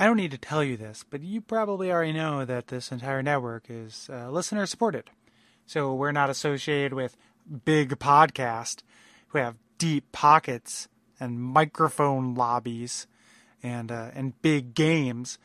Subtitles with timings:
[0.00, 3.20] I don't need to tell you this, but you probably already know that this entire
[3.20, 5.10] network is uh, listener supported.
[5.66, 7.16] So we're not associated with
[7.64, 8.82] big podcast
[9.28, 10.86] who have deep pockets
[11.18, 13.08] and microphone lobbies
[13.60, 15.36] and uh, and big games.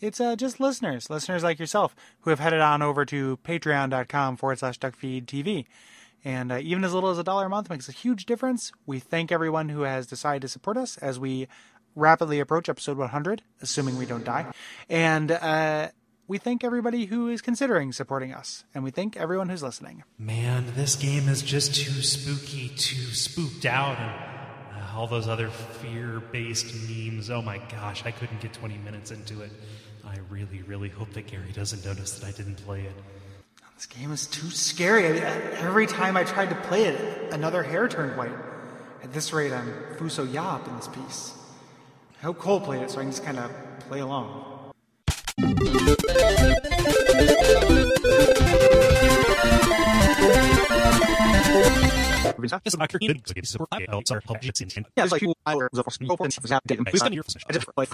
[0.00, 4.58] It's uh, just listeners, listeners like yourself, who have headed on over to patreon.com forward
[4.58, 5.66] slash duckfeedtv.
[6.24, 8.72] And uh, even as little as a dollar a month makes a huge difference.
[8.86, 11.48] We thank everyone who has decided to support us as we
[11.94, 14.50] rapidly approach episode 100, assuming we don't die.
[14.88, 15.88] And uh,
[16.28, 18.64] we thank everybody who is considering supporting us.
[18.74, 20.04] And we thank everyone who's listening.
[20.18, 25.50] Man, this game is just too spooky, too spooked out, and uh, all those other
[25.50, 27.30] fear-based memes.
[27.30, 29.50] Oh my gosh, I couldn't get 20 minutes into it.
[30.04, 32.94] I really, really hope that Gary doesn't notice that I didn't play it.
[33.74, 35.06] This game is too scary.
[35.06, 35.30] I
[35.62, 38.30] every time I tried to play it, another hair turned white.
[39.02, 41.32] At this rate, I'm Fuso Yap in this piece.
[42.20, 43.50] I hope Kole played it so I can just kind of
[43.88, 44.74] play along.
[54.96, 56.34] Yeah, it's like I were the go for it.
[56.92, 57.02] Who's
[57.48, 57.88] I just like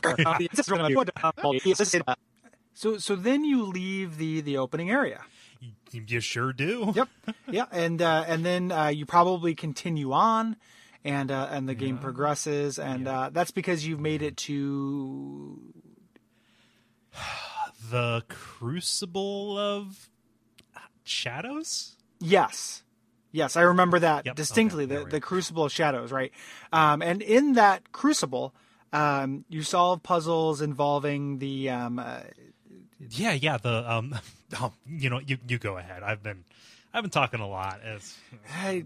[2.75, 5.21] So, so then you leave the the opening area.
[5.93, 6.93] You, you sure do.
[6.97, 7.09] Yep.
[7.49, 10.57] yeah, and uh, and then uh, you probably continue on,
[11.07, 15.59] and uh, and the game progresses, and uh, that's because you've made it to
[17.91, 20.09] The Crucible of
[21.05, 21.95] Shadows?
[22.21, 22.83] yes,
[23.33, 24.85] yes, I remember that Yep, distinctly.
[24.85, 25.21] okay, the the.
[25.21, 26.33] Crucible of Shadows, right?
[26.73, 28.55] Um, and in that Crucible,
[28.93, 32.21] um, you solve puzzles involving the um, uh,
[33.11, 33.59] Yeah, yeah.
[33.59, 34.15] The um,
[34.61, 36.03] oh, you know, you you go ahead.
[36.03, 36.45] I've been
[36.93, 37.81] I've been talking a lot.
[37.85, 38.17] As
[38.53, 38.85] I,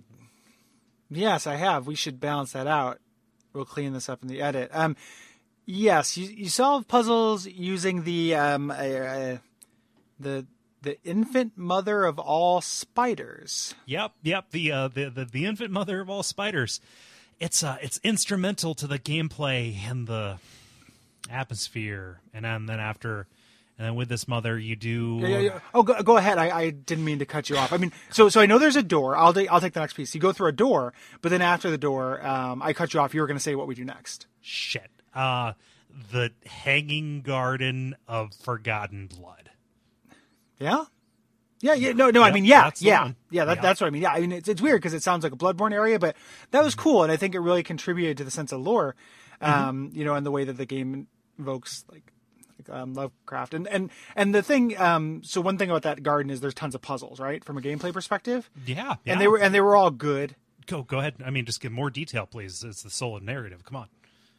[1.11, 1.87] yes, I have.
[1.87, 2.99] We should balance that out.
[3.53, 4.71] We'll clean this up in the edit.
[4.73, 4.97] Um,
[5.67, 9.37] yes, you, you solve puzzles using the um, uh,
[10.19, 10.47] the
[10.83, 13.75] the infant mother of all spiders.
[13.87, 14.51] Yep, yep.
[14.51, 16.81] The uh, the, the the infant mother of all spiders.
[17.41, 20.39] It's uh, it's instrumental to the gameplay and the
[21.31, 23.27] atmosphere, and then, then after,
[23.81, 25.21] and then with this mother, you do.
[25.23, 25.61] Yeah, yeah, yeah.
[25.73, 26.37] Oh, go, go ahead.
[26.37, 27.73] I, I didn't mean to cut you off.
[27.73, 29.17] I mean, so so I know there's a door.
[29.17, 30.15] I'll take I'll take the next piece.
[30.15, 30.93] You go through a door,
[31.23, 33.15] but then after the door, um, I cut you off.
[33.15, 34.27] You were going to say what we do next.
[34.43, 34.91] Shit.
[35.15, 35.55] Uh,
[36.13, 39.51] the hanging garden of forgotten blood.
[40.59, 40.85] Yeah.
[41.63, 42.23] Yeah, yeah, no, no.
[42.23, 43.17] I mean, yeah, yeah, one.
[43.31, 43.45] yeah.
[43.45, 43.63] That, Yeah.
[43.63, 44.03] That's what I mean.
[44.03, 46.17] Yeah, I mean, it's it's weird because it sounds like a Bloodborne area, but
[46.53, 48.95] that was cool, and I think it really contributed to the sense of lore,
[49.43, 49.69] Mm-hmm.
[49.69, 51.07] um, you know, and the way that the game
[51.39, 52.13] invokes like
[52.69, 54.79] um, Lovecraft, and and and the thing.
[54.79, 57.61] Um, so one thing about that garden is there's tons of puzzles, right, from a
[57.61, 59.13] gameplay perspective, Yeah, yeah.
[59.13, 60.37] and they were and they were all good.
[60.67, 61.15] go go ahead.
[61.25, 62.63] I mean, just give more detail, please.
[62.65, 63.65] It's the soul of narrative.
[63.65, 63.89] Come on,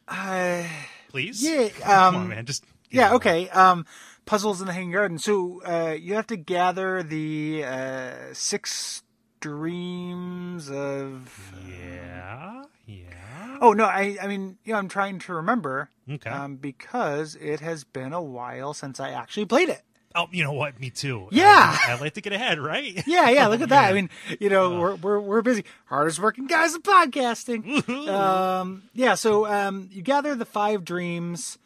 [0.08, 0.64] Uh,
[1.10, 1.44] please.
[1.44, 2.46] yeah, Come um, on, man.
[2.46, 3.50] Just Yeah, okay.
[3.50, 3.86] Um,
[4.26, 5.18] puzzles in the Hanging Garden.
[5.18, 9.04] So uh, you have to gather the uh, six
[9.42, 11.52] streams of.
[11.68, 13.58] Yeah, yeah.
[13.60, 15.90] Oh no, I I mean, you know, I'm trying to remember.
[16.10, 16.30] Okay.
[16.30, 19.82] Um, because it has been a while since I actually played it.
[20.14, 20.80] Oh, you know what?
[20.80, 21.28] Me too.
[21.32, 21.76] Yeah.
[21.88, 23.02] I, I like to get ahead, right?
[23.08, 23.48] Yeah, yeah.
[23.48, 23.86] Look at that.
[23.90, 24.10] I mean,
[24.40, 27.90] you know, we're we're we're busy, hardest working guys in podcasting.
[28.10, 29.16] um, yeah.
[29.16, 31.58] So um, you gather the five dreams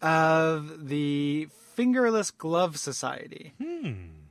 [0.00, 3.52] of the Fingerless Glove Society.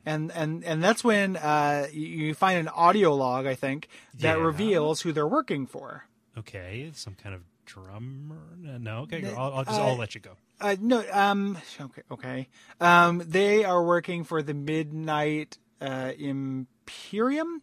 [0.09, 4.43] And, and and that's when uh, you, find an audio log, I think, that Yeah.
[4.43, 6.05] reveals who they're working for.
[6.35, 8.41] Okay, some kind of drummer.
[8.57, 9.23] No, okay.
[9.23, 10.31] I'll, I'll just uh, I'll let you go.
[10.59, 12.47] Uh, no, um, okay, okay.
[12.81, 17.61] Um, they are working for the Midnight uh, Imperium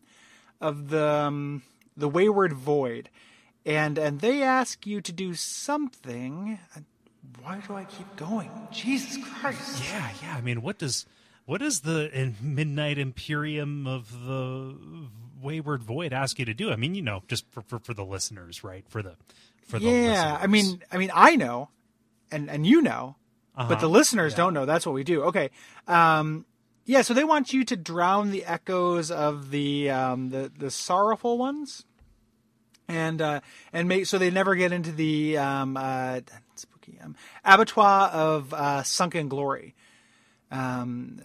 [0.61, 1.63] of the um,
[1.97, 3.11] the Wayward Void,
[3.65, 6.59] and and they ask you to do something.
[6.77, 6.81] Uh,
[7.43, 8.51] Why do I keep going?
[8.71, 9.83] Jesus Christ!
[9.85, 10.37] Yeah, yeah.
[10.37, 11.07] I mean, what does
[11.47, 14.77] what does the Midnight Imperium of the
[15.41, 16.71] Wayward Void ask you to do?
[16.71, 18.85] I mean, you know, just for for, for the listeners, right?
[18.89, 19.17] For the
[19.67, 21.71] for the Yeah, I mean, I mean, I know,
[22.31, 23.17] and and you know,
[23.57, 23.89] but the Uh-huh.
[23.89, 24.67] listeners don't know.
[24.67, 25.23] That's what we do.
[25.25, 25.51] Okay.
[25.89, 26.45] Um,
[26.85, 27.03] yeah.
[27.03, 31.85] So they want you to drown the echoes of the um, the the sorrowful ones,
[32.89, 33.41] and uh,
[33.73, 36.21] and make so they never get into the um, uh,
[36.55, 39.75] spooky um, abattoir of uh, sunken glory.
[40.51, 41.21] Um,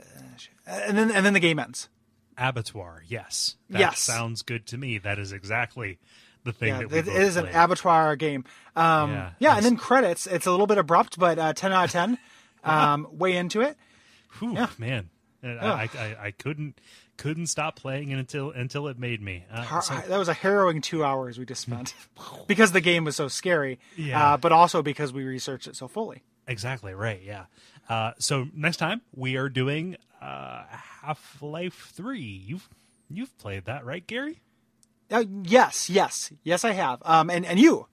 [0.65, 1.89] and then and then the game ends.
[2.37, 3.03] abattoir.
[3.07, 3.99] Yes, that Yes.
[3.99, 4.97] sounds good to me.
[4.97, 5.99] That is exactly
[6.43, 8.45] the thing Yeah, that we it both an abattoir game.
[8.75, 10.25] Um, Yeah, yeah, and then credits.
[10.27, 12.17] It's a little bit abrupt, but uh, ten out of ten.
[12.63, 13.75] Um, way into it.
[14.37, 14.67] Whew, Yeah.
[14.77, 15.09] man,
[15.41, 16.79] And I, I I couldn't
[17.17, 19.45] couldn't stop playing it until until it made me.
[19.51, 21.95] Uh, so- that was a harrowing two hours we just spent
[22.47, 23.79] because the game was so scary.
[23.97, 24.33] Yeah.
[24.33, 26.21] Uh, but also because we researched it so fully.
[26.47, 27.21] Exactly right.
[27.23, 27.45] Yeah.
[27.89, 32.43] Uh, so next time we are doing uh, Half Life Three.
[32.45, 32.69] You've
[33.09, 34.41] you've played that, right, Gary?
[35.11, 37.01] Uh, yes, yes, yes, I have.
[37.03, 37.87] Um, and and you,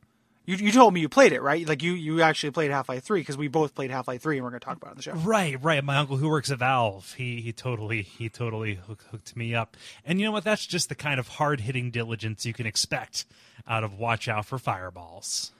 [0.46, 1.67] you you told me you played it, right?
[1.67, 4.37] Like you you actually played Half Life Three because we both played Half Life Three,
[4.37, 5.12] and we're going to talk about it on the show.
[5.14, 5.82] Right, right.
[5.82, 9.76] My uncle who works at Valve, he he totally he totally hook, hooked me up.
[10.05, 10.44] And you know what?
[10.44, 13.25] That's just the kind of hard hitting diligence you can expect
[13.67, 15.50] out of Watch Out for Fireballs.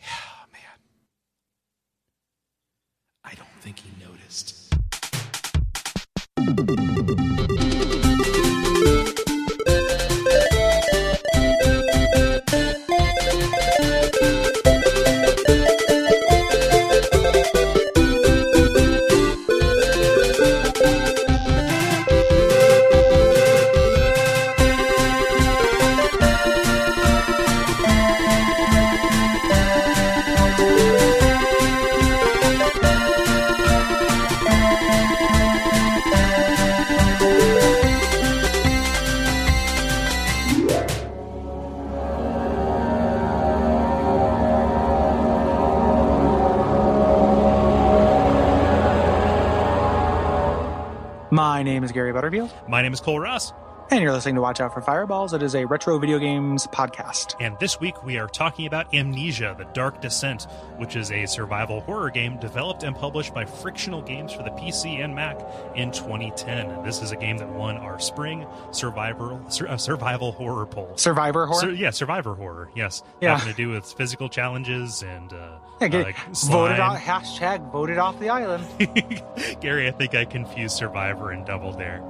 [0.00, 0.06] yeah,
[0.52, 0.78] man.
[3.24, 4.68] I don't think he noticed.
[51.58, 53.52] My name is Gary Butterfield, My name is Kole Ross,
[53.90, 55.32] and you're listening to Watch Out for Fireballs.
[55.32, 57.34] It is a retro video games podcast.
[57.40, 60.46] and this week we are talking about Amnesia: The Dark Descent,
[60.76, 65.02] which is a survival horror game developed and published by Frictional Games for the PC
[65.02, 65.40] and Mac
[65.74, 66.82] in 2010.
[66.84, 70.92] This is a game that won our spring survival sur- uh, survival horror poll.
[70.96, 71.60] Survivor horror.
[71.60, 72.68] Sur- yeah, survivor horror.
[72.74, 73.36] Yes, Yeah.
[73.38, 76.12] having to do with physical challenges and uh, yeah, uh,
[76.46, 76.98] voted off.
[77.00, 78.64] Hashtag voted off the island.
[79.60, 82.02] Gary, I think I confused Survivor and Double Dare.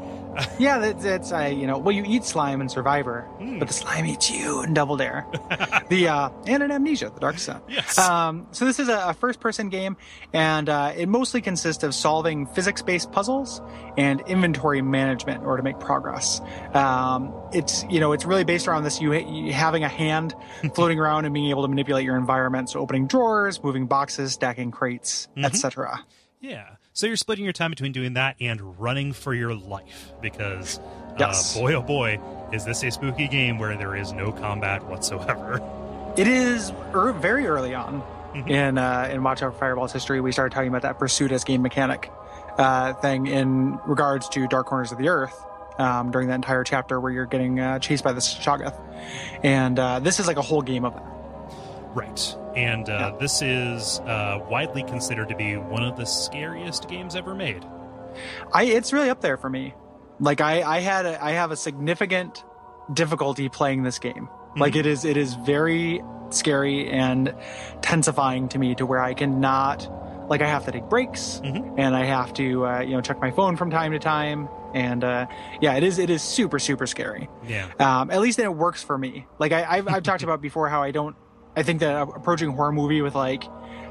[0.58, 3.58] yeah, that's, that's uh, you know, well, you eat slime in Survivor, Hmm.
[3.58, 5.26] but the slime eats you in Double Dare.
[5.88, 7.60] the uh, and in Amnesia, the Dark Sun.
[7.68, 7.98] Yes.
[7.98, 9.96] Um, so this is a, a first-person game,
[10.32, 13.60] and uh, it mostly consists of solving physics-based puzzles
[13.96, 16.40] and inventory management in order to make progress.
[16.74, 20.34] Um, it's you know it's really based around this you, you having a hand
[20.74, 24.70] floating around and being able to manipulate your environment, so opening drawers, moving boxes, stacking
[24.70, 26.04] crates, etc.
[26.40, 26.68] Yeah.
[26.98, 30.80] So you're splitting your time between doing that and running for your life because,
[31.16, 31.56] Yes.
[31.56, 32.18] uh, boy, oh boy,
[32.52, 35.62] is this a spooky game where there is no combat whatsoever.
[36.16, 38.02] It is er, very early on
[38.34, 38.50] Mhm.
[38.50, 40.20] in uh, in Watch Out Fireball's history.
[40.20, 42.10] We started talking about that pursuit as game mechanic
[42.58, 45.40] uh, thing in regards to Dark Corners of the Earth
[45.78, 48.74] um, during that entire chapter where you're getting uh, chased by the Shoggoth,
[49.44, 51.04] and uh, this is like a whole game of that.
[51.94, 52.34] Right.
[52.58, 57.34] And uh, this is uh, widely considered to be one of the scariest games ever
[57.34, 57.64] made.
[58.52, 59.74] I it's really up there for me.
[60.18, 62.42] Like I I had a, I have a significant
[62.92, 64.28] difficulty playing this game.
[64.56, 67.32] Like it is it is very scary and
[67.80, 69.88] tensifying to me to where I cannot
[70.28, 71.74] like I have to take breaks Mhm.
[71.78, 75.04] and I have to uh, you know check my phone from time to time and
[75.04, 75.26] uh,
[75.60, 77.28] yeah it is it is super super scary.
[77.46, 77.68] Yeah.
[77.78, 79.26] Um, at least then it works for me.
[79.38, 81.14] Like I, I've, I've talked about before how I don't.
[81.56, 83.44] I think that approaching horror movie with like,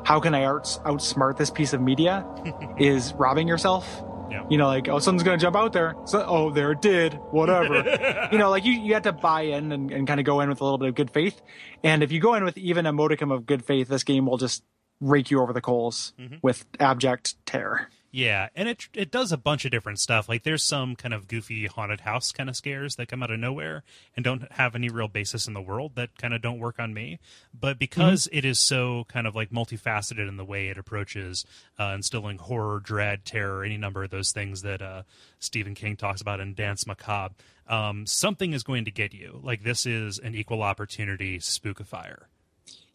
[0.06, 2.26] how can I outs, outsmart this piece of media,
[2.78, 4.04] is robbing yourself.
[4.30, 4.46] Yeah.
[4.50, 5.96] You know, like oh, something's gonna jump out there.
[6.06, 7.14] So oh, there it did.
[7.32, 8.28] Whatever.
[8.32, 10.50] you know, like you you have to buy in and, and kind of go in
[10.50, 11.42] with a little bit of good faith.
[11.84, 14.38] And if you go in with even a modicum of good faith, this game will
[14.38, 14.64] just
[15.00, 16.40] rake you over the coals Mhm.
[16.42, 17.88] with abject terror.
[18.18, 20.28] Yeah, and it it does a bunch of different stuff.
[20.28, 23.40] Like there's some kind of goofy haunted house kind of scares that come out of
[23.40, 23.84] nowhere
[24.16, 26.96] and don't have any real basis in the world that kind of don't work on
[26.96, 27.20] me.
[27.54, 31.46] But because it is so kind of like multifaceted in the way it approaches
[31.78, 35.04] uh, instilling horror, dread, terror, any number of those things that uh,
[35.38, 37.36] Stephen King talks about in Danse Macabre,
[37.68, 39.40] um, something is going to get you.
[39.44, 42.24] Like this is an equal opportunity spookifier.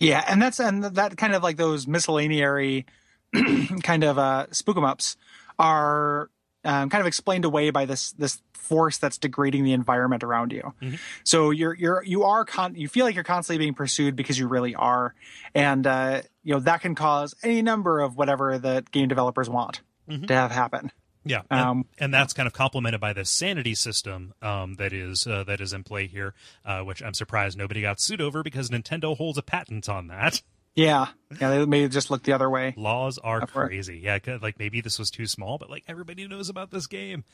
[0.01, 2.87] Yeah, and that's and that kind of like those miscellaneary
[3.83, 5.17] kind of uh spook 'em ups
[5.59, 6.31] are
[6.65, 10.73] um, kind of explained away by this this force that's degrading the environment around you.
[10.81, 10.99] Mhm.
[11.25, 14.47] So you're you're you are con- you feel like you're constantly being pursued because you
[14.47, 15.15] really are,
[15.55, 19.81] and uh, you know that can cause any number of whatever the game developers want
[20.09, 20.27] Mhm.
[20.29, 20.93] to have happen.
[21.25, 25.27] Yeah, and, Um, and that's kind of complemented by the sanity system um, that is
[25.27, 26.35] uh, that is in play here,
[26.65, 30.43] uh, which I'm surprised nobody got sued over because Nintendo holds a patent on that.
[30.75, 31.09] Yeah,
[31.41, 32.73] yeah, they may just look the other way.
[32.77, 33.69] Laws are course.
[33.69, 34.01] crazy.
[34.03, 37.25] Yeah, like maybe this was too small, but like everybody knows about this game.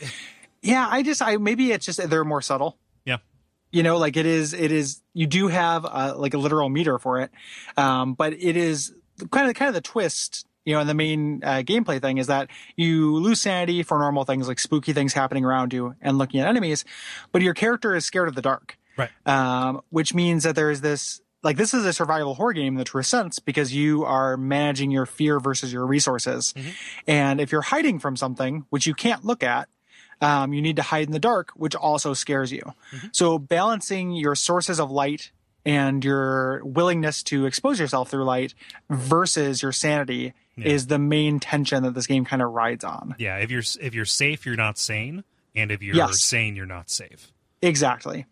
[0.62, 2.76] Yeah, I just I maybe it's just they're more subtle.
[3.06, 3.16] Yeah.
[3.72, 6.98] You know, like it is it is you do have uh, like a literal meter
[6.98, 7.30] for it.
[7.78, 8.92] Um but it is
[9.30, 12.26] kind of kind of the twist, you know, and the main uh, gameplay thing is
[12.26, 16.40] that you lose sanity for normal things like spooky things happening around you and looking
[16.40, 16.84] at enemies,
[17.32, 18.76] but your character is scared of the dark.
[18.98, 19.08] Right.
[19.24, 22.78] Um which means that there is this like this is a survival horror game in
[22.78, 26.52] the true sense because you are managing your fear versus your resources.
[26.56, 26.72] Mhm.
[27.06, 29.68] And if you're hiding from something, which you can't look at,
[30.20, 32.62] um, you need to hide in the dark, which also scares you.
[32.92, 33.10] Mhm.
[33.12, 35.30] So balancing your sources of light
[35.64, 38.54] and your willingness to expose yourself through light
[38.90, 40.68] versus your sanity Yeah.
[40.68, 43.14] is the main tension that this game kind of rides on.
[43.18, 46.20] Yeah, if you're if you're safe, you're not sane, and if you're Yes.
[46.22, 47.32] sane, you're not safe.
[47.62, 48.26] Exactly.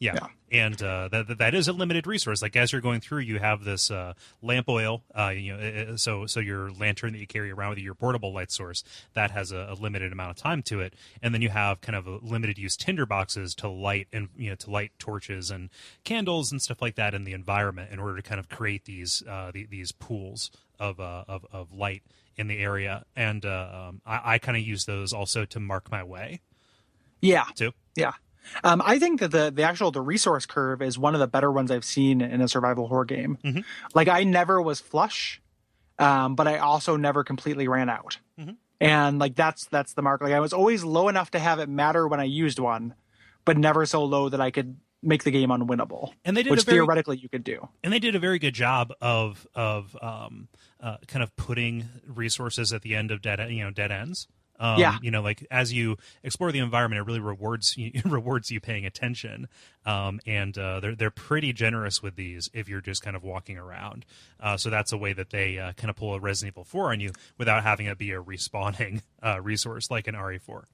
[0.00, 0.14] Yeah.
[0.14, 0.26] Yeah.
[0.50, 2.40] And uh, that that- is a limited resource.
[2.40, 5.02] Like as you're going through, you have this uh, lamp oil.
[5.14, 7.94] Uh, you know, uh, so so your lantern that you carry around with you, your
[7.94, 8.82] portable light source,
[9.14, 10.94] that has a, a limited amount of time to it.
[11.20, 14.48] And then you have kind of a limited use tinder boxes to light and you
[14.50, 15.68] know to light torches and
[16.04, 19.22] candles and stuff like that in the environment in order to kind of create these
[19.28, 22.02] uh, the, these pools of, uh, of of light
[22.36, 23.04] in the area.
[23.16, 26.40] And uh, um, I, I kind of use those also to mark my way
[27.20, 27.44] Yeah.
[27.56, 27.72] too.
[27.96, 28.12] Yeah.
[28.64, 31.50] Um, I think that the the actual the resource curve is one of the better
[31.52, 33.38] ones I've seen in a survival horror game.
[33.44, 33.64] Mhm.
[33.94, 35.40] Like I never was flush,
[35.98, 38.18] um, but I also never completely ran out.
[38.38, 38.56] Mhm.
[38.80, 40.20] And like that's that's the mark.
[40.20, 42.94] Like I was always low enough to have it matter when I used one,
[43.44, 46.12] but never so low that I could make the game unwinnable.
[46.24, 47.68] And they did which a very theoretically you could do.
[47.84, 50.48] and they did a very good job of of um,
[50.80, 54.26] uh, kind of putting resources at the end of dead you know dead ends.
[54.58, 54.98] Um, Yeah.
[55.02, 58.84] you know, like as you explore the environment, it really rewards you, rewards you paying
[58.86, 59.48] attention.
[59.86, 63.56] Um, and uh, they're they're pretty generous with these if you're just kind of walking
[63.56, 64.04] around.
[64.40, 66.92] Uh, so that's a way that they uh, kind of pull a Resident Evil 4
[66.92, 70.64] on you without having it be a respawning uh, resource like an RE4.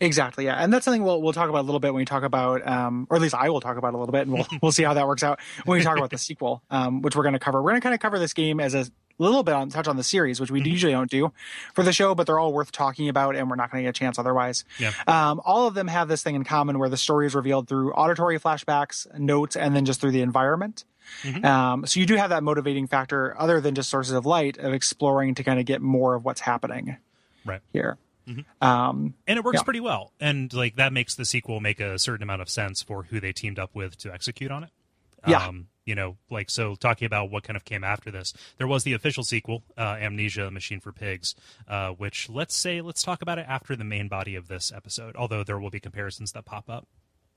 [0.00, 2.22] Exactly, yeah, and that's something we'll we'll talk about a little bit when we talk
[2.22, 4.70] about, um, or at least I will talk about a little bit, and we'll we'll
[4.70, 7.32] see how that works out when we talk about the sequel, um, which we're going
[7.32, 7.60] to cover.
[7.60, 8.86] We're going to kind of cover this game as a
[9.18, 11.32] little bit on touch on the series, which we usually don't do
[11.74, 13.96] for the show, but they're all worth talking about, and we're not going to get
[13.96, 14.64] a chance otherwise.
[14.78, 14.92] Yeah.
[15.06, 17.92] Um, all of them have this thing in common where the story is revealed through
[17.92, 20.84] auditory flashbacks, notes, and then just through the environment.
[21.22, 21.44] Mhm.
[21.44, 24.72] Um, so you do have that motivating factor, other than just sources of light, of
[24.72, 26.96] exploring to kind of get more of what's happening
[27.44, 27.60] Right.
[27.72, 27.96] here.
[28.28, 28.44] Mhm.
[28.60, 29.62] Um, and it works Yeah.
[29.62, 33.04] pretty well and like that makes the sequel make a certain amount of sense for
[33.04, 34.70] who they teamed up with to execute on it
[35.26, 35.46] Yeah.
[35.46, 38.84] um you know like so talking about what kind of came after this there was
[38.84, 41.34] the official sequel uh amnesia machine for pigs
[41.66, 45.16] uh which let's say let's talk about it after the main body of this episode
[45.16, 46.86] although there will be comparisons that pop up.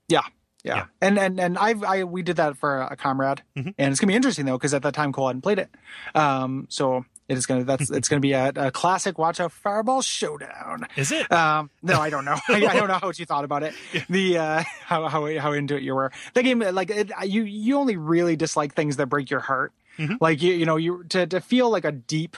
[0.08, 0.20] Yeah,
[0.64, 0.86] yeah, Yeah.
[1.00, 3.74] and and and I've I we did that for a comrade, Mhm.
[3.78, 5.70] and it's gonna be interesting though because at that time Cole hadn't played it,
[6.14, 10.02] um, so it is gonna that's it's gonna be a, a classic watch out fireball
[10.02, 10.86] showdown.
[10.96, 12.36] is it Um, no, I don't know.
[12.48, 13.74] I, I don't know how you thought about it.
[14.08, 16.12] The uh, how how how into it you were.
[16.34, 19.72] The game, like it, you you only really dislike things that break your heart.
[19.98, 20.18] Mhm.
[20.20, 22.36] Like you you know you to to feel like a deep.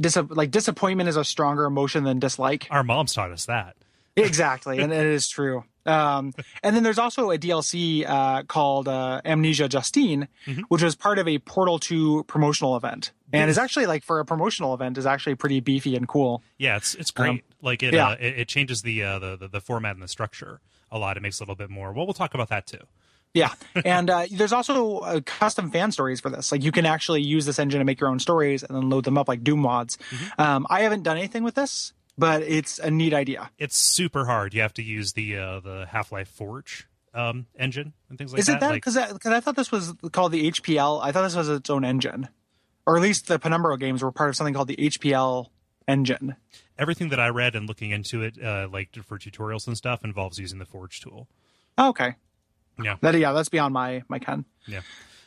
[0.00, 2.66] Dis- like disappointment is a stronger emotion than dislike.
[2.70, 3.76] our moms taught us that
[4.16, 5.64] Exactly, and it is true.
[5.86, 6.32] Um,
[6.62, 10.62] and then there's also a DLC uh, called uh, Amnesia Justine, Mhm.
[10.68, 14.24] which was part of a Portal 2 promotional event, and is actually like for a
[14.24, 16.42] promotional event is actually pretty beefy and cool.
[16.58, 18.08] yeah it's it's great Um, like it, yeah.
[18.10, 20.60] uh, it it changes the, uh the the the format and the structure
[20.90, 22.84] a lot it makes a little bit more well we'll talk about that too
[23.32, 23.52] Yeah,
[23.84, 26.50] and uh, there's also uh, custom fan stories for this.
[26.50, 29.04] Like you can actually use this engine to make your own stories and then load
[29.04, 29.96] them up like Doom mods.
[30.10, 30.40] Mm-hmm.
[30.42, 33.50] Um, I haven't done anything with this, but it's a neat idea.
[33.58, 34.54] it's super hard.
[34.54, 38.40] You have to use the uh, the Half Life Forge um, engine and things like
[38.40, 38.70] Is it that?
[38.70, 41.02] Like, Because I thought this was called the HPL.
[41.02, 42.28] I thought this was its own engine,
[42.86, 45.46] or at least the Penumbra games were part of something called the HPL
[45.88, 46.36] engine.
[46.78, 50.38] everything that I read and looking into it, uh, like for tutorials and stuff, involves
[50.38, 51.26] using the Forge tool.
[51.76, 52.14] Oh, okay.
[52.82, 52.96] Yeah.
[53.00, 54.44] That yeah, that's beyond my my ken.
[54.66, 54.82] Yeah.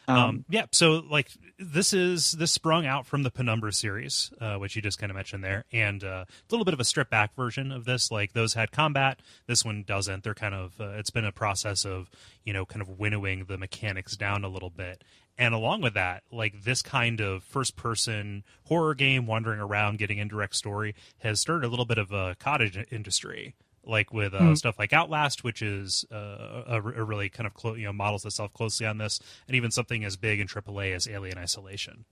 [0.08, 0.66] Um, Um, yeah.
[0.72, 1.30] So like
[1.60, 5.16] this is this sprung out from the Penumbra series, uh, which you just kind of
[5.16, 8.12] mentioned there, and uh, a little bit of a stripped back version of this.
[8.12, 10.24] Like those had combat, this one doesn't.
[10.24, 12.10] They're kind of uh, it's been a process of
[12.44, 15.04] you know kind of winnowing the mechanics down a little bit.
[15.36, 20.20] And along with that, like this kind of first person horror game, wandering around, getting
[20.20, 23.56] indirect story, has started a little bit of a cottage industry
[23.86, 24.56] like with uh, Hmm.
[24.56, 28.26] stuff like Outlast, which is uh, a, a really kind of clo- you know models
[28.26, 32.06] itself closely on this, and even something as big in AAA as Alien Isolation.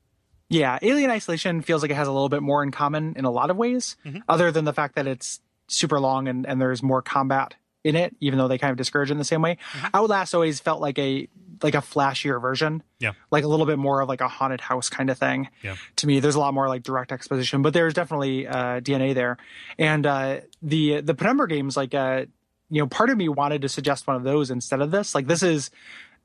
[0.50, 3.32] yeah, Alien Isolation feels like it has a little bit more in common in a
[3.32, 4.22] lot of ways, Mhm.
[4.28, 8.16] other than the fact that it's super long and and there's more combat in it,
[8.20, 9.58] even though they kind of discourage it in the same way.
[9.94, 11.28] Outlast always felt like a
[11.64, 12.84] like a flashier version.
[13.00, 13.14] Yeah.
[13.32, 15.50] Like a little bit more of like a haunted house kind of thing.
[15.64, 15.76] Yeah.
[15.98, 19.38] To me, there's a lot more like direct exposition, but there's definitely uh, DNA there.
[19.78, 22.26] And uh, the the Penumbra games, like uh,
[22.70, 25.14] you know, part of me wanted to suggest one of those instead of this.
[25.16, 25.70] Like this is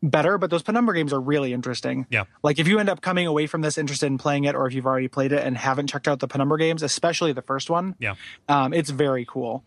[0.02, 2.06] better, but those Penumbra games are really interesting.
[2.10, 2.24] Yeah.
[2.42, 4.74] Like if you end up coming away from this interested in playing it, or if
[4.74, 7.94] you've already played it and haven't checked out the Penumbra games, especially the first one,
[7.98, 8.14] Yeah.
[8.48, 9.64] um, it's very cool.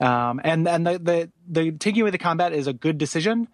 [0.00, 3.48] Um, and and the, the the taking away the combat is a good decision,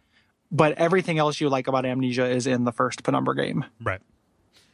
[0.50, 3.64] but everything else you like about Amnesia is in the first Penumbra game.
[3.82, 4.00] Right.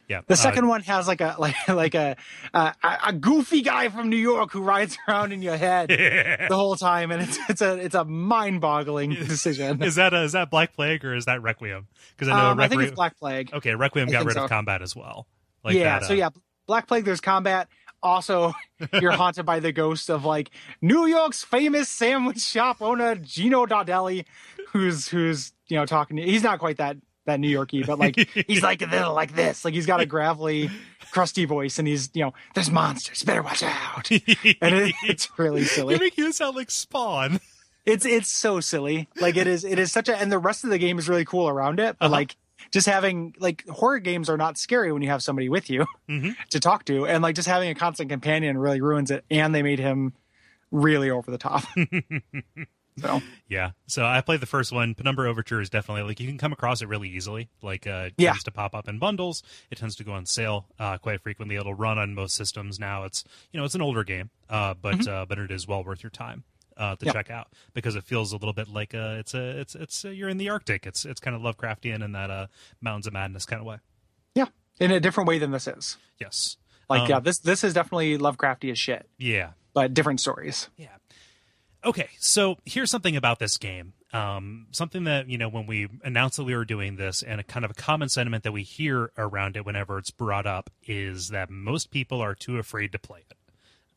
[0.07, 0.21] Yeah.
[0.25, 2.15] The uh, second one has like a like like a,
[2.53, 2.73] a
[3.07, 7.11] a goofy guy from New York who rides around in your head the whole time,
[7.11, 9.83] and it's it's a it's a mind boggling decision.
[9.83, 11.87] is that a, is that Black Plague or is that Requiem?
[12.15, 13.53] Because I know Um, I think it's Black Plague.
[13.53, 14.43] okay, Requiem I got rid so.
[14.45, 15.27] of combat as well.
[15.63, 16.29] Like yeah, that, so uh, yeah,
[16.67, 17.03] Black Plague.
[17.03, 17.67] There's combat.
[18.03, 18.53] Also,
[18.93, 24.23] you're haunted by the ghost of like New York's famous sandwich shop owner Gino Daudelli,
[24.71, 26.17] who's who's you know talking.
[26.17, 28.15] To, he's not quite that that New Yorky, but like
[28.47, 29.65] he's like a little like this.
[29.65, 30.69] Like he's got a gravelly,
[31.11, 33.23] crusty voice, and he's you know there's monsters.
[33.23, 34.09] Better watch out.
[34.61, 35.93] And it, it's really silly.
[35.95, 36.05] You're silly.
[36.05, 37.39] making it sound like Spawn.
[37.85, 39.07] It's it's so silly.
[39.19, 41.25] Like it is it is such a and the rest of the game is really
[41.25, 41.97] cool around it.
[41.99, 42.15] But Uh-huh.
[42.15, 42.35] like
[42.71, 46.35] just having like horror games are not scary when you have somebody with you Mhm.
[46.49, 49.23] to talk to, and like just having a constant companion really ruins it.
[49.31, 50.13] And they made him
[50.71, 51.63] really over the top.
[52.99, 53.71] So Yeah.
[53.87, 54.93] So I played the first one.
[54.95, 57.49] Penumbra Overture is definitely like you can come across it really easily.
[57.61, 58.31] Like uh, it Yeah.
[58.31, 59.43] tends to pop up in bundles.
[59.71, 61.55] It tends to go on sale uh, quite frequently.
[61.55, 63.03] It'll run on most systems now.
[63.03, 66.03] It's you know it's an older game, uh, but uh, but it is well worth
[66.03, 66.43] your time.
[66.75, 67.13] Uh, to Yeah.
[67.13, 70.09] check out because it feels a little bit like uh it's a it's it's uh
[70.09, 72.45] you're in the Arctic it's it's kind of Lovecraftian in that uh
[72.81, 73.77] Mountains of Madness kind of way
[74.35, 74.45] yeah,
[74.79, 75.97] in a different way than this is.
[76.21, 80.69] yes Like Um, yeah, this this is definitely Lovecrafty as shit, yeah but different stories.
[80.77, 80.89] Yeah.
[81.87, 83.93] Okay, so here's something about this game.
[84.11, 87.43] Um, something that you know when we announced that we were doing this, and a
[87.43, 91.29] kind of a common sentiment that we hear around it whenever it's brought up is
[91.29, 93.37] that most people are too afraid to play it.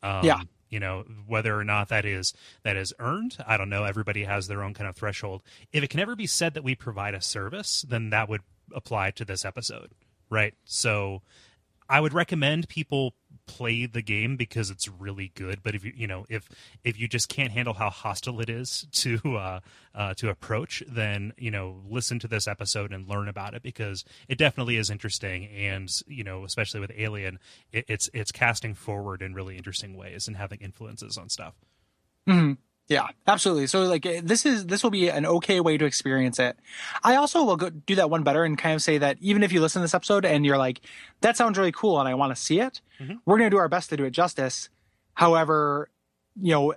[0.01, 0.41] Um, Yeah.
[0.69, 2.33] You know whether or not that is
[2.63, 3.35] that is earned.
[3.45, 3.83] I don't know.
[3.83, 5.43] Everybody has their own kind of threshold.
[5.73, 8.39] If it can ever be said that we provide a service, then that would
[8.73, 9.91] apply to this episode,
[10.29, 10.53] right?
[10.63, 11.23] So
[11.89, 13.15] I would recommend people
[13.51, 15.61] play the game because it's really good.
[15.61, 16.47] But if you you know if
[16.83, 19.59] if you just can't handle how hostile it is to uh,
[19.93, 24.05] uh, to approach, then you know listen to this episode and learn about it because
[24.27, 25.47] it definitely is interesting.
[25.47, 27.39] And you know especially with Alien,
[27.71, 31.55] it, it's it's casting forward in really interesting ways and having influences on stuff.
[32.91, 33.67] Yeah, absolutely.
[33.67, 36.57] So like eh, this is this will be an okay way to experience it.
[37.03, 39.53] I also will go do that one better and kind of say that even if
[39.53, 40.81] you listen to this episode and you're like,
[41.21, 42.81] that sounds really cool and I want to see it,
[43.25, 44.67] we're going to do our best to do it justice.
[45.13, 45.89] However,
[46.35, 46.73] you know,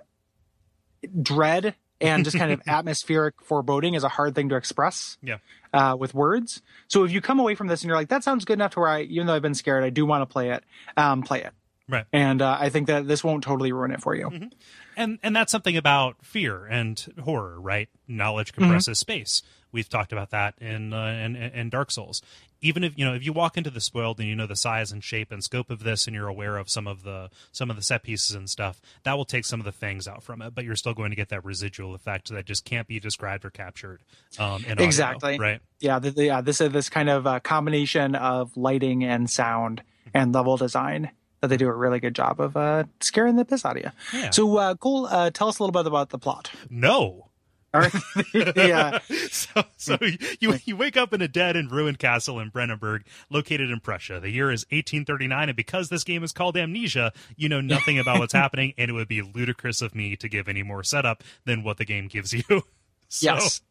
[1.21, 5.37] dread and just kind of atmospheric foreboding is a hard thing to express Yeah.
[5.73, 6.61] uh, with words.
[6.87, 8.79] So if you come away from this and you're like, that sounds good enough to
[8.79, 10.63] where I, even though I've been scared, I do want to play it,
[10.95, 11.51] um, play it.
[11.87, 12.05] Right.
[12.11, 14.49] And uh, I think that this won't totally ruin it for you.
[14.97, 17.89] and and that's something about fear and horror, right?
[18.07, 18.61] Knowledge Mm-hmm.
[18.63, 19.43] compresses space.
[19.71, 22.21] We've talked about that in, uh, in in Dark Souls.
[22.61, 24.91] Even if you know if you walk into the spoiled and you know the size
[24.91, 27.75] and shape and scope of this, and you're aware of some of the some of
[27.75, 30.55] the set pieces and stuff, that will take some of the things out from it.
[30.55, 33.49] But you're still going to get that residual effect that just can't be described or
[33.51, 34.01] captured.
[34.39, 35.37] Um, in audio, Exactly.
[35.37, 35.59] right.
[35.81, 39.83] yeah, the, the, yeah, this is this kind of uh, combination of lighting and sound
[40.13, 41.11] and level design
[41.45, 43.91] that they do a really good job of uh, scaring the piss out of you.
[44.13, 44.29] Yeah.
[44.31, 46.51] So, uh, Kole, uh, tell us a little bit about the plot.
[46.69, 47.29] No.
[47.73, 47.93] All right.
[48.55, 49.97] yeah, so, so
[50.39, 54.19] you you wake up in a dead and ruined castle in Brennenburg, located in Prussia.
[54.21, 58.19] The year is 1839, and because this game is called Amnesia, you know nothing about
[58.19, 61.63] what's happening, and it would be ludicrous of me to give any more setup than
[61.63, 62.63] what the game gives you.
[63.07, 63.61] So, yes.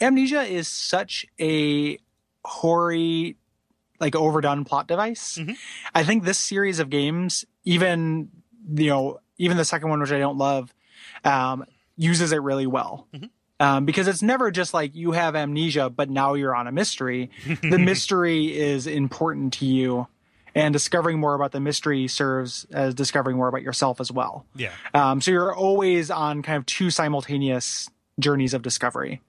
[0.00, 1.98] Amnesia is such a
[2.44, 3.36] hoary,
[4.00, 5.36] like overdone plot device.
[5.38, 5.56] Mhm.
[5.94, 8.30] I think this series of games, even
[8.72, 10.72] you know, even the second one, which I don't love,
[11.24, 11.64] um,
[11.96, 13.08] uses it really well.
[13.58, 17.30] Um, because it's never just like you have amnesia, but now you're on a mystery.
[17.62, 20.06] the mystery is important to you,
[20.54, 24.46] and discovering more about the mystery serves as discovering more about yourself as well.
[24.56, 29.20] yeah, Um, so you're always on kind of two simultaneous journeys of discovery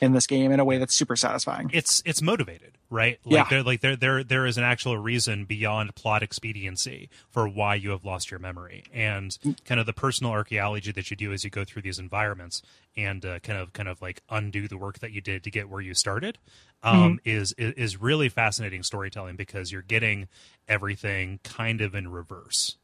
[0.00, 1.70] in this game in a way that's super satisfying.
[1.72, 3.18] it's it's motivated, right?
[3.24, 3.46] Like Yeah.
[3.50, 7.90] there like there there there is an actual reason beyond plot expediency for why you
[7.90, 11.50] have lost your memory, and kind of the personal archaeology that you do as you
[11.50, 12.62] go through these environments
[12.96, 15.68] and uh, kind of kind of like undo the work that you did to get
[15.68, 16.38] where you started.
[16.82, 20.28] Um, is, is is really fascinating storytelling because you're getting
[20.68, 22.76] everything kind of in reverse.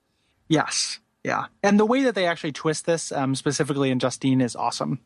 [0.49, 1.01] Yes.
[1.24, 1.46] Yeah.
[1.62, 5.00] And the way that they actually twist this, um, specifically in Justine, is awesome.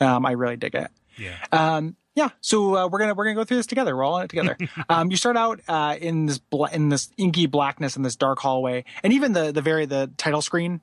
[0.00, 0.90] Um, I really dig it.
[1.16, 1.36] Yeah.
[1.52, 2.30] Um, yeah.
[2.40, 3.96] So uh, we're gonna we're gonna go through this together.
[3.96, 4.56] We're all in it together.
[4.88, 8.38] um, you start out uh, in this bla- in this inky blackness in this dark
[8.40, 10.80] hallway, and even the the very the title screen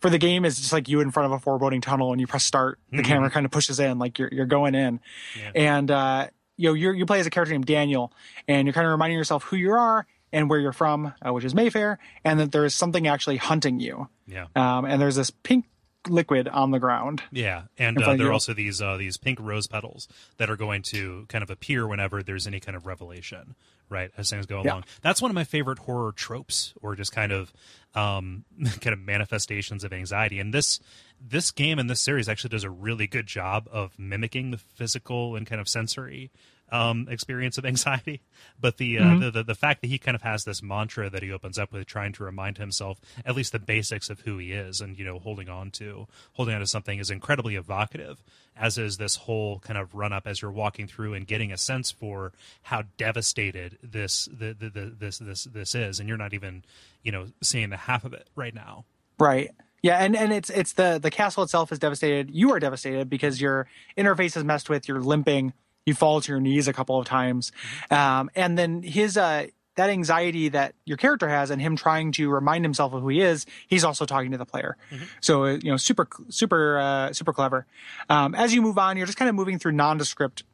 [0.00, 2.26] for the game is just like you in front of a foreboding tunnel, and you
[2.26, 2.78] press start.
[2.92, 5.00] The camera kind of pushes in, like you're you're going in,
[5.36, 5.50] Yeah.
[5.54, 8.12] and uh, you know you you play as a character named Daniel,
[8.46, 11.44] and you're kind of reminding yourself who you are and where you're from, uh, which
[11.44, 14.08] is Mayfair, and that there is something actually hunting you.
[14.26, 14.46] Yeah.
[14.56, 15.66] Um, and there's this pink
[16.08, 17.22] liquid on the ground.
[17.32, 20.82] Yeah, and uh, there are also these uh, these pink rose petals that are going
[20.82, 23.56] to kind of appear whenever there's any kind of revelation,
[23.90, 24.10] right?
[24.16, 24.72] As things go Yeah.
[24.72, 24.84] along.
[25.02, 27.52] That's one of my favorite horror tropes, or just kind of
[27.94, 28.44] um,
[28.80, 30.38] kind of manifestations of anxiety.
[30.38, 30.80] And this
[31.20, 35.34] this game and this series actually does a really good job of mimicking the physical
[35.36, 36.30] and kind of sensory
[36.70, 38.20] um, experience of anxiety.
[38.60, 39.20] But the, uh, Mm-hmm.
[39.20, 41.72] the the the fact that he kind of has this mantra that he opens up
[41.72, 45.04] with, trying to remind himself at least the basics of who he is, and you
[45.04, 48.22] know, holding on to holding on to something is incredibly evocative.
[48.56, 51.56] As is this whole kind of run up as you're walking through and getting a
[51.56, 56.34] sense for how devastated this the, the, the this this this is, and you're not
[56.34, 56.64] even
[57.04, 58.84] you know seeing the half of it right now.
[59.20, 59.50] Right.
[59.82, 62.30] Yeah, and, and it's it's the the castle itself is devastated.
[62.32, 64.88] You are devastated because your interface is messed with.
[64.88, 65.52] You're limping.
[65.88, 67.52] You fall to your knees a couple of times,
[67.90, 69.46] um, and then his uh,
[69.76, 73.20] that anxiety that your character has, and him trying to remind himself of who he
[73.20, 73.46] is.
[73.66, 74.76] He's also talking to the player.
[75.20, 77.66] So uh, you know, super super uh, super clever.
[78.08, 80.44] Um, as you move on, you're just kind of moving through nondescript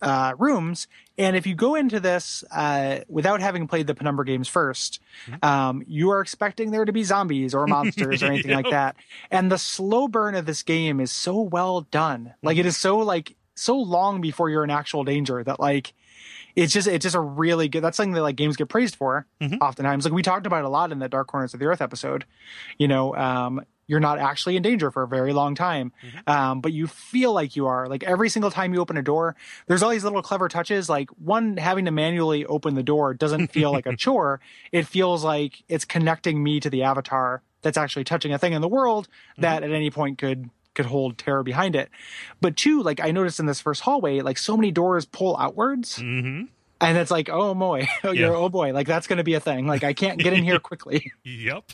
[0.00, 0.86] uh, rooms.
[1.16, 5.00] And if you go into this uh, without having played the Penumbra games 1st
[5.42, 8.96] um, you are expecting there to be zombies or monsters or anything like that.
[9.30, 12.34] And the slow burn of this game is so well done.
[12.42, 15.92] Like it is so like so long before you're in actual danger that like
[16.56, 19.26] it's just it's just a really good that's something that like games get praised for
[19.60, 20.04] oftentimes.
[20.04, 22.24] Like we talked about it a lot in the dark corners of the earth episode.
[22.78, 25.92] You know um you're not actually in danger for a very long time
[26.26, 27.86] um but you feel like you are.
[27.88, 30.88] Like every single time you open a door there's all these little clever touches.
[30.88, 34.40] Like one having to manually open the door doesn't feel like a chore.
[34.72, 38.62] It feels like it's connecting me to the avatar that's actually touching a thing in
[38.62, 41.90] the world that at any point could could hold terror behind it.
[42.40, 45.98] But two, like I noticed in this first hallway, like so many doors pull outwards.
[45.98, 46.44] Mm-hmm.
[46.80, 48.28] And it's like, oh boy, oh, Yeah.
[48.28, 49.66] oh boy, like that's going to be a thing.
[49.66, 51.64] Like I can't get in here quickly, Yep.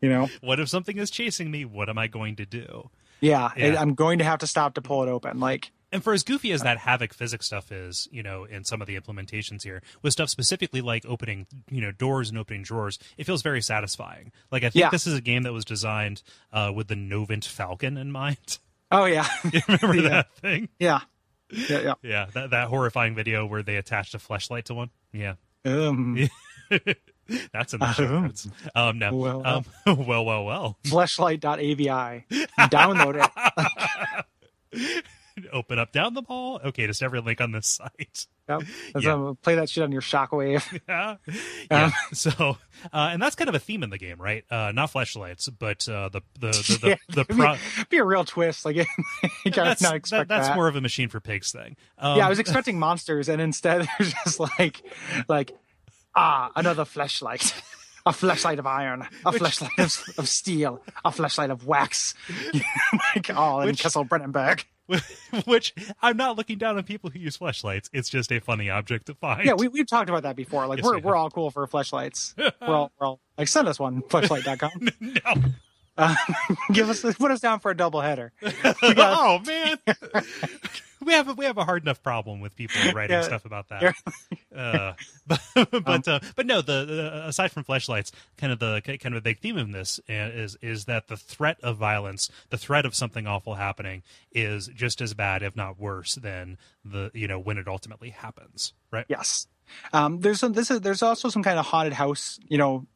[0.00, 0.28] you know?
[0.40, 1.66] What if something is chasing me?
[1.66, 2.88] What am I going to do?
[3.20, 3.78] Yeah, Yeah.
[3.78, 5.38] I'm going to have to stop to pull it open.
[5.38, 8.80] Like, And for as goofy as that Havok physics stuff is, you know, in some
[8.80, 12.98] of the implementations here, with stuff specifically like opening, you know, doors and opening drawers,
[13.18, 14.30] it feels very satisfying.
[14.52, 14.90] Like I think Yeah.
[14.90, 16.22] this is a game that was designed
[16.52, 18.58] uh, with the Novint Falcon in mind.
[18.92, 20.08] oh yeah, You remember Yeah.
[20.10, 20.68] that thing?
[20.78, 21.00] yeah,
[21.50, 21.94] yeah, yeah.
[22.02, 24.90] Yeah, that that horrifying video where they attached a flashlight to one.
[25.12, 26.28] Yeah, Um,
[27.52, 28.20] that's in the show Oh.
[28.20, 28.48] notes.
[28.76, 29.64] Um, no, Well, um,
[30.06, 30.78] well, well, well.
[30.84, 32.24] fleshlight.avi.
[32.70, 33.28] Download
[34.72, 35.04] it.
[35.52, 36.60] Open up down the hall.
[36.64, 38.26] Okay, just every link on this site.
[38.48, 38.62] Yep.
[39.00, 39.12] Yeah.
[39.14, 40.64] um, play that shit on your shockwave.
[40.88, 41.16] yeah.
[41.70, 41.84] yeah.
[41.86, 42.30] Um, so,
[42.92, 44.44] uh, and that's kind of a theme in the game, right?
[44.50, 47.58] Uh, not flashlights, but uh, the the the the, Yeah, the pro- be,
[47.90, 48.64] be a real twist.
[48.64, 48.84] Like, you
[49.52, 50.56] gotta that's, not that- that's that.
[50.56, 51.76] more of a machine for pigs thing.
[51.98, 54.82] Um, yeah, I was expecting monsters, and instead there's just like,
[55.28, 55.52] like,
[56.14, 57.54] ah, another flashlight.
[58.06, 62.14] a flashlight of iron, a fleshlight of, of steel, a flashlight of wax,
[63.14, 64.64] like all in Which- Kessel Brennenburg.
[65.44, 67.90] which I'm not looking down on people who use flashlights.
[67.92, 69.44] It's just a funny object to find.
[69.44, 70.66] Yeah, we we've talked about that before.
[70.66, 72.36] Like Yes, we're we we're all cool for fleshlights.
[72.36, 74.88] we're all we're all like send us one fleshlight.com.
[75.00, 75.42] no.
[75.96, 76.14] Uh,
[76.72, 78.32] give us put us down for a double header.
[78.82, 79.78] oh man.
[81.04, 83.22] We have a, we have a hard enough problem with people writing Yeah.
[83.22, 83.82] stuff about that.
[83.82, 83.92] Yeah.
[84.54, 84.94] Uh,
[85.28, 85.40] but
[85.84, 89.20] but, uh, but no, the, the aside from flashlights, kind of the kind of a
[89.20, 93.28] big theme of this is is that the threat of violence, the threat of something
[93.28, 97.68] awful happening, is just as bad, if not worse, than the you know when it
[97.68, 99.06] ultimately happens, right?
[99.08, 99.46] Yes.
[99.92, 100.52] Um, there's some.
[100.52, 100.80] This is.
[100.80, 102.40] There's also some kind of haunted house.
[102.48, 102.86] You know,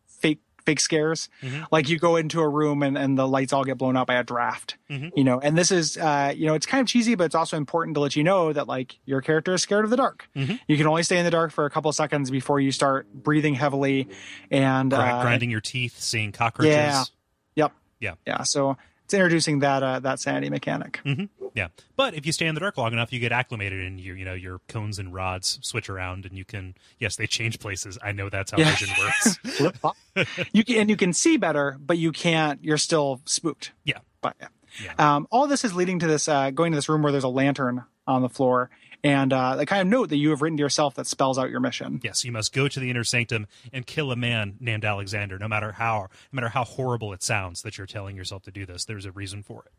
[0.67, 1.29] fake scares.
[1.43, 1.67] Mhm.
[1.71, 4.15] Like you go into a room and, and the lights all get blown out by
[4.15, 4.77] a draft.
[4.91, 5.13] Mhm.
[5.17, 5.97] You know, and this is.
[5.97, 8.53] Uh, you know, it's kind of cheesy, but it's also important to let you know
[8.53, 10.29] that like your character is scared of the dark.
[10.37, 10.59] Mhm.
[10.67, 13.13] You can only stay in the dark for a couple of seconds before you start
[13.13, 14.09] breathing heavily
[14.51, 16.75] and uh, grinding your teeth, seeing cockroaches.
[16.75, 17.05] Yeah.
[17.57, 17.73] Yep.
[18.01, 18.15] Yeah.
[18.27, 18.43] Yeah.
[18.43, 18.77] So
[19.15, 21.01] introducing that uh, that sanity mechanic.
[21.55, 24.15] Yeah, but if you stay in the dark long enough, you get acclimated, and you
[24.15, 27.97] you know your cones and rods switch around, and you can yes, they change places.
[28.03, 28.71] I know that's how Yeah.
[28.75, 29.39] vision works.
[30.53, 32.63] You can and you can see better, but you can't.
[32.65, 33.73] You're still spooked.
[33.85, 33.99] Yeah.
[34.21, 34.49] But yeah.
[34.83, 34.95] Yeah.
[35.17, 37.29] Um, all this is leading to this uh, going to this room where there's a
[37.29, 38.71] lantern on the floor
[39.05, 41.51] and uh, the kind of note that you have written to yourself that spells out
[41.51, 42.01] your mission.
[42.03, 45.39] yes, you must go to the inner sanctum and kill a man named Alexander.
[45.39, 48.67] No matter how no matter how horrible it sounds that you're telling yourself to do
[48.67, 49.73] this, there's a reason for it.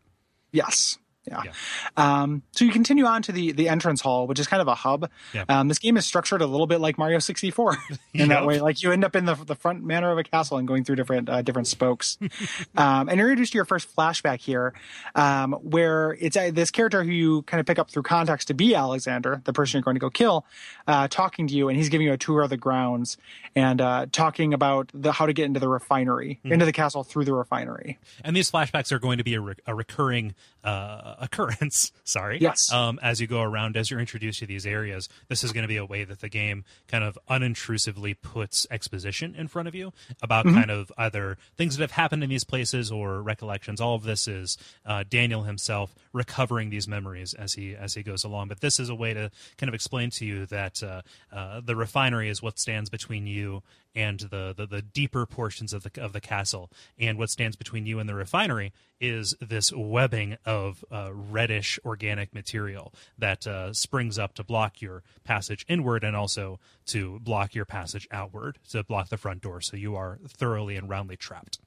[0.51, 0.97] Yes.
[1.27, 1.41] Yeah.
[1.45, 1.51] Yeah.
[1.97, 4.75] Um, so you continue on to the the entrance hall, which is kind of a
[4.75, 5.09] hub.
[5.33, 5.45] Yeah.
[5.49, 8.27] Um, this game is structured a little bit like Mario 64 in Yep.
[8.29, 8.59] that way.
[8.61, 10.97] Like you end up in the the front manor of a castle and going through
[10.97, 12.17] different uh, different spokes.
[12.77, 14.73] um, and you're introduced to your first flashback here,
[15.15, 18.53] um, where it's uh, this character who you kind of pick up through context to
[18.53, 20.45] be Alexander, the person you're going to go kill,
[20.87, 23.17] uh, talking to you, and he's giving you a tour of the grounds
[23.55, 26.53] and uh, talking about the how to get into the refinery, Mm-hmm.
[26.53, 27.97] into the castle through the refinery.
[28.23, 31.91] And these flashbacks are going to be a, re- a recurring uh, occurrence.
[32.03, 32.39] Sorry.
[32.39, 32.71] Yes.
[32.71, 35.67] Um, as you go around, as you're introduced to these areas, this is going to
[35.67, 39.93] be a way that the game kind of unintrusively puts exposition in front of you
[40.21, 43.81] about kind of either things that have happened in these places or recollections.
[43.81, 48.23] All of this is uh, Daniel himself recovering these memories as he as he goes
[48.23, 48.47] along.
[48.47, 51.01] But this is a way to kind of explain to you that uh,
[51.31, 53.63] uh, the refinery is what stands between you
[53.95, 57.85] and the, the the deeper portions of the of the castle, and what stands between
[57.85, 64.17] you and the refinery is this webbing of uh, reddish organic material that uh, springs
[64.17, 69.09] up to block your passage inward and also to block your passage outward, to block
[69.09, 71.59] the front door, so you are thoroughly and roundly trapped.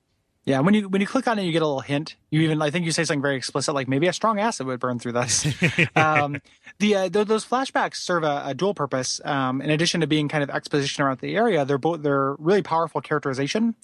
[0.49, 2.17] Yeah, when you when you click on it, you get a little hint.
[2.31, 4.81] You even I think you say something very explicit, like maybe a strong acid would
[4.81, 5.47] burn through this.
[5.95, 6.41] um,
[6.79, 9.21] the uh, th- those flashbacks serve a, a dual purpose.
[9.27, 12.63] Um, in addition to being kind of exposition around the area, they're both they're really
[12.63, 13.75] powerful characterization.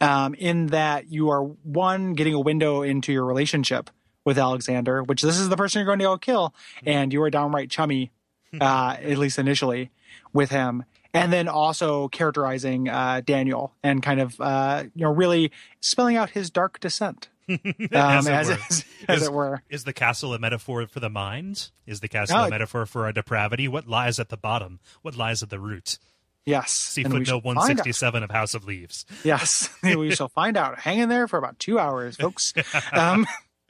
[0.00, 3.90] Um, in that you are one getting a window into your relationship
[4.24, 6.54] with Alexander, which this is the person you're going to go kill,
[6.86, 8.12] and you are downright chummy,
[8.60, 9.90] uh, at least initially,
[10.32, 10.84] with him.
[11.14, 16.30] And then also characterizing uh, Daniel and kind of uh, you know really spelling out
[16.30, 17.58] his dark descent, um,
[17.92, 18.58] As as, it were.
[18.70, 19.62] as, as Is- it were.
[19.68, 21.70] Is the castle a metaphor for the mind?
[21.86, 23.68] Is the castle No, a metaphor for our depravity?
[23.68, 24.80] What lies at the bottom?
[25.02, 25.98] What lies at the root?
[26.46, 26.72] Yes.
[26.72, 29.04] See footnote 167 of House of Leaves.
[29.22, 30.78] Yes, we shall find out.
[30.80, 32.52] Hang in there for about two hours, folks.
[32.92, 33.26] Um,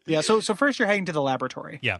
[0.07, 0.20] yeah.
[0.20, 1.78] So so first you're heading to the laboratory.
[1.83, 1.98] Yeah.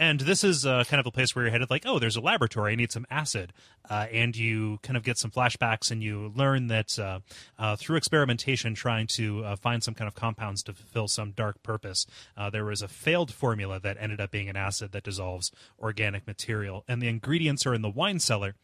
[0.00, 2.22] And this is uh, kind of a place where you're headed, like, oh, there's a
[2.22, 2.72] laboratory.
[2.72, 3.52] I need some acid.
[3.88, 7.20] Uh, and you kind of get some flashbacks and you learn that uh,
[7.58, 11.62] uh, through experimentation, trying to uh, find some kind of compounds to fulfill some dark
[11.62, 15.52] purpose, uh, there was a failed formula that ended up being an acid that dissolves
[15.78, 16.82] organic material.
[16.88, 18.54] And the ingredients are in the wine cellar,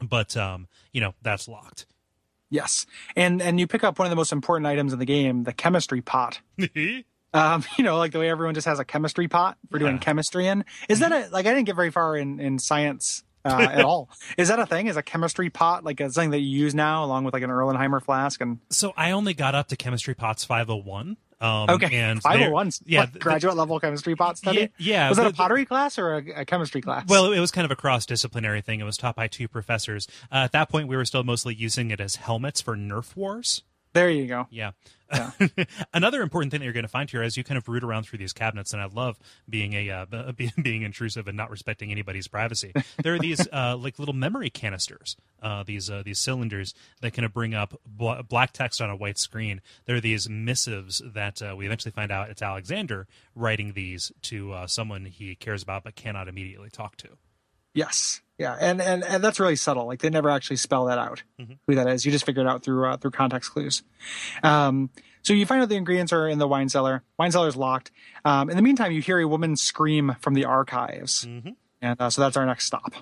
[0.00, 1.84] but, um, you know, that's locked.
[2.48, 5.42] Yes, and and you pick up one of the most important items in the game,
[5.42, 6.40] the chemistry pot.
[7.34, 10.00] Um, you know, like the way everyone just has a chemistry pot for doing Yeah.
[10.00, 10.64] chemistry in.
[10.88, 11.46] Is that a like?
[11.46, 13.22] I didn't get very far in in science.
[13.44, 16.40] Uh, at all is that a thing is a chemistry pot like a, something that
[16.40, 19.68] you use now along with like an erlenheimer flask and so I only got up
[19.68, 21.16] to Chemistry Pots 501.
[21.40, 23.02] Um, okay and five they're- oh one Yeah.
[23.02, 25.96] yeah th- graduate level chemistry pot study Yeah, yeah, was that the- a pottery class
[25.96, 28.80] or a, a chemistry class Well, it was kind of a cross disciplinary thing.
[28.80, 30.08] It was taught by two professors.
[30.32, 33.62] Uh, at that point, we were still mostly using it as helmets for Nerf wars.
[33.96, 34.72] There you go Yeah.
[35.94, 38.04] Another important thing that you're going to find here as you kind of root around
[38.04, 41.50] through these cabinets, and I love being a uh, b- being, being intrusive and not
[41.50, 42.72] respecting anybody's privacy.
[43.02, 47.24] There are these uh, like little memory canisters, uh, these uh, these cylinders that kind
[47.24, 49.60] of bring up bl- black text on a white screen.
[49.84, 54.52] There are these missives that uh, we eventually find out it's Alexander writing these to
[54.52, 57.10] uh, someone he cares about but cannot immediately talk to.
[57.74, 58.22] Yes.
[58.38, 58.56] Yeah.
[58.60, 59.86] And, and, and that's really subtle.
[59.86, 61.54] Like they never actually spell that out, Mm-hmm.
[61.66, 62.04] who that is.
[62.04, 63.82] You just figure it out through, uh, through context clues.
[64.42, 64.90] Um,
[65.22, 67.02] so you find out the ingredients are in the wine cellar.
[67.18, 67.90] Wine cellar is locked.
[68.24, 71.24] Um, in the meantime, you hear a woman scream from the archives.
[71.24, 71.50] Mm-hmm.
[71.82, 72.92] And uh, so that's our next stop.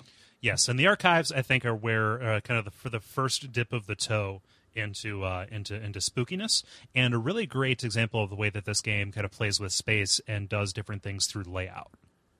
[0.41, 3.51] Yes, and the archives I think are where uh, kind of the, for the first
[3.51, 4.41] dip of the toe
[4.73, 8.81] into uh, into into spookiness, and a really great example of the way that this
[8.81, 11.91] game kind of plays with space and does different things through layout.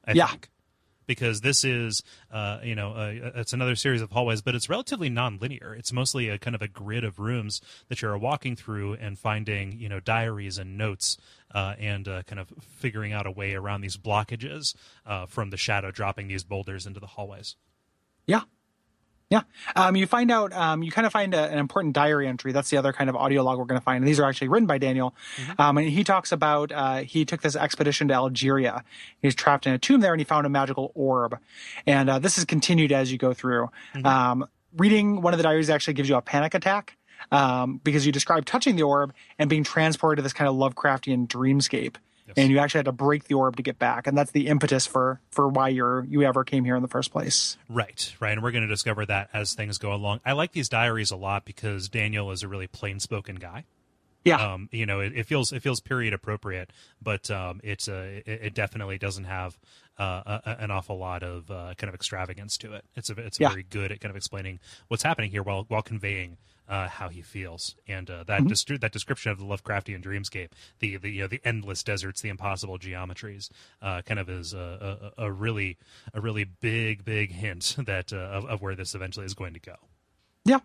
[0.06, 0.28] I Yeah.
[0.28, 0.50] think.
[1.08, 2.94] Because this is, uh, you know,
[3.36, 5.76] it's another series of hallways, but it's relatively non-linear.
[5.78, 9.74] It's mostly a kind of a grid of rooms that you're walking through and finding,
[9.80, 11.18] you know, diaries and notes,
[11.54, 15.58] uh, and uh, kind of figuring out a way around these blockages uh, from the
[15.58, 17.56] shadow dropping these boulders into the hallways.
[18.26, 18.42] Yeah.
[19.30, 19.42] Yeah.
[19.76, 22.52] Um, you find out, um, you kind of find a, an important diary entry.
[22.52, 24.04] That's the other kind of audio log we're going to find.
[24.04, 25.16] And these are actually written by Daniel.
[25.58, 28.84] Um, and he talks about, uh, he took this expedition to Algeria.
[29.22, 31.40] He was trapped in a tomb there and he found a magical orb.
[31.88, 33.70] And, uh, this is continued as you go through.
[34.04, 36.98] Um, reading one of the diaries actually gives you a panic attack.
[37.32, 41.28] Um, because you describe touching the orb and being transported to this kind of Lovecraftian
[41.28, 41.96] dreamscape.
[42.36, 44.08] And you actually had to break the orb to get back.
[44.08, 47.12] And that's the impetus for, for why you're, you ever came here in the first
[47.12, 47.58] place.
[47.70, 48.34] Right, right.
[48.34, 50.22] And we're going to discover that as things go along.
[50.26, 53.66] I like these diaries a lot because Daniel is a really plain spoken guy.
[54.24, 54.38] Yeah.
[54.54, 58.40] Um, you know, it, it feels it feels period appropriate, but um, it's a it,
[58.46, 59.60] it definitely doesn't have
[60.00, 62.86] uh, a, an awful lot of uh, kind of extravagance to it.
[62.96, 63.50] It's a, it's Yeah.
[63.50, 67.22] very good at kind of explaining what's happening here while while conveying uh, how he
[67.22, 67.76] feels.
[67.88, 68.76] And uh, that Mm-hmm.
[68.78, 70.50] that description of the Lovecraftian dreamscape,
[70.80, 73.50] the the you know the endless deserts, the impossible geometries,
[73.82, 75.78] uh, kind of is a, a, a really
[76.14, 79.60] a really big big hint that uh, of, of where this eventually is going to
[79.60, 79.76] go.
[80.44, 80.60] Yeah.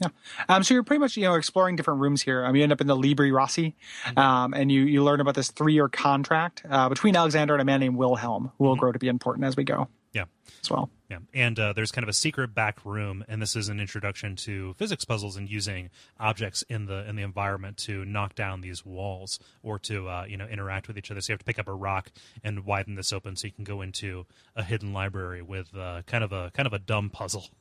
[0.00, 0.08] Yeah.
[0.48, 2.42] Um, so you're pretty much, you know, exploring different rooms here.
[2.46, 3.76] Um, you end up in the Libri Rossi,
[4.16, 7.66] um, and you, you learn about this three year contract, uh, between Alexander and a
[7.66, 10.24] man named Wilhelm, who will grow to be important as we go Yeah.
[10.62, 10.90] as well.
[11.08, 14.36] Yeah, and uh, there's kind of a secret back room, and this is an introduction
[14.36, 18.84] to physics puzzles and using objects in the in the environment to knock down these
[18.84, 21.20] walls or to uh, you know interact with each other.
[21.20, 22.10] So you have to pick up a rock
[22.44, 26.22] and widen this open so you can go into a hidden library with uh, kind
[26.24, 27.46] of a kind of a dumb puzzle.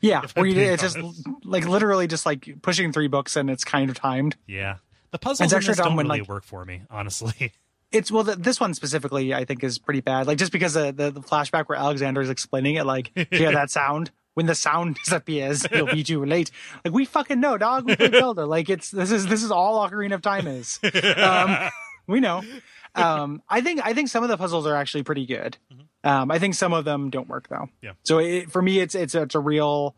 [0.00, 0.26] Yeah.
[0.34, 0.98] Where you, it's just
[1.44, 4.36] like literally just like pushing three books and it's kind of timed.
[4.46, 4.76] Yeah,
[5.10, 7.52] the puzzles It's extra dumb don't when, really like- work for me, honestly.
[7.92, 10.26] It's well, the, this one specifically, I think, is pretty bad.
[10.26, 13.70] Like just because the, the, the flashback where Alexander is explaining it, like, hear that
[13.70, 14.10] sound?
[14.34, 16.50] When the sound disappears, it'll be too late.
[16.84, 17.86] Like we fucking know, dog.
[17.86, 18.46] We played Zelda.
[18.46, 20.78] Like it's this is this is all Ocarina of Time is.
[21.16, 21.70] Um,
[22.06, 22.42] we know.
[22.94, 25.56] Um, I think I think some of the puzzles are actually pretty good.
[26.04, 27.68] Um, I think some of them don't work though.
[27.82, 27.92] Yeah.
[28.04, 29.96] So it, for me, it's it's it's a real,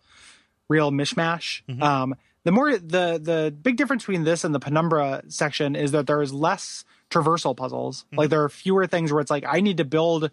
[0.69, 1.63] real mishmash.
[1.81, 6.07] Um, the more the the big difference between this and the Penumbra section is that
[6.07, 8.05] there is less traversal puzzles.
[8.13, 10.31] Like there are fewer things where it's like I need to build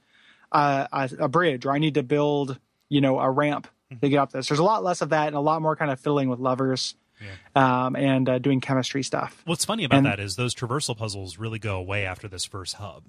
[0.52, 2.58] a, a, a bridge or I need to build
[2.90, 3.68] you know a ramp
[4.02, 4.48] to get up this.
[4.48, 6.96] There's a lot less of that and a lot more kind of fiddling with levers
[7.56, 9.42] um, and uh, doing chemistry stuff.
[9.46, 12.76] What's funny about And- that is those traversal puzzles really go away after this first
[12.76, 13.04] hub.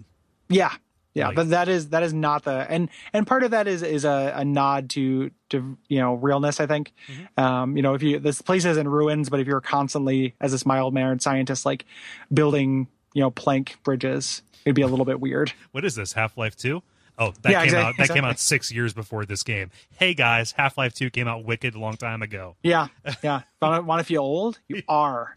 [0.49, 0.73] Yeah.
[1.13, 3.83] Yeah, Like- but that is that is not the and and part of that is
[3.83, 6.61] is a, a nod to to you know realness.
[6.61, 6.93] I think,
[7.37, 10.53] um, you know, if you this place is in ruins, but if you're constantly as
[10.53, 11.85] this mild mannered scientist like
[12.33, 15.53] building you know plank bridges, it'd be a little bit weird.
[15.73, 16.13] What is this?
[16.15, 16.83] Half Life Two?
[17.19, 17.95] Oh, that Yeah, came exact- out.
[17.99, 19.71] That came out six years before this game.
[19.99, 22.57] Hey guys, Half Life Two came out wicked a long time ago.
[22.63, 22.89] Yeah,
[23.23, 23.43] yeah.
[23.61, 24.59] Want to want to feel old?
[24.69, 25.35] You are.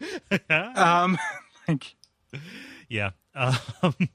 [0.50, 1.18] um,
[1.68, 1.94] like
[2.88, 3.10] Yeah.
[3.36, 3.56] Um,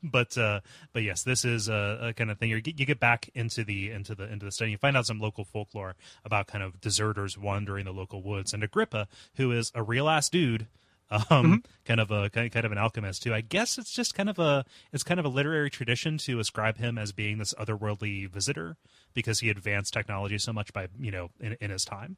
[0.01, 0.61] but uh,
[0.93, 2.49] but yes, this is a, a kind of thing.
[2.51, 4.71] You get, you get back into the into the into the study.
[4.71, 8.63] You find out some local folklore about kind of deserters wandering the local woods, and
[8.63, 10.67] Agrippa, who is a real ass dude,
[11.11, 11.55] um, Mm-hmm.
[11.85, 13.33] kind of a kind of an alchemist too.
[13.33, 16.77] I guess it's just kind of a it's kind of a literary tradition to ascribe
[16.77, 18.77] him as being this otherworldly visitor
[19.13, 22.17] because he advanced technology so much by you know in, in his time.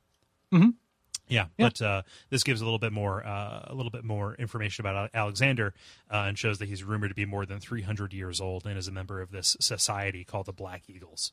[0.54, 0.74] Mhm.
[1.28, 4.86] Yeah, but uh, this gives a little bit more uh, a little bit more information
[4.86, 5.74] about Alexander
[6.12, 8.90] uh, and shows that he's rumored to be more than 300 years old and is
[8.90, 11.32] a member of this society called the Black Eagles.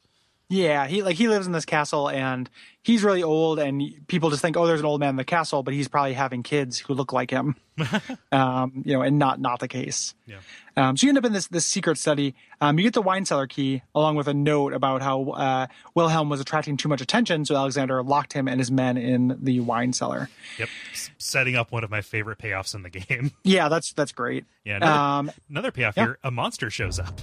[0.50, 2.48] Yeah, he like he lives in this castle and
[2.82, 5.62] he's really old and people just think, oh, there's an old man in the castle,
[5.62, 7.56] but he's probably having kids who look like him.
[8.32, 10.14] um, you know, and not not the case.
[10.26, 10.38] Yeah.
[10.76, 12.34] Um, so you end up in this this secret study.
[12.62, 16.28] Um, you get the wine cellar key along with a note about how uh, Wilhelm
[16.30, 19.92] was attracting too much attention, so Alexander locked him and his men in the wine
[19.92, 20.28] cellar.
[20.58, 23.32] Yep, S- setting up one of my favorite payoffs in the game.
[23.44, 24.44] Yeah, that's that's great.
[24.64, 26.04] yeah, another, Um, another payoff yeah.
[26.04, 27.20] here: a monster shows up.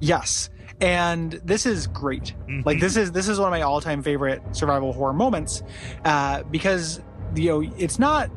[0.00, 0.50] Yes.
[0.80, 2.34] And this is great.
[2.64, 5.62] Like this is this is one of my all-time favorite survival horror moments
[6.04, 7.00] uh because
[7.34, 8.30] you know it's not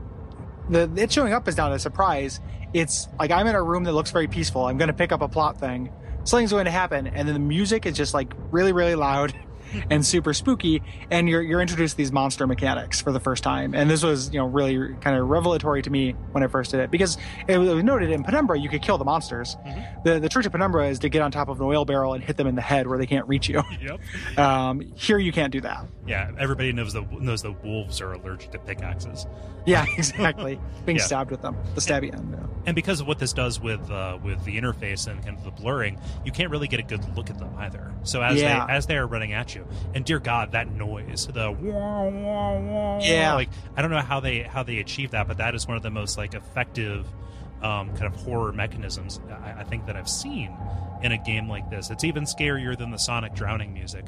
[0.69, 2.39] the it showing up is not a surprise.
[2.73, 4.65] It's like I'm in a room that looks very peaceful.
[4.65, 5.91] I'm going to pick up a plot thing.
[6.23, 9.33] Something's going to happen and then the music is just like really really loud
[9.89, 13.73] and super spooky and you're you're introduced to these monster mechanics for the first time.
[13.73, 16.79] And this was, you know, really kind of revelatory to me when I first did
[16.79, 19.55] it because it was noted in Penumbra you could kill the monsters.
[20.03, 22.23] The the Church of Penumbra is to get on top of an oil barrel and
[22.23, 23.62] hit them in the head where they can't reach you.
[23.82, 23.99] Yep.
[24.38, 25.86] Um, here you can't do that.
[26.08, 29.25] Yeah, everybody knows the knows the wolves are allergic to pickaxes.
[29.65, 30.60] Yeah, exactly.
[30.86, 31.03] Being Yeah.
[31.03, 32.36] stabbed with them, the stabby end.
[32.38, 32.45] yeah.
[32.65, 35.51] and because of what this does with uh, with the interface and kind of the
[35.51, 37.93] blurring, you can't really get a good look at them either.
[38.03, 38.65] So as Yeah.
[38.65, 39.58] they as they are running at you,
[39.93, 43.33] and dear God, that noise, the wah, wah, wah, Yeah.
[43.35, 45.83] like I don't know how they how they achieve that, but that is one of
[45.83, 47.05] the most like effective
[47.61, 50.55] um, kind of horror mechanisms I, I think that I've seen
[51.03, 51.89] in a game like this.
[51.89, 54.05] It's even scarier than the Sonic drowning music.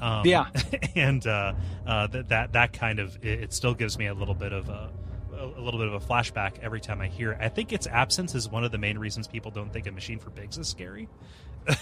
[0.00, 0.46] Um, Yeah.
[0.94, 1.54] and uh,
[1.86, 4.68] uh, that that that kind of it, it still gives me a little bit of
[4.68, 4.90] a
[5.34, 7.38] a little bit of a flashback every time I hear it.
[7.40, 10.20] I think its absence is one of the main reasons people don't think a machine
[10.20, 11.08] for pigs is scary.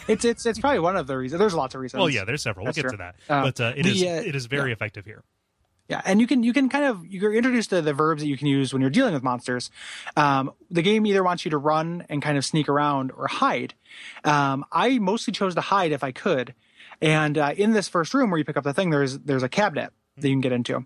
[0.08, 1.38] It's it's it's probably one of the reasons.
[1.38, 1.98] There's lots of reasons.
[2.00, 2.64] Well, yeah, there's several.
[2.64, 2.90] We'll get true.
[2.92, 4.74] to that, Uh, but uh, it the, is uh, it is very yeah.
[4.74, 5.24] effective here.
[5.88, 8.36] Yeah, and you can you can kind of you're introduced to the verbs that you
[8.36, 9.70] can use when you're dealing with monsters.
[10.16, 13.74] Um, the game either wants you to run and kind of sneak around or hide.
[14.22, 16.54] Um, I mostly chose to hide if I could.
[17.02, 19.48] And uh, in this first room where you pick up the thing, there's there's a
[19.48, 20.84] cabinet that you can get into.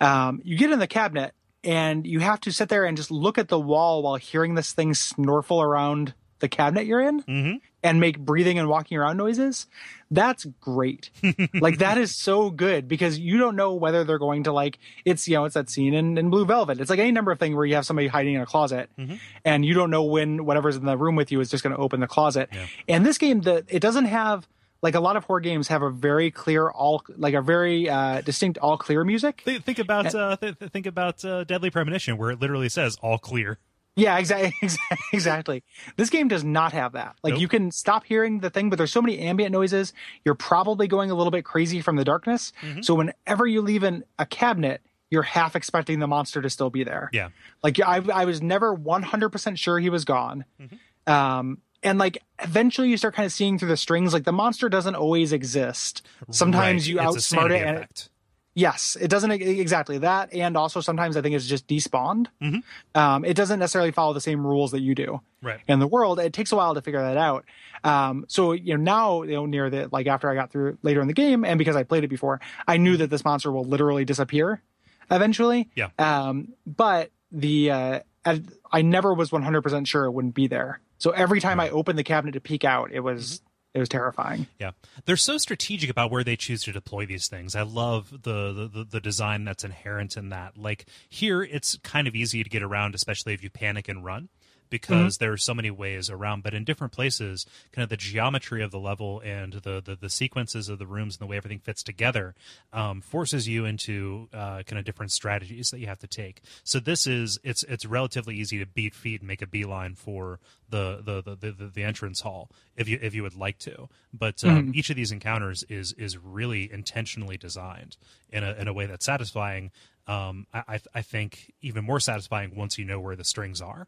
[0.00, 1.32] Um, you get in the cabinet,
[1.64, 4.72] and you have to sit there and just look at the wall while hearing this
[4.72, 7.60] thing snorkel around the cabinet you're in Mhm.
[7.82, 9.66] and make breathing and walking around noises.
[10.10, 11.08] That's great.
[11.54, 15.26] like that is so good because you don't know whether they're going to like it's
[15.26, 16.78] you know it's that scene in, in Blue Velvet.
[16.80, 19.18] It's like any number of things where you have somebody hiding in a closet Mhm.
[19.46, 21.80] and you don't know when whatever's in the room with you is just going to
[21.80, 22.50] open the closet.
[22.52, 22.66] Yeah.
[22.88, 24.46] And this game, the it doesn't have
[24.82, 28.20] like a lot of horror games have a very clear all like a very uh,
[28.20, 29.40] distinct all clear music.
[29.44, 33.58] Think about uh, th- think about uh, Deadly Premonition, where it literally says "all clear."
[33.94, 34.54] Yeah, exactly,
[35.12, 35.62] exactly.
[35.96, 37.16] This game does not have that.
[37.22, 37.40] Like Nope.
[37.42, 39.92] you can stop hearing the thing, but there's so many ambient noises.
[40.24, 42.52] You're probably going a little bit crazy from the darkness.
[42.62, 42.82] Mm-hmm.
[42.82, 44.80] So whenever you leave in a cabinet,
[45.10, 47.10] you're half expecting the monster to still be there.
[47.12, 47.28] Yeah,
[47.62, 50.46] Like I, I was never 100% sure he was gone.
[50.58, 51.12] Mm-hmm.
[51.12, 54.70] Um, and like eventually you start kind of seeing through the strings, like the monster
[54.70, 56.00] doesn't always exist.
[56.30, 56.94] Sometimes Right.
[56.94, 57.66] you It's outsmart it.
[57.66, 58.08] And, effect.
[58.54, 60.32] Yes, it doesn't exactly that.
[60.34, 62.26] And also sometimes I think it's just despawned.
[62.42, 62.62] Mhm.
[62.94, 65.60] Um, it doesn't necessarily follow the same rules that you do Right.
[65.68, 66.18] in the world.
[66.20, 67.44] It takes a while to figure that out.
[67.84, 71.00] Um, so you know now you know near the like after I got through later
[71.00, 73.64] in the game, and because I played it before, I knew that this monster will
[73.64, 74.62] literally disappear
[75.10, 75.68] eventually.
[75.74, 75.88] Yeah.
[75.98, 80.46] Um, but the uh, I, I never was one hundred percent sure it wouldn't be
[80.46, 80.80] there.
[80.98, 83.42] So every time I opened the cabinet to peek out, it was
[83.74, 84.46] it was terrifying.
[84.58, 84.72] Yeah,
[85.06, 87.56] they're so strategic about where they choose to deploy these things.
[87.56, 90.58] I love the, the the design that's inherent in that.
[90.58, 94.28] Like here, it's kind of easy to get around, especially if you panic and run,
[94.72, 96.42] because there are so many ways around.
[96.42, 100.10] But in different places, kind of the geometry of the level and the the, the
[100.10, 102.34] sequences of the rooms and the way everything fits together
[102.72, 106.40] um, forces you into uh, kind of different strategies that you have to take.
[106.64, 110.40] So this is it's it's relatively easy to beat feet and make a beeline for
[110.68, 113.88] the the the, the, the entrance hall if you if you would like to.
[114.12, 117.96] But um, each of these encounters is is really intentionally designed
[118.30, 119.70] in a in a way that's satisfying.
[120.06, 123.86] Um, I I- I think even more satisfying once you know where the strings are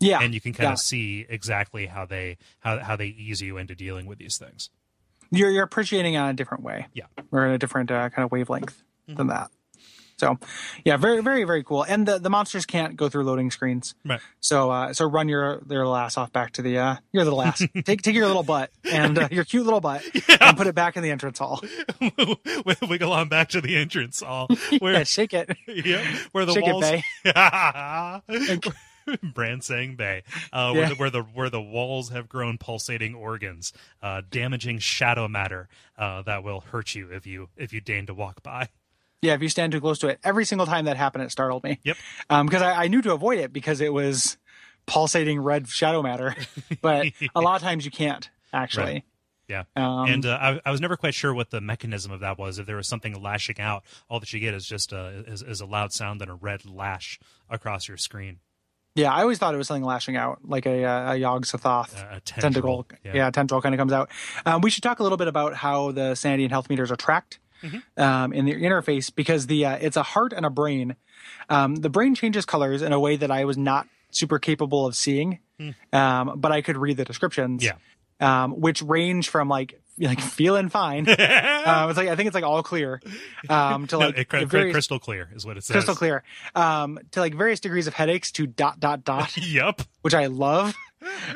[0.00, 0.72] Yeah, and you can kind yeah.
[0.72, 4.70] of see exactly how they how how they ease you into dealing with these things.
[5.30, 6.86] you're you're appreciating it in a different way.
[6.92, 7.06] Yeah.
[7.32, 9.50] or in a different uh, kind of wavelength than that.
[10.18, 10.38] So,
[10.82, 11.82] yeah, very very very cool.
[11.84, 13.94] And the the monsters can't go through loading screens.
[14.02, 14.20] Right.
[14.40, 17.42] So uh, so run your their little ass off back to the uh, your little
[17.42, 17.62] ass.
[17.84, 20.02] take take your little butt and uh, your cute little butt
[20.40, 21.62] and put it back in the entrance hall.
[22.88, 25.54] Wiggle on back to the entrance hall where Yeah, shake it.
[25.66, 26.90] yeah, where the Shake it, walls.
[26.90, 27.02] Bay.
[27.24, 28.62] Brand
[29.60, 30.80] saying Bay, uh, Yeah.
[30.80, 35.68] where, the, where the where the walls have grown pulsating organs, uh, damaging shadow matter
[35.98, 38.68] uh, that will hurt you if you if you deign to walk by.
[39.22, 41.64] Yeah, if you stand too close to it, every single time that happened, it startled
[41.64, 41.80] me.
[41.84, 41.96] Yep.
[42.28, 44.36] Um, because I, I knew to avoid it because it was
[44.86, 46.36] pulsating red shadow matter,
[46.82, 48.84] but a lot of times you can't actually.
[48.84, 49.04] Right.
[49.48, 49.62] Yeah.
[49.76, 52.58] Um, and uh, I, I was never quite sure what the mechanism of that was.
[52.58, 55.60] If there was something lashing out, all that you get is just a is, is
[55.60, 58.40] a loud sound and a red lash across your screen.
[58.96, 61.94] Yeah, I always thought it was something lashing out, like a, uh, a Yog Sothoth
[61.96, 62.84] Uh, tentacle.
[62.84, 62.98] tentacle.
[63.14, 63.30] Yeah.
[63.30, 64.10] tentacle kind of comes out.
[64.44, 66.96] Um, we should talk a little bit about how the sanity and health meters are
[66.96, 68.02] tracked Mm-hmm.
[68.02, 70.94] um, in the interface because the uh, it's a heart and a brain.
[71.48, 74.94] Um, the brain changes colors in a way that I was not super capable of
[74.94, 75.38] seeing,
[75.92, 77.64] um, but I could read the descriptions.
[77.64, 77.72] Yeah.
[78.20, 81.08] um, which range from like like feeling fine.
[81.08, 83.00] uh, it's like I think it's like all clear
[83.48, 85.74] um, to No, like cr- various- crystal clear is what it says.
[85.74, 86.22] crystal clear
[86.54, 89.82] um, to like various degrees of headaches to dot dot dot, Yep.
[90.02, 90.74] which I love.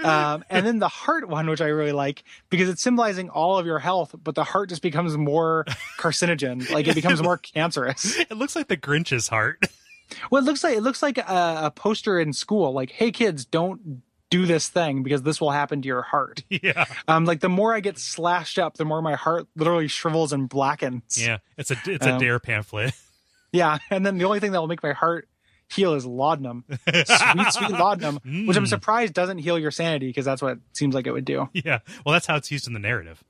[0.03, 3.67] Um, and then the heart one, which I really like because it's symbolizing all of
[3.67, 5.65] your health, but the heart just becomes more
[5.99, 8.19] carcinogen, like it becomes more cancerous.
[8.19, 9.65] It looks like the Grinch's heart.
[10.31, 13.45] Well, it looks like it looks like a, a poster in school, like, "Hey kids,
[13.45, 16.87] don't do this thing because this will happen to your heart." yeah.
[17.09, 20.49] Um, like the more I get slashed up, the more my heart literally shrivels and
[20.49, 21.23] blackens.
[21.25, 21.39] Yeah.
[21.59, 22.95] It's a it's a Um, dare pamphlet.
[23.53, 25.29] Yeah, and then the only thing that will make my heart
[25.69, 28.69] heal is laudanum, sweet, sweet laudanum, which I'm Mm.
[28.69, 31.49] surprised doesn't heal your sanity because that's what it seems like it would do.
[31.53, 31.81] Yeah.
[32.07, 33.25] Well, that's how it's used in the narrative.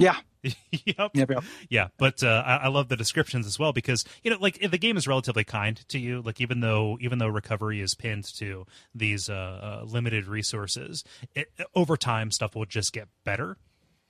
[0.00, 1.10] Yeah, yep.
[1.14, 1.44] yep, yep.
[1.68, 4.78] Yeah, but uh, I, I love the descriptions as well because you know, like the
[4.78, 6.22] game is relatively kind to you.
[6.22, 11.52] Like even though even though recovery is pinned to these uh, uh, limited resources, it,
[11.74, 13.58] over time stuff will just get better.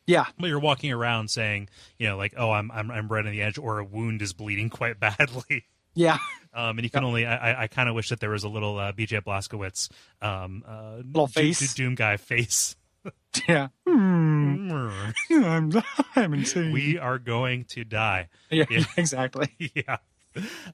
[0.07, 1.69] yeah, But you're walking around saying,
[1.99, 4.33] you know, like, oh, I'm I'm I'm right on the edge, or a wound is
[4.33, 5.65] bleeding quite badly.
[5.95, 6.19] yeah,
[6.55, 8.79] Um, and you can only, I, I- kind of wish that there was a little
[8.79, 9.91] uh, BJ Blazkowicz,
[10.23, 11.59] um, uh, Little face.
[11.75, 12.77] Do- Doom guy face.
[13.49, 13.69] yeah.
[13.87, 14.71] Hmm,
[15.31, 15.73] I'm,
[16.17, 16.73] I'm insane.
[16.73, 18.29] we are going to die.
[18.51, 18.85] yeah, yeah.
[18.97, 19.49] exactly.
[19.75, 19.99] yeah.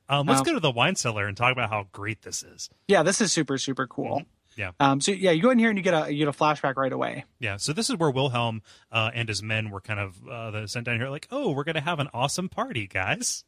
[0.09, 2.69] Um, let's Um, go to the wine cellar and talk about how great this is.
[2.89, 4.23] Yeah, this is super super cool.
[4.57, 4.73] Yeah.
[4.81, 5.01] Um.
[5.01, 6.93] So yeah, you go in here and you get a you get a flashback right
[6.93, 7.25] away.
[7.41, 7.57] Yeah.
[7.57, 10.99] So this is where Wilhelm uh, and his men were kind of uh, sent down
[10.99, 13.45] here, like, oh, we're going to have an awesome party, guys.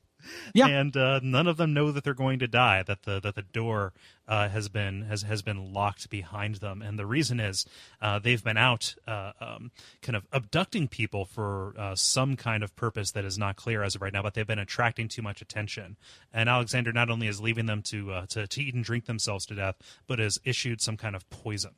[0.55, 0.67] Yeah.
[0.67, 2.83] and uh, none of them know that they're going to die.
[2.83, 3.93] That the that the door
[4.27, 7.67] uh, has been has has been locked behind them, and the reason is
[8.01, 9.71] uh, they've been out uh, um,
[10.03, 13.95] kind of abducting people for uh, some kind of purpose that is not clear as
[13.95, 14.23] of right now.
[14.23, 15.97] But they've been attracting too much attention,
[16.33, 19.47] and Alexander not only is leaving them to uh, to, to eat and drink themselves
[19.47, 19.77] to death,
[20.07, 21.73] but has issued some kind of poison.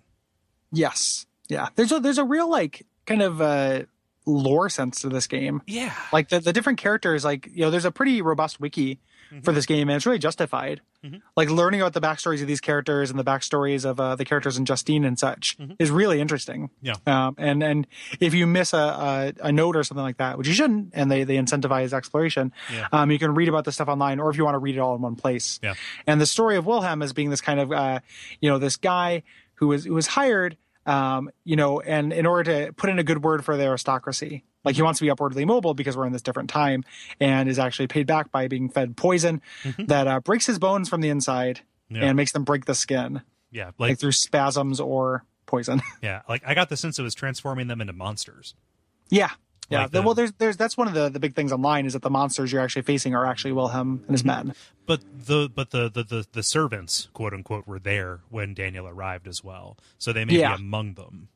[0.73, 1.27] Yes.
[1.49, 1.69] Yeah.
[1.75, 3.83] There's a there's a real like kind of uh
[4.27, 5.63] lore sense to this game.
[5.67, 9.01] Yeah, Like the, the different characters, like, you know, there's a pretty robust wiki
[9.45, 10.81] for this game and it's really justified.
[11.05, 11.23] Mhm.
[11.37, 14.59] Like learning about the backstories of these characters and the backstories of uh, the characters
[14.59, 16.69] in Justine and such is really interesting.
[16.83, 16.95] Yeah.
[17.07, 17.87] Um, and, and
[18.19, 21.11] if you miss a, a, a note or something like that, which you shouldn't, and
[21.11, 22.89] they, they incentivize exploration, Yeah.
[22.93, 24.81] um, you can read about this stuff online or if you want to read it
[24.81, 25.61] all in one place.
[25.63, 25.75] Yeah.
[26.09, 28.01] And the story of Wilhelm as being this kind of, uh,
[28.41, 29.23] you know, this guy
[29.55, 30.57] who was, who was hired,
[30.87, 34.45] um, you know, and in order to put in a good word for the aristocracy,
[34.65, 36.85] like he wants to be upwardly mobile because we're in this different time
[37.21, 39.41] and is actually paid back by being fed poison
[39.79, 42.05] that uh, breaks his bones from the inside Yeah.
[42.05, 45.83] and makes them break the skin, yeah, like like through spasms or poison.
[46.03, 48.55] yeah, like I got the sense it was transforming them into monsters.
[49.09, 49.31] yeah.
[49.71, 49.83] Yeah.
[49.83, 52.03] Like the- well, there's, there's, that's one of the, the big things online is that
[52.03, 54.53] the monsters you're actually facing are actually Wilhelm and his men.
[54.87, 59.29] But the but the, the, the, the servants, quote unquote, were there when Daniel arrived
[59.29, 60.57] as well, so they may Yeah.
[60.57, 61.29] be among them.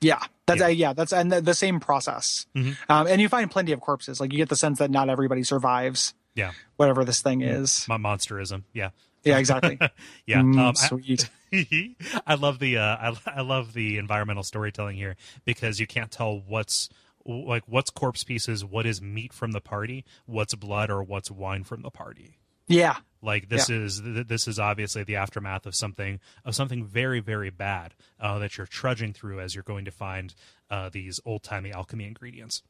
[0.00, 0.68] Yeah, that's Yeah.
[0.68, 2.46] yeah, yeah that's and the, the same process.
[2.56, 2.76] Mhm.
[2.88, 4.20] Um, and you find plenty of corpses.
[4.20, 7.86] Like you get the sense that not everybody survives Yeah, whatever this thing is.
[7.88, 8.64] Mon- monsterism.
[8.72, 8.90] Yeah,
[9.22, 9.78] Yeah, exactly.
[10.26, 10.40] yeah.
[10.40, 11.28] Mm, um, I- sweet.
[12.26, 16.40] I love the uh, I, I love the environmental storytelling here because you can't tell
[16.46, 16.88] what's
[17.26, 21.64] like what's corpse pieces, what is meat from the party, what's blood, or what's wine
[21.64, 22.38] from the party.
[22.66, 27.20] Yeah, Like this is th- this is obviously the aftermath of something of something very
[27.20, 30.34] very bad uh, that you're trudging through as you're going to find
[30.70, 32.62] uh, these old timey alchemy ingredients.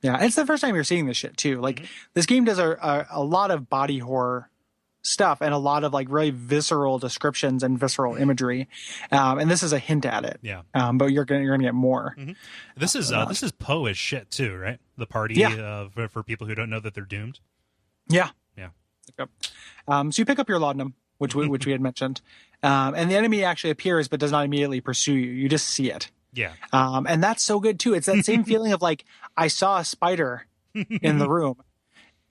[0.00, 0.22] yeah.
[0.24, 1.60] It's the first time you're seeing this shit too.
[1.60, 1.84] Like Mm-hmm.
[2.14, 4.48] this game does a, a a lot of body horror
[5.06, 8.68] stuff and a lot of like really visceral descriptions and visceral imagery.
[9.12, 10.38] Um, and this is a hint at it.
[10.42, 12.16] Yeah, Um, but you're gonna you're gonna get more.
[12.76, 14.78] this is uh, this is Poe as shit too, right?
[14.98, 15.54] The party Yeah.
[15.54, 17.40] uh, for, for people who don't know that they're doomed.
[18.08, 18.30] Yeah.
[18.56, 18.68] Yeah.
[19.18, 19.30] Yep.
[19.88, 22.20] Um, so you pick up your laudanum, which we, which we had mentioned,
[22.62, 25.30] um, and the enemy actually appears but does not immediately pursue you.
[25.32, 26.10] You just see it.
[26.32, 27.94] Yeah, Um, and that's so good too.
[27.94, 29.04] It's that same feeling of like
[29.38, 31.56] I saw a spider in the room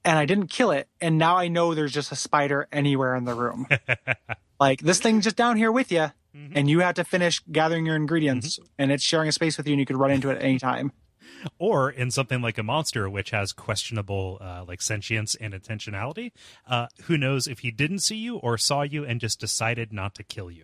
[0.06, 3.26] and I didn't kill it, and now I know there's just a spider anywhere in
[3.26, 3.68] the room.
[4.60, 6.12] like this thing's just down here with you,
[6.54, 9.74] and you have to finish gathering your ingredients, and it's sharing a space with you,
[9.74, 10.92] and you could run into it at any time.
[11.60, 16.32] or in something like a monster which has questionable uh, like sentience and intentionality
[16.68, 20.16] uh, who knows if he didn't see you or saw you and just decided not
[20.16, 20.64] to kill you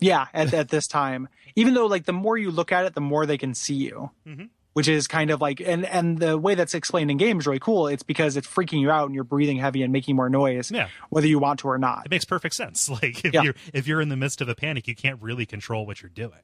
[0.00, 3.00] Yeah, at, at this time, even though like the more you look at it, the
[3.00, 4.48] more they can see you, Mhm.
[4.76, 7.58] Which is kind of like and and the way that's explained in game is really
[7.58, 7.86] cool.
[7.88, 10.88] It's because it's freaking you out and you're breathing heavy and making more noise, yeah
[11.08, 12.04] whether you want to or not.
[12.04, 13.42] it makes perfect sense like if Yeah.
[13.42, 16.10] you're if you're in the midst of a panic you can't really control what you're
[16.10, 16.40] doing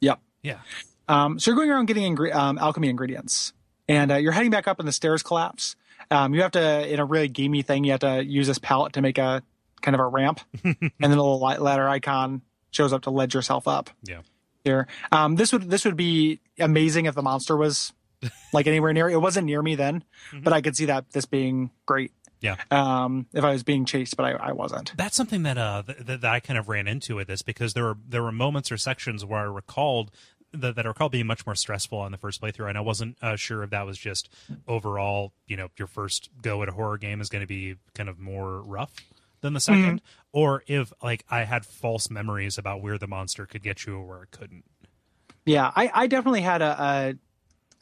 [0.00, 0.18] Yep.
[0.42, 0.58] yeah
[1.08, 3.52] Um, so you're going around getting ingre- um, alchemy ingredients,
[3.88, 5.76] and uh, you're heading back up, and the stairs collapse.
[6.10, 8.92] Um, you have to, in a really gamey thing, you have to use this pallet
[8.94, 9.42] to make a
[9.82, 13.34] kind of a ramp, and then a little light ladder icon shows up to ledge
[13.34, 13.88] yourself up.
[14.04, 14.20] yeah
[14.64, 17.92] Here, um, this would this would be amazing if the monster was
[18.52, 19.08] like anywhere near.
[19.08, 20.04] It wasn't near me then,
[20.42, 22.12] but I could see that this being great.
[22.40, 22.56] Yeah.
[22.70, 24.92] Um, if I was being chased, but I, I wasn't.
[24.96, 27.84] that's something that uh th- that I kind of ran into with this because there
[27.84, 30.12] were there were moments or sections where I recalled
[30.52, 33.16] that, that I recall being much more stressful on the first playthrough, and I wasn't
[33.20, 34.32] uh, sure if that was just
[34.66, 38.08] overall, you know, your first go at a horror game is going to be kind
[38.08, 38.94] of more rough
[39.40, 40.00] than the 2nd
[40.32, 44.06] or if like I had false memories about where the monster could get you or
[44.06, 44.64] where it couldn't.
[45.46, 47.14] Yeah, I, I definitely had a,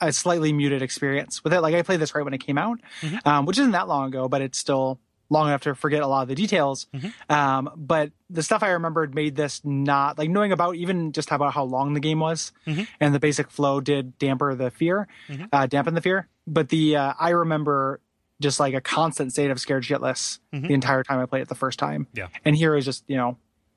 [0.01, 1.61] a a slightly muted experience with it.
[1.61, 2.79] Like I played this right when it came out,
[3.25, 5.01] um, which isn't that long ago, but it's still
[5.31, 6.87] long enough to forget a lot of the details.
[7.29, 11.55] Um, but the stuff I remembered made this not like knowing about even just about
[11.55, 12.53] how long the game was
[13.01, 15.09] and the basic flow did damper the fear,
[15.53, 16.29] uh, dampen the fear.
[16.47, 18.01] But the uh, I remember
[18.41, 20.67] just like a constant state of scared shitless mm-hmm.
[20.67, 22.07] the entire time I played it the first time.
[22.13, 22.29] Yeah.
[22.45, 23.37] And here is just you know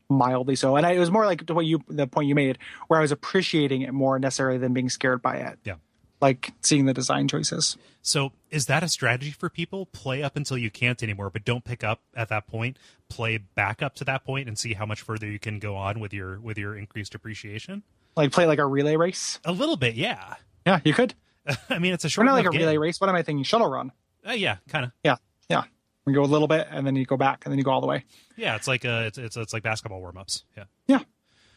[0.09, 0.75] mildly so.
[0.75, 2.57] And I, it was more like the what you the point you made,
[2.87, 5.59] where I was appreciating it more necessarily than being scared by it.
[5.63, 5.75] Yeah.
[6.21, 7.77] Like seeing the design choices.
[8.01, 9.85] So is that a strategy for people?
[9.85, 12.77] Play up until you can't anymore, but don't pick up at that point.
[13.07, 16.01] Play back up to that point and see how much further you can go on
[16.01, 17.83] with your with your increased appreciation.
[18.17, 19.39] Like play like a relay race.
[19.45, 20.35] A little bit, yeah.
[20.65, 21.13] Yeah, you could.
[21.69, 22.61] I mean, it's a Or short not like a game.
[22.61, 22.99] relay race.
[22.99, 23.43] What am I thinking?
[23.43, 23.93] Shuttle run.
[24.29, 24.91] Uh, yeah, kind of.
[25.03, 25.15] Yeah.
[25.49, 25.63] Yeah.
[26.05, 27.81] You go a little bit and then you go back and then you go all
[27.81, 28.05] the way.
[28.37, 30.43] Yeah, it's like uh, it's it's it's like basketball warm ups.
[30.57, 30.63] Yeah.
[30.87, 30.99] Yeah,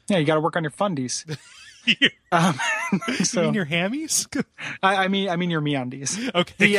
[0.09, 0.19] yeah.
[0.19, 1.25] you got to work on your fundies.
[2.33, 2.59] um,
[3.09, 4.27] you mean your hammies?
[4.83, 6.19] I, I mean, I mean your meandies.
[6.35, 6.55] okay.
[6.59, 6.77] The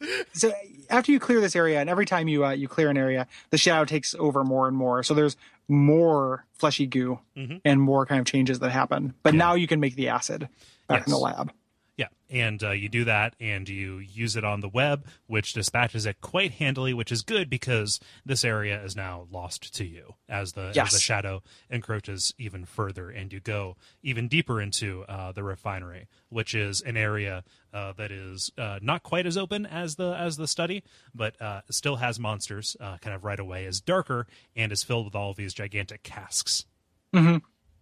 [0.00, 0.08] cool.
[0.08, 0.52] uh, so
[0.88, 3.58] after you clear this area, and every time you uh, you clear an area, the
[3.58, 5.02] shadow takes over more and more.
[5.02, 5.36] So there's
[5.68, 7.60] more fleshy goo Mhm.
[7.64, 9.14] and more kind of changes that happen.
[9.22, 9.38] But Yeah.
[9.38, 10.48] now you can make the acid
[10.88, 11.52] back in the lab.
[12.00, 16.06] Yeah, and uh, you do that, and you use it on the web, which dispatches
[16.06, 20.54] it quite handily, which is good because this area is now lost to you as
[20.54, 25.42] the as the shadow encroaches even further, and you go even deeper into uh, the
[25.42, 27.44] refinery, which is an area
[27.74, 30.82] uh, that is uh, not quite as open as the as the study,
[31.14, 32.78] but uh, still has monsters.
[32.80, 34.26] Uh, kind of right away is darker
[34.56, 36.64] and is filled with all of these gigantic casks.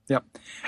[0.09, 0.24] Yep.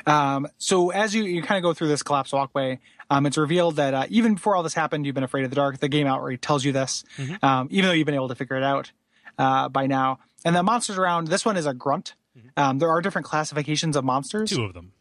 [0.06, 2.78] Um, so as you, you kind of go through this collapse walkway,
[3.08, 5.56] um, it's revealed that uh, even before all this happened, you've been afraid of the
[5.56, 5.78] dark.
[5.78, 7.44] The game outright tells you this, Mm-hmm.
[7.44, 8.92] um, even though you've been able to figure it out
[9.38, 10.18] uh, by now.
[10.44, 12.14] And the monsters around this one is a grunt.
[12.56, 14.50] Um, there are different classifications of monsters.
[14.50, 14.60] Mm-hmm.
[14.62, 14.92] Two of them.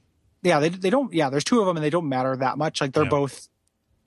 [0.41, 1.13] Yeah, they they don't.
[1.13, 2.81] Yeah, there's two of them, and they don't matter that much.
[2.81, 3.09] Like they're No.
[3.09, 3.49] both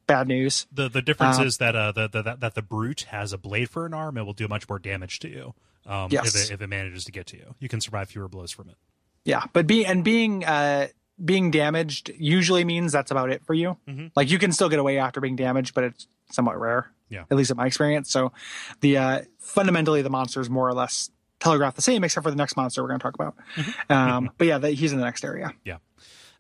[0.06, 0.66] bad news.
[0.72, 3.38] The the difference Um, is that uh the, the that, that the brute has a
[3.38, 4.16] blade for an arm.
[4.18, 5.54] It will do much more damage to you.
[5.86, 6.34] Um, Yes.
[6.34, 8.68] if it, if it manages to get to you, you can survive fewer blows from
[8.70, 8.76] it.
[9.24, 10.88] Yeah, but being and being uh
[11.24, 13.76] being damaged usually means that's about it for you.
[13.88, 14.10] Mhm.
[14.16, 16.90] Like you can still get away after being damaged, but it's somewhat rare.
[17.08, 17.24] Yeah.
[17.30, 18.10] At least in my experience.
[18.10, 18.32] So
[18.80, 22.56] the uh fundamentally the monsters more or less telegraph the same, except for the next
[22.56, 23.34] monster we're going to talk about.
[23.56, 23.92] Mm-hmm.
[23.92, 25.52] Um, but yeah, the, he's in the next area.
[25.64, 25.78] Yeah.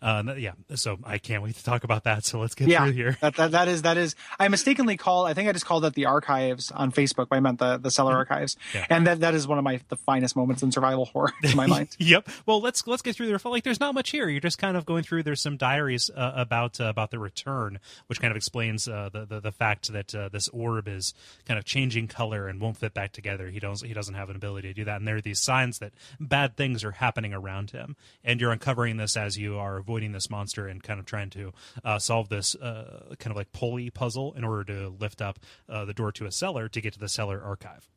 [0.02, 0.52] Uh, yeah.
[0.74, 2.24] So I can't wait to talk about that.
[2.24, 3.16] So let's get Yeah, through here.
[3.20, 4.16] that, that that is that is.
[4.40, 5.28] I mistakenly called.
[5.28, 7.28] I think I just called it the archives on Facebook.
[7.28, 8.78] But I meant the the cellar archives, Mm-hmm.
[8.78, 8.86] Yeah.
[8.90, 11.66] and that that is one of my the finest moments in survival horror to my
[11.66, 11.90] mind.
[11.98, 12.28] yep.
[12.46, 13.38] Well, let's let's get through there.
[13.44, 14.28] Like, there's not much here.
[14.28, 15.22] You're just kind of going through.
[15.22, 17.78] There's some diaries uh, about uh, about the return,
[18.08, 21.14] which kind of explains uh, the, the the fact that uh, this orb is
[21.46, 23.48] kind of changing color and won't fit back together.
[23.50, 25.78] He doesn't he doesn't have an ability to do that, and there are these signs
[25.78, 27.94] that bad things are happening around him.
[28.24, 31.52] And you're uncovering this as you are avoiding this monster and kind of trying to
[31.84, 35.38] uh, solve this uh, kind of like pulley puzzle in order to lift up
[35.68, 37.90] uh, the door to a cellar to get to the cellar archive.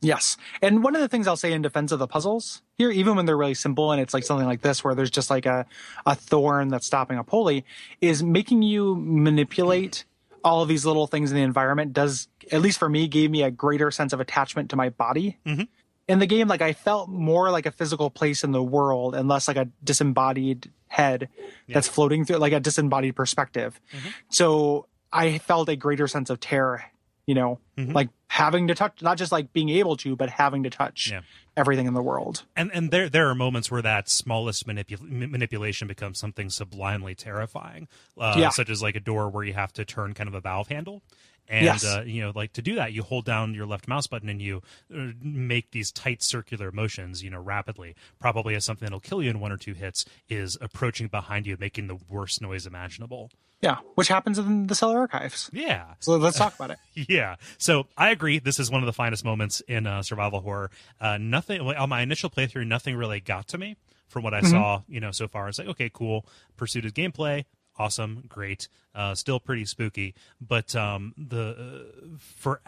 [0.00, 0.36] Yes.
[0.62, 3.26] And one of the things I'll say in defense of the puzzles here, even when
[3.26, 5.66] they're really simple and it's like something like this, where there's just like a,
[6.06, 7.64] a thorn that's stopping a pulley,
[8.00, 10.04] is making you manipulate
[10.44, 13.42] all of these little things in the environment does, at least for me, gave me
[13.42, 15.36] a greater sense of attachment to my body.
[15.44, 15.66] Mhm.
[16.10, 19.28] In the game, like I felt more like a physical place in the world and
[19.28, 21.28] less like a disembodied head
[21.68, 23.80] that's floating through, like a disembodied perspective.
[24.28, 26.82] So I felt a greater sense of terror,
[27.26, 27.94] you know, Mhm.
[27.94, 31.20] like having to touch, not just like being able to, but having to touch Yeah.
[31.56, 32.42] everything in the world.
[32.56, 37.86] and and there there are moments where that smallest manipul- manipulation becomes something sublimely terrifying,
[38.18, 38.48] uh, Yeah.
[38.50, 41.02] such as like a door where you have to turn kind of a valve handle.
[41.50, 41.84] And Yes.
[41.84, 44.40] uh, you know, like to do that, you hold down your left mouse button and
[44.40, 44.62] you
[44.94, 47.96] uh, make these tight circular motions, you know, rapidly.
[48.20, 51.56] Probably as something that'll kill you in one or two hits is approaching behind you,
[51.58, 53.30] making the worst noise imaginable.
[53.62, 53.78] Yeah.
[53.96, 55.50] Which happens in the cellar archives.
[55.52, 56.78] Yeah, So let's talk about it.
[57.10, 57.34] yeah.
[57.58, 58.38] So I agree.
[58.38, 60.70] This is one of the finest moments in uh, survival horror.
[61.00, 63.76] Uh, nothing on my initial playthrough, nothing really got to me
[64.08, 64.82] from what I saw.
[64.88, 66.24] You know, so far it's like okay, cool.
[66.56, 67.44] Pursuit of gameplay,
[67.80, 68.68] awesome, great.
[68.94, 72.60] Uh, still pretty spooky, but um, the uh, for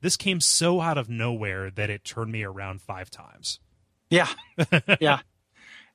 [0.00, 3.60] this came so out of nowhere that it turned me around five times.
[4.10, 4.28] Yeah.
[5.00, 5.20] yeah.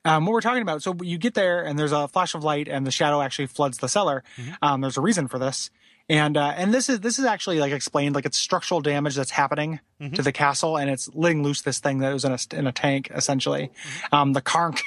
[0.06, 0.82] Um, what we're talking about.
[0.82, 3.78] So you get there and there's a flash of light and the shadow actually floods
[3.78, 4.22] the cellar.
[4.62, 5.70] Um, there's a reason for this.
[6.08, 9.30] And, uh, and this is, this is actually like explained, like it's structural damage that's
[9.30, 9.80] happening
[10.12, 12.72] to the castle and it's letting loose this thing that was in a, in a
[12.72, 13.70] tank essentially.
[14.12, 14.82] Um, the Kaernk,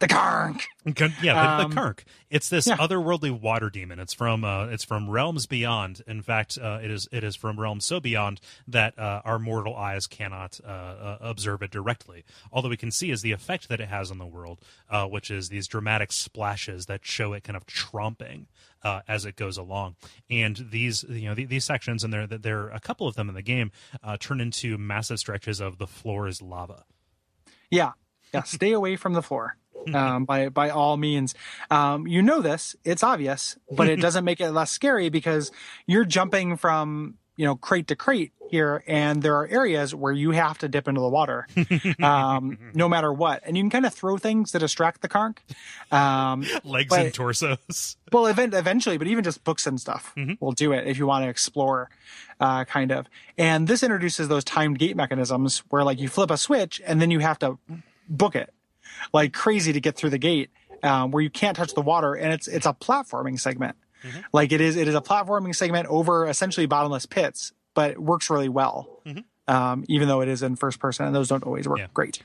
[0.00, 0.62] the Kaernk.
[0.96, 2.00] Con- Yeah, the, Um, the Kark.
[2.30, 2.76] It's this yeah.
[2.76, 3.98] otherworldly water demon.
[4.00, 6.02] It's from uh, it's from realms beyond.
[6.06, 9.76] In fact, uh, it is it is from realms so beyond that uh, our mortal
[9.76, 12.24] eyes cannot uh, uh, observe it directly.
[12.50, 15.06] All that we can see is the effect that it has on the world, uh,
[15.06, 18.46] which is these dramatic splashes that show it kind of tromping.
[18.82, 19.94] Uh, as it goes along,
[20.30, 23.28] and these you know th- these sections, and there there are a couple of them
[23.28, 23.70] in the game,
[24.02, 26.84] uh, turn into massive stretches of the floor is lava.
[27.70, 27.92] Yeah.
[28.32, 28.44] Yeah.
[28.44, 29.58] Stay away from the floor.
[29.94, 31.34] Um, by, by all means.
[31.70, 35.50] Um, you know this, it's obvious, but it doesn't make it less scary because
[35.86, 38.82] you're jumping from, you know, crate to crate here.
[38.86, 41.46] And there are areas where you have to dip into the water,
[42.02, 43.42] um, no matter what.
[43.44, 45.38] And you can kind of throw things to distract the conch.
[45.90, 47.96] Um, Legs But- and torsos.
[48.12, 51.24] well, event, eventually, but even just books and stuff will do it if you want
[51.24, 51.88] to explore,
[52.40, 53.06] uh, kind of.
[53.38, 57.10] And this introduces those timed gate mechanisms where like you flip a switch and then
[57.10, 57.58] you have to
[58.08, 58.52] book it
[59.12, 60.50] like crazy to get through the gate,
[60.82, 62.14] um, where you can't touch the water.
[62.14, 63.76] And it's, it's a platforming segment.
[64.32, 68.30] Like it is, it is a platforming segment over essentially bottomless pits, but it works
[68.30, 69.02] really well.
[69.48, 71.86] Um, even though it is in first person and those don't always work Yeah.
[71.92, 72.22] great.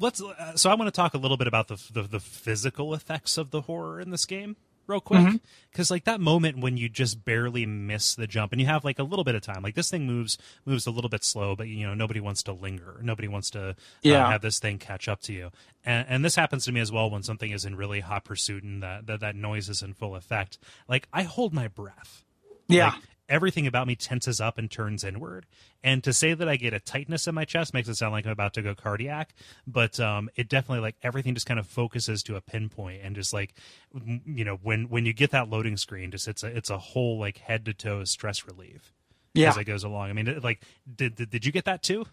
[0.00, 2.94] let's uh, so i want to talk a little bit about the, the the physical
[2.94, 4.56] effects of the horror in this game
[4.86, 5.40] real quick
[5.72, 8.98] because like that moment when you just barely miss the jump and you have like
[8.98, 11.66] a little bit of time like this thing moves moves a little bit slow but
[11.68, 12.98] you know nobody wants to linger.
[13.02, 13.72] Nobody wants to uh,
[14.02, 14.30] Yeah.
[14.30, 15.50] have this thing catch up to you.
[15.84, 18.62] And, and this happens to me as well when something is in really hot pursuit
[18.62, 20.58] and that, that that noise is in full effect.
[20.88, 22.22] Like i hold my breath.
[22.68, 22.90] Yeah.
[22.92, 25.46] like, everything about me tenses up and turns inward.
[25.82, 28.26] And to say that I get a tightness in my chest makes it sound like
[28.26, 29.34] I'm about to go cardiac,
[29.66, 33.32] but um, it definitely like everything just kind of focuses to a pinpoint and just
[33.32, 33.54] like
[34.26, 37.18] you know when when you get that loading screen, just it's a it's a whole
[37.18, 38.92] like head to toe stress relief
[39.34, 39.50] yeah.
[39.50, 40.10] as it goes along.
[40.10, 40.62] I mean, it- like
[40.94, 42.06] did did, did you get that too?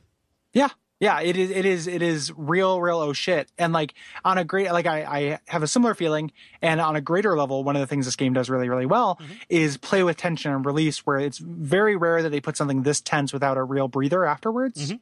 [0.53, 0.69] Yeah.
[1.01, 3.51] Yeah, it is it is it is real, real oh shit.
[3.57, 6.31] And like on a great like I, I have a similar feeling
[6.61, 9.19] and on a greater level, one of the things this game does really, really well
[9.49, 13.01] is play with tension and release where it's very rare that they put something this
[13.01, 14.93] tense without a real breather afterwards.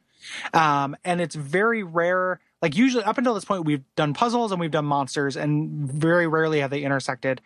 [0.54, 4.60] Um and it's very rare like usually up until this point we've done puzzles and
[4.60, 7.42] we've done monsters and very rarely have they intersected.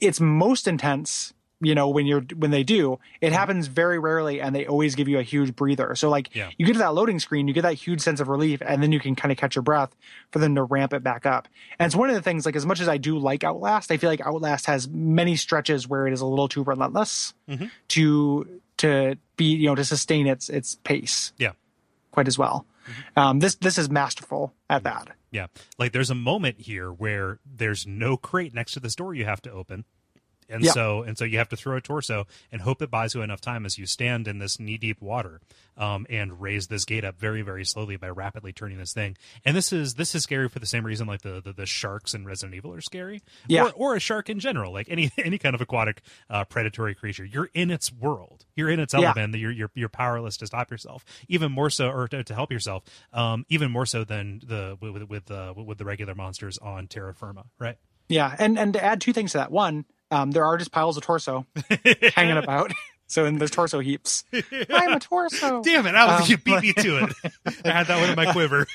[0.00, 3.34] It's most intense you know when you're when they do it mm-hmm.
[3.34, 6.50] happens very rarely and they always give you a huge breather so like Yeah.
[6.58, 8.90] you get to that loading screen you get that huge sense of relief and then
[8.92, 9.94] you can kind of catch your breath
[10.32, 11.46] for them to ramp it back up
[11.78, 13.96] and it's one of the things like as much as i do like outlast i
[13.96, 17.66] feel like outlast has many stretches where it is a little too relentless mm-hmm.
[17.88, 21.52] to to be you know to sustain its its pace Yeah.
[22.10, 23.18] quite as well mm-hmm.
[23.18, 25.46] um this this is masterful at that Yeah.
[25.78, 29.42] Like there's a moment here where there's no crate next to this door you have
[29.42, 29.84] to open.
[30.48, 30.72] And Yeah.
[30.72, 33.40] so and so you have to throw a torso and hope it buys you enough
[33.40, 35.40] time as you stand in this knee deep water
[35.76, 39.16] um, and raise this gate up very very slowly by rapidly turning this thing.
[39.44, 42.14] And this is this is scary for the same reason like the the, the sharks
[42.14, 43.22] in Resident Evil are scary.
[43.48, 43.64] Yeah.
[43.64, 47.24] Or, or a shark in general, like any any kind of aquatic uh, predatory creature.
[47.24, 48.44] You're in its world.
[48.54, 49.12] You're in its Yeah.
[49.16, 49.34] element.
[49.36, 51.04] You're you're you're powerless to stop yourself.
[51.28, 52.84] Even more so, or to, to help yourself.
[53.12, 57.14] Um, even more so than the with with uh, with the regular monsters on terra
[57.14, 57.76] firma, right?
[58.06, 60.96] yeah and and to add two things to that one um there are just piles
[60.96, 61.46] of torso
[62.14, 62.72] hanging about
[63.06, 64.24] so in there's torso heaps
[64.70, 65.94] i'm a torso Damn it!
[65.94, 67.12] I was Um, you beat me to it.
[67.64, 68.66] I had that one in my quiver.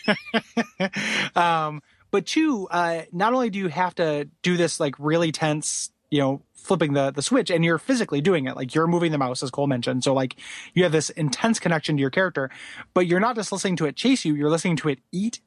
[1.35, 5.91] um, but two, uh, not only do you have to do this like really tense,
[6.09, 9.17] you know, flipping the the switch, and you're physically doing it, like you're moving the
[9.17, 10.03] mouse, as Kole mentioned.
[10.03, 10.35] So like
[10.73, 12.49] you have this intense connection to your character,
[12.93, 15.39] but you're not just listening to it chase you; you're listening to it eat,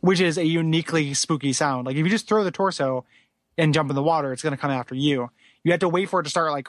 [0.00, 1.86] which is a uniquely spooky sound.
[1.86, 3.04] Like if you just throw the torso
[3.58, 5.30] and jump in the water, it's going to come after you.
[5.64, 6.68] You have to wait for it to start like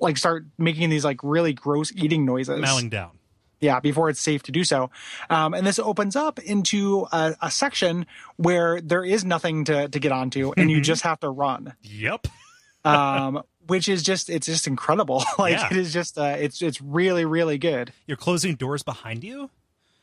[0.00, 3.12] like start making these like really gross eating noises Mowing down.
[3.60, 4.90] yeah before it's safe to do so
[5.30, 8.06] um, and this opens up into a, a section
[8.36, 12.28] where there is nothing to, to get onto and you just have to run Yep.
[12.84, 15.68] um, which is just it's just incredible like Yeah.
[15.70, 19.50] it is just uh, it's it's really really good You're closing doors behind you.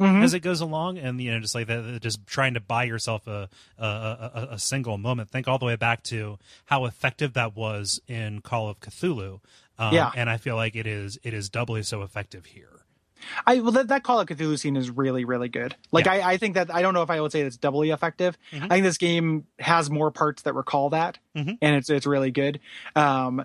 [0.04, 0.24] Mm-hmm.
[0.24, 3.28] As it goes along, and you know, just like that, just trying to buy yourself
[3.28, 5.30] a a, a a single moment.
[5.30, 9.40] Think all the way back to how effective that was in Call of Cthulhu.
[9.80, 10.12] Um, Yeah.
[10.16, 12.70] and I feel like it is it is doubly so effective here.
[13.48, 15.76] I well that, that Call of Cthulhu scene is really really good.
[15.92, 16.18] Like Yeah.
[16.20, 16.28] Mm-hmm.
[16.28, 18.38] I, I think that I don't know if I would say it's doubly effective.
[18.52, 21.58] I think this game has more parts that recall that, Mhm.
[21.62, 22.60] and it's it's really good.
[22.96, 23.44] Um,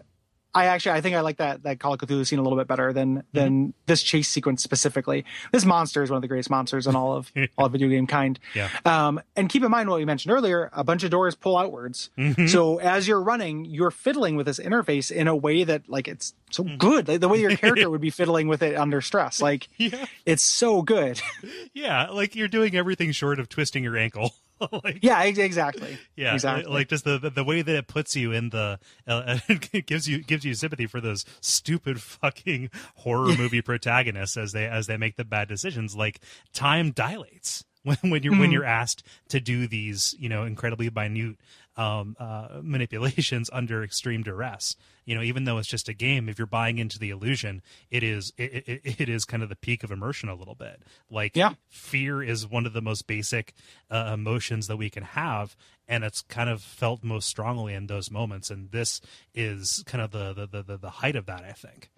[0.59, 2.67] I actually I think I like that that Call of Cthulhu scene a little bit
[2.67, 3.71] better than than Mm-hmm.
[3.87, 5.25] this chase sequence specifically.
[5.53, 8.07] This monster is one of the greatest monsters in all of all of video game
[8.07, 8.39] kind.
[8.55, 8.69] Yeah.
[8.85, 12.11] Um, and keep in mind what we mentioned earlier: a bunch of doors pull outwards.
[12.19, 12.47] Mm-hmm.
[12.47, 16.35] So as you're running, you're fiddling with this interface in a way that like it's
[16.51, 17.09] so good.
[17.09, 19.41] Like the way your character would be fiddling with it under stress.
[19.41, 20.07] Like Yeah.
[20.27, 21.21] it's so good.
[21.75, 24.35] Yeah, like you're doing everything short of twisting your ankle.
[24.85, 25.99] like, yeah, exactly.
[26.17, 26.73] yeah, exactly.
[26.73, 30.09] like just the, the the way that it puts you in the uh, it gives
[30.09, 34.97] you gives you sympathy for those stupid fucking horror movie protagonists as they as they
[34.97, 35.95] make the bad decisions.
[35.97, 36.21] Like
[36.53, 38.41] time dilates when when you're Mm-hmm.
[38.41, 41.37] when you're asked to do these you know incredibly minute
[41.79, 44.77] um, uh, manipulations under extreme duress.
[45.07, 48.03] You know, even though it's just a game, if you're buying into the illusion, it
[48.03, 50.83] is it, it, it is kind of the peak of immersion a little bit.
[51.11, 51.55] Like Yeah.
[51.69, 53.55] fear is one of the most basic
[53.91, 55.57] uh, emotions that we can have
[55.87, 59.01] and it's kind of felt most strongly in those moments and this
[59.35, 61.89] is kind of the the the, the height of that i think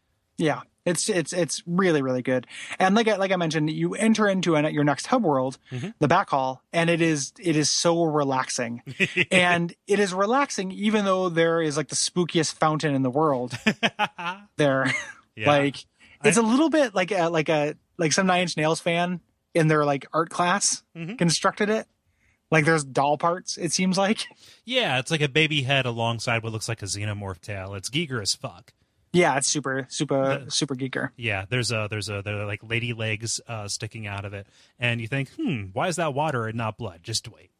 [0.40, 2.46] Yeah, it's it's it's really really good.
[2.78, 5.58] And like I, like I mentioned, you enter into an, your next hub world,
[5.98, 8.82] the back hall, and it is it is so relaxing,
[9.30, 13.56] and it is relaxing even though there is like the spookiest fountain in the world
[14.56, 14.92] there.
[15.36, 15.48] Yeah.
[15.48, 15.76] Like
[16.24, 19.20] it's a little bit like a like a like some Nine Inch Nails fan
[19.54, 21.16] in their like art class Mhm.
[21.16, 21.86] constructed it.
[22.50, 23.56] Like there's doll parts.
[23.56, 24.26] It seems like.
[24.66, 28.20] yeah it's like a baby head alongside what looks like a xenomorph tail it's Giger
[28.20, 28.72] as fuck
[29.12, 31.10] Yeah, it's super super super geeker.
[31.16, 34.46] yeah there's a there's a there like lady legs uh sticking out of it
[34.78, 37.50] and you think hmm why is that water and not blood just wait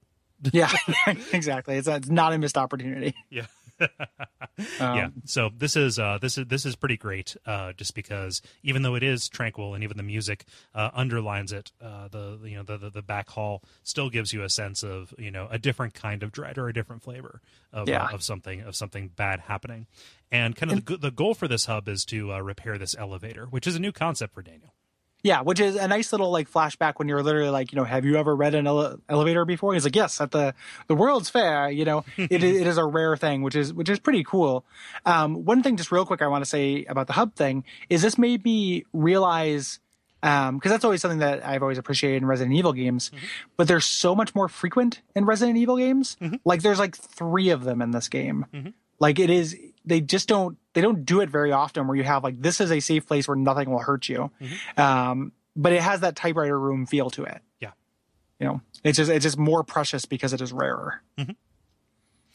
[0.53, 0.71] Yeah,
[1.33, 1.77] exactly.
[1.77, 3.15] It's, it's not a missed opportunity.
[3.29, 3.47] yeah
[3.81, 5.09] Um, yeah.
[5.25, 7.35] So this is uh, this is this is pretty great.
[7.47, 11.73] Uh, just because even though it is tranquil and even the music uh, underlines it,
[11.83, 15.15] uh, the you know the, the the back hall still gives you a sense of
[15.19, 17.41] you know a different kind of dread or a different flavor
[17.73, 18.05] of Yeah.
[18.05, 19.87] uh, of something of something bad happening.
[20.31, 23.47] And kind of the, the goal for this hub is to uh, repair this elevator,
[23.47, 24.75] which is a new concept for Daniel.
[25.23, 28.05] Yeah, which is a nice little like flashback when you're literally like, you know, have
[28.05, 29.75] you ever read an ele- elevator before?
[29.75, 30.55] He's like, yes, at the
[30.87, 31.71] the World's Fair.
[31.71, 34.65] You know, it, it is a rare thing, which is which is pretty cool.
[35.05, 38.03] Um, one thing, just real quick, I want to say about the hub thing is
[38.03, 39.81] this made me realize
[40.23, 43.25] um, because that's always something that I've always appreciated in Resident Evil games, mm-hmm.
[43.57, 46.17] but they're so much more frequent in Resident Evil games.
[46.21, 46.37] Mm-hmm.
[46.45, 48.47] Like there's like three of them in this game.
[48.53, 48.71] Mm-hmm.
[48.99, 49.57] Like it is,
[49.91, 51.89] they just don't they don't do it very often.
[51.89, 54.31] Where you have like this is a safe place where nothing will hurt you,
[54.77, 57.43] um, but it has that typewriter room feel to it.
[57.61, 57.73] Yeah.
[58.39, 61.03] You know, it's just it's just more precious because it is rarer.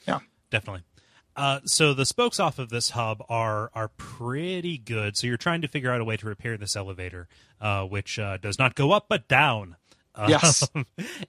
[0.05, 0.19] Yeah.
[0.49, 0.83] Definitely.
[1.37, 5.15] Uh, so the spokes off of this hub are are pretty good.
[5.15, 7.29] So you're trying to figure out a way to repair this elevator,
[7.61, 9.77] uh, which uh, does not go up but down.
[10.27, 10.69] Yes.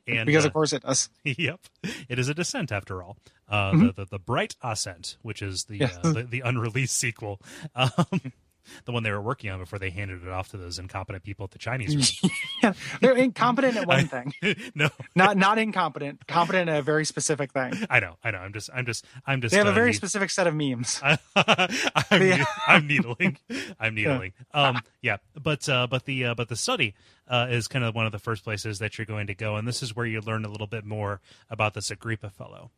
[0.07, 1.09] and because uh, of course it does.
[1.25, 1.61] yep,
[2.09, 3.17] it is a descent after all.
[3.49, 3.87] Uh, Mm-hmm.
[3.87, 5.91] the, the the bright ascent, which is the Yeah.
[6.03, 7.41] uh, the, the unreleased sequel,
[7.77, 7.91] um,
[8.85, 11.45] the one they were working on before they handed it off to those incompetent people
[11.45, 12.21] at the Chinese
[12.65, 14.33] yeah, they're incompetent at one thing,
[14.75, 17.73] no, not not incompetent, competent at a very specific thing.
[17.89, 18.39] I know, I know.
[18.39, 19.53] I'm just, I'm just, I'm just.
[19.53, 21.01] They have uh, a very need- specific set of memes.
[21.05, 21.19] I'm,
[22.11, 22.45] Yeah.
[22.67, 23.39] I'm needling.
[23.79, 24.33] I'm needling.
[24.53, 26.95] Um, yeah, but uh, but the uh, but the study
[27.29, 29.69] uh, is kind of one of the first places that you're going to go, and
[29.69, 32.73] this is where you learn a little bit more about this Agrippa fellow.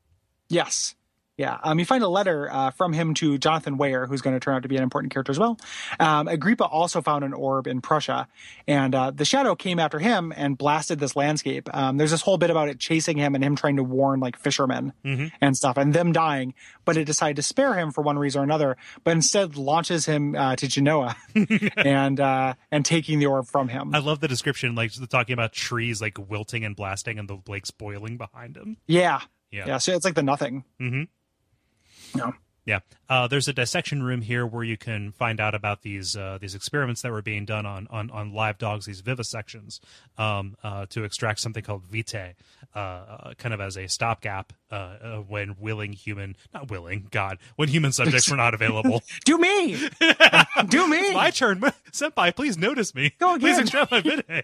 [0.49, 0.95] Yes.
[1.39, 1.57] Yeah.
[1.63, 4.57] Um, you find a letter uh, from him to Jonathan Weyer, who's going to turn
[4.57, 5.57] out to be an important character as well.
[6.01, 8.27] Um, Agrippa also found an orb in Prussia,
[8.67, 11.69] and uh, the shadow came after him and blasted this landscape.
[11.73, 14.37] Um, there's this whole bit about it chasing him and him trying to warn like
[14.37, 14.93] fishermen
[15.41, 16.55] and stuff, and them dying.
[16.85, 20.35] But it decided to spare him for one reason or another, but instead launches him
[20.35, 21.15] uh, to Genoa
[21.77, 23.95] and uh, and taking the orb from him.
[23.95, 27.71] I love the description, like talking about trees like wilting and blasting, and the lakes
[27.71, 28.79] boiling behind him.
[28.89, 29.21] yeah.
[29.51, 29.67] Yeah.
[29.67, 29.79] Yeah.
[29.79, 30.65] So it's like the nothing.
[30.81, 32.19] Mm-hmm.
[32.19, 32.35] No.
[32.69, 36.37] Yeah, uh, there's a dissection room here where you can find out about these uh,
[36.39, 39.81] these experiments that were being done on on, on live dogs, these vivisections,
[40.19, 42.35] um, uh, to extract something called vitae,
[42.77, 47.39] uh, uh, kind of as a stopgap uh, uh, when willing human, not willing, God,
[47.57, 49.03] when human subjects were not available.
[49.25, 49.89] Do me.
[50.69, 51.15] Do me.
[51.15, 52.37] My turn, senpai.
[52.37, 53.15] Please notice me.
[53.19, 53.63] Go Please again.
[53.63, 54.43] extract my vitae.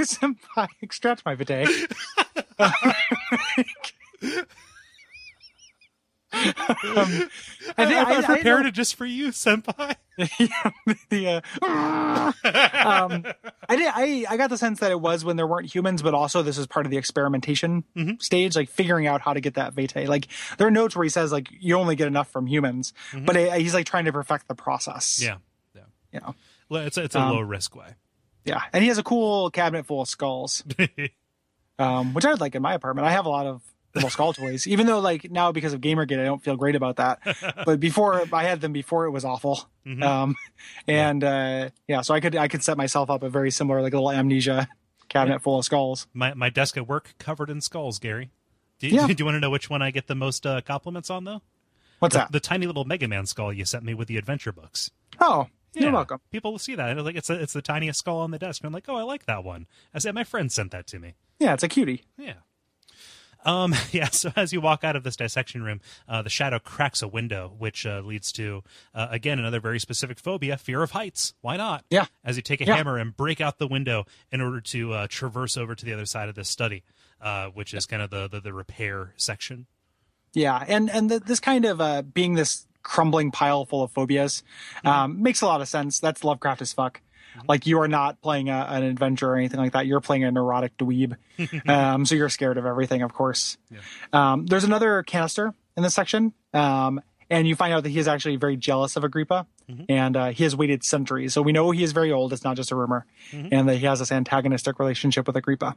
[0.00, 1.68] Senpai, extract my bidet.
[4.22, 4.42] Um,
[6.30, 7.28] I
[7.78, 9.96] I, think have I, I prepared know- it just for you, senpai.
[10.38, 10.70] yeah,
[11.08, 12.32] the, uh,
[12.86, 13.24] um,
[13.68, 13.90] I did.
[13.94, 16.58] I I got the sense that it was when there weren't humans, but also this
[16.58, 18.16] is part of the experimentation Mm-hmm.
[18.20, 20.06] stage, like figuring out how to get that vitae.
[20.06, 22.92] Like there are notes where he says like you only get enough from humans,
[23.24, 25.20] but uh he's like trying to perfect the process.
[25.22, 25.38] Mm-hmm.
[25.76, 25.82] Yeah, yeah.
[26.12, 26.34] you know.
[26.68, 27.94] Well, It's a, it's a Um, low risk way.
[28.44, 30.62] Yeah, and he has a cool cabinet full of skulls.
[31.78, 33.06] um, which I would like in my apartment.
[33.06, 33.62] I have a lot of
[34.08, 37.20] skull toys, even though like now because of Gamergate, I don't feel great about that.
[37.66, 39.68] But before I had them before it was awful.
[39.86, 40.02] Mhm.
[40.02, 40.36] Um,
[40.86, 43.92] and uh, yeah, so I could I could set myself up a very similar like
[43.92, 44.68] a little amnesia
[45.08, 46.06] cabinet full of skulls.
[46.14, 48.30] My my desk at work covered in skulls, Gary.
[48.78, 49.06] Do, Yeah.
[49.08, 51.42] do you want to know which one I get the most uh, compliments on, though?
[51.98, 52.32] What's The, that?
[52.32, 54.90] the tiny little Mega Man skull you sent me with the adventure books.
[55.20, 56.20] Oh, you're welcome.
[56.30, 58.60] People will see that and like it's a, it's the tiniest skull on the desk.
[58.62, 59.66] And I'm like, oh, I like that one.
[59.94, 61.14] I said my friend sent that to me.
[61.40, 62.04] Yeah, it's a cutie.
[62.16, 62.34] Yeah.
[63.48, 67.00] Um, yeah, so as you walk out of this dissection room, uh, the shadow cracks
[67.02, 68.62] a window, which uh, leads to,
[68.94, 71.34] uh, again, another very specific phobia fear of heights.
[71.40, 71.84] Why not?
[71.90, 72.06] Yeah.
[72.24, 72.76] As you take a Yeah.
[72.76, 76.04] hammer and break out the window in order to uh, traverse over to the other
[76.06, 76.84] side of this study,
[77.20, 79.66] uh, which is kind of the, the, the repair section.
[80.34, 84.42] Yeah, and and th this kind of uh, being this crumbling pile full of phobias
[84.84, 85.98] um, makes a lot of sense.
[86.00, 87.00] That's Lovecraft as fuck.
[87.46, 89.86] Like you are not playing a, an adventure or anything like that.
[89.86, 91.16] You're playing a neurotic dweeb,
[91.68, 93.58] um, so you're scared of everything, of course.
[94.12, 98.08] Um, there's another canister in this section, um, and you find out that he is
[98.08, 99.46] actually very jealous of Agrippa,
[99.88, 101.34] and uh, he has waited centuries.
[101.34, 102.32] So we know he is very old.
[102.32, 103.04] It's not just a rumor,
[103.52, 105.76] and that he has this antagonistic relationship with Agrippa.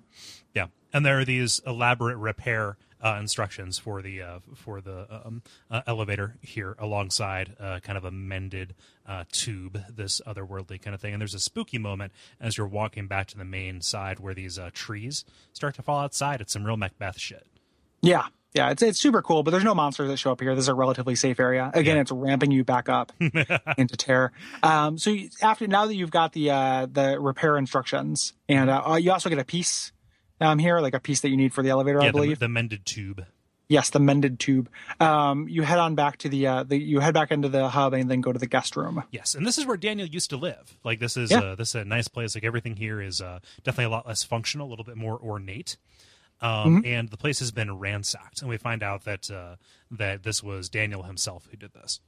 [0.55, 5.41] Yeah, and there are these elaborate repair uh, instructions for the uh, for the um,
[5.69, 8.75] uh, elevator here, alongside uh, kind of a mended
[9.07, 11.13] uh, tube, this otherworldly kind of thing.
[11.13, 14.59] And there's a spooky moment as you're walking back to the main side where these
[14.59, 16.41] uh, trees start to fall outside.
[16.41, 17.47] It's some real Macbeth shit.
[18.01, 18.27] Yeah.
[18.53, 20.53] Yeah, it's it's super cool, but there's no monsters that show up here.
[20.55, 21.71] This is a relatively safe area.
[21.73, 23.13] Again, it's ramping you back up
[23.77, 24.33] into terror.
[24.61, 28.97] Um, so you, after now that you've got the uh, the repair instructions, and uh,
[28.99, 29.93] you also get a piece
[30.41, 32.39] um, here, like a piece that you need for the elevator, I yeah, the, believe.
[32.39, 33.25] the mended tube.
[33.69, 34.67] Yes, the mended tube.
[34.99, 37.93] Um, you head on back to the, uh, the you head back into the hub
[37.93, 39.03] and then go to the guest room.
[39.11, 40.77] Yes, and this is where Daniel used to live.
[40.83, 41.39] Like this is Yeah.
[41.39, 42.35] uh, this is a nice place.
[42.35, 45.77] Like everything here is uh, definitely a lot less functional, a little bit more ornate.
[46.41, 49.55] Um, And the place has been ransacked, and we find out that uh,
[49.91, 52.01] that this was Daniel himself who did this.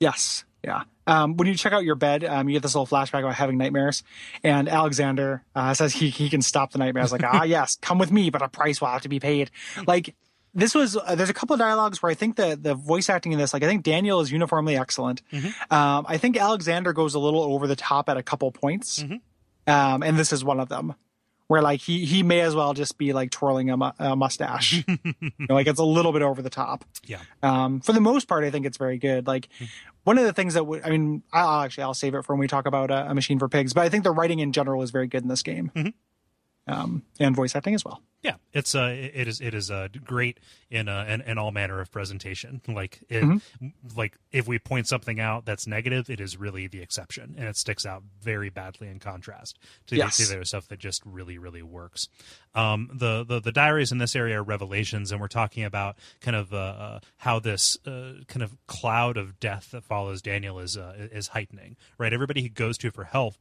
[0.00, 0.44] Yes.
[0.64, 0.82] Yeah.
[1.06, 3.56] Um, when you check out your bed, um, you get this little flashback about having
[3.58, 4.02] nightmares,
[4.44, 7.10] and Alexander uh, says he he can stop the nightmares.
[7.12, 9.50] Like, ah, yes, come with me, but a price will have to be paid.
[9.86, 10.14] Like,
[10.54, 13.32] this was uh, there's a couple of dialogues where I think the the voice acting
[13.32, 15.22] in this, like, I think Daniel is uniformly excellent.
[15.70, 19.02] Um, I think Alexander goes a little over the top at a couple points,
[19.66, 20.94] um, and this is one of them.
[21.48, 24.84] Where like he he may as well just be like twirling a, mu- a mustache,
[24.86, 24.98] You
[25.40, 28.44] know, like it's a little bit over the top Yeah, um, for the most part,
[28.44, 29.26] I think it's very good.
[29.26, 29.48] Like
[30.04, 32.40] one of the things that would, I mean, I'll actually, I'll save it for when
[32.40, 34.82] we talk about uh, a machine for pigs, but I think the writing in general
[34.82, 35.70] is very good in this game.
[36.66, 38.02] Um, and voice acting as well.
[38.22, 38.34] Yeah.
[38.52, 40.40] It's uh, it is it is uh, great
[40.70, 42.60] in uh, in, in all manner of presentation.
[42.70, 43.42] Like it,
[43.96, 47.56] like if we point something out that's negative, it is really the exception, and it
[47.56, 50.18] sticks out very badly in contrast to Yes.
[50.18, 52.08] the, other stuff that just really really works.
[52.54, 56.36] Um, the, the the diaries in this area are revelations, and we're talking about kind
[56.36, 60.76] of uh, uh, how this uh, kind of cloud of death that follows Daniel is
[60.76, 61.76] uh, is heightening.
[61.98, 63.34] Right, everybody he goes to for help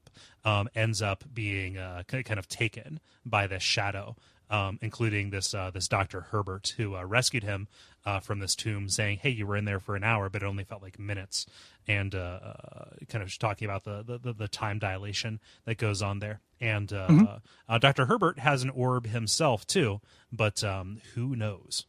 [0.44, 4.16] um, ends up being uh, kind of taken by this shadow.
[4.52, 7.68] Um, including this uh, this Doctor Herbert who uh, rescued him
[8.04, 10.46] uh, from this tomb, saying, "Hey, you were in there for an hour, but it
[10.48, 11.46] only felt like minutes,"
[11.88, 16.18] and uh, uh, kind of talking about the, the- the time dilation that goes on
[16.18, 16.42] there.
[16.60, 17.38] And uh,
[17.70, 21.86] uh, Doctor Herbert has an orb himself too, but um, who knows?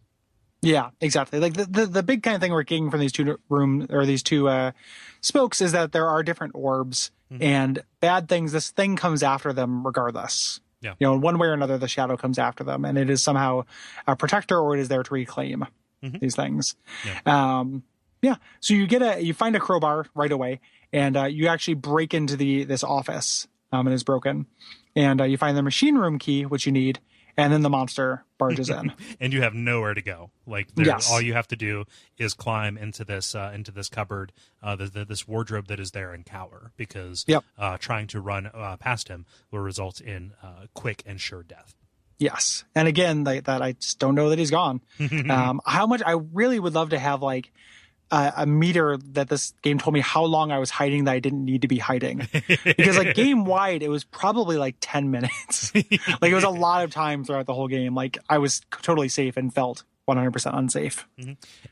[0.60, 1.40] Yeah, exactly.
[1.40, 4.04] Like the, the, the big kind of thing we're getting from these two room or
[4.04, 4.72] these two, uh,
[5.22, 8.52] spokes is that there are different orbs and bad things.
[8.52, 10.60] This thing comes after them regardless.
[10.80, 10.94] Yeah.
[10.98, 13.22] You know, in one way or another, the shadow comes after them and it is
[13.22, 13.64] somehow
[14.06, 15.66] a protector or it is there to reclaim
[16.20, 16.76] these things.
[17.26, 17.82] Um,
[18.22, 18.36] yeah.
[18.60, 20.60] So you get a, you find a crowbar right away
[20.92, 24.46] and, uh, you actually break into the, this office, um, and it's broken
[24.96, 26.98] and, uh, you find the machine room key, which you need.
[27.36, 28.92] And then the monster barges in.
[29.20, 30.30] and you have nowhere to go.
[30.46, 31.08] Like Yes.
[31.08, 31.84] all you have to do
[32.18, 35.92] is climb into this uh, into this cupboard, uh, the, the, this wardrobe that is
[35.92, 37.44] there, and cower because Yep.
[37.56, 41.76] uh, trying to run uh, past him will result in uh, quick and sure death.
[42.18, 44.80] Yes, and again, like that, I just don't know that he's gone.
[45.30, 47.50] um, how much I really would love to have like
[48.10, 51.20] a, a meter that this game told me how long I was hiding that I
[51.20, 52.28] didn't need to be hiding,
[52.64, 55.74] because like game wide, it was probably like ten minutes.
[55.74, 57.94] like it was a lot of time throughout the whole game.
[57.94, 61.06] Like I was totally safe and felt 100% unsafe,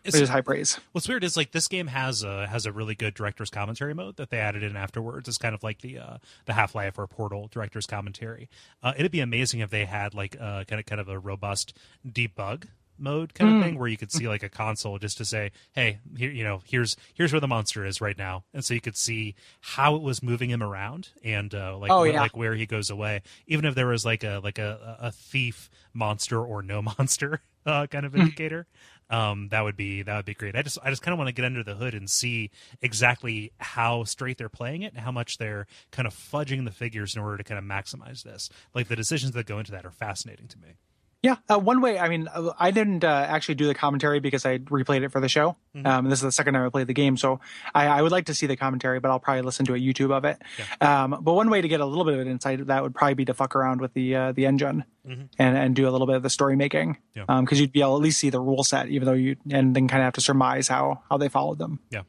[0.05, 0.78] which is high praise.
[0.93, 4.16] What's weird is like this game has a has a really good director's commentary mode
[4.16, 5.28] that they added in afterwards.
[5.28, 8.49] It's kind of like the uh, the Half Life or Portal director's commentary.
[8.82, 11.76] Uh, it'd be amazing if they had like uh, kind of kind of a robust
[12.07, 12.64] debug
[12.99, 15.99] mode kind of thing where you could see like a console just to say hey
[16.16, 18.44] here you know here's here's where the monster is right now.
[18.53, 22.01] And so you could see how it was moving him around and uh like Oh,
[22.03, 22.20] where, yeah.
[22.20, 25.70] like where he goes away even if there was like a like a a thief
[25.94, 28.66] monster or no monster uh kind of indicator
[29.11, 30.55] um that would be that would be great.
[30.55, 32.51] I just i just kind of want to get under the hood and see
[32.82, 37.14] exactly how straight they're playing it and how much they're kind of fudging the figures
[37.16, 38.51] in order to kind of maximize this.
[38.74, 40.74] Like the decisions that go into that are fascinating to me
[41.20, 41.98] Yeah, uh, one way.
[41.98, 45.20] I mean, uh, I didn't uh, actually do the commentary because I replayed it for
[45.20, 45.56] the show.
[45.84, 47.40] Um, this is the second time I played the game, so
[47.74, 50.12] I, I would like to see the commentary, but I'll probably listen to a YouTube
[50.12, 50.40] of it.
[50.80, 52.94] Um, but one way to get a little bit of an insight of that would
[52.94, 56.06] probably be to fuck around with the uh, the engine and and do a little
[56.06, 57.24] bit of the story making, Yeah.
[57.40, 59.74] because you'd be able to at least see the rule set, even though you and
[59.74, 61.80] then kind of have to surmise how how they followed them.
[61.90, 62.02] Yeah.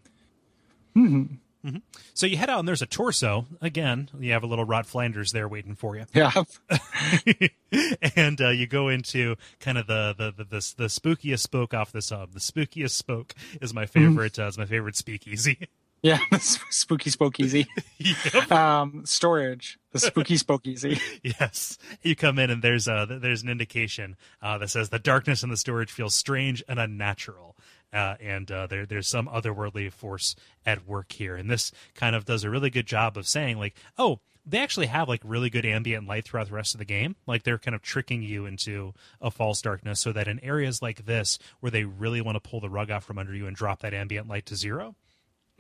[2.14, 4.10] So you head out and there's a torso again.
[4.18, 6.32] You have a little Rot Flanders there waiting for you, Yeah,
[8.16, 11.92] and uh, you go into kind of the the the, the, the spookiest spoke off
[11.92, 12.32] this hub.
[12.34, 14.40] The spookiest spoke is my favorite.
[14.40, 15.68] Uh, is my favorite speakeasy.
[16.02, 17.68] yeah, spooky spokeasy.
[18.52, 21.02] Um, storage, the spooky spokeasy.
[21.24, 25.44] yes, you come in and there's a there's an indication uh, that says the darkness
[25.44, 27.58] in the storage feels strange and unnatural.
[27.92, 30.36] Uh, and uh, there, there's some otherworldly force
[30.66, 33.76] at work here, and this kind of does a really good job of saying, like,
[33.98, 37.16] oh, they actually have like really good ambient light throughout the rest of the game.
[37.28, 41.06] Like they're kind of tricking you into a false darkness, so that in areas like
[41.06, 43.82] this, where they really want to pull the rug out from under you and drop
[43.82, 44.56] that ambient light to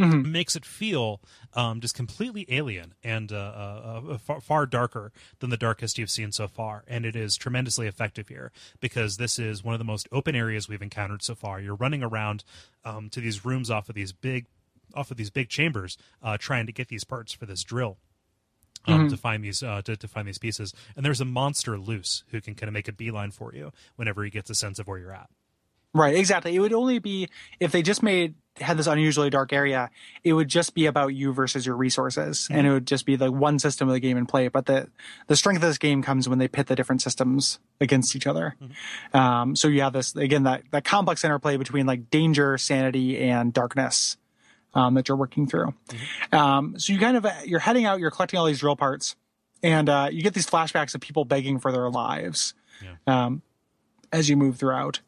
[0.01, 1.21] 0 makes it feel
[1.53, 6.09] um, just completely alien and uh, uh, uh, far, far darker than the darkest you've
[6.09, 6.83] seen so far.
[6.87, 10.67] And it is tremendously effective here because this is one of the most open areas
[10.67, 11.59] we've encountered so far.
[11.59, 12.43] You're running around
[12.85, 14.45] um, to these rooms off of these big,
[14.93, 17.97] off of these big chambers, uh, trying to get these parts for this drill.
[18.85, 22.23] Um, To find these uh, to, to find these pieces, and there's a monster loose
[22.29, 24.87] who can kind of make a beeline for you whenever he gets a sense of
[24.87, 25.29] where you're at.
[25.93, 26.55] Right, exactly.
[26.55, 27.27] It would only be
[27.59, 29.89] if they just made had this unusually dark area,
[30.23, 33.31] it would just be about you versus your resources, and it would just be the
[33.31, 34.47] one system of the game in play.
[34.47, 34.89] But the
[35.27, 38.55] the strength of this game comes when they pit the different systems against each other.
[39.13, 43.53] Um, so you have this again that that complex interplay between like danger, sanity, and
[43.53, 44.17] darkness
[44.73, 45.73] um, that you're working through.
[46.31, 49.15] Um, so you kind of you're heading out, you're collecting all these drill parts,
[49.63, 52.53] and uh, you get these flashbacks of people begging for their lives
[53.07, 53.41] um,
[54.11, 54.99] as you move throughout.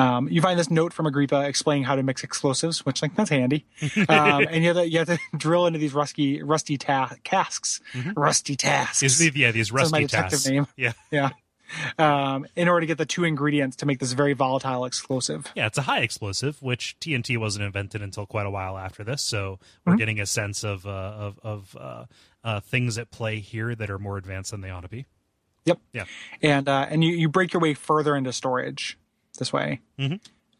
[0.00, 3.30] Um, you find this note from Agrippa explaining how to mix explosives, which like that's
[3.30, 3.66] handy.
[4.08, 7.80] Um, and you have to you have to drill into these rusty rusty ta- casks,
[8.16, 9.00] rusty tasks.
[9.00, 10.48] These, yeah, these my rusty detective tasks.
[10.48, 10.66] name.
[10.76, 10.92] Yeah.
[11.10, 11.30] Yeah.
[11.98, 15.46] Um, in order to get the two ingredients to make this very volatile explosive.
[15.54, 19.22] Yeah, it's a high explosive, which TNT wasn't invented until quite a while after this.
[19.22, 19.90] So Mm-hmm.
[19.90, 22.04] we're getting a sense of uh, of, of uh,
[22.42, 25.06] uh, things at play here that are more advanced than they ought to be.
[25.66, 25.78] Yep.
[25.92, 26.04] Yeah.
[26.42, 28.98] And uh, and you, you break your way further into storage
[29.38, 29.80] this way.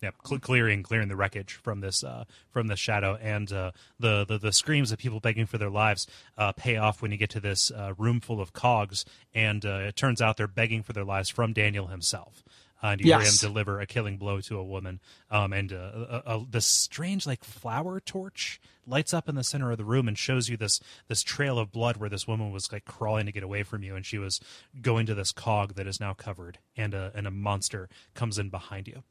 [0.03, 4.25] Yeah, cl- clearing clearing the wreckage from this uh, from the shadow, and uh, the,
[4.25, 6.07] the the screams of people begging for their lives
[6.39, 9.05] uh, pay off when you get to this uh, room full of cogs,
[9.35, 12.43] and uh, it turns out they're begging for their lives from Daniel himself.
[12.83, 15.01] And you hear him deliver a killing blow to a woman,
[15.31, 19.71] um, and uh, a, a, this strange like flower torch lights up in the center
[19.71, 22.73] of the room and shows you this this trail of blood where this woman was
[22.73, 24.41] like crawling to get away from you, and she was
[24.81, 28.49] going to this cog that is now covered, and a and a monster comes in
[28.49, 29.03] behind you.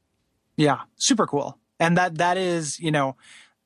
[0.56, 1.58] Yeah, super cool.
[1.78, 3.16] And that that is, you know,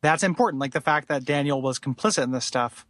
[0.02, 0.60] that's important.
[0.60, 2.86] Like the fact that Daniel was complicit in this stuff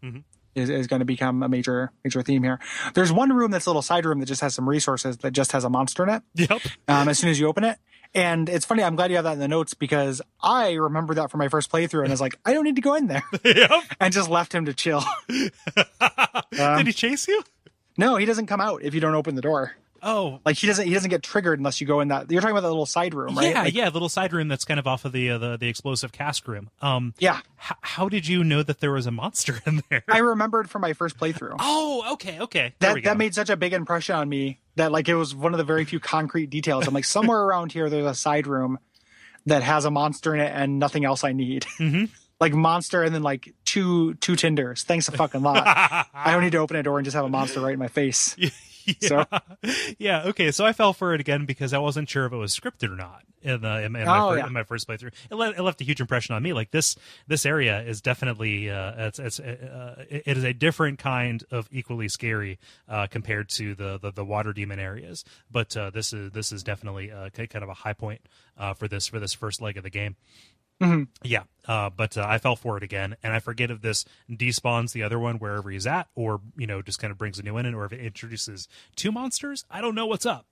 [0.55, 2.59] is, is going to become a major major theme here.
[2.94, 5.52] There's one room that's a little side room that just has some resources that just
[5.52, 6.22] has a monster in it.
[6.34, 6.62] Yep.
[6.88, 7.78] Um, as soon as you open it.
[8.16, 11.32] And it's funny, I'm glad you have that in the notes because I remember that
[11.32, 13.24] from my first playthrough and I was like, I don't need to go in there.
[13.44, 13.70] yep.
[13.98, 15.02] and just left him to chill.
[15.28, 17.42] Did he chase you?
[17.98, 19.74] no, he doesn't come out if you don't open the door.
[20.05, 22.52] Oh, Like he doesn't he doesn't get triggered unless you go in that you're talking
[22.57, 23.50] about that little side room, right?
[23.50, 25.68] yeah, Like, yeah, little side room that's kind of off of the uh, the the
[25.68, 26.70] explosive cask room.
[26.82, 27.38] Um, yeah.
[27.59, 30.05] h- how did you know that there was a monster in there?
[30.09, 31.57] I remembered from my first playthrough.
[31.61, 32.74] oh, okay, okay.
[32.78, 35.55] There that that made such a big impression on me that like it was one
[35.55, 36.86] of the very few concrete details.
[36.86, 38.78] I'm like somewhere around here there's a side room
[39.46, 41.62] that has a monster in it and nothing else I need.
[41.78, 42.05] Mm-hmm.
[42.40, 44.82] like monster and then like two two tinders.
[44.82, 45.62] Thanks a fucking lot.
[45.66, 47.88] I don't need to open a door and just have a monster right in my
[47.88, 48.36] face.
[49.01, 49.09] yeah.
[49.09, 49.26] So-
[49.99, 50.51] yeah, okay.
[50.51, 52.97] So I fell for it again because I wasn't sure if it was scripted or
[52.97, 54.47] not in, the, in, in, my, Oh, fir- yeah.
[54.47, 55.12] in my first playthrough.
[55.30, 56.53] It, le- it left a huge impression on me.
[56.53, 60.99] Like this, this area is definitely uh, it's, it's uh, it it is a different
[60.99, 62.59] kind of equally scary
[62.89, 65.24] uh, compared to the, the, the water demon areas.
[65.51, 68.20] But uh, this is this is definitely uh, kind of a high point
[68.59, 70.16] uh, for this for this first leg of the game.
[71.22, 74.93] Yeah, uh, but uh, I fell for it again, and I forget if this despawns
[74.93, 77.55] the other one wherever he's at, or you know, just kind of brings a new
[77.55, 79.64] one in, or if it introduces two monsters.
[79.70, 80.47] I don't know what's up.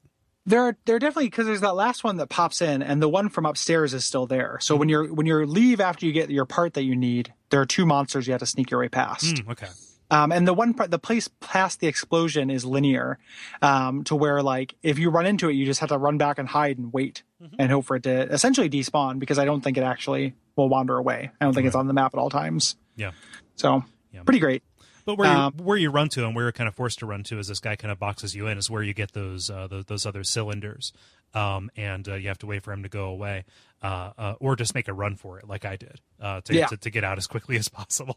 [0.45, 3.09] There are there are definitely because there's that last one that pops in and the
[3.09, 4.59] one from upstairs is still there.
[4.61, 7.61] So when you're when you leave after you get your part that you need, there
[7.61, 9.39] are two monsters you have to sneak your way past.
[9.39, 9.69] Hmm, okay,
[10.13, 13.19] Um, and the one part, the place past the explosion is linear,
[13.63, 16.39] um, to where like if you run into it, you just have to run back
[16.39, 17.23] and hide and wait
[17.59, 20.97] and hope for it to essentially despawn because I don't think it actually will wander
[20.99, 21.31] away.
[21.41, 22.77] I don't think it's on the map at all times.
[22.95, 23.13] yeah.
[23.57, 23.83] So
[24.13, 24.23] Yeah.
[24.25, 24.63] pretty great.
[25.05, 27.07] But where Um, you, where you run to and where you're kind of forced to
[27.07, 29.51] run to is this guy kind of boxes you in is where you get those
[29.51, 30.93] uh, those, those other cylinders,
[31.35, 33.45] um, and uh, you have to wait for him to go away,
[33.83, 36.67] uh, uh, or just make a run for it like I did uh, to, Yeah.
[36.67, 38.17] to to get out as quickly as possible.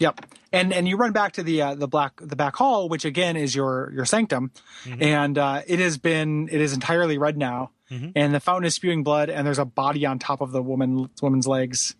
[0.00, 0.26] Yep.
[0.52, 3.36] And and you run back to the uh, the black the back hall, which again
[3.36, 4.50] is your your sanctum,
[4.98, 7.70] and uh, it has been it is entirely red now,
[8.16, 11.08] and the fountain is spewing blood, and there's a body on top of the woman
[11.22, 11.94] woman's legs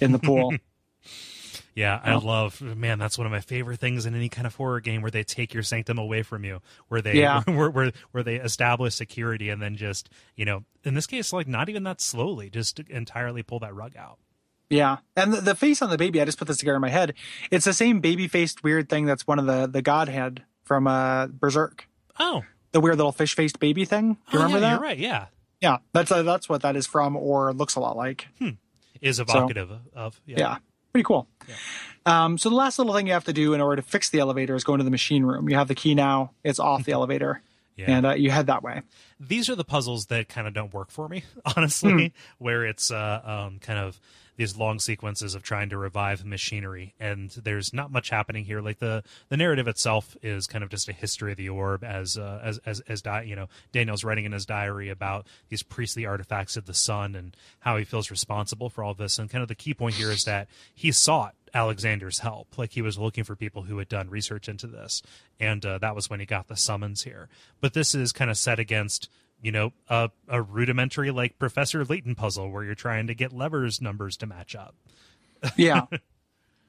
[0.00, 0.52] in the pool.
[1.76, 3.00] Yeah, I love man.
[3.00, 5.52] That's one of my favorite things in any kind of horror game where they take
[5.52, 7.42] your sanctum away from you, where they Yeah.
[7.46, 11.48] where, where where they establish security and then just you know in this case like
[11.48, 14.18] not even that slowly, just entirely pull that rug out.
[14.70, 16.88] Yeah, and the, the face on the baby, I just put this together in my
[16.88, 17.14] head.
[17.50, 21.26] It's the same baby faced weird thing that's one of the the godhead from uh,
[21.28, 21.86] Berserk,
[22.18, 22.42] Oh,
[22.72, 24.14] the weird little fish faced baby thing.
[24.14, 24.70] Do you oh, remember yeah, that?
[24.72, 24.98] You're right.
[24.98, 25.26] Yeah,
[25.60, 28.26] Yeah, that's uh, that's what that is from, or looks a lot like.
[28.38, 28.50] Hmm.
[29.00, 30.36] is evocative of yeah.
[30.38, 30.56] Yeah,
[30.92, 31.28] pretty cool.
[31.46, 31.54] Yeah.
[32.06, 34.18] Um, so the last little thing you have to do in order to fix the
[34.20, 35.48] elevator is go into the machine room.
[35.48, 37.42] You have the key now; it's off the elevator,
[37.76, 37.90] Yeah.
[37.96, 38.80] and uh, you head that way.
[39.20, 41.24] these are the puzzles that kind of don't work for me,
[41.56, 42.44] honestly, Hmm.
[42.44, 43.98] where it's uh, um, kind of
[44.36, 48.60] these long sequences of trying to revive machinery, and there's not much happening here.
[48.60, 52.18] Like the the narrative itself is kind of just a history of the orb, as
[52.18, 56.06] uh, as as as di- you know, Daniel's writing in his diary about these priestly
[56.06, 59.18] artifacts of the sun and how he feels responsible for all this.
[59.18, 62.58] And kind of the key point here is that he sought Alexander's help.
[62.58, 65.02] Like he was looking for people who had done research into this,
[65.38, 67.28] and uh, that was when he got the summons here.
[67.60, 69.08] But this is kind of set against
[69.44, 73.80] you know, a, a rudimentary like Professor Layton puzzle where you're trying to get levers
[73.80, 74.74] numbers to match up.
[75.58, 75.82] Yeah.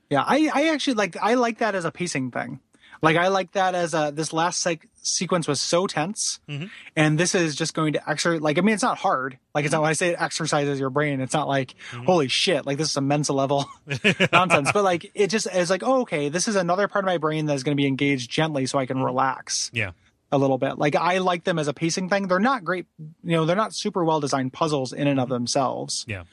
[0.09, 0.21] yeah.
[0.27, 2.59] I, I actually like, I like that as a pacing thing.
[3.01, 6.69] Like I like that as a, this last sequence was so tense Mhm.
[6.97, 9.37] and this is just going to exercise, like, I mean, it's not hard.
[9.53, 9.77] Like it's mm-hmm.
[9.77, 11.21] not when I say it exercises your brain.
[11.21, 12.03] It's not like, mm-hmm.
[12.03, 13.65] holy shit, like this is a Mensa level
[14.33, 17.17] nonsense, but like, it just is like, oh, okay, this is another part of my
[17.17, 19.05] brain that's going to be engaged gently so I can mm-hmm.
[19.05, 19.91] relax Yeah.
[20.31, 20.77] A little bit.
[20.77, 22.27] Like I like them as a pacing thing.
[22.27, 25.33] They're not great, you know, they're not super well designed puzzles in and of mm-hmm.
[25.33, 26.05] themselves.
[26.07, 26.23] Yeah.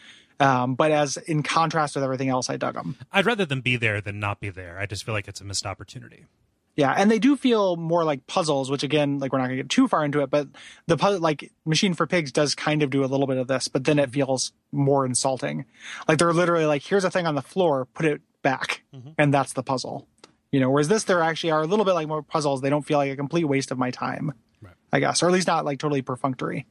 [0.41, 2.97] Um, but as in contrast with everything else, I dug them.
[3.13, 4.79] I'd rather them be there than not be there.
[4.79, 6.27] I just feel like it's a missed opportunity.
[6.75, 9.69] Yeah, and they do feel more like puzzles, which again, like we're not gonna get
[9.69, 10.49] too far into it, but
[10.87, 13.69] the puzzle, like Machine for Pigs, does kind of do a little bit of this,
[13.69, 14.13] but then it mm-hmm.
[14.13, 15.67] feels more insulting.
[16.09, 19.11] Like they're literally like, here's a thing on the floor, put it back, mm-hmm.
[19.19, 20.09] and that's the puzzle.
[20.53, 22.61] You know, whereas this, there actually are a little bit like more puzzles.
[22.61, 24.75] They don't feel like a complete waste of my time, Right.
[24.93, 26.67] I guess, or at least not like totally perfunctory.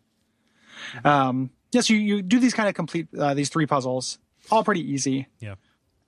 [1.03, 4.91] Um, yes, you you do these kind of complete uh, these three puzzles, all pretty
[4.91, 5.27] easy.
[5.39, 5.55] Yeah.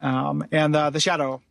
[0.01, 1.41] Um, and uh, the shadow,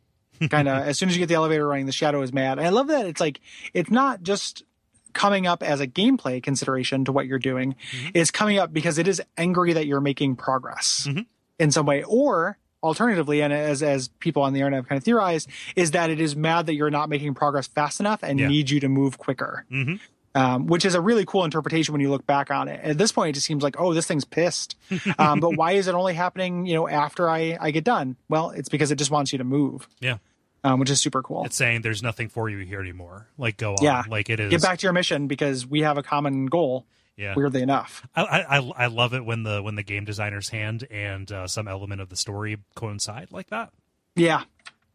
[0.51, 2.59] kind of as soon as you get the elevator running, the shadow is mad.
[2.59, 3.40] And I love that it's like
[3.74, 4.65] it's not just
[5.12, 7.74] coming up as a gameplay consideration to what you're doing.
[8.15, 11.27] It's coming up because it is angry that you're making progress Mhm.
[11.59, 15.05] in some way, or alternatively, and as as people on the internet have kind of
[15.05, 18.49] theorized, is that it is mad that you're not making progress fast enough and Yeah.
[18.49, 19.65] needs you to move quicker.
[19.71, 19.95] hmm
[20.35, 22.81] Um, which is a really cool interpretation when you look back on it.
[22.83, 24.77] At this point, it just seems like, oh, this thing's pissed.
[25.19, 28.17] Um, but why is it only happening, you know, after I, I get done?
[28.31, 30.17] Well, it's because it just wants you to move, Yeah.
[30.65, 31.45] um, which is super cool.
[31.45, 33.27] It's saying there's nothing for you here anymore.
[33.37, 33.85] Like go on.
[33.85, 34.05] Yeah.
[34.09, 34.49] Like it is.
[34.51, 36.87] Get back to your mission because we have a common goal.
[37.16, 37.34] Yeah.
[37.36, 40.86] Weirdly enough, I, I I- I love it when the when the game designer's hand
[40.90, 43.70] and uh, some element of the story coincide like that.
[44.16, 44.44] yeah,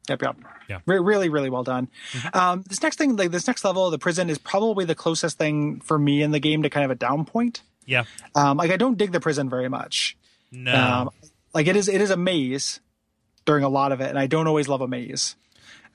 [0.10, 0.36] yep, yep,
[0.68, 0.80] Yeah.
[0.88, 1.90] Re- really, really well done.
[2.34, 5.80] Um, this next thing, like this next level, the prison is probably the closest thing
[5.82, 7.62] for me in the game to kind of a down point.
[7.86, 8.06] Yeah.
[8.36, 10.18] Um, like I don't dig the prison very much.
[10.52, 10.74] No.
[10.74, 11.10] Um,
[11.54, 12.80] like it is, it is a maze
[13.46, 15.36] during a lot of it, and I don't always love a maze.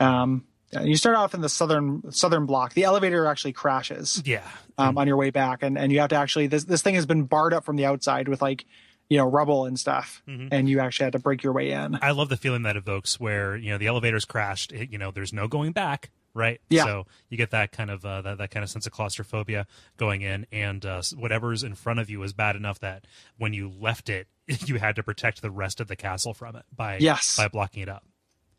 [0.01, 0.45] Um,
[0.81, 2.75] you start off in the southern southern block.
[2.75, 4.43] The elevator actually crashes yeah.
[4.79, 7.07] um, on your way back, and, and you have to actually this this thing has
[7.07, 8.65] been barred up from the outside with like
[9.09, 11.99] you know rubble and stuff, and you actually had to break your way in.
[12.01, 14.73] I love the feeling that evokes where you know the elevator's crashed.
[14.73, 16.61] It, you know, there's no going back, right?
[16.71, 16.85] Yeah.
[16.85, 19.67] So you get that kind of uh, that that kind of sense of claustrophobia
[19.99, 23.69] going in, and uh, whatever's in front of you is bad enough that when you
[23.69, 27.37] left it, you had to protect the rest of the castle from it by Yes.
[27.37, 28.05] by blocking it up.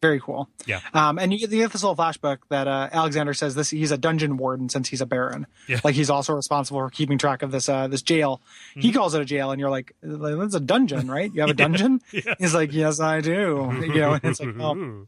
[0.03, 0.49] Very cool.
[0.65, 0.81] Yeah.
[0.93, 3.89] Um, and you get, you get this little flashback that uh, Alexander says this he's
[3.91, 5.47] a dungeon warden since he's a baron.
[5.69, 5.79] Yeah.
[5.81, 8.41] Like he's also responsible for keeping track of this uh, this jail.
[8.73, 8.97] He Mm-hmm.
[8.97, 11.33] calls it a jail, and you're like, "That's a dungeon, right?
[11.33, 12.33] You have a dungeon?" Yeah.
[12.37, 15.05] He's like, "Yes, I do." You know, and it's like, "Oh,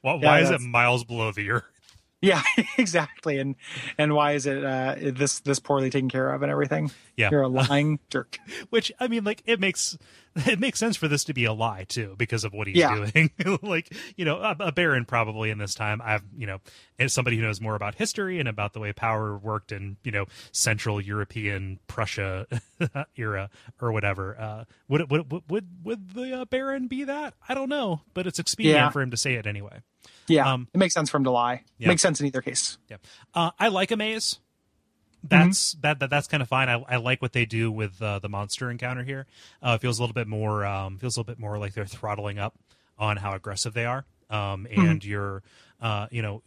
[0.00, 1.64] Why, Yeah, why is it miles below the earth?
[2.22, 2.40] yeah,
[2.78, 3.54] exactly." And
[3.98, 6.90] and why is it uh, this this poorly taken care of and everything?
[7.16, 7.28] Yeah.
[7.30, 8.38] You're a lying jerk.
[8.70, 9.98] Which I mean, like it makes
[10.46, 13.06] it makes sense for this to be a lie too, because of what he's Yeah.
[13.12, 13.30] doing.
[13.62, 16.00] like you know, a, a baron probably in this time.
[16.04, 16.58] I've you know,
[16.98, 20.12] as somebody who knows more about history and about the way power worked in you
[20.12, 22.46] know Central European Prussia
[23.16, 23.50] era
[23.80, 24.38] or whatever.
[24.38, 27.34] Uh, would it would would would, would the uh, baron be that?
[27.48, 28.90] I don't know, but it's expedient Yeah.
[28.90, 29.80] for him to say it anyway.
[30.26, 31.64] Yeah, Um, it makes sense for him to lie.
[31.78, 31.88] yeah.
[31.88, 32.76] Makes sense in either case.
[32.90, 32.98] Yeah,
[33.34, 34.38] uh, I like a maze.
[35.22, 35.80] That's Mm-hmm.
[35.80, 36.68] that, that that's kind of fine.
[36.68, 39.26] I, I like what they do with uh, the monster encounter here.
[39.62, 41.86] Uh, it feels a little bit more um, feels a little bit more like they're
[41.86, 42.54] throttling up
[42.98, 44.04] on how aggressive they are.
[44.30, 44.92] Um, Mm-hmm.
[44.92, 45.42] and you're
[45.80, 46.42] uh, you know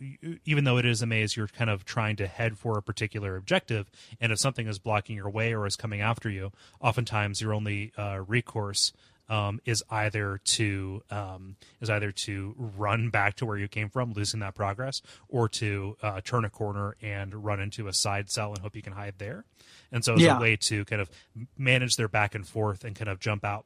[0.46, 3.36] even though it is a maze, you're kind of trying to head for a particular
[3.36, 3.90] objective.
[4.22, 7.92] And if something is blocking your way or is coming after you, oftentimes your only
[7.98, 8.94] uh, recourse
[9.32, 14.12] um, is either to um, is either to run back to where you came from,
[14.14, 18.50] losing that progress, or to uh, turn a corner and run into a side cell
[18.52, 19.46] and hope you can hide there.
[19.92, 20.38] And so, as Yeah.
[20.38, 21.10] a way to kind of
[21.58, 23.66] manage their back and forth and kind of jump out,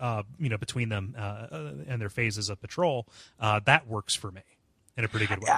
[0.00, 3.06] uh, you know, between them uh, uh, and their phases of patrol,
[3.38, 4.42] uh, that works for me
[4.96, 5.48] in a pretty good way.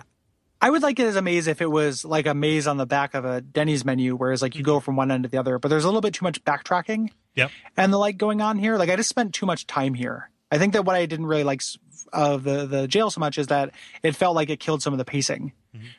[0.61, 2.87] I would like it as a maze if it was like a maze on the
[2.87, 5.59] back of a Denny's menu, whereas like you go from one end to the other.
[5.59, 7.51] But there's a little bit too much backtracking Yep.
[7.77, 8.77] and the like going on here.
[8.77, 10.31] Like I just spent too much time here.
[10.51, 11.61] I think that what I didn't really like
[12.13, 13.73] of the the jail so much is that
[14.03, 15.53] it felt like it killed some of the pacing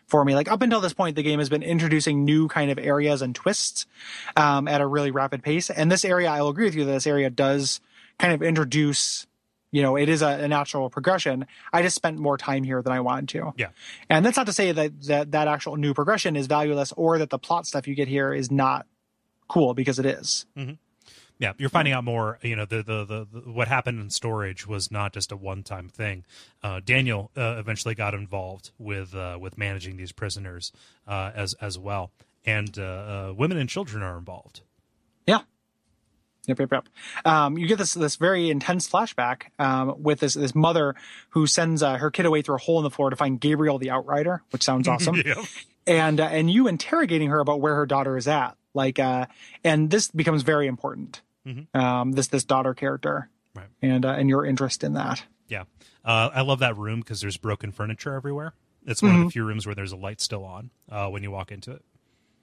[0.08, 0.34] for me.
[0.34, 3.36] Like up until this point, the game has been introducing new kind of areas and
[3.36, 3.86] twists
[4.36, 5.70] um, at a really rapid pace.
[5.70, 7.80] And this area, I will agree with you, that this area does
[8.18, 9.27] kind of introduce.
[9.72, 11.46] You know, it is a, a natural progression.
[11.74, 13.54] I just spent more time here than I wanted to.
[13.58, 13.70] Yeah.
[14.10, 17.30] And that's not to say that, that that actual new progression is valueless or that
[17.30, 18.88] the plot stuff you get here is not
[19.48, 20.46] cool because it is.
[21.40, 22.40] Yeah, you're finding out more.
[22.42, 25.64] You know, the the, the, the what happened in storage was not just a one
[25.64, 26.26] time thing.
[26.64, 30.72] Uh, Daniel uh, eventually got involved with uh, with managing these prisoners
[31.08, 32.12] uh, as as well,
[32.46, 34.62] and uh, uh, women and children are involved
[35.28, 35.42] Yeah.
[36.48, 36.90] Yep, yep, yep.
[37.26, 40.96] Um, you get this this very intense flashback um, with this this mother
[41.32, 43.78] who sends uh, her kid away through a hole in the floor to find Gabriel
[43.78, 45.16] the Outrider, which sounds awesome.
[45.16, 45.38] Yep.
[45.86, 49.26] and uh, and you interrogating her about where her daughter is at like uh
[49.64, 51.74] and this becomes very important Mhm.
[51.76, 53.68] um this this daughter character Right.
[53.82, 55.64] and uh, and your interest in that Yeah.
[56.06, 58.54] Uh, I love that room because there's broken furniture everywhere.
[58.86, 59.26] It's one of Mm-hmm.
[59.28, 61.84] the few rooms where there's a light still on uh, when you walk into it.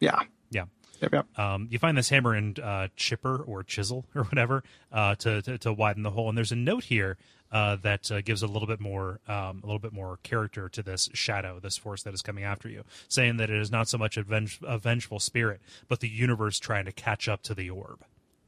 [0.00, 0.20] yeah
[0.50, 0.64] Yeah.
[1.04, 4.62] Yep yep Um, you find this hammer and uh, chipper or chisel or whatever
[4.92, 6.28] uh, to, to to widen the hole.
[6.28, 7.16] And there's a note here
[7.52, 10.82] uh, that uh, gives a little bit more um, a little bit more character to
[10.82, 13.96] this shadow, this force that is coming after you, saying that it is not so
[13.98, 17.70] much a, venge- a vengeful spirit, but the universe trying to catch up to the
[17.70, 18.02] orb.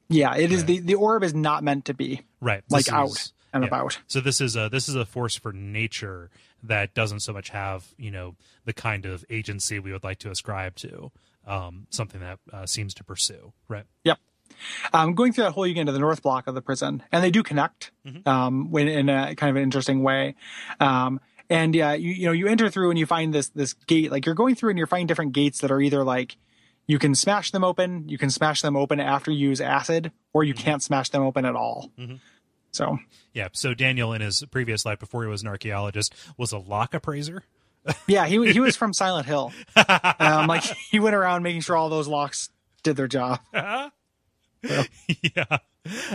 [0.08, 3.62] yeah it is the the orb is not meant to be Right, like out and
[3.62, 3.68] yeah.
[3.68, 6.30] about So this is a this is a force for nature
[6.62, 8.34] that doesn't so much have you know
[8.64, 11.10] the kind of agency we would like to ascribe to
[11.46, 13.52] um, something that uh, seems to pursue.
[13.68, 13.84] Right.
[14.04, 14.18] Yep.
[14.92, 17.22] Um, going through that hole, you get into the north block of the prison, and
[17.22, 17.90] they do connect
[18.26, 20.34] um, when, in a kind of an interesting way.
[20.80, 24.10] Um, and yeah, you you know you enter through and you find this this gate.
[24.10, 26.36] Like you're going through and you're finding different gates that are either like
[26.86, 30.44] you can smash them open, you can smash them open after you use acid, or
[30.44, 31.90] you can't smash them open at all.
[32.72, 32.98] So
[33.32, 33.48] Yeah.
[33.52, 37.44] So Daniel, in his previous life before he was an archaeologist, was a lock appraiser.
[38.06, 39.52] Yeah, he he was from Silent Hill.
[40.18, 42.50] Um, like he went around making sure all those locks
[42.82, 43.40] did their job.
[43.52, 43.90] yeah.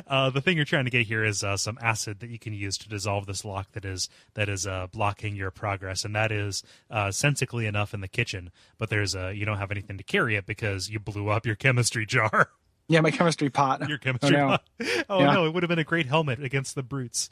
[0.06, 2.52] Uh, the thing you're trying to get here is uh, some acid that you can
[2.54, 6.32] use to dissolve this lock that is that is uh, blocking your progress, and that
[6.32, 8.52] is uh, sensically enough in the kitchen.
[8.78, 11.56] But there's uh, you don't have anything to carry it because you blew up your
[11.56, 12.50] chemistry jar,
[12.90, 13.88] Yeah, my chemistry pot.
[13.88, 14.32] your chemistry.
[14.32, 14.48] no.
[14.48, 14.64] pot.
[15.08, 15.34] Oh Yeah.
[15.34, 17.30] no, it would have been a great helmet against the brutes.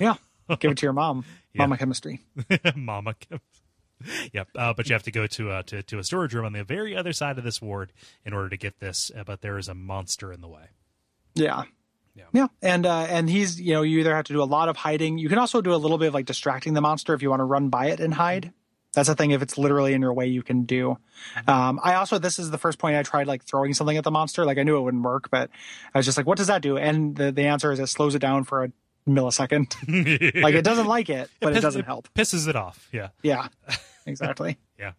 [0.00, 0.14] Yeah,
[0.60, 1.26] give it to your mom.
[1.52, 1.62] Yeah.
[1.64, 2.20] Mama chemistry.
[2.74, 3.14] Mama.
[3.14, 3.40] chem-
[4.32, 6.52] Yep, uh, but you have to go to, uh, to to a storage room on
[6.52, 7.92] the very other side of this ward
[8.24, 9.10] in order to get this.
[9.16, 10.66] Uh, but there is a monster in the way.
[11.34, 11.64] Yeah.
[12.14, 12.24] Yeah.
[12.32, 12.46] Yeah.
[12.60, 15.18] And uh and he's you know, you either have to do a lot of hiding.
[15.18, 17.40] You can also do a little bit of like distracting the monster if you want
[17.40, 18.52] to run by it and hide.
[18.92, 20.98] That's a thing if it's literally in your way you can do.
[21.48, 24.10] Um I also this is the first point I tried like throwing something at the
[24.10, 24.44] monster.
[24.44, 25.48] Like I knew it wouldn't work, but
[25.94, 26.76] I was just like, what does that do?
[26.76, 28.72] And the, the answer is it slows it down for a
[29.08, 29.74] millisecond.
[30.42, 32.08] like it doesn't like it, but it Piss- doesn't help.
[32.14, 32.88] Pisses it off.
[32.92, 33.08] Yeah.
[33.22, 33.48] Yeah.
[34.06, 34.58] Exactly.
[34.78, 34.92] Yeah.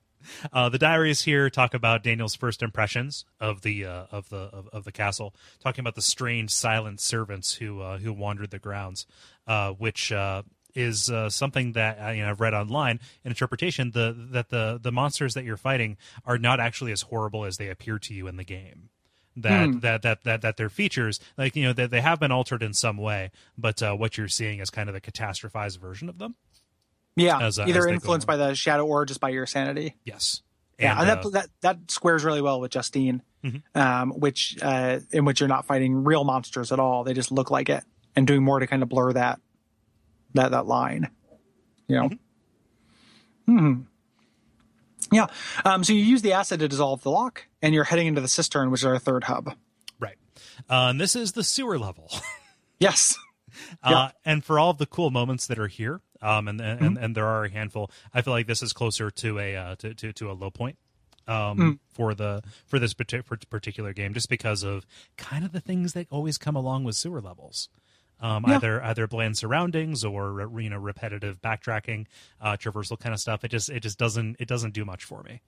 [0.54, 4.70] Uh, the diaries here talk about Daniel's first impressions of the uh, of the of,
[4.72, 9.06] of the castle, talking about the strange silent servants who uh, who wandered the grounds,
[9.48, 10.44] uh, which uh,
[10.76, 13.00] is uh, something that you know, I've read online.
[13.24, 17.46] in interpretation the that the the monsters that you're fighting are not actually as horrible
[17.46, 18.90] as they appear to you in the game.
[19.36, 22.62] That, that that that that their features, like you know, that they have been altered
[22.62, 26.20] in some way, but uh, what you're seeing is kind of the catastrophized version of
[26.20, 26.36] them.
[27.16, 27.40] Yeah.
[27.40, 29.96] As, uh, Either influenced by the shadow or just by your sanity.
[30.04, 30.42] Yes.
[30.80, 33.62] Yeah, and, uh, that, that that squares really well with Justine, Mhm.
[33.76, 37.04] um, which uh, in which you're not fighting real monsters at all.
[37.04, 37.84] They just look like it,
[38.16, 39.40] and doing more to kind of blur that
[40.34, 41.10] that that line.
[41.88, 42.10] You know.
[43.46, 43.82] Hmm.
[45.12, 45.28] Yeah.
[45.64, 48.28] Um, so you use the acid to dissolve the lock, and you're heading into the
[48.28, 49.54] cistern, which is our third hub.
[50.00, 50.16] Right.
[50.70, 52.10] Uh, and this is the sewer level.
[52.80, 53.18] Yes.
[53.82, 56.86] Uh, and for all of the cool moments that are here, um, and and, Mm-hmm.
[56.86, 57.92] and and there are a handful.
[58.14, 60.78] I feel like this is closer to a uh, to, to to a low point
[61.28, 61.80] um, Mm.
[61.94, 64.86] for the for this particular game, just because of
[65.18, 67.70] kind of the things that always come along with sewer levels.
[68.20, 68.56] Um, Yeah.
[68.56, 72.06] Either either bland surroundings or you know repetitive backtracking,
[72.40, 73.44] uh, traversal kind of stuff.
[73.44, 75.42] It just it just doesn't it doesn't do much for me.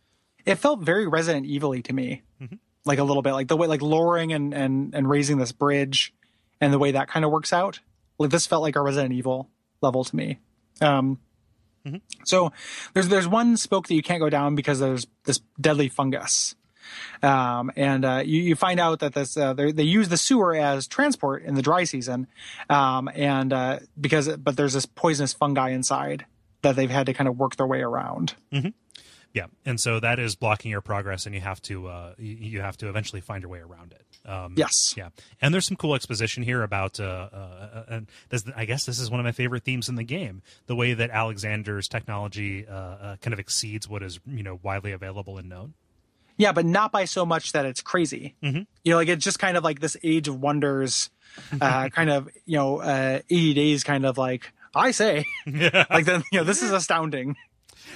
[0.46, 2.56] It felt very Resident Evil to me, Mm-hmm.
[2.86, 6.14] like a little bit, like the way like lowering and and and raising this bridge,
[6.60, 7.80] and the way that kind of works out.
[8.20, 9.50] Like this felt like a Resident Evil
[9.82, 10.40] level to me.
[10.82, 11.20] Um,
[11.86, 11.98] Mm-hmm.
[12.24, 12.52] So
[12.94, 16.56] there's there's one spoke that you can't go down because there's this deadly fungus.
[17.24, 20.56] Um, and uh, you, you find out that this uh, they they use the sewer
[20.56, 22.28] as transport in the dry season,
[22.70, 26.26] um, and uh, because but there's this poisonous fungi inside
[26.62, 28.34] that they've had to kind of work their way around.
[29.36, 32.78] Yeah, and so that is blocking your progress, and you have to uh, you, have
[32.78, 34.30] to eventually find your way around it.
[34.30, 34.94] Um, Yes.
[34.96, 35.10] yeah,
[35.42, 37.04] and there's some cool exposition here about, uh,
[37.34, 40.42] uh, and this, I guess this is one of my favorite themes in the game:
[40.68, 44.94] the way that Alexander's technology uh, uh, kind of exceeds what is you know widely
[44.94, 45.74] available and known.
[46.38, 48.36] Yeah, but not by so much that it's crazy.
[48.42, 48.62] Mm-hmm.
[48.84, 51.10] You know, like it's just kind of like this age of wonders,
[51.62, 56.24] uh, kind of, you know, uh, 80 days kind of like, I say, like then,
[56.32, 57.36] you know, this is astounding,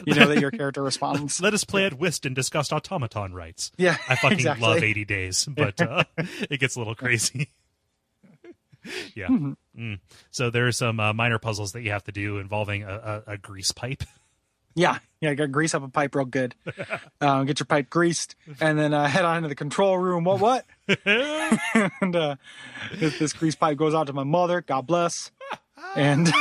[0.05, 1.41] you know, that your character responds.
[1.41, 3.71] Let us play at whist and discuss automaton rights.
[3.77, 4.67] Yeah, I fucking exactly.
[4.67, 7.49] love 80 days, but uh, it gets a little crazy.
[9.15, 9.27] yeah.
[9.27, 9.53] Mm-hmm.
[9.77, 9.99] Mm.
[10.31, 13.33] So there are some uh, minor puzzles that you have to do involving a, a,
[13.33, 14.03] a grease pipe.
[14.75, 15.33] Yeah, yeah.
[15.33, 16.55] Got grease up a pipe real good.
[17.19, 20.23] Uh, get your pipe greased, and then uh, head on into the control room.
[20.23, 20.39] What?
[20.39, 20.65] What?
[22.01, 22.35] and uh,
[22.93, 24.61] this, this grease pipe goes out to my mother.
[24.61, 25.31] God bless.
[25.95, 26.31] And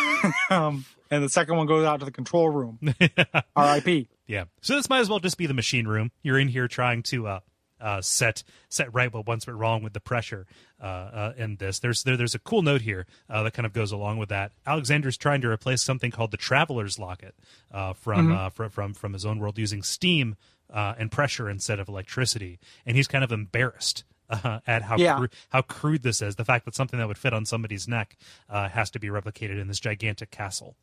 [0.51, 2.79] um, and the second one goes out to the control room.
[3.57, 4.09] R.I.P.
[4.27, 4.45] Yeah.
[4.61, 6.11] So this might as well just be the machine room.
[6.23, 7.41] You're in here trying to uh,
[7.81, 10.47] uh, set set right what once went wrong with the pressure
[10.83, 11.79] uh, uh, in this.
[11.79, 14.53] There's there, there's a cool note here uh, that kind of goes along with that.
[14.67, 17.35] Alexander's trying to replace something called the Traveler's Locket
[17.73, 20.37] uh, from, uh, fr- from from his own world using steam
[20.73, 24.05] uh, and pressure instead of electricity, and he's kind of embarrassed.
[24.31, 25.17] Uh, at how Yeah.
[25.17, 28.15] cru- how crude this is, the fact that something that would fit on somebody's neck
[28.51, 30.77] uh, has to be replicated in this gigantic castle.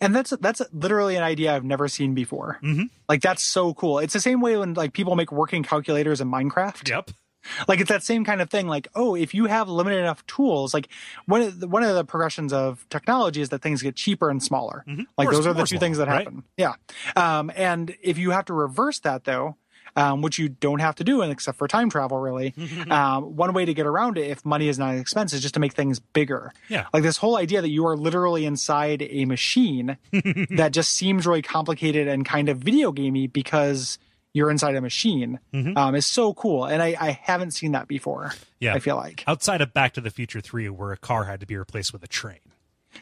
[0.00, 2.58] And that's that's literally an idea I've never seen before.
[2.62, 2.84] Mm-hmm.
[3.08, 3.98] Like that's so cool.
[4.00, 6.88] It's the same way when like people make working calculators in Minecraft.
[6.88, 7.10] Yep.
[7.66, 10.72] like it's that same kind of thing like oh if you have limited enough tools
[10.72, 10.86] like
[11.26, 14.40] one of the, one of the progressions of technology is that things get cheaper and
[14.40, 15.02] smaller like Mm-hmm.
[15.24, 16.18] Moore's- those are the two law, things that right?
[16.18, 16.74] happen yeah
[17.16, 19.56] um, and if you have to reverse that though
[19.96, 22.54] um, which you don't have to do except for time travel really
[22.90, 25.54] um, one way to get around it if money is not an expense is just
[25.54, 26.86] to make things bigger Yeah.
[26.92, 29.96] like this whole idea that you are literally inside a machine
[30.50, 33.98] that just seems really complicated and kind of video gamey because
[34.34, 35.38] you're inside a machine
[35.76, 38.72] um, is so cool and I, I haven't seen that before Yeah.
[38.74, 41.46] i feel like Outside of Back to the Future 3, where a car had to
[41.46, 42.38] be replaced with a train.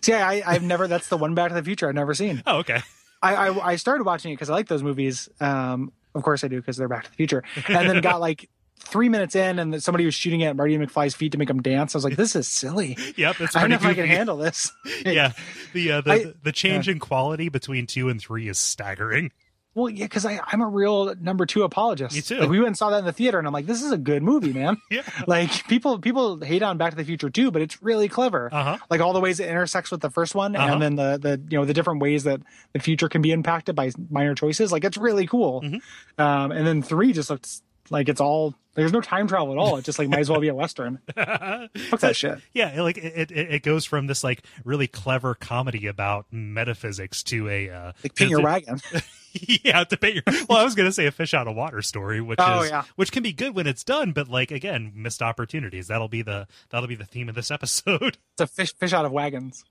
[0.01, 2.59] see I, i've never that's the one back to the future i've never seen Oh,
[2.59, 2.81] okay.
[3.23, 6.49] i i, I started watching it because i like those movies um, of course i
[6.49, 7.43] do because they're back to the future.
[7.69, 11.33] And then got like three minutes in and somebody was shooting at marty mcfly's feet
[11.33, 11.95] to make him dance.
[11.95, 12.97] I was like this is silly.
[13.17, 14.73] Yep, it's i don't know if i can handle this.
[15.05, 15.33] Yeah,
[15.73, 19.33] the uh, the, I- the change in quality between two and three is staggering.
[19.75, 22.15] Well, yeah, because I'm a real number two apologist.
[22.17, 22.39] Me too.
[22.39, 23.97] Like, we went and saw that in the theater, and I'm like, this is a
[23.99, 24.77] good movie, man.
[24.91, 25.03] Yeah.
[25.29, 28.49] Like people, people hate on Back to the Future too, but it's really clever.
[28.53, 28.79] Uh-huh.
[28.91, 30.73] Like all the ways it intersects with the first one, Uh-huh.
[30.73, 32.41] and then the the you know the different ways that
[32.73, 34.73] the future can be impacted by minor choices.
[34.73, 35.63] Like it's really cool.
[35.63, 36.21] Mm-hmm.
[36.21, 39.77] Um, and then three just looks like it's all there's no time travel at all.
[39.77, 41.01] It just like might as well be a western.
[41.17, 42.39] Fuck that shit.
[42.55, 47.49] Yeah, like it, it, it goes from this like really clever comedy about metaphysics to
[47.49, 48.81] a uh, Like paint your wagon.
[49.33, 50.23] yeah, to paint your.
[50.49, 52.85] Well, I was gonna say a fish out of water story, which Oh, is yeah.
[52.97, 55.89] which can be good when it's done, but like again, missed opportunities.
[55.89, 58.19] That'll be the that'll be the theme of this episode.
[58.35, 59.65] It's a fish fish out of wagons.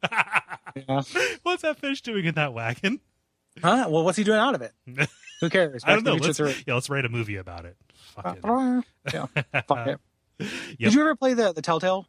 [0.76, 1.02] yeah.
[1.44, 3.00] What's that fish doing in that wagon?
[3.62, 3.88] Huh?
[3.90, 4.74] Well, what's he doing out of it?
[5.42, 5.84] Who cares?
[5.86, 6.18] I don't know.
[6.18, 7.78] Back Let's, yeah, let's write a movie about it.
[8.16, 8.46] Fuck uh, it.
[8.46, 8.82] Uh,
[9.14, 9.62] yeah.
[9.68, 10.00] Fuck it.
[10.80, 12.08] Did you ever play the the Telltale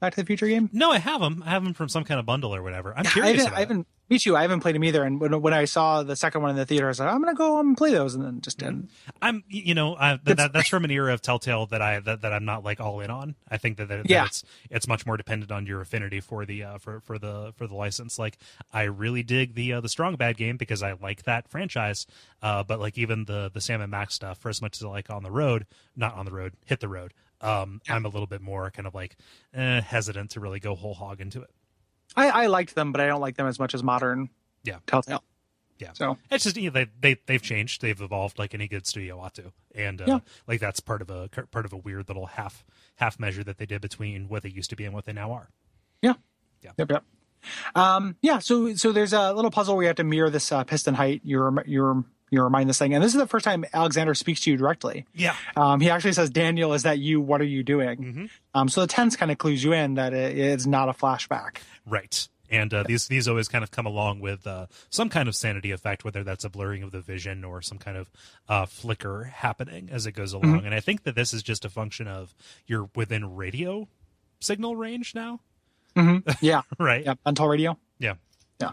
[0.00, 0.68] Back to the Future game?
[0.72, 1.42] No, I have them.
[1.44, 2.92] I have them from some kind of bundle or whatever.
[2.96, 3.36] I'm I curious.
[3.36, 3.86] haven't, about I haven't.
[4.08, 4.36] Me too.
[4.36, 5.04] I haven't played them either.
[5.04, 7.20] And when, when I saw the second one in the theater, I was like, I'm
[7.20, 8.90] gonna go and play those, and then just didn't.
[9.20, 12.22] I'm, you know, I, that, that, that's from an era of Telltale that I that,
[12.22, 13.34] that I'm not like all in on.
[13.50, 16.64] I think that, that, that it's it's much more dependent on your affinity for the
[16.64, 18.18] uh, for for the for the license.
[18.18, 18.38] Like
[18.72, 22.06] I really dig the uh, the Strong Bad game because I like that franchise.
[22.42, 24.88] Uh, but like even the the Sam and Max stuff, for as much as I
[24.88, 25.66] like on the road,
[25.96, 27.12] not on the road, hit the road.
[27.40, 29.16] Um, I'm a little bit more kind of like
[29.54, 31.50] eh, hesitant to really go whole hog into it.
[32.18, 34.28] I, I liked them, but I don't like them as much as modern
[34.64, 34.78] Yeah.
[34.86, 35.22] Telltale.
[35.78, 35.92] Yeah.
[35.92, 39.20] So It's just you know, they they they've changed, they've evolved like any good studio
[39.20, 40.18] ought to, and uh, Yeah.
[40.46, 42.64] like that's part of a part of a weird little half
[42.96, 45.30] half measure that they did between what they used to be and what they now
[45.32, 45.50] are.
[46.02, 46.14] yeah.
[46.62, 46.72] Yeah.
[46.78, 46.90] Yep.
[46.90, 47.04] Yep.
[47.76, 48.40] Um, yeah.
[48.40, 51.20] So so there's a little puzzle where you have to mirror this uh, piston height.
[51.22, 54.50] You're you're you remind this thing, and this is the first time Alexander speaks to
[54.50, 55.06] you directly.
[55.14, 57.20] Yeah, Um, he actually says, "Daniel, is that you?
[57.20, 58.24] What are you doing?" Mm-hmm.
[58.54, 61.58] Um, so the tense kind of clues you in that it, it's not a flashback.
[61.86, 62.28] right.
[62.50, 65.70] And uh, these these always kind of come along with uh, some kind of sanity
[65.70, 68.10] effect, whether that's a blurring of the vision or some kind of
[68.48, 70.64] uh, flicker happening as it goes along.
[70.64, 72.34] And I think that this is just a function of
[72.66, 73.86] you're within radio
[74.40, 75.40] signal range now,
[76.40, 76.62] Yeah.
[76.78, 77.04] right?
[77.04, 77.14] yeah.
[77.26, 77.76] Until radio.
[77.98, 78.14] Yeah.
[78.60, 78.70] Yeah.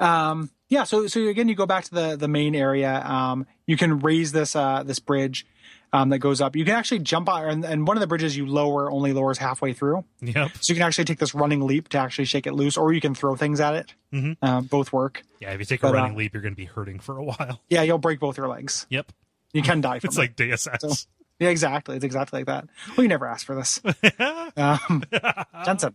[0.00, 0.84] Um, yeah.
[0.84, 3.02] So, so again, you go back to the, the main area.
[3.04, 5.46] Um, you can raise this, uh, this bridge,
[5.92, 6.56] um, that goes up.
[6.56, 9.38] You can actually jump on, and, and one of the bridges you lower only lowers
[9.38, 10.04] halfway through.
[10.20, 10.50] Yep.
[10.60, 13.00] So you can actually take this running leap to actually shake it loose, or you
[13.00, 13.94] can throw things at it.
[14.12, 14.36] Mhm.
[14.42, 15.22] Uh, both work.
[15.40, 15.52] Yeah.
[15.52, 17.22] If you take a But, uh, running leap, you're going to be hurting for a
[17.22, 17.60] while.
[17.70, 17.82] Yeah.
[17.82, 18.86] You'll break both your legs.
[18.90, 19.12] Yep.
[19.52, 20.20] You can die from It's it.
[20.20, 21.06] like Deus Ex.
[21.38, 21.94] yeah, exactly.
[21.94, 22.66] It's exactly like that.
[22.96, 23.80] Well, you never asked for this.
[24.56, 25.04] um,
[25.64, 25.94] Jensen.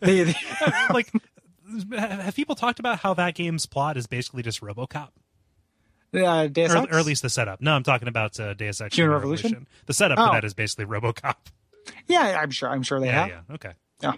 [0.00, 0.34] The, the,
[0.94, 1.12] like
[1.96, 5.08] have people talked about how that game's plot is basically just RoboCop,
[6.14, 7.60] uh, Deus or, or at least the setup?
[7.60, 9.50] No, I'm talking about uh, Deus Ex: Human Revolution?
[9.52, 9.68] Revolution.
[9.86, 10.26] The setup Oh.
[10.26, 11.34] for that is basically RoboCop.
[12.06, 12.68] Yeah, I'm sure.
[12.68, 13.28] I'm sure they Yeah, have.
[13.28, 13.72] yeah, okay.
[14.02, 14.12] Yeah.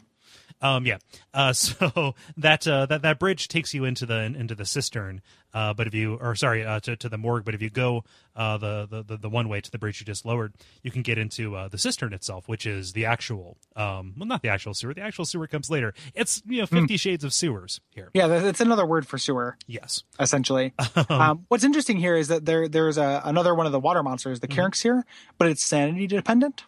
[0.62, 0.98] Um, yeah.
[1.34, 5.22] Uh, so that uh, that that bridge takes you into the into the cistern.
[5.54, 7.44] Uh, but if you, or sorry, uh, to to the morgue.
[7.44, 8.04] But if you go
[8.34, 10.52] uh, the, the the one way to the bridge you just lowered,
[10.82, 14.42] you can get into uh, the cistern itself, which is the actual, um, well, not
[14.42, 14.92] the actual sewer.
[14.92, 15.94] The actual sewer comes later.
[16.14, 18.10] It's you know Fifty Shades of Sewers here.
[18.12, 20.02] Yeah, that- that's another word for sewer, Yes.
[20.20, 20.74] essentially.
[21.08, 24.40] um, what's interesting here is that there there's a, another one of the water monsters,
[24.40, 25.06] the Kaernk here,
[25.38, 26.64] but it's sanity dependent,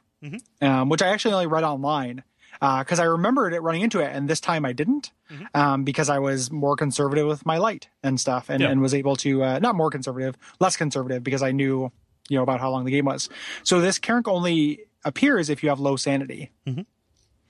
[0.62, 2.22] um, which I actually only read online
[2.60, 5.10] because I remembered it running into it, and this time I didn't
[5.54, 8.70] um, because I was more conservative with my light and stuff, and, Yeah.
[8.70, 11.90] and was able to uh, not more conservative, less conservative because I knew
[12.28, 13.28] you know about how long the game was.
[13.62, 16.50] So this Kaernk only appears if you have low sanity,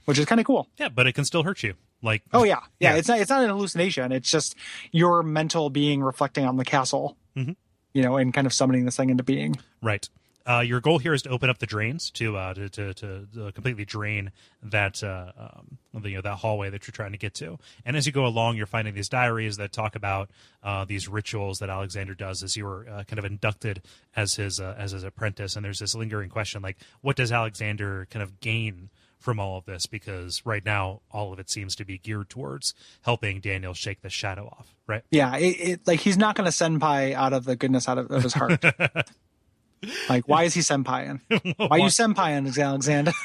[0.05, 0.69] which is kind of cool.
[0.79, 1.75] Yeah, but it can still hurt you.
[2.03, 2.61] Like Oh yeah.
[2.79, 2.97] yeah, Yeah.
[2.99, 3.19] It's not.
[3.21, 4.13] It's not an hallucination.
[4.13, 4.55] It's just
[4.93, 7.17] your mental being reflecting on the castle.
[7.37, 7.57] Mhm.
[7.93, 9.57] You know, and kind of summoning this thing into being.
[9.83, 10.09] Right.
[10.49, 13.29] Uh, your goal here is to open up the drains to uh, to, to, to
[13.39, 17.19] uh, completely drain that uh, um, the, you know that hallway that you're trying to
[17.19, 17.59] get to.
[17.85, 20.31] And as you go along, you're finding these diaries that talk about
[20.63, 23.83] uh, these rituals that Alexander does as you were uh, kind of inducted
[24.17, 25.55] as his uh, as his apprentice.
[25.55, 28.91] And there's this lingering question like, what does Alexander kind of gain?
[29.19, 32.73] From all of this, because right now all of it seems to be geared towards
[33.03, 35.03] helping Daniel shake the shadow off, right?
[35.11, 35.37] Yeah.
[35.37, 38.13] It, it like he's not going to send senpai out of the goodness out of,
[38.13, 38.65] of his heart.
[40.09, 41.21] like, why is he senpaiing?
[41.57, 43.13] Why are you senpaiing, Alexander?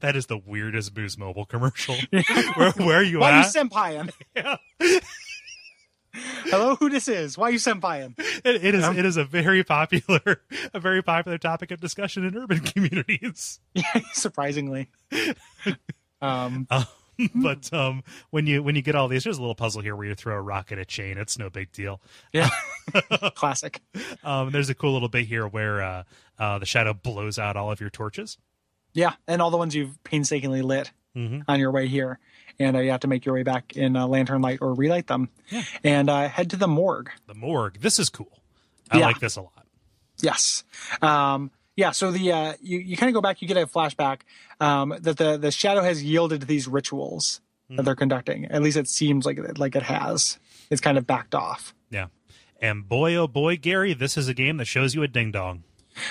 [0.00, 1.94] That is the weirdest Boost Mobile commercial.
[2.56, 3.54] where, where are you why are you at?
[3.54, 4.10] senpaiing?
[4.34, 4.56] Yeah.
[6.46, 7.38] Hello, who this is?
[7.38, 8.18] Why are you senpaiing?
[8.18, 10.42] It, it is it is a very popular
[10.74, 13.60] a very popular topic of discussion in urban communities.
[13.74, 14.88] Yeah, surprisingly.
[16.20, 16.84] Um, Um,
[17.34, 20.06] but um, when you when you get all these, there's a little puzzle here where
[20.06, 21.18] you throw a rock at a chain.
[21.18, 22.00] It's no big deal.
[22.32, 22.50] yeah,
[23.34, 23.80] classic.
[24.24, 26.02] Um, there's a cool little bit here where uh,
[26.38, 28.38] uh, the shadow blows out all of your torches.
[28.92, 31.42] Yeah, and all the ones you've painstakingly lit Mhm.
[31.48, 32.18] on your way here,
[32.60, 35.08] and uh, you have to make your way back in uh, lantern light or relight
[35.08, 35.62] them, Yeah.
[35.82, 37.10] and uh, head to the morgue.
[37.26, 37.80] The morgue.
[37.80, 38.40] This is cool.
[38.92, 39.06] I Yeah.
[39.06, 39.66] like this a lot.
[40.22, 40.62] Yes.
[41.02, 41.90] Um, yeah.
[41.92, 43.40] So the uh, you you kind of go back.
[43.42, 44.20] You get a flashback
[44.60, 47.40] um, that the the shadow has yielded to these rituals
[47.70, 48.46] that they're conducting.
[48.46, 50.38] At least it seems like it, like it has.
[50.70, 51.72] It's kind of backed off.
[51.90, 52.06] Yeah.
[52.60, 55.62] And boy, oh boy, Gary, this is a game that shows you a ding dong.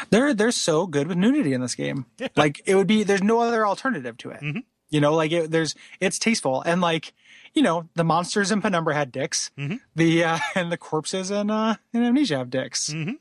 [0.10, 2.06] They're they're so good with nudity in this game.
[2.36, 3.04] Like it would be.
[3.04, 4.42] There's no other alternative to it.
[4.42, 4.64] Mhm.
[4.90, 7.14] You know, like it, there's it's tasteful and like
[7.54, 9.52] you know the monsters in Penumbra had dicks.
[9.58, 9.80] Mhm.
[9.96, 12.90] The uh, and the corpses in uh, in Amnesia have dicks.
[12.92, 13.18] Mhm.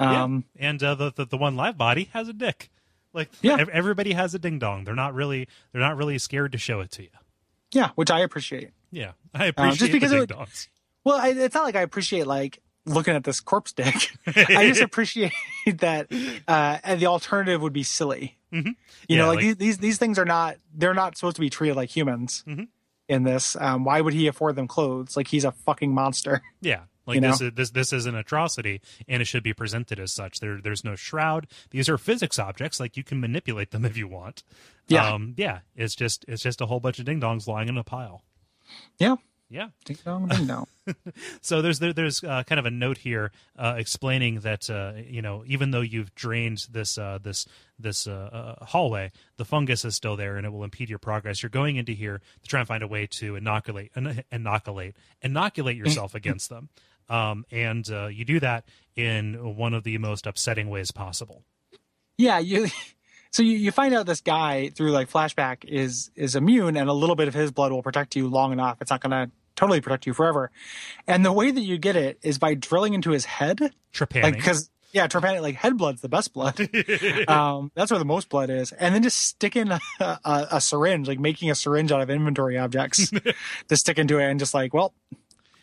[0.00, 0.68] Um, yeah.
[0.68, 2.70] And uh, the, the the one live body has a dick.
[3.12, 3.64] Like Yeah.
[3.72, 4.84] everybody has a ding dong.
[4.84, 7.08] They're not really they're not really scared to show it to you.
[7.72, 8.70] yeah, which I appreciate.
[8.90, 10.68] Yeah, I appreciate Uh, because the it ding dongs.
[11.04, 13.94] Well, I, it's not like I appreciate like looking at this corpse dick.
[14.26, 15.32] I just appreciate
[15.66, 16.08] that
[16.48, 18.38] uh, and the alternative would be silly.
[18.52, 18.66] Mhm.
[18.66, 18.74] You
[19.08, 21.74] Yeah, know, like, like- these, these things are not they're not supposed to be treated
[21.76, 22.68] like humans Mhm.
[23.08, 23.56] in this.
[23.56, 25.16] Um, why would he afford them clothes?
[25.16, 26.42] Like he's a fucking monster.
[26.60, 27.30] Yeah, like You know?
[27.30, 30.40] this is this this is an atrocity, and it should be presented as such.
[30.40, 31.46] There there's no shroud.
[31.70, 32.78] These are physics objects.
[32.80, 34.42] Like you can manipulate them if you want.
[34.88, 35.08] Yeah.
[35.12, 35.60] um, yeah.
[35.76, 38.22] It's just it's just a whole bunch of ding dongs lying in a pile.
[38.98, 39.16] Yeah.
[39.48, 39.68] Yeah.
[39.84, 40.66] Ding dong, ding dong.
[41.42, 45.20] So there's there, there's uh, kind of a note here uh, explaining that uh, you
[45.22, 47.46] know even though you've drained this uh, this
[47.78, 51.42] this uh, uh, hallway, the fungus is still there and it will impede your progress.
[51.42, 55.76] You're going into here to try and find a way to inoculate in- inoculate inoculate
[55.82, 56.70] yourself against them,
[57.08, 58.64] um, and uh, you do that
[58.96, 61.44] in one of the most upsetting ways possible.
[62.18, 62.68] yeah, you.
[63.34, 66.92] So you, you find out this guy through like flashback is is immune, and a
[66.92, 68.76] little bit of his blood will protect you long enough.
[68.82, 70.50] It's not going to totally protect you forever.
[71.06, 74.22] And the way that you get it is by drilling into his head, Trepanning.
[74.22, 76.60] like because yeah, trepanning like head blood's the best blood.
[77.28, 81.08] um, that's where the most blood is, and then just sticking a, a, a syringe,
[81.08, 83.10] like making a syringe out of inventory objects,
[83.68, 84.92] to stick into it, and just like, well,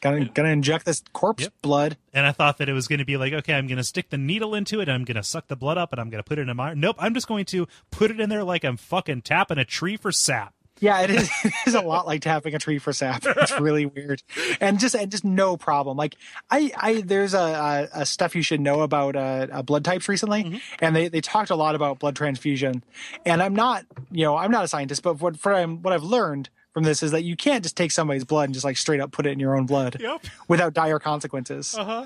[0.02, 1.54] gonna gonna inject this corpse Yep.
[1.62, 1.98] blood.
[2.14, 4.56] and I thought that it was to be like, okay, I'm to stick the needle
[4.56, 4.90] into it.
[4.90, 6.74] I'm going to suck the blood up, and I'm to put it in my.
[6.74, 9.98] Nope, I'm just going to put it in there like I'm fucking tapping a tree
[9.98, 10.54] for sap.
[10.82, 11.30] Yeah, it is.
[11.44, 13.24] It is a lot like tapping a tree for sap.
[13.26, 14.24] It's really weird,
[14.62, 15.98] and just and just no problem.
[15.98, 16.16] Like
[16.50, 20.08] I, I there's a, a, a stuff you should know about uh, uh, blood types
[20.08, 22.84] recently, and they, they talked a lot about blood transfusion.
[23.26, 26.50] And I'm not, you know, I'm not a scientist, but what I'm, what I've learned
[26.74, 29.12] from this is that you can't just take somebody's blood and just like straight up
[29.12, 30.26] put it in your own blood Yep.
[30.48, 31.76] without dire consequences.
[31.78, 32.06] Uh huh.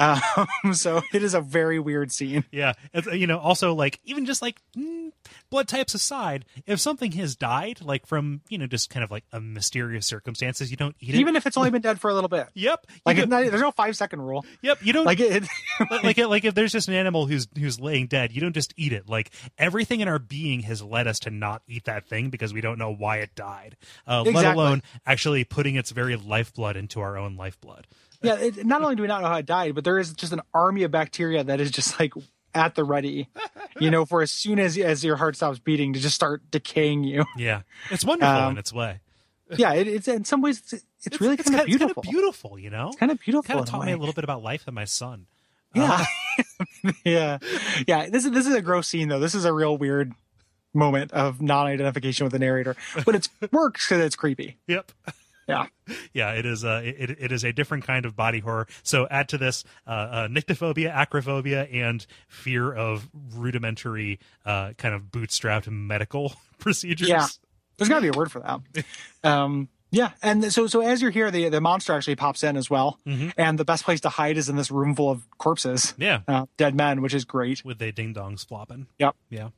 [0.00, 0.20] Um,
[0.74, 2.44] so it is a very weird scene.
[2.50, 5.12] Yeah, it's, you know, also like even just like mm,
[5.50, 9.24] blood types aside, if something has died, like from you know just kind of like
[9.32, 11.18] a mysterious circumstances, you don't eat it.
[11.18, 12.48] Even if it's only been dead for a little bit.
[12.54, 14.44] yep, Like don't- there's no five second rule.
[14.62, 15.44] yep, you don't Like it,
[15.90, 18.72] like like, like if there's just an animal who's who's laying dead, you don't just
[18.76, 19.08] eat it.
[19.08, 22.60] Like everything in our being has led us to not eat that thing because we
[22.60, 23.76] don't know why it died.
[24.06, 27.86] Uh, Let alone actually putting its very lifeblood into our own lifeblood.
[28.22, 28.36] Yeah.
[28.36, 30.40] It, not only do we not know how it died, but there is just an
[30.54, 32.12] army of bacteria that is just like
[32.54, 33.28] at the ready.
[33.78, 37.04] You know, for as soon as as your heart stops beating, to just start decaying
[37.04, 37.24] you.
[37.36, 39.00] Yeah, it's wonderful Um, in its way.
[39.56, 41.88] Yeah, it, it's in some ways it's, it's, really kind of beautiful.
[41.88, 42.92] It's kind of beautiful, you know.
[42.98, 43.42] Kind of beautiful.
[43.42, 45.26] Kind of a taught me a little bit about life and my son.
[45.74, 46.04] Yeah.
[47.04, 47.38] yeah.
[47.86, 48.08] Yeah.
[48.10, 49.18] This is this is a gross scene though.
[49.20, 50.12] This is a real weird
[50.72, 52.76] moment of non-identification with the narrator.
[53.04, 54.58] But it works because it's creepy.
[54.66, 54.92] Yep.
[55.48, 55.66] Yeah.
[56.12, 56.64] Yeah, it is.
[56.64, 58.66] Uh, it, it is a different kind of body horror.
[58.84, 65.02] So add to this uh, uh, nyctophobia, acrophobia, and fear of rudimentary, uh, kind of
[65.10, 67.08] bootstrapped medical procedures.
[67.08, 67.26] Yeah.
[67.76, 68.60] There's gotta be a word for that.
[69.24, 72.70] Um yeah, and so so as you're here, the the monster actually pops in as
[72.70, 73.32] well, Mhm.
[73.36, 76.46] and the best place to hide is in this room full of corpses, Yeah, uh,
[76.56, 77.64] dead men, which is great.
[77.64, 78.86] with the ding dongs flopping.
[79.00, 79.16] Yep.
[79.30, 79.48] Yeah.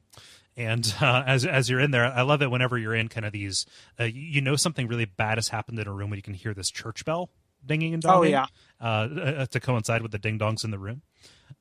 [0.57, 3.33] And uh, as as you're in there, I love it whenever you're in kind of
[3.33, 3.67] these,
[3.99, 6.55] uh, you, know something really bad has happened in a room when you can hear
[6.55, 7.31] this church bell
[7.65, 8.19] dinging and donging.
[8.19, 8.47] Oh, yeah.
[8.81, 11.03] uh, uh, to coincide with the ding dongs in the room.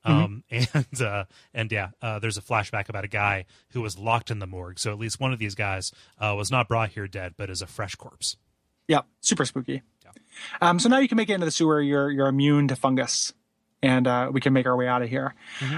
[0.06, 0.12] Mm-hmm.
[0.12, 4.32] Um, and uh, and yeah, uh, there's a flashback about a guy who was locked
[4.32, 4.80] in the morgue.
[4.80, 7.62] So at least one of these guys uh, was not brought here dead, but is
[7.62, 8.38] a fresh corpse.
[8.88, 9.84] Yeah, super spooky.
[10.62, 11.82] Um, so now you can make it into the sewer.
[11.82, 13.34] You're you're immune to fungus,
[13.82, 15.34] and uh, we can make our way out of here,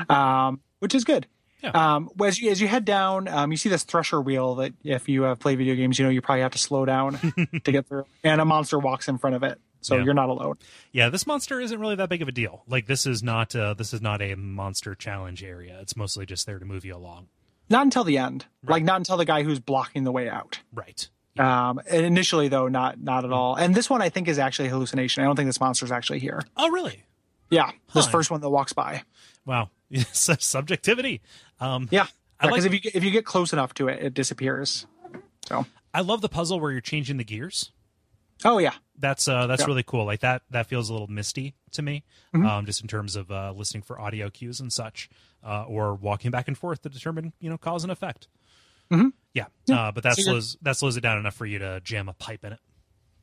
[0.10, 1.27] um, which is good.
[1.64, 1.95] Yeah.
[1.95, 5.07] Um, as you as you head down, um, you see this thresher wheel that if
[5.07, 7.14] you have played video games, you know you probably have to slow down
[7.64, 10.03] to get through, and a monster walks in front of it, so Yeah.
[10.03, 10.57] you're not alone.
[10.91, 12.64] Yeah, this monster isn't really that big of a deal.
[12.68, 15.80] Like this is not uh, this is not a monster challenge area.
[15.81, 17.27] It's mostly just there to move you along.
[17.69, 20.60] Not until the end, like not until the guy who's blocking the way out.
[20.73, 21.07] Right.
[21.40, 23.56] Um, and initially though, not not at all.
[23.56, 25.23] And this one I think is actually a hallucination.
[25.23, 26.41] I don't think this monster's actually here.
[26.57, 27.06] Oh, really?
[27.49, 28.11] Yeah, this Huh.
[28.11, 29.03] first one that walks by.
[29.45, 29.69] Wow.
[30.14, 31.22] Subjectivity.
[31.60, 32.07] Um, Yeah,
[32.41, 34.86] because like- if you get- if you get close enough to it, it disappears.
[35.48, 37.72] So, I love the puzzle where you're changing the gears.
[38.45, 39.68] oh yeah, That's uh, that's Yeah.
[39.68, 40.06] really cool.
[40.06, 42.03] Like that that feels a little misty to me,
[42.36, 42.45] Mm-hmm.
[42.45, 45.10] um, just in terms of uh, listening for audio cues and such,
[45.45, 48.28] uh, or walking back and forth to determine you know cause and effect.
[48.91, 49.14] Mhm.
[49.34, 52.10] Yeah, Uh, but that So slows that slows it down enough for you to jam
[52.10, 52.60] a pipe in it.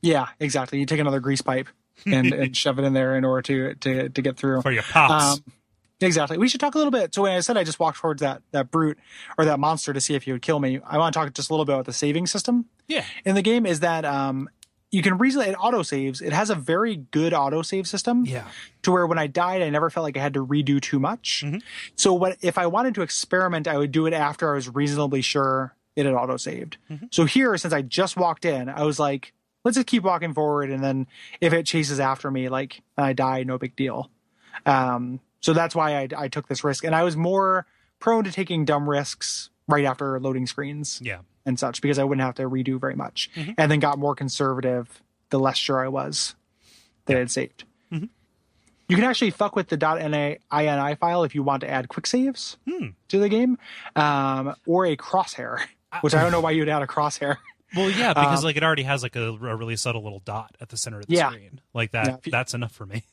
[0.02, 0.78] yeah, exactly.
[0.80, 1.68] You take another grease pipe
[2.06, 4.62] and, and shove it in there in order to to to get through.
[4.62, 5.38] for your pops.
[5.38, 5.52] Um,
[6.01, 6.39] exactly.
[6.39, 7.14] We should talk a little bit.
[7.14, 8.98] So when I said I just walked towards that that brute
[9.39, 11.51] or that monster to see if he would kill me, I want to talk just
[11.51, 13.66] a little bit about the saving system yeah, in the game.
[13.66, 14.48] Is that um,
[14.90, 16.20] you can reasonably it auto saves.
[16.20, 18.24] It has a very good auto save system.
[18.24, 18.47] yeah,
[18.82, 21.43] to where when I died, I never felt like I had to redo too much.
[21.44, 21.59] Mm-hmm.
[21.97, 25.22] So what if I wanted to experiment, I would do it after I was reasonably
[25.22, 26.78] sure it had auto saved.
[26.90, 27.06] Mm-hmm.
[27.10, 29.32] So here, since I just walked in, I was like,
[29.64, 31.06] let's just keep walking forward, and then
[31.40, 34.10] if it chases after me, like and I die, no big deal.
[34.66, 37.66] Um, so that's why I, I took this risk, and I was more
[37.98, 41.18] prone to taking dumb risks right after loading screens yeah.
[41.46, 43.52] and such because I wouldn't have to redo very much, Mm-hmm.
[43.58, 46.34] and then got more conservative the less sure I was
[47.06, 47.64] that it had saved.
[47.92, 48.06] Mm-hmm.
[48.88, 50.38] You can actually fuck with the .ini
[50.98, 52.88] file if you want to add quick saves Hmm.
[53.08, 53.56] to the game,
[53.94, 55.58] um, or a crosshair,
[56.00, 57.36] which I don't know why you'd add a crosshair.
[57.76, 60.70] Well, yeah, because like it already has like a, a really subtle little dot at
[60.70, 61.30] the center of the Um, Yeah.
[61.30, 61.60] screen.
[61.72, 62.06] Like that.
[62.24, 63.04] Yeah, that's enough for me.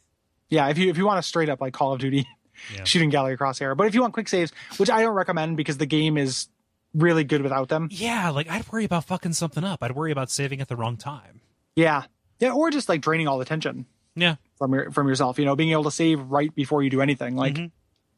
[0.50, 2.28] Yeah, if you if you want a straight up like Call of Duty
[2.76, 2.86] Yeah.
[2.86, 5.86] shooting gallery crosshair, but if you want quick saves, which I don't recommend because the
[5.86, 6.48] game is
[6.94, 7.88] really good without them.
[7.92, 9.84] Yeah, like I'd worry about fucking something up.
[9.84, 11.42] I'd worry about saving at the wrong time.
[11.76, 12.06] Yeah,
[12.40, 15.38] yeah, or just like draining all the tension Yeah, from your from yourself.
[15.38, 17.60] You know, being able to save right before you do anything like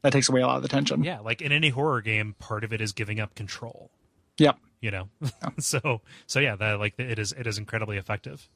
[0.02, 0.96] that takes away a lot of the tension.
[0.98, 1.04] Mm-hmm.
[1.04, 1.18] yeah.
[1.20, 3.90] Like in any horror game, part of it is giving up control.
[4.38, 4.56] Yep.
[4.80, 5.08] You know,
[5.58, 8.48] so so yeah, that like it is it is incredibly effective.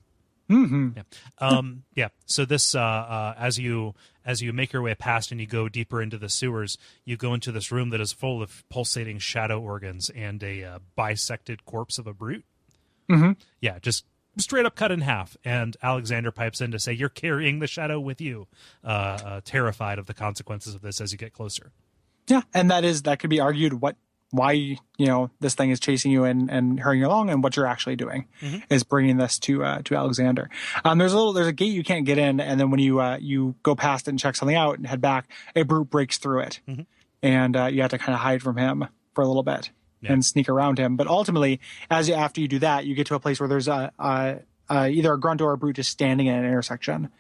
[0.49, 1.03] Hmm Yeah.
[1.39, 2.09] Um, yeah.
[2.27, 3.95] So this, uh, uh, as you
[4.25, 7.35] as you make your way past and you go deeper into the sewers, you go
[7.35, 11.99] into this room that is full of pulsating shadow organs and a uh, bisected corpse
[11.99, 12.45] of a brute.
[13.09, 14.05] hmm Yeah, just
[14.39, 15.37] straight up cut in half.
[15.45, 18.49] And Alexander pipes in to say, "You're carrying the shadow with you,"
[18.83, 21.73] uh, uh, terrified of the consequences of this as you get closer.
[22.27, 23.97] Yeah, and that is that could be argued what
[24.35, 27.57] why you know this thing is chasing you and and hurrying you along, and what
[27.57, 28.27] you're actually doing
[28.71, 30.51] is bringing this to uh, to Alexander.
[30.85, 33.01] Um, there's a little there's a gate you can't get in, and then when you
[33.01, 36.19] uh, you go past it and check something out and head back, a brute breaks
[36.19, 36.61] through it,
[37.23, 39.71] and uh, you have to kind of hide from him for a little bit
[40.01, 40.13] Yeah.
[40.13, 40.97] and sneak around him.
[40.97, 43.69] But ultimately, as you, after you do that, you get to a place where there's
[43.69, 44.39] a, a
[44.69, 47.11] uh, either a grunt or a brute just standing at an intersection,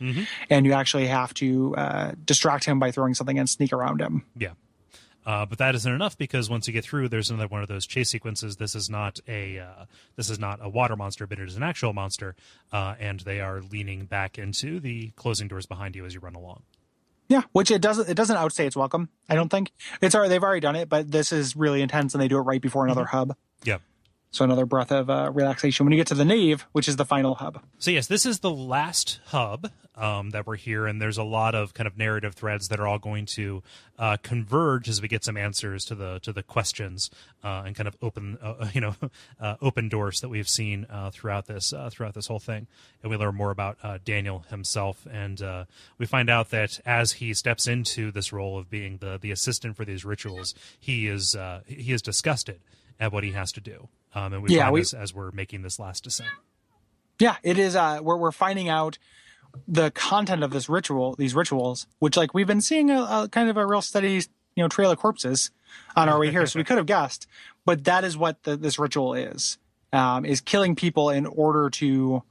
[0.50, 4.24] and you actually have to uh, distract him by throwing something and sneak around him.
[4.36, 4.52] Yeah.
[5.26, 7.86] Uh, but that isn't enough because once you get through, there's another one of those
[7.86, 8.56] chase sequences.
[8.56, 9.84] This is not a uh,
[10.16, 12.34] this is not a water monster, but it is an actual monster,
[12.72, 16.34] uh, and they are leaning back into the closing doors behind you as you run
[16.34, 16.62] along.
[17.28, 19.08] Yeah, which it doesn't it doesn't outstay its welcome.
[19.28, 19.72] I don't think
[20.02, 22.42] it's already they've already done it, but this is really intense, and they do it
[22.42, 23.34] right before another hub.
[23.64, 23.78] Yeah.
[24.30, 27.04] So another breath of uh, relaxation when you get to the nave, which is the
[27.04, 27.62] final hub.
[27.78, 31.54] So yes, this is the last hub um, that we're here, and there's a lot
[31.54, 33.62] of kind of narrative threads that are all going to
[33.98, 37.10] uh, converge as we get some answers to the to the questions
[37.42, 38.94] uh, and kind of open uh, you know
[39.40, 42.66] uh, open doors that we've seen uh, throughout this uh, throughout this whole thing,
[43.02, 45.64] and we learn more about uh, Daniel himself, and uh,
[45.98, 49.76] we find out that as he steps into this role of being the the assistant
[49.76, 52.60] for these rituals, he is uh, he is disgusted
[53.00, 55.30] at what he has to do, um, and we Yeah, find we- this as we're
[55.32, 56.30] making this last descent.
[57.20, 57.76] Yeah, it is.
[57.76, 58.98] Uh, we're we're finding out
[59.66, 63.48] the content of this ritual, these rituals, which like we've been seeing a, a kind
[63.48, 65.50] of a real steady, you know, trail of corpses
[65.96, 67.26] on our way here, so we could have guessed,
[67.64, 69.58] but that is what the, this ritual is:
[69.92, 72.22] um, is killing people in order to,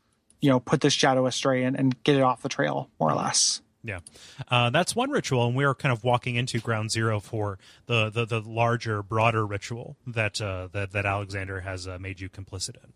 [0.41, 3.15] you know, put this shadow astray and, and get it off the trail, more or
[3.15, 3.61] less.
[3.85, 3.99] Yeah,
[4.47, 8.25] uh, that's one ritual, and we're kind of walking into ground zero for the the,
[8.25, 12.93] the larger, broader ritual that uh, that that Alexander has uh, made you complicit in.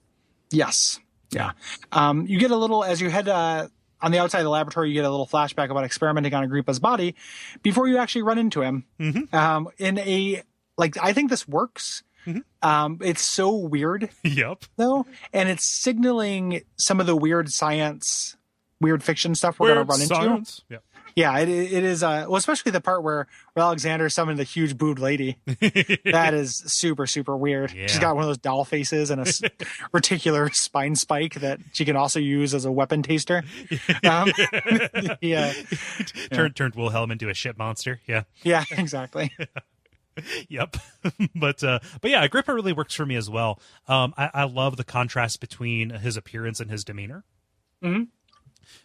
[0.49, 0.99] Yes.
[1.31, 1.51] Yeah.
[1.91, 3.67] Um, you get a little as you head uh,
[4.01, 4.89] on the outside of the laboratory.
[4.89, 7.15] You get a little flashback about experimenting on Agrippa's body
[7.63, 8.85] before you actually run into him.
[9.33, 10.43] Um, in a
[10.77, 12.03] like, I think this works.
[12.61, 14.63] Um, it's so weird yep.
[14.75, 18.35] though, and it's signaling some of the weird science,
[18.81, 20.13] weird fiction stuff we're gonna run into.
[20.69, 20.77] Yeah.
[21.17, 22.03] Yeah, it, it is.
[22.03, 23.25] Uh, well, especially the part where,
[23.57, 25.39] Alexander summoned the huge booed lady.
[25.47, 27.71] that is super, super weird.
[27.71, 29.23] She's got one of those doll faces and a
[29.91, 33.43] reticular spine spike that she can also use as a weapon taster.
[34.03, 34.31] Um,
[35.21, 35.53] yeah,
[36.31, 37.99] Turned turned Wilhelm into a shit monster.
[38.05, 38.25] Yeah.
[38.43, 39.35] yeah, exactly.
[40.49, 40.77] Yep.
[41.35, 43.59] but uh, but yeah, Agrippa really works for me as well.
[43.87, 47.23] Um, I, I love the contrast between his appearance and his demeanor.
[47.83, 48.09] Mhm.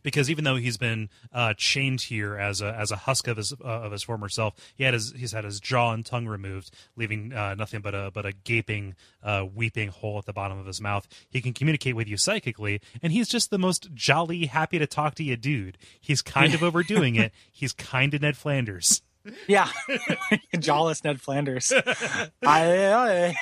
[0.03, 3.53] Because even though he's been uh, chained here as a as a husk of his
[3.53, 6.71] uh, of his former self, he had his he's had his jaw and tongue removed,
[6.97, 10.67] leaving uh, nothing but a but a gaping, uh, weeping hole at the bottom of
[10.67, 11.07] his mouth.
[11.29, 15.15] He can communicate with you psychically, and he's just the most jolly, happy to talk
[15.17, 15.79] to you dude.
[16.01, 17.33] He's kind of overdoing it.
[17.53, 19.03] He's kind of Ned Flanders.
[19.47, 19.69] Yeah,
[20.59, 21.73] jawless Ned Flanders.
[22.45, 23.35] I,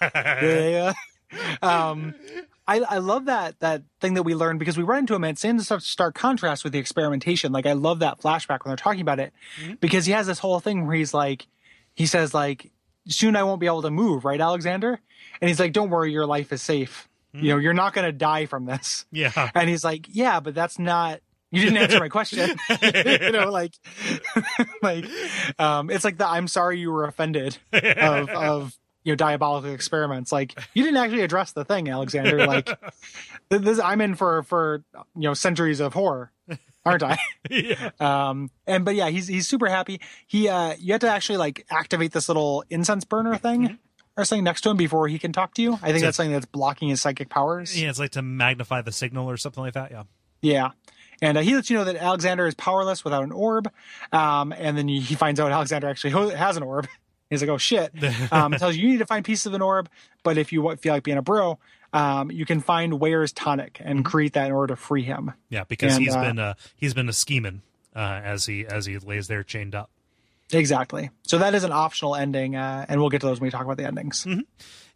[0.00, 0.92] I, yeah.
[1.62, 2.14] Um,
[2.66, 5.32] I, I love that that thing that we learned because we run into him and
[5.32, 7.52] it's in stark contrast with the experimentation.
[7.52, 9.32] Like I love that flashback when they're talking about it
[9.80, 11.46] because he has this whole thing where he's like,
[11.94, 12.70] he says like,
[13.08, 15.00] soon I won't be able to move, right, Alexander?
[15.40, 17.08] And he's like, don't worry, your life is safe.
[17.34, 19.06] You know, you're not going to die from this.
[19.10, 19.50] Yeah.
[19.54, 21.20] And he's like, yeah, but that's not.
[21.50, 22.56] You didn't answer my question.
[22.82, 23.74] you know, like,
[24.82, 25.04] like,
[25.58, 30.32] um, it's like the "I'm sorry you were offended" of of you know diabolical experiments.
[30.32, 32.46] Like, you didn't actually address the thing, Alexander.
[32.46, 32.70] Like,
[33.48, 36.32] this I'm in for for you know centuries of horror,
[36.84, 37.18] aren't I?
[37.50, 37.90] yeah.
[38.00, 40.00] Um, and but yeah, he's he's super happy.
[40.26, 43.78] He uh, you have to actually like activate this little incense burner thing.
[44.16, 45.72] Or something next to him before he can talk to you.
[45.82, 47.76] I think that's something that's blocking his psychic powers.
[47.76, 49.90] Yeah, it's like to magnify the signal or something like that.
[49.90, 50.04] Yeah.
[50.40, 50.70] Yeah.
[51.20, 53.68] And uh, he lets you know that Alexander is powerless without an orb.
[54.12, 56.86] Um, and then he finds out Alexander actually ho- has an orb.
[57.34, 57.92] He's like, oh shit.
[58.32, 59.88] Um, it tells you you need to find pieces of an orb.
[60.22, 61.58] But if you feel like being a bro,
[61.92, 65.32] um, you can find Weyer's tonic and create that in order to free him.
[65.48, 67.62] Yeah, because And, he's uh, been uh, he's been a scheming
[67.94, 69.90] uh, as he as he lays there chained up.
[70.52, 71.10] Exactly.
[71.22, 72.56] So that is an optional ending.
[72.56, 74.26] Uh, and we'll get to those when we talk about the endings.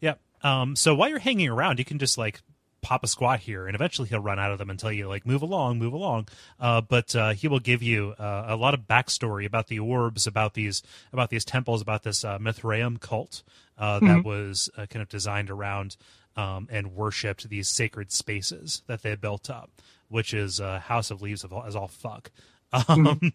[0.00, 0.14] Yeah.
[0.42, 0.76] Um.
[0.76, 2.40] So while you're hanging around, you can just like
[2.80, 5.26] pop a squat here, and eventually he'll run out of them and tell you like
[5.26, 6.28] move along, move along.
[6.58, 6.80] Uh.
[6.80, 10.54] But uh, he will give you uh, a lot of backstory about the orbs, about
[10.54, 10.82] these
[11.12, 13.42] about these temples, about this uh, Mithraeum cult
[13.78, 15.96] uh, that was uh, kind of designed around
[16.36, 19.70] um, and worshipped these sacred spaces that they built up,
[20.08, 22.30] which is uh, House of Leaves of all, as all fuck.
[22.86, 23.32] Um,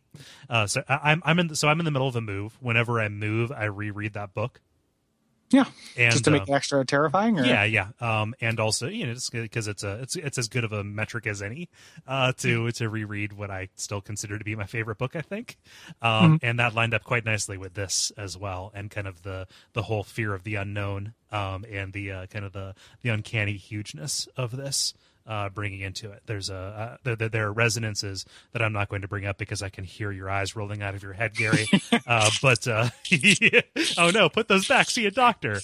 [0.47, 2.55] uh, so I, I'm I'm in so I'm in the middle of a move.
[2.61, 4.61] Whenever I move, I reread that book.
[5.53, 5.65] Yeah.
[5.95, 7.39] And Just to make uh, it extra terrifying.
[7.39, 7.45] Or?
[7.45, 7.89] yeah, yeah.
[8.01, 11.27] Um, and also, you know, because it's a it's it's as good of a metric
[11.27, 11.69] as any
[12.07, 15.15] uh, to to reread what I still consider to be my favorite book.
[15.15, 15.57] I think,
[16.01, 19.47] um, and that lined up quite nicely with this as well, and kind of the
[19.73, 22.73] the whole fear of the unknown, um, and the uh, kind of the
[23.03, 24.95] the uncanny hugeness of this.
[25.25, 26.23] Uh, bringing into it.
[26.25, 29.61] There's a uh, there, there, are resonances that I'm not going to bring up because
[29.61, 31.67] I can hear your eyes rolling out of your head, Gary.
[32.07, 32.89] uh, but uh,
[33.97, 34.89] oh no, put those back.
[34.89, 35.59] See a doctor.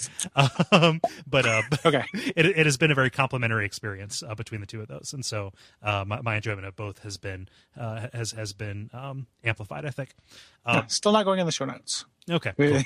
[0.72, 2.04] Um, but uh, Okay.
[2.14, 5.24] it, it has been a very complimentary experience uh, between the two of those, and
[5.24, 9.84] so uh, my, my enjoyment of both has been uh, has has been um, amplified.
[9.84, 10.14] I think.
[10.64, 12.04] Um, Still not going in the show notes.
[12.30, 12.52] okay.
[12.56, 12.82] cool.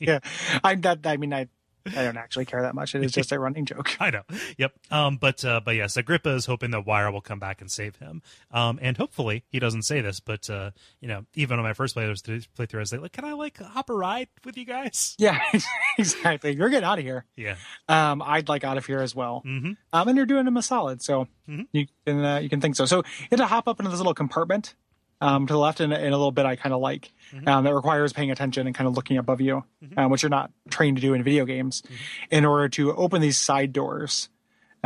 [0.00, 0.20] yeah,
[0.62, 1.48] I'm that I mean I
[1.86, 2.94] I don't actually care that much.
[2.94, 3.96] It is just a running joke.
[4.00, 4.22] I know.
[4.58, 4.72] Yep.
[4.90, 7.96] Um, but uh, but yes, Agrippa is hoping that Weyer will come back and save
[7.96, 8.22] him.
[8.50, 11.94] Um, and hopefully he doesn't say this, but uh, you know, even on my first
[11.96, 15.14] playthrough, playthrough I was like, can I like hop a ride with you guys?
[15.18, 15.40] Yeah,
[15.98, 16.54] exactly.
[16.54, 17.24] You're getting out of here.
[17.36, 17.56] Yeah.
[17.88, 19.42] Um, I'd like out of here as well.
[19.46, 19.72] Mm-hmm.
[19.92, 21.66] Um, and you're doing him a solid, so Mhm.
[21.72, 22.86] you can uh, you can think so.
[22.86, 24.74] So you had to hop up into this little compartment
[25.20, 26.46] um, to the left in, in a little bit.
[26.46, 27.12] I kind of like
[27.46, 29.64] um, that requires paying attention and kind of looking above you,
[29.96, 31.82] um, which you're not trained to do in video games,
[32.30, 34.28] in order to open these side doors.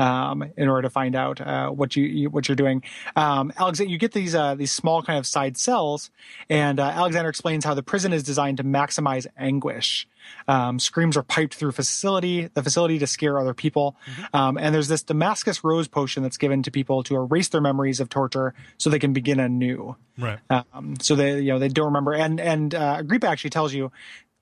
[0.00, 2.82] Um, in order to find out uh, what you, you what you're doing,
[3.16, 6.10] um, Alexander, you get these uh, these small kind of side cells,
[6.48, 10.08] and uh, Alexander explains how the prison is designed to maximize anguish.
[10.48, 13.94] Um, screams are piped through facility the facility to scare other people,
[14.32, 18.00] um, and there's this Damascus Rose potion that's given to people to erase their memories
[18.00, 19.96] of torture so they can begin anew.
[20.18, 20.38] Right.
[20.48, 23.92] Um, so they you know they don't remember, and and uh, Agrippa actually tells you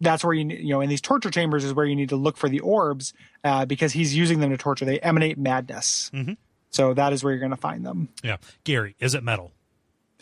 [0.00, 2.36] that's where you you know in these torture chambers is where you need to look
[2.36, 3.12] for the orbs
[3.44, 4.84] uh, because he's using them to torture.
[4.84, 6.10] They emanate madness.
[6.14, 6.36] Mhm.
[6.70, 8.08] So that is where you're going to find them.
[8.22, 8.36] Yeah.
[8.64, 9.52] Gary, is it metal?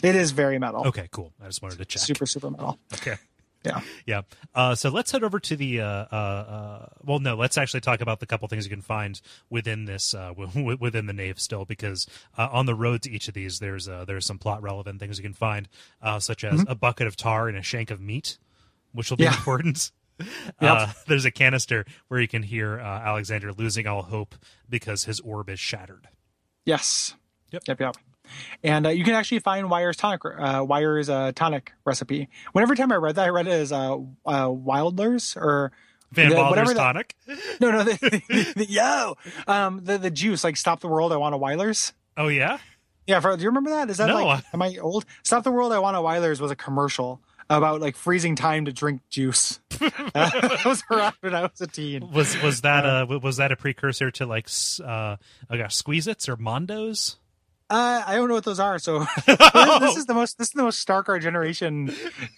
[0.02, 0.86] It is very metal.
[0.86, 1.08] Okay.
[1.10, 1.32] Cool.
[1.42, 2.02] I just wanted to check.
[2.02, 2.78] Super super metal.
[2.94, 3.16] Okay.
[3.64, 3.80] Yeah.
[4.06, 4.22] Yeah.
[4.54, 5.80] Uh, so let's head over to the.
[5.80, 7.34] Uh, uh, uh, well, no.
[7.34, 9.20] Let's actually talk about the couple things you can find
[9.50, 12.06] within this, uh, w- within the nave still, because
[12.38, 15.18] uh, on the road to each of these, there's uh, there's some plot relevant things
[15.18, 15.68] you can find,
[16.00, 18.38] uh, such as a bucket of tar and a shank of meat,
[18.96, 19.24] which will be.
[19.24, 19.34] Yeah.
[19.36, 19.90] important.
[20.18, 20.26] Yep.
[20.62, 24.34] Uh, there's a canister where you can hear uh, Alexander losing all hope
[24.66, 26.08] because his orb is shattered.
[26.64, 27.14] Yes.
[27.52, 27.64] Yep.
[27.68, 27.80] Yep.
[27.80, 27.96] Yep.
[28.64, 32.28] And uh, you can actually find Weyer's tonic, uh, Weyer's uh, tonic recipe.
[32.52, 35.70] Whenever time I read that, I read it as uh, uh, Wildler's or
[36.12, 37.14] Van the- Wilder's whatever that- tonic.
[37.60, 37.92] no, no, the,
[38.28, 39.16] the, the- yo,
[39.46, 41.12] um, the the juice like stop the world.
[41.12, 41.92] I want a Wyler's.
[42.16, 42.56] Oh yeah.
[43.06, 43.90] Yeah, for, do you remember that?
[43.90, 45.04] Is that No, like am I old?
[45.22, 45.72] Stop the world.
[45.72, 49.60] I want a Wyler's was a commercial about like freezing time to drink juice.
[50.14, 52.10] That was around when I was a teen.
[52.10, 54.48] Was was that uh was that a precursor to like
[54.82, 55.16] uh
[55.50, 55.72] I got
[56.28, 57.16] or Mondos?
[57.68, 58.78] Uh, I don't know what those are.
[58.78, 61.88] So this, this is the most this is the most stark our generation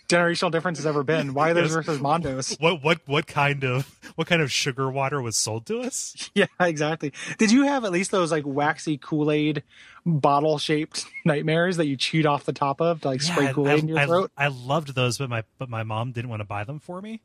[0.09, 1.34] generational difference has ever been.
[1.34, 1.72] Wylers Yes.
[1.74, 2.59] versus Mondos.
[2.60, 6.30] What what what kind of what kind of sugar water was sold to us?
[6.34, 7.12] Yeah, exactly.
[7.36, 9.64] Did you have at least those like waxy Kool Aid
[10.06, 13.68] bottle shaped nightmares that you chewed off the top of to like spray I- Kool
[13.68, 14.32] Aid in your I, throat?
[14.36, 17.20] I loved those, but my but my mom didn't want to buy them for me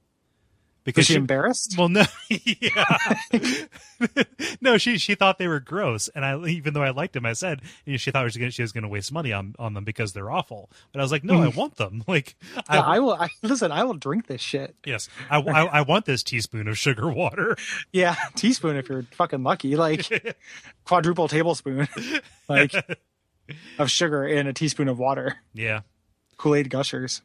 [0.84, 1.76] because she embarrassed?
[1.77, 3.14] Well, no, yeah,
[4.61, 4.77] no.
[4.77, 7.61] She she thought they were gross, and I even though I liked them, I said
[7.85, 9.73] you know, she thought she was gonna, she was going to waste money on on
[9.73, 10.69] them because they're awful.
[10.91, 11.55] But I was like, no, I mm.
[11.55, 12.03] want them.
[12.14, 12.35] Like,
[12.68, 13.14] I, I will.
[13.14, 14.76] I, listen, I will drink this shit.
[14.85, 17.55] yes, I, I I want this teaspoon of sugar water.
[17.91, 19.76] Yeah, teaspoon if you're fucking lucky.
[19.76, 20.07] Like
[20.84, 21.88] quadruple tablespoon,
[22.47, 22.76] like
[23.80, 25.38] of sugar in a teaspoon of water.
[25.53, 25.81] Yeah,
[26.38, 27.22] Kool Aid gushers.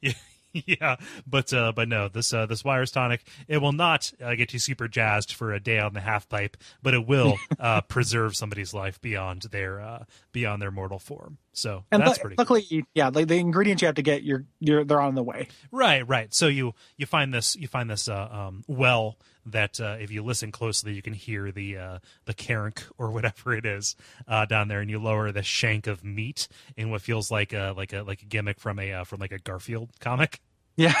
[0.00, 0.12] yeah.
[0.66, 4.52] Yeah, but uh, but no, this uh, this Weyer's tonic it will not uh, get
[4.52, 8.36] you super jazzed for a day on the half pipe, but it will uh, preserve
[8.36, 11.38] somebody's life beyond their uh, beyond their mortal form.
[11.52, 12.36] So And that's pretty.
[12.36, 12.42] cool.
[12.42, 15.48] luckily, yeah, like the ingredients you have to get, you're you're they're on the way.
[15.70, 16.32] Right, right.
[16.32, 20.22] So you you find this you find this uh, um, well that uh, if you
[20.22, 24.68] listen closely, you can hear the uh, the Kaernk or whatever it is uh, down
[24.68, 28.02] there, and you lower the shank of meat in what feels like a like a
[28.02, 30.40] like a gimmick from a uh, from like a Garfield comic.
[30.76, 30.94] Yeah,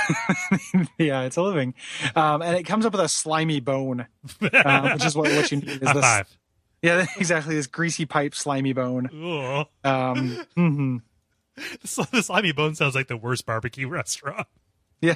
[0.98, 1.74] yeah, it's a living,
[2.14, 4.06] um, and it comes up with a slimy bone,
[4.40, 5.68] uh, which is what what you need.
[5.82, 6.02] Is High this?
[6.04, 6.38] five.
[6.82, 7.54] Yeah, exactly.
[7.56, 9.06] This greasy pipe, slimy bone.
[9.06, 9.66] Ugh.
[9.82, 11.02] Um, mhm.
[11.82, 14.46] This, this slimy bone sounds like the worst barbecue restaurant.
[15.00, 15.14] Yeah,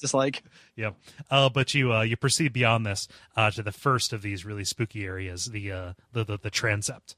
[0.00, 0.42] just like
[0.76, 0.90] Yeah,
[1.30, 4.64] uh, but you uh, you proceed beyond this uh, to the first of these really
[4.64, 7.16] spooky areas, the uh, the, the the transept.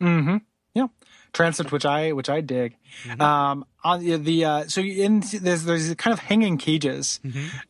[0.00, 0.36] hmm
[0.78, 0.86] Yeah,
[1.32, 2.76] transept, which I which I dig.
[3.20, 7.20] Um, on the, the uh, so in there's there's kind of hanging cages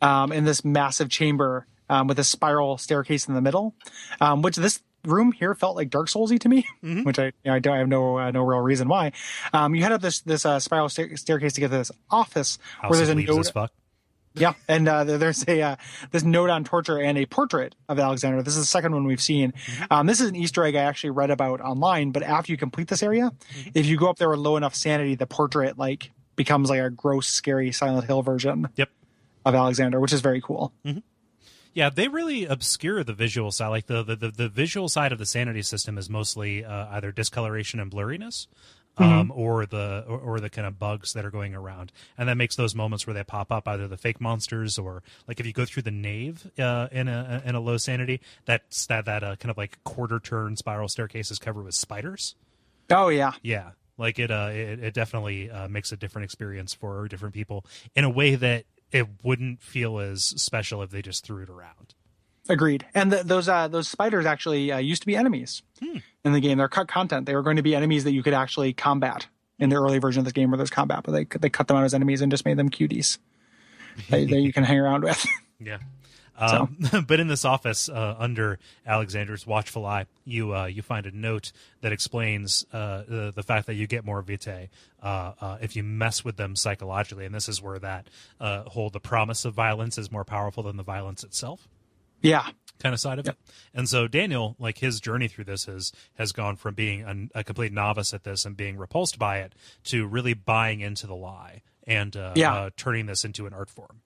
[0.03, 3.75] um, in this massive chamber um, with a spiral staircase in the middle,
[4.21, 6.67] um, which this room here felt like Dark Soulsy to me,
[7.05, 9.13] which I you know, I don't I have no uh, no real reason why.
[9.53, 12.59] Um, you head up this this uh, spiral stair- staircase to get to this office
[12.81, 13.53] House where there's a note.
[14.39, 15.77] Yeah, and uh, there's a uh,
[16.11, 18.43] this note on torture and a portrait of Alexander.
[18.43, 19.53] This is the second one we've seen.
[19.91, 22.11] Um, this is an Easter egg I actually read about online.
[22.11, 23.33] But after you complete this area,
[23.75, 26.91] if you go up there with low enough sanity, the portrait like becomes like a
[26.91, 28.91] gross, scary Silent Hill version Yep.
[29.45, 30.73] of Alexander, which is very cool.
[31.75, 33.69] Yeah, they really obscure the visual side.
[33.69, 37.13] Like the the, the, the visual side of the sanity system is mostly uh, either
[37.13, 38.47] discoloration and blurriness.
[38.99, 42.37] Um, or the or, or the kind of bugs that are going around, and that
[42.37, 45.53] makes those moments where they pop up either the fake monsters or like if you
[45.53, 49.37] go through the nave uh, in a in a low sanity, that's that that uh,
[49.37, 52.35] kind of like quarter turn spiral staircase is covered with spiders.
[52.91, 57.07] Oh yeah, Yeah, like it uh it, it definitely uh, makes a different experience for
[57.09, 57.65] different people
[57.95, 61.95] in a way that it wouldn't feel as special if they just threw it around.
[62.49, 62.87] Agreed.
[62.95, 66.59] And the, those uh, those spiders actually uh, used to be enemies in the game.
[66.59, 67.27] They're cut content.
[67.27, 69.27] They were going to be enemies that you could actually combat
[69.59, 71.77] in the early version of this game where there's combat, but they they cut them
[71.77, 73.19] out as enemies and just made them cuties
[74.11, 75.25] that, that you can hang around with.
[75.61, 75.79] Yeah.
[76.39, 76.77] Um,
[77.09, 81.53] but in this office, uh, under Alexander's watchful eye, you uh, you find a note
[81.81, 84.69] that explains uh, the, the fact that you get more vitae
[85.03, 88.07] uh, uh, if you mess with them psychologically, and this is where that
[88.41, 91.69] uh, whole the promise of violence is more powerful than the violence itself.
[92.23, 92.47] Yeah,
[92.81, 93.37] kind of side of it.
[93.75, 97.45] And so Daniel, like his journey through this has has gone from being a, a
[97.45, 99.55] complete novice at this and being repulsed by it
[99.85, 102.55] to really buying into the lie and uh, Yeah.
[102.55, 104.03] uh, turning this into an art form.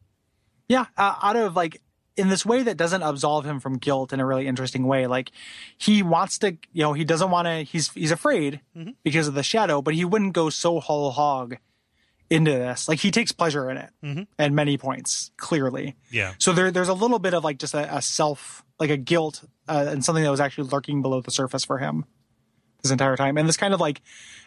[0.69, 0.87] yeah.
[0.97, 1.81] Uh, out of like
[2.17, 5.07] in this way that doesn't absolve him from guilt in a really interesting way.
[5.07, 5.33] Like
[5.79, 7.63] he wants to, you know, he doesn't want to.
[7.63, 8.61] He's he's afraid
[9.03, 11.57] because of the shadow, but he wouldn't go so whole hog
[12.33, 12.89] into this.
[12.89, 15.95] Like he takes pleasure in it at many points, clearly.
[16.11, 16.33] Yeah.
[16.39, 19.45] So there, there's a little bit of like just a, a self, like a guilt,
[19.69, 22.05] uh, and something that was actually lurking below the surface for him
[22.83, 23.37] this entire time.
[23.39, 24.01] And this kind of like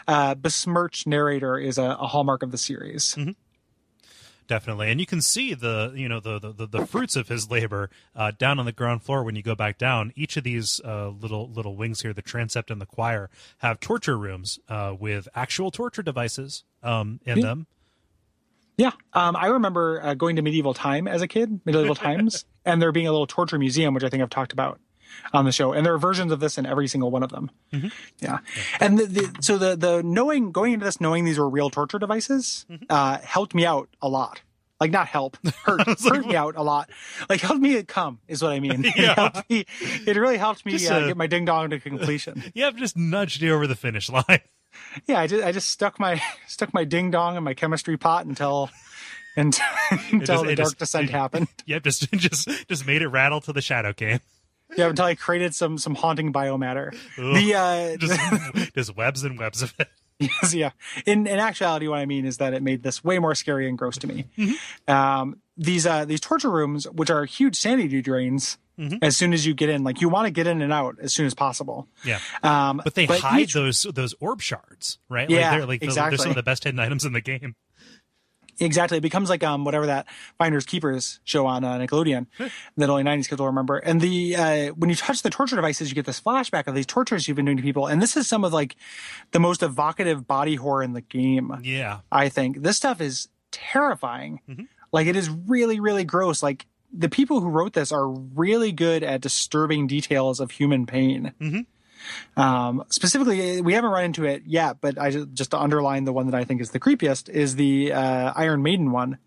[0.07, 3.15] uh, besmirched narrator is a, a hallmark of the series.
[4.47, 7.89] Definitely, and you can see the you know the the, the fruits of his labor
[8.15, 10.13] uh, down on the ground floor when you go back down.
[10.15, 14.15] Each of these uh, little little wings here, the transept and the choir, have torture
[14.19, 17.43] rooms uh, with actual torture devices um, in Yeah.
[17.43, 17.67] them.
[18.77, 22.81] Yeah, um, I remember uh, going to medieval time as a kid, medieval times, and
[22.81, 24.79] there being a little torture museum, which I think I've talked about
[25.33, 27.49] on the show, and there are versions of this in every single one of them.
[28.19, 28.39] Yeah,
[28.81, 31.99] and the, the, so the the knowing going into this knowing these were real torture
[31.99, 34.41] devices uh, helped me out a lot.
[34.77, 36.89] Like not help, hurt, hurt me out a lot.
[37.29, 38.83] Like helped me come is what I mean.
[38.85, 39.13] It Yeah.
[39.15, 39.65] helped me.
[40.05, 42.43] It really helped me uh, uh, get my ding dong to completion.
[42.53, 44.41] Yeah, I've just nudged you over the finish line.
[45.07, 48.25] Yeah, I just I just stuck my stuck my ding dong in my chemistry pot
[48.25, 48.69] until
[49.35, 49.65] until,
[50.11, 51.47] until just- the dark just- descent it- happened.
[51.65, 54.19] yep, just just just made it rattle till the shadow came.
[54.77, 56.91] Yeah, until I created some some haunting biomatter.
[57.17, 59.87] The uh, Just just webs and webs of it.
[60.19, 60.71] yes, yeah.
[61.05, 63.77] In in actuality, what I mean is that it made this way more scary and
[63.77, 64.25] gross to me.
[64.87, 68.57] Um, these uh these torture rooms, which are huge sanity drains,
[69.01, 71.13] as soon as you get in, like you want to get in and out as
[71.13, 71.87] soon as possible.
[72.03, 72.19] Yeah.
[72.43, 75.29] Um, But they hide each- those those orb shards, right?
[75.29, 77.55] Yeah, like they're like the- they're some of the best hidden items in the game.
[78.57, 78.99] Exactly.
[78.99, 80.07] It becomes like um whatever that
[80.37, 82.27] Finders Keepers show on uh, Nickelodeon
[82.77, 83.77] that only 90s kids will remember.
[83.77, 86.85] And the uh when you touch the torture devices, you get this flashback of these
[86.85, 87.87] tortures you've been doing to people.
[87.87, 88.77] And this is some of like
[89.31, 91.51] the most evocative body horror in the game.
[91.63, 91.99] Yeah.
[92.13, 94.39] I think this stuff is terrifying.
[94.93, 96.41] Like it is really, really gross.
[96.41, 96.65] Like
[96.97, 101.33] the people who wrote this are really good at disturbing details of human pain.
[102.37, 106.13] Um, specifically, we haven't run into it yet, but I just, just to underline the
[106.13, 109.17] one that I think is the creepiest is the uh, Iron Maiden one,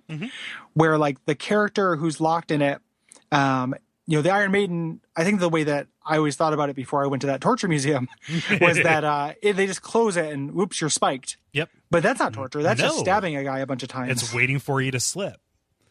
[0.74, 2.81] where like the character who's locked in it,
[3.32, 3.74] um,
[4.07, 5.01] you know, the Iron Maiden.
[5.16, 7.40] I think the way that I always thought about it before I went to that
[7.40, 8.09] torture museum
[8.61, 11.36] was that uh, it, they just close it and whoops, you're spiked.
[11.53, 11.69] Yep.
[11.90, 12.62] But that's not torture.
[12.62, 14.11] That's just stabbing a guy a bunch of times.
[14.12, 15.40] It's waiting for you to slip.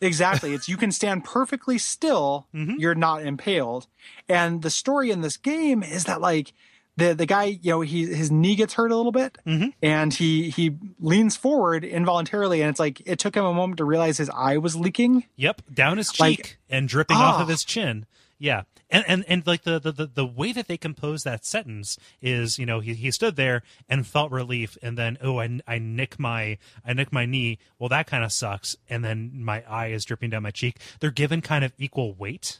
[0.01, 0.53] Exactly.
[0.53, 2.47] It's you can stand perfectly still.
[2.53, 3.87] You're not impaled.
[4.29, 6.53] And the story in this game is that like
[6.97, 9.37] the the guy, you know, he his knee gets hurt a little bit,
[9.83, 13.85] and he he leans forward involuntarily, and it's like it took him a moment to
[13.85, 15.25] realize his eye was leaking.
[15.35, 17.51] Yep, down his cheek Like- and dripping off of Ah.
[17.51, 18.05] his chin.
[18.39, 18.63] Yeah.
[18.89, 22.57] And, and and like the, the, the, the way that they compose that sentence is,
[22.57, 26.17] you know, he, he stood there and felt relief, and then oh, I, I nick
[26.17, 27.59] my I nick my knee.
[27.79, 28.77] Well, that kind of sucks.
[28.89, 30.77] And then my eye is dripping down my cheek.
[31.01, 32.59] They're given kind of equal weight.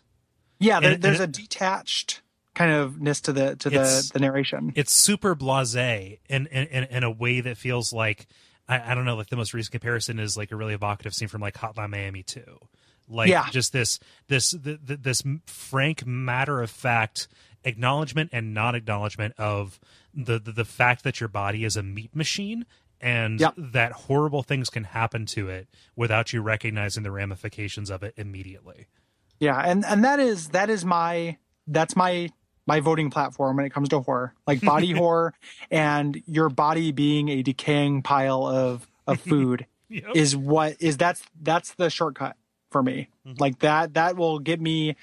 [0.59, 2.21] Yeah, there, And- there's and a detached
[2.53, 4.73] kind of ness to the to the the narration.
[4.75, 8.27] It's super blasé in in, in, a way that feels like
[8.67, 9.15] I, I don't know.
[9.15, 12.23] Like the most recent comparison is like a really evocative scene from like Hotline Miami
[12.23, 12.59] two.
[13.07, 13.49] Like Yeah.
[13.51, 17.27] just this this th- th- this frank matter of fact
[17.63, 19.79] acknowledgement and non acknowledgement of
[20.13, 22.65] the, the the fact that your body is a meat machine
[22.99, 23.53] and Yep.
[23.57, 28.87] that horrible things can happen to it without you recognizing the ramifications of it immediately.
[29.39, 32.29] Yeah, and and that is that is my that's my
[32.65, 35.33] my voting platform when it comes to horror, like body horror,
[35.71, 40.15] and your body being a decaying pile of of food Yep.
[40.15, 42.35] is what is that's that's the shortcut
[42.77, 43.07] for me.
[43.39, 44.95] Like that that will get me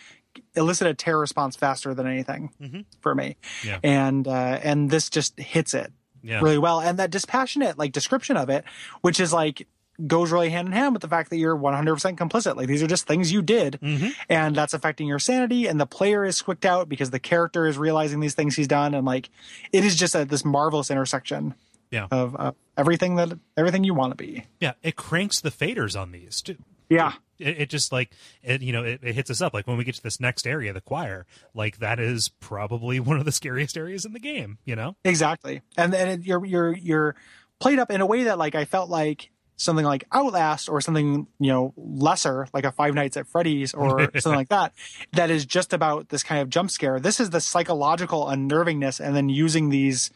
[0.55, 2.85] elicit a terror response faster than anything Mhm.
[3.01, 3.37] for me.
[3.65, 3.79] Yeah.
[3.83, 5.93] And uh, and this just hits it
[6.23, 6.41] Yeah.
[6.41, 6.81] really well.
[6.81, 8.65] And that dispassionate like description of it,
[9.01, 9.67] which is like
[10.07, 12.57] goes really hand in hand with the fact that you're 100% complicit.
[12.57, 14.13] Like these are just things you did Mhm.
[14.29, 17.77] and that's affecting your sanity and the player is squicked out because the character is
[17.79, 19.31] realizing these things he's done and like
[19.73, 21.55] it is just a, this marvelous intersection
[21.91, 22.07] Yeah.
[22.11, 24.45] of uh, everything that everything you want to be.
[24.61, 24.73] Yeah.
[24.83, 26.57] It cranks the faders on these too.
[26.89, 27.13] Yeah.
[27.39, 28.11] It, it just like
[28.43, 29.55] it, you know, it, it hits us up.
[29.55, 33.19] Like when we get to this next area, the choir, like that is probably one
[33.19, 34.59] of the scariest areas in the game.
[34.65, 34.97] You know?
[35.05, 37.17] Exactly, and then it, you're you're you're
[37.59, 41.27] played up in a way that like I felt like something like Outlast or something
[41.39, 44.73] you know lesser like a Five Nights at Freddy's or something like that
[45.13, 47.01] that is just about this kind of jump scare.
[47.01, 50.11] This is the psychological unnervingness, and then using these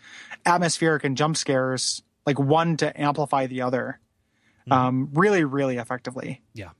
[0.47, 3.99] atmospheric and jump scares like one to amplify the other,
[4.71, 6.43] um, really really effectively.
[6.55, 6.71] Yeah.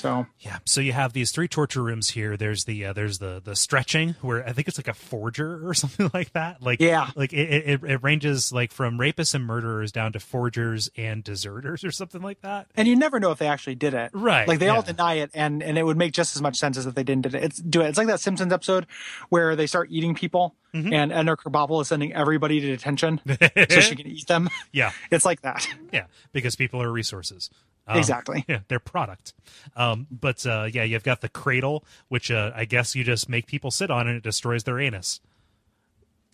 [0.00, 0.58] So Yeah.
[0.64, 2.36] So you have these three torture rooms here.
[2.36, 5.74] There's the uh, there's the the stretching where I think it's like a forger or
[5.74, 6.62] something like that.
[6.62, 7.10] Like Yeah.
[7.16, 11.84] like it, it it ranges like from rapists and murderers down to forgers and deserters
[11.84, 12.66] or something like that.
[12.76, 14.10] and you never know if they actually did it.
[14.14, 16.76] Right, Like they all deny it and and it would make just as much sense
[16.76, 17.44] as if they didn't do it.
[17.44, 17.88] It's do it.
[17.88, 18.86] It's like that Simpsons episode
[19.28, 20.92] where they start eating people Mm-hmm.
[20.92, 24.48] and Edna Krabappel is sending everybody to detention so she can eat them.
[24.72, 24.92] Yeah.
[25.10, 25.66] It's like that.
[25.92, 26.04] Yeah.
[26.32, 27.50] Because people are resources.
[27.90, 28.44] Um, Exactly.
[28.48, 29.34] Yeah, their product.
[29.76, 33.46] Um, but uh, yeah, you've got the cradle, which uh, I guess you just make
[33.46, 35.20] people sit on and it destroys their anus.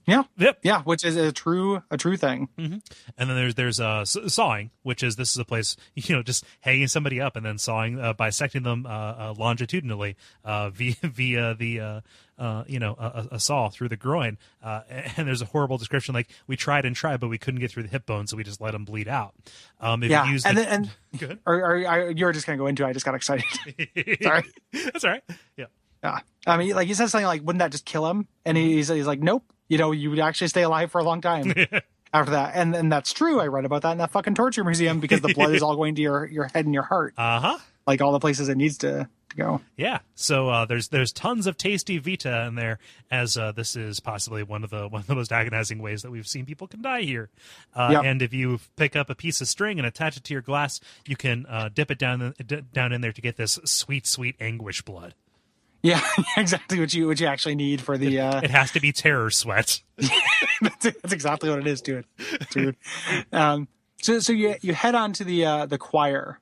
[0.07, 0.23] Yeah.
[0.39, 0.59] Yep.
[0.63, 2.49] Yeah, which is a true a true thing.
[2.57, 2.81] And
[3.19, 6.87] then there's there's uh, sawing, which is this is a place you know just hanging
[6.87, 11.81] somebody up and then sawing, uh, bisecting them uh, uh, longitudinally uh, via via the
[11.81, 12.01] uh,
[12.39, 14.39] uh, you know a, a- a saw through the groin.
[14.63, 14.83] Uh,
[15.17, 17.83] and there's a horrible description like we tried and tried, but we couldn't get through
[17.83, 19.35] the hip bone, so we just let them bleed out.
[19.81, 20.25] Um, if Yeah.
[20.27, 20.73] you use And the, then
[21.13, 21.39] and good.
[21.47, 22.89] or, or, or you're just gonna go into it.
[22.89, 23.45] I just got excited.
[24.23, 24.45] Sorry.
[24.73, 25.23] That's all right.
[25.57, 25.67] Yeah.
[26.05, 26.21] Yeah.
[26.47, 29.07] I mean, like he says something like, "Wouldn't that just kill him?" And he's he's
[29.09, 29.43] like, "Nope.
[29.69, 31.53] You know, you would actually stay alive for a long time
[32.13, 33.41] after that." And and that's true.
[33.41, 35.95] I read about that in that fucking torture museum because the blood is all going
[35.97, 37.59] to your your head and your heart, Uh huh.
[37.87, 39.61] like all the places it needs to to go.
[39.77, 39.99] Yeah.
[40.15, 42.79] So uh, there's there's tons of tasty Vitae in there,
[43.11, 46.13] as uh, this is possibly one of the one of the most agonizing ways that
[46.13, 47.29] we've seen people can die here.
[47.75, 48.05] Uh, Yep.
[48.05, 50.79] And if you pick up a piece of string and attach it to your glass,
[51.09, 54.37] you can uh, dip it down d- down in there to get this sweet sweet
[54.39, 55.15] anguish blood.
[55.91, 56.01] Yeah,
[56.37, 58.21] exactly what you what you actually need for the.
[58.21, 59.81] uh It has to be terror sweat.
[60.61, 62.07] that's, that's exactly what it is, dude.
[62.51, 62.77] Dude.
[63.33, 63.69] Um,
[64.03, 66.41] so so you you head on to the uh, the choir,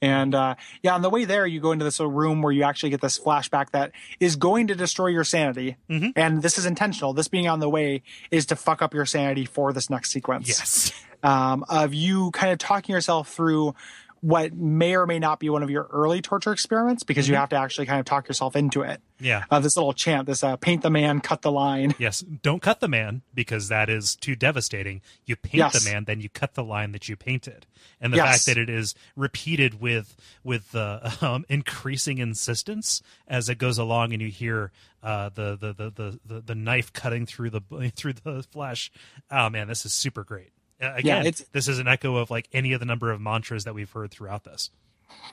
[0.00, 2.64] and uh, yeah, on the way there, you go into this little room where you
[2.64, 5.76] actually get this flashback that is going to destroy your sanity,
[6.16, 7.12] and this is intentional.
[7.12, 10.48] This being on the way is to fuck up your sanity for this next sequence.
[10.48, 10.92] Yes.
[11.22, 13.74] um, of you kind of talking yourself through
[14.22, 17.48] what may or may not be one of your early torture experiments because you have
[17.48, 19.00] to actually kind of talk yourself into it.
[19.18, 19.44] Yeah.
[19.50, 21.92] Uh, this little chant, this uh, paint the man, cut the line.
[21.98, 22.20] Yes.
[22.20, 25.00] Don't cut the man because that is too devastating.
[25.26, 25.84] You paint Yes.
[25.84, 27.66] the man, then you cut the line that you painted.
[28.00, 28.44] And the Yes.
[28.44, 34.12] fact that it is repeated with with uh, um, increasing insistence as it goes along,
[34.12, 34.70] and you hear
[35.02, 37.60] uh, the, the, the the the the knife cutting through the
[37.96, 38.92] through the flesh.
[39.32, 40.50] Oh man, this is super great.
[40.82, 43.74] Again, it's- this is an echo of like any of the number of mantras that
[43.74, 44.70] we've heard throughout this.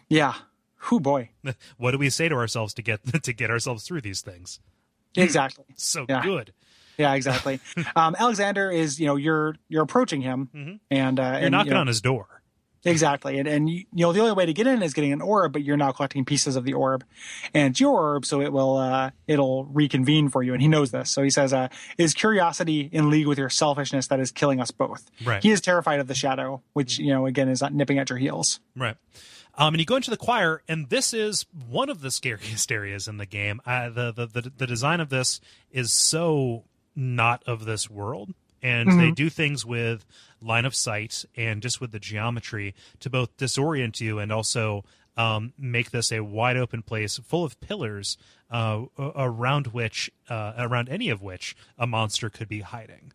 [0.08, 0.34] Yeah.
[0.84, 1.32] Who boy.
[1.78, 4.60] What do we say to ourselves to get to get ourselves through these things?
[5.18, 5.66] Exactly.
[5.76, 6.22] So Yeah.
[6.24, 6.54] good.
[6.98, 7.60] Yeah, exactly.
[7.96, 11.74] um, Alexander is, you know, you're you're approaching him, and uh, You're and, knocking you
[11.76, 12.39] know, on his door.
[12.84, 15.22] Exactly, and and you, you know the only way to get in is getting an
[15.22, 17.04] orb, but you're now collecting pieces of the orb,
[17.54, 20.92] and it's your orb, so it will uh, it'll reconvene for you, and he knows
[20.92, 24.60] this, so he says, uh, "Is curiosity in league with your selfishness that is killing
[24.60, 25.42] us both?" Right.
[25.42, 28.60] He is terrified of the shadow, which you know again is nipping at your heels.
[28.76, 28.98] Right.
[29.56, 33.08] Um, and you go into the choir, and this is one of the scariest areas
[33.08, 33.62] in the game.
[33.66, 35.42] Uh, the, the the the design of this
[35.72, 36.64] is so
[36.96, 40.06] not of this world, and they do things with
[40.42, 44.84] line of sight and just with the geometry to both disorient you and also
[45.18, 48.18] um, make this a wide open place full of pillars
[48.50, 53.12] uh, around which uh, around any of which a monster could be hiding.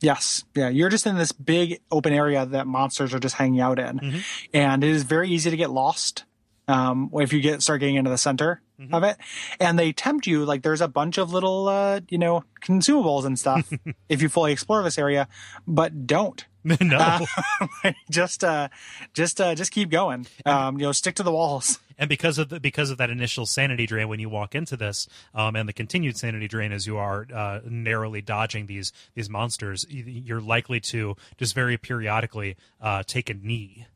[0.00, 0.44] Yes.
[0.54, 0.68] Yeah.
[0.68, 4.22] You're just in this big open area that monsters are just hanging out in.
[4.52, 6.24] And it is very easy to get lost
[6.68, 8.60] um, if you get start getting into the center
[8.92, 9.16] of it.
[9.60, 13.38] And they tempt you like there's a bunch of little, uh, you know, consumables and
[13.38, 13.70] stuff
[14.08, 15.28] if you fully explore this area,
[15.66, 16.44] but don't.
[16.80, 17.26] no.
[18.10, 18.68] just, uh,
[19.12, 20.26] just, uh, just keep going.
[20.46, 21.78] Um, you know, stick to the walls.
[21.98, 25.06] and because of the, because of that initial sanity drain when you walk into this,
[25.34, 29.84] um, and the continued sanity drain as you are uh, narrowly dodging these these monsters,
[29.90, 33.86] you're likely to just very periodically uh, take a knee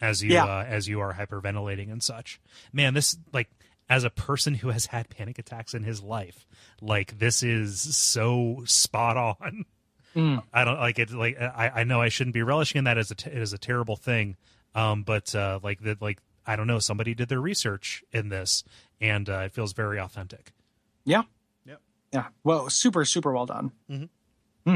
[0.00, 0.44] as you Yeah.
[0.44, 2.40] uh, as you are hyperventilating and such.
[2.72, 3.48] Man, this like
[3.88, 6.46] as a person who has had panic attacks in his life,
[6.80, 9.64] like this is so spot on.
[10.16, 10.42] Mm.
[10.52, 11.10] I don't like it.
[11.10, 13.58] Like I, I know I shouldn't be relishing in that as a t- as a
[13.58, 14.36] terrible thing,
[14.74, 16.78] um, but uh, like that, like I don't know.
[16.78, 18.64] Somebody did their research in this,
[19.00, 20.52] and uh, it feels very authentic.
[21.04, 21.22] Yeah.
[21.66, 21.74] Yeah.
[22.12, 22.26] Yeah.
[22.42, 23.72] Well, super, super well done.
[23.90, 24.08] Mhm.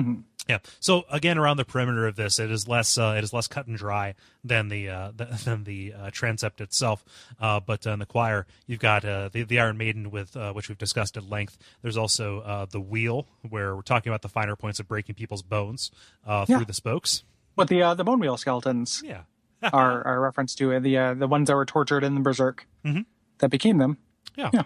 [0.00, 0.14] Hmm
[0.48, 0.58] Yeah.
[0.80, 3.66] So again, around the perimeter of this, it is less uh, it is less cut
[3.66, 7.04] and dry than the uh, the, than the uh, transept itself.
[7.40, 10.68] Uh, but in the choir, you've got uh, the the Iron Maiden with uh, which
[10.68, 11.58] we've discussed at length.
[11.82, 15.42] There's also uh, the wheel where we're talking about the finer points of breaking people's
[15.42, 15.90] bones
[16.26, 16.56] uh, Yeah.
[16.56, 17.22] through the spokes.
[17.54, 19.22] But the uh, the bone wheel skeletons Yeah.
[19.62, 20.80] are, are a reference to.
[20.80, 23.04] The uh, the ones that were tortured in the berserk Mhm.
[23.38, 23.98] that became them.
[24.34, 24.50] Yeah.
[24.52, 24.62] Yeah.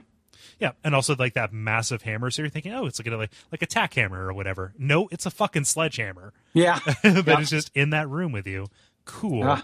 [0.61, 2.31] Yeah, and also like that massive hammer.
[2.31, 4.73] So you're thinking, oh, it's like a, like like a tack hammer or whatever.
[4.79, 6.79] No, it's a fucking sledgehammer Yeah.
[7.03, 7.41] that Yeah.
[7.41, 8.67] is just in that room with you.
[9.05, 9.41] Cool.
[9.41, 9.63] Yeah.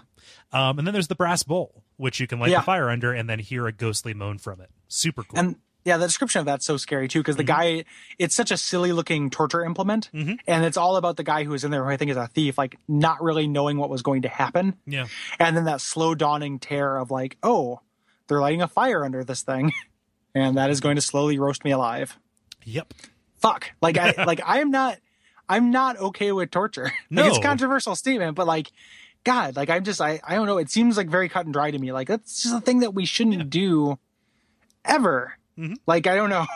[0.51, 2.59] Um, and then there's the brass bowl, which you can light Yeah.
[2.59, 4.69] the fire under and then hear a ghostly moan from it.
[4.87, 5.37] Super cool.
[5.39, 5.55] And
[5.85, 7.83] yeah, the description of that's so scary too, because the guy,
[8.17, 10.09] it's such a silly looking torture implement.
[10.13, 10.37] Mhm.
[10.47, 12.27] And it's all about the guy who is in there, who I think is a
[12.27, 14.77] thief, like not really knowing what was going to happen.
[14.85, 15.07] yeah,
[15.39, 17.81] And then that slow dawning terror of like, oh,
[18.29, 19.73] they're lighting a fire under this thing.
[20.35, 22.17] And that is going to slowly roast me alive.
[22.63, 22.93] yep.
[23.37, 23.71] Fuck.
[23.81, 24.97] Like I like I am not
[25.49, 26.85] I'm not okay with torture.
[26.91, 27.27] Like No.
[27.27, 28.71] it's a controversial statement, but like
[29.25, 30.57] God, like I'm just I I don't know.
[30.57, 31.91] It seems like very cut and dry to me.
[31.91, 33.99] Like that's just a thing that we shouldn't do
[34.85, 35.33] ever.
[35.57, 35.75] Mhm.
[35.85, 36.45] Like I don't know.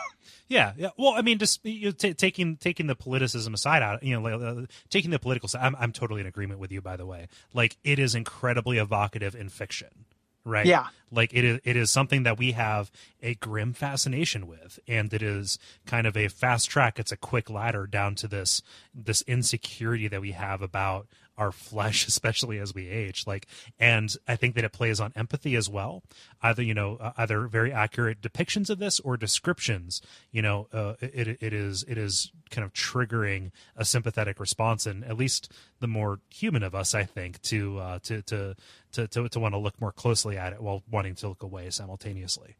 [0.50, 0.88] Yeah, yeah.
[0.96, 4.22] Well, I mean, just you know, t- taking taking the politicism aside, out you know,
[4.22, 5.60] like, uh, taking the political side.
[5.62, 6.80] I'm I'm totally in agreement with you.
[6.80, 10.06] By the way, like it is incredibly evocative in fiction,
[10.44, 10.66] right?
[10.66, 10.86] Yeah.
[11.10, 12.90] Like it is it is something that we have
[13.22, 16.98] a grim fascination with, and it is kind of a fast track.
[16.98, 18.62] It's a quick ladder down to this
[18.94, 21.06] this insecurity that we have about
[21.38, 23.24] our flesh, especially as we age.
[23.26, 23.46] Like,
[23.78, 26.02] and I think that it plays on empathy as well.
[26.42, 30.02] Either you know, uh, either very accurate depictions of this or descriptions.
[30.30, 35.04] You know, uh, it it is it is kind of triggering a sympathetic response, and
[35.04, 38.56] at least the more human of us, I think, to uh, to to
[38.92, 41.70] to to, to want to look more closely at it while wanting to look away
[41.70, 42.56] simultaneously.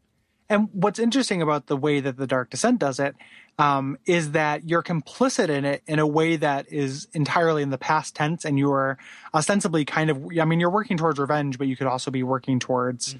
[0.49, 3.15] And what's interesting about the way that the Dark Descent does it
[3.59, 7.77] um, is that you're complicit in it in a way that is entirely in the
[7.77, 8.97] past tense, and you are
[9.33, 10.25] ostensibly kind of.
[10.39, 13.15] I mean, you're working towards revenge, but you could also be working towards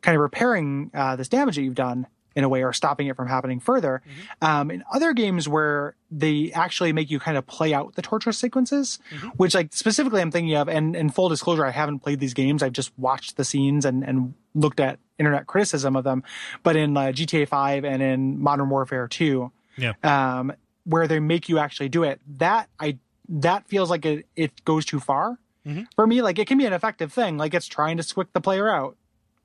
[0.00, 2.06] kind of repairing uh, this damage that you've done
[2.36, 4.02] in a way, or stopping it from happening further.
[4.42, 8.32] Um, in other games where they actually make you kind of play out the torture
[8.32, 8.98] sequences,
[9.36, 10.68] which, like specifically, I'm thinking of.
[10.68, 12.62] And in full disclosure, I haven't played these games.
[12.62, 16.22] I've just watched the scenes and and looked at internet criticism of them.
[16.62, 19.92] But in uh, GTA 5 and in Modern Warfare 2, Yeah.
[20.02, 20.52] um,
[20.84, 22.98] where they make you actually do it, that I
[23.28, 25.86] that feels like it, it goes too far Mhm.
[25.96, 26.20] for me.
[26.20, 28.96] Like it can be an effective thing, like it's trying to squick the player out.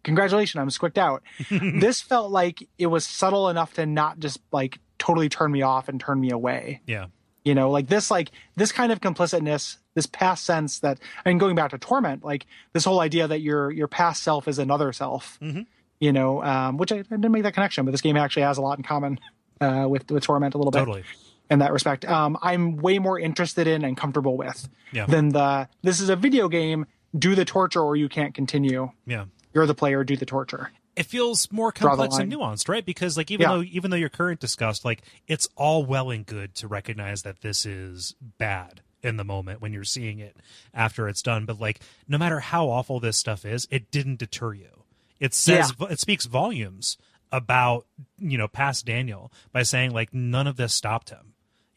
[0.03, 1.23] Congratulations, I'm squicked out.
[1.51, 5.89] this felt like it was subtle enough to not just like totally turn me off
[5.89, 6.81] and turn me away.
[6.85, 7.07] Yeah.
[7.45, 11.37] You know, like this, like this kind of complicitness, this past sense that, I mean,
[11.37, 14.91] going back to torment, like this whole idea that your your past self is another
[14.93, 15.37] self.
[15.41, 15.65] Mhm.
[15.99, 18.57] You know, um, which I, I didn't make that connection, but this game actually has
[18.57, 19.19] a lot in common
[19.61, 21.03] uh, with with torment a little bit Totally.
[21.49, 22.05] in that respect.
[22.05, 25.05] Um, I'm way more interested in and comfortable with Yeah.
[25.07, 26.85] than the this is a video game.
[27.17, 28.91] Do the torture or you can't continue.
[29.07, 29.25] Yeah.
[29.53, 30.03] You're the player.
[30.03, 30.71] Do the torture.
[30.95, 32.85] it feels more complex and nuanced, right?
[32.85, 33.55] Because like even Yeah.
[33.55, 37.41] though even though your current disgust, like it's all well and good to recognize that
[37.41, 40.35] this is bad in the moment when you're seeing it
[40.73, 41.45] after it's done.
[41.45, 44.83] But like no matter how awful this stuff is, it didn't deter you.
[45.21, 46.97] It says it speaks volumes
[47.31, 47.85] about
[48.17, 51.28] you know past Daniel by saying like none of this stopped him.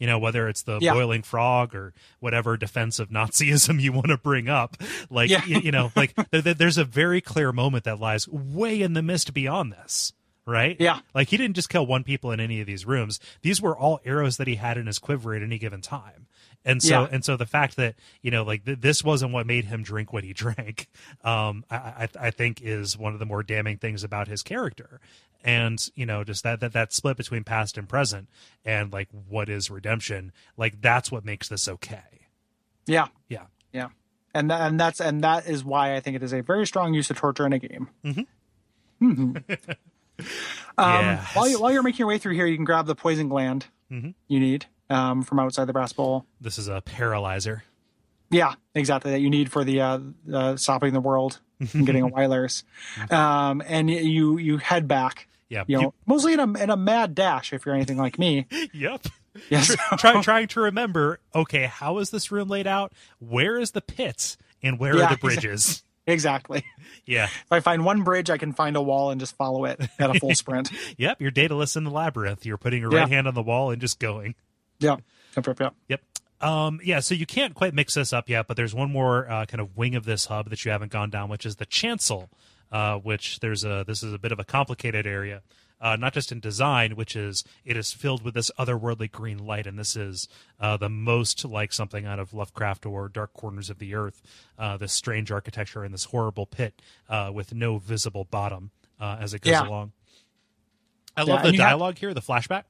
[0.03, 0.95] You know whether it's the Yeah.
[0.95, 4.77] boiling frog or whatever defense of Nazism you want to bring up,
[5.11, 5.45] like Yeah.
[5.47, 8.95] you, you know, like th- th- there's a very clear moment that lies way in
[8.95, 10.13] the mist beyond this,
[10.45, 10.77] right?
[10.81, 10.99] Yeah.
[11.15, 14.01] like he didn't just kill one people in any of these rooms; these were all
[14.05, 16.27] arrows that he had in his quiver at any given time.
[16.65, 17.09] And so, Yeah.
[17.13, 20.13] and so, the fact that you know, like th- this wasn't what made him drink
[20.13, 20.89] what he drank,
[21.23, 25.01] um, I, I, I think is one of the more damning things about his character.
[25.45, 28.29] And you know, just that that that split between past and present,
[28.65, 32.29] and like what is redemption, like that's what makes this okay.
[32.87, 33.09] Yeah.
[33.29, 33.47] Yeah.
[33.73, 33.89] Yeah.
[34.35, 36.95] And that, and that's and that is why I think it is a very strong
[36.95, 37.89] use of torture in a game.
[38.05, 38.27] Mhm.
[40.79, 41.35] um, Yes.
[41.35, 43.67] While you while you're making your way through here, you can grab the poison gland
[43.91, 44.15] Mhm.
[44.29, 46.25] you need um, from outside the brass bowl.
[46.41, 47.65] This is a paralyzer.
[48.31, 49.11] Yeah, exactly.
[49.11, 49.99] That you need for the uh,
[50.33, 52.63] uh, stopping the world and getting a Wylers.
[53.13, 55.29] Um, and you you head back.
[55.53, 55.65] Yeah.
[55.67, 58.47] You know, mostly in a in a mad dash if you're anything like me.
[58.73, 59.05] yep.
[59.51, 59.77] Yes.
[59.99, 61.21] Try, trying to remember.
[61.35, 62.93] Okay, how is this room laid out?
[63.19, 65.83] Where is the pits and where Yeah, are the bridges?
[66.07, 66.65] exactly.
[67.07, 67.25] Yeah.
[67.27, 70.15] If I find one bridge, I can find a wall and just follow it at
[70.15, 70.71] a full sprint.
[70.99, 71.21] Yep.
[71.21, 72.45] You're Daedalus in the labyrinth.
[72.47, 73.01] You're putting your Yeah.
[73.01, 74.35] right hand on the wall and just going.
[74.79, 74.97] Yeah.
[75.37, 75.75] Yep, yep, yep.
[75.89, 76.01] Yep.
[76.43, 79.47] Um, yeah, so you can't quite mix this up yet, but there's one more uh,
[79.47, 82.29] kind of wing of this hub that you haven't gone down, which is the chancel,
[82.73, 85.43] uh, which there's a this is a bit of a complicated area,
[85.81, 89.67] uh, not just in design, which is it is filled with this otherworldly green light,
[89.67, 90.27] and this is
[90.59, 94.23] uh, the most like something out of Lovecraft or Dark Corners of the Earth,
[94.59, 99.35] uh, this strange architecture and this horrible pit uh, with no visible bottom uh, as
[99.35, 99.69] it goes Yeah.
[99.69, 99.93] along.
[101.17, 102.65] I Yeah, love the you have- dialogue here, the flashback.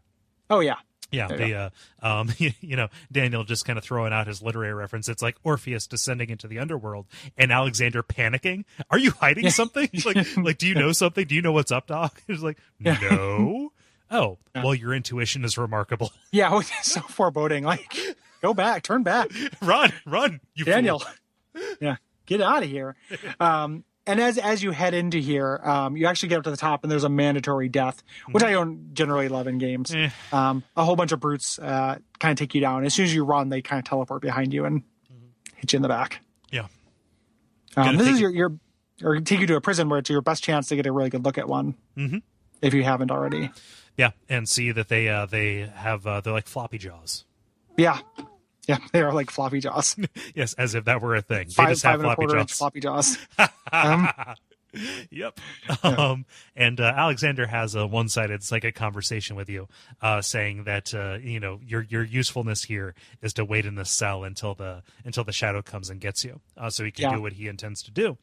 [0.50, 0.76] Oh yeah.
[1.12, 1.70] Yeah, There the uh,
[2.02, 5.09] um, you know, Daniel just kind of throwing out his literary reference.
[5.09, 7.06] It's like Orpheus descending into the underworld
[7.36, 8.64] and Alexander panicking.
[8.90, 9.89] Are you hiding something?
[10.05, 11.26] like, like, do you know something?
[11.26, 12.22] Do you know what's up, Doc?
[12.26, 13.72] He's like, no.
[14.10, 16.12] Oh, well, your intuition is remarkable.
[16.32, 17.64] Yeah, it so foreboding.
[17.64, 17.97] Like,
[18.43, 19.30] go back, turn back,
[19.62, 20.74] run, run, you fool.
[20.74, 21.02] Daniel.
[21.80, 22.94] yeah, get out of here.
[23.40, 26.56] Um, and as as you head into here, um, you actually get up to the
[26.56, 29.94] top, and there's a mandatory death, which I don't generally love in games.
[29.94, 30.10] Eh.
[30.32, 32.84] Um, a whole bunch of brutes uh, kind of take you down.
[32.84, 34.82] As soon as you run, they kind of teleport behind you and
[35.56, 36.20] hit you in the back.
[36.50, 36.66] Yeah,
[37.76, 38.50] Um, this is you- your
[39.00, 40.92] your or take you to a prison where it's your best chance to get a
[40.92, 42.22] really good look at one, Mhm.
[42.60, 43.50] if you haven't already.
[43.96, 47.24] yeah, and see that they uh, they have uh, they're like floppy jaws.
[47.76, 47.98] Yeah,
[48.68, 49.97] yeah, they are like floppy jaws,
[50.34, 51.48] Yes, as if that were a thing.
[51.48, 52.51] they five just have floppy jaws.
[52.52, 53.18] floppy jaws.
[53.72, 54.09] Um,
[55.10, 55.39] yep.
[55.82, 56.24] Um,
[56.56, 59.68] and uh, Alexander has a one-sided psychic conversation with you,
[60.01, 63.84] uh, saying that uh, you know your your usefulness here is to wait in the
[63.84, 67.16] cell until the until the shadow comes and gets you, uh, so he can Yeah.
[67.16, 68.18] do what he intends to do.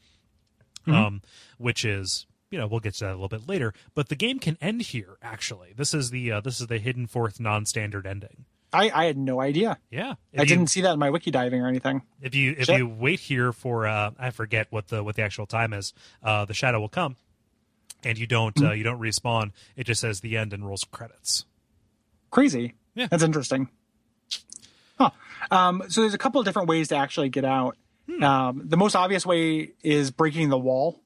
[0.87, 0.93] Mm-hmm.
[0.93, 1.21] Um,
[1.57, 4.39] which is you know we'll get to that a little bit later, but the game
[4.39, 5.17] can end here.
[5.21, 8.45] Actually, this is the uh, this is the hidden fourth non-standard ending.
[8.71, 9.79] I, I had no idea.
[9.89, 12.03] Yeah, I you- didn't see that in my wiki diving or anything.
[12.21, 12.77] if you if Shit.
[12.77, 15.93] you wait here for uh, I forget what the what the actual time is,
[16.23, 17.15] uh, the shadow will come,
[18.03, 18.67] and you don't Mm-hmm.
[18.67, 19.51] uh, you don't respawn.
[19.75, 21.45] It just says the end and rolls credits.
[22.31, 22.75] Crazy.
[22.95, 23.07] Yeah.
[23.07, 23.69] That's interesting.
[24.97, 25.11] Huh.
[25.51, 27.77] Um, so there's a couple of different ways to actually get out.
[28.07, 28.23] Hmm.
[28.23, 30.99] Um, the most obvious way is breaking the wall.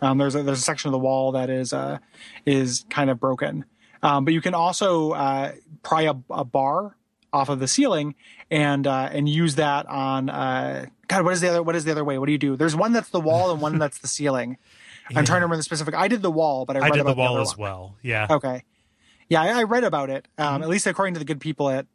[0.00, 1.98] Um, there's a, there's a section of the wall that is uh,
[2.44, 3.64] is kind of broken,
[4.02, 5.52] um, but you can also uh,
[5.82, 6.95] pry a, a bar
[7.32, 8.14] off of the ceiling
[8.50, 11.24] and uh, and use that on uh, God.
[11.24, 11.62] What is the other?
[11.62, 12.18] What is the other way?
[12.18, 12.56] What do you do?
[12.56, 14.58] There's one that's the wall and one that's the ceiling.
[15.10, 15.94] I'm trying to remember the specific.
[15.94, 17.62] I did the wall, but I, I did the wall other as one.
[17.70, 17.96] well.
[18.02, 18.64] Yeah, Okay.
[19.28, 20.26] Yeah, I, I read about it.
[20.38, 20.62] Um, Mm-hmm.
[20.64, 21.86] At least according to the good people at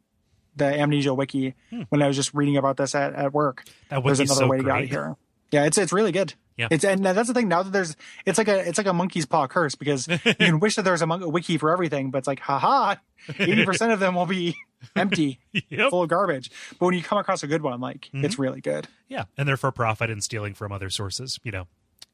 [0.56, 1.54] the Amnesia Wiki
[1.88, 3.64] when I was just reading about this at, at work.
[3.90, 3.96] Hmm.
[3.96, 5.16] That There's another so way to get out of here.
[5.50, 6.32] Yeah, it's it's really good.
[6.56, 6.68] Yeah.
[6.70, 7.48] It's and that's the thing.
[7.48, 10.60] Now that there's, it's like a it's like a monkey's paw curse because you can
[10.60, 12.94] wish that there's a, mon- a wiki for everything, but it's like, haha,
[13.38, 14.56] eighty percent of them will be
[14.96, 15.40] empty,
[15.70, 15.90] Yep.
[15.90, 16.50] full of garbage.
[16.78, 18.42] But when you come across a good one, like it's Mm-hmm.
[18.42, 18.88] really good.
[19.08, 21.38] yeah, and they're for profit and stealing from other sources.
[21.44, 21.66] You know,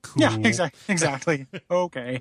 [0.02, 0.22] cool.
[0.22, 1.46] Yeah, exactly, exactly.
[1.70, 2.20] okay.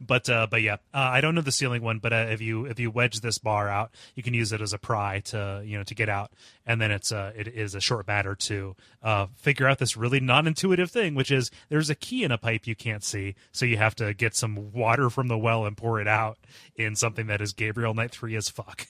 [0.00, 2.64] but uh, but yeah, uh, I don't know the ceiling one, but uh, if you
[2.66, 5.76] if you wedge this bar out, you can use it as a pry to you
[5.78, 6.32] know to get out,
[6.66, 10.20] and then it's uh it is a short matter to uh figure out this really
[10.20, 13.76] non-intuitive thing, which is there's a key in a pipe you can't see, so you
[13.76, 16.38] have to get some water from the well and pour it out
[16.76, 18.86] in something that is Gabriel Knight three as fuck.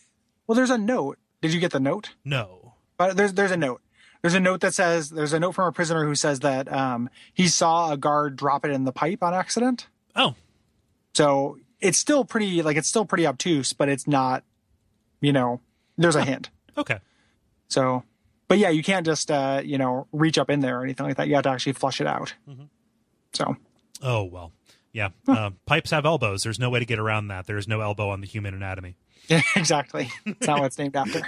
[0.46, 1.18] Well, there's a note.
[1.42, 2.14] Did you get the note?
[2.24, 3.80] No, But there's there's a note.
[4.22, 7.10] There's a note that says there's a note from a prisoner who says that um,
[7.32, 9.86] he saw a guard drop it in the pipe on accident.
[10.16, 10.34] oh
[11.14, 14.42] So it's still pretty like it's still pretty obtuse, but it's not.
[15.20, 15.60] You know,
[15.96, 16.50] there's a hint.
[16.76, 16.98] okay,
[17.68, 18.02] So,
[18.48, 21.16] but yeah, you can't just uh, you know reach up in there or anything like
[21.18, 21.28] that.
[21.28, 22.34] You have to actually flush it out.
[23.32, 23.56] So
[24.02, 24.52] oh well,
[24.92, 25.10] yeah.
[25.28, 26.42] Uh, pipes have elbows.
[26.42, 27.46] There's no way to get around that.
[27.46, 28.96] There's no elbow on the human anatomy.
[29.28, 30.08] Yeah, exactly.
[30.24, 31.22] That's not what it's named after.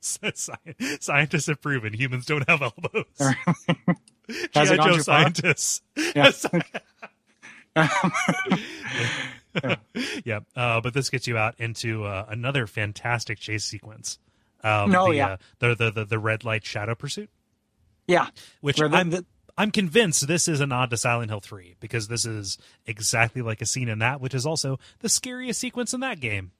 [1.00, 3.04] Scientists have proven humans don't have elbows.
[3.18, 4.76] G.I.
[4.76, 5.82] Joe scientists.
[6.14, 6.30] Yeah.
[10.24, 14.18] yeah, uh, but this gets you out into uh, another fantastic chase sequence.
[14.64, 15.28] Um, Oh, the, yeah.
[15.28, 17.30] uh, the, the the the red light shadow pursuit,
[18.06, 18.28] Yeah.
[18.60, 19.26] which the- I'm the-
[19.58, 22.56] I'm convinced this is a nod to Silent Hill 3 because this is
[22.86, 26.52] exactly like a scene in that, which is also the scariest sequence in that game.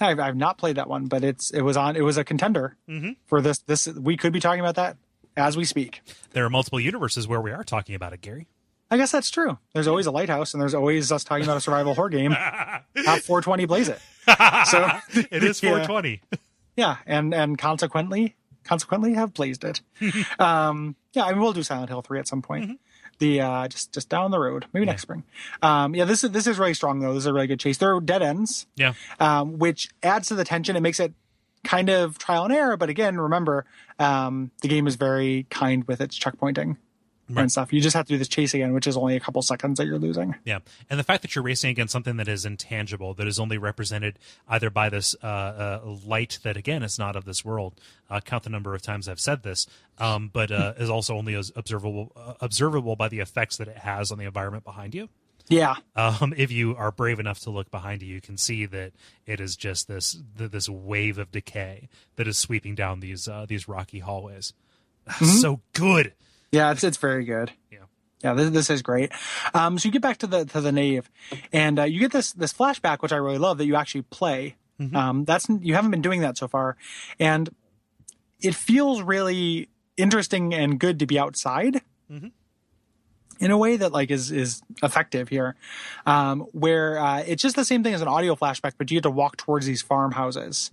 [0.00, 2.76] I've, I've not played that one, but it's it was on it was a contender
[2.88, 3.10] Mm-hmm.
[3.26, 4.96] for this this we could be talking about that
[5.36, 6.00] as we speak.
[6.32, 8.48] There are multiple universes where we are talking about it, Gary.
[8.90, 9.58] I guess that's true.
[9.72, 12.32] There's always a lighthouse, and there's always us talking about a survival horror game.
[12.32, 13.98] Have 420 blaze it.
[14.66, 14.90] So
[15.30, 16.20] it is 420.
[16.76, 19.80] yeah, and and consequently, consequently have blazed it.
[20.38, 22.78] um, yeah, I mean we'll do Silent Hill 3 at some point.
[23.22, 25.22] The uh, just just down the road, maybe next spring.
[25.62, 27.14] Um, yeah, this is this is really strong though.
[27.14, 27.78] This is a really good chase.
[27.78, 28.94] There are dead ends, Yeah.
[29.20, 30.74] um, which adds to the tension.
[30.74, 31.12] It makes it
[31.62, 32.76] kind of trial and error.
[32.76, 33.64] But again, remember,
[34.00, 36.78] um, the game is very kind with its checkpointing.
[37.28, 37.72] And stuff.
[37.72, 39.86] You just have to do this chase again, which is only a couple seconds that
[39.86, 40.34] you're losing.
[40.44, 40.58] Yeah,
[40.90, 44.18] and the fact that you're racing against something that is intangible, that is only represented
[44.48, 47.80] either by this uh, uh, light that again is not of this world.
[48.10, 49.66] Uh, count the number of times I've said this,
[49.98, 53.78] um, but uh, is also only as observable uh, observable by the effects that it
[53.78, 55.08] has on the environment behind you.
[55.48, 58.92] Yeah, Um, if you are brave enough to look behind you, you can see that
[59.26, 63.66] it is just this this wave of decay that is sweeping down these uh, these
[63.68, 64.52] rocky hallways.
[65.20, 66.14] So good.
[66.52, 67.50] Yeah, it's it's very good.
[67.70, 67.78] Yeah.
[68.22, 69.10] Yeah, this, this is great.
[69.52, 71.10] Um, so you get back to the to the nave,
[71.52, 74.56] and uh, you get this this flashback, which I really love that you actually play.
[74.96, 76.76] Um, that's you haven't been doing that so far,
[77.18, 77.50] and
[78.40, 81.80] it feels really interesting and good to be outside.
[83.40, 85.56] In a way that like is is effective here,
[86.06, 89.02] um, where uh, it's just the same thing as an audio flashback, but you get
[89.02, 90.70] to walk towards these farmhouses,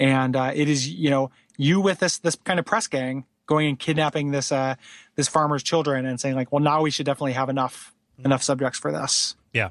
[0.00, 3.66] and uh, it is you know you with this this kind of press gang going
[3.68, 4.74] and kidnapping this uh
[5.18, 7.92] this farmer's children and saying like well now we should definitely have enough
[8.24, 9.70] enough subjects for this Yeah.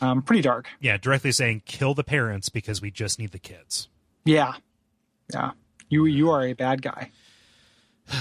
[0.00, 3.88] um pretty dark Yeah, directly saying kill the parents because we just need the kids.
[4.24, 4.54] yeah
[5.32, 5.50] yeah
[5.90, 7.10] you you are a bad guy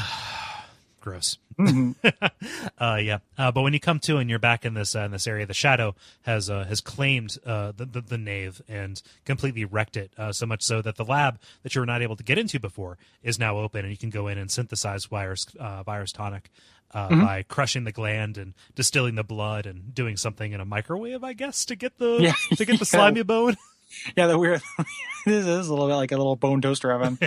[1.00, 1.38] Gross.
[1.58, 1.96] Mhm.
[2.80, 5.12] uh, yeah, uh, but when you come to and you're back in this uh, in
[5.12, 9.64] this area, the shadow has uh, has claimed uh, the, the the nave and completely
[9.66, 10.12] wrecked it.
[10.18, 12.60] Uh, so much so that the lab that you were not able to get into
[12.60, 16.50] before is now open, and you can go in and synthesize virus uh, virus tonic.
[16.94, 21.24] Uh, By crushing the gland and distilling the blood and doing something in a microwave,
[21.26, 22.34] I guess, to get the Yeah.
[22.56, 23.58] to get the slimy bone.
[24.18, 24.62] yeah the weird
[25.26, 27.18] this is a little bit like a little bone toaster oven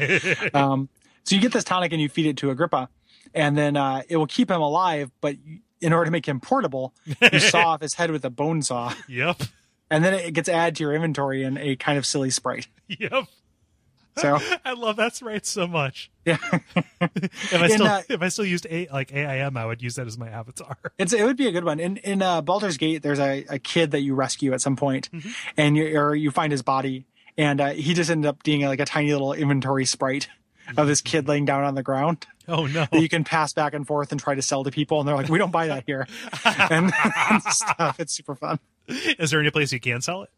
[0.54, 0.88] um
[1.24, 2.88] so you get this tonic and you feed it to agrippa
[3.34, 5.36] and then uh it will keep him alive but
[5.80, 6.94] in order to make him portable
[7.32, 9.40] you saw off his head with a bone saw yep,
[9.90, 13.24] and then it gets added to your inventory in a kind of silly sprite yep.
[14.16, 16.10] so I love that sprite so much.
[16.24, 16.38] yeah
[17.00, 19.94] If I In, still uh, if I still used a like AIM, I would use
[19.94, 20.76] that as my avatar.
[20.98, 21.78] It's it would be a good one.
[21.78, 25.08] In in uh, Baldur's Gate, there's a, a kid that you rescue at some point,
[25.56, 27.06] and you or you find his body,
[27.38, 30.28] and uh, he just ended up being like a tiny little inventory sprite
[30.76, 32.26] of this kid laying down on the ground
[32.56, 32.86] Oh no!
[32.90, 35.14] that you can pass back and forth and try to sell to people, and they're
[35.16, 36.06] like, "We don't buy that here,"
[36.44, 36.92] and,
[37.30, 38.00] and stuff.
[38.00, 38.58] It's super fun.
[38.88, 40.30] Is there any place you can sell it?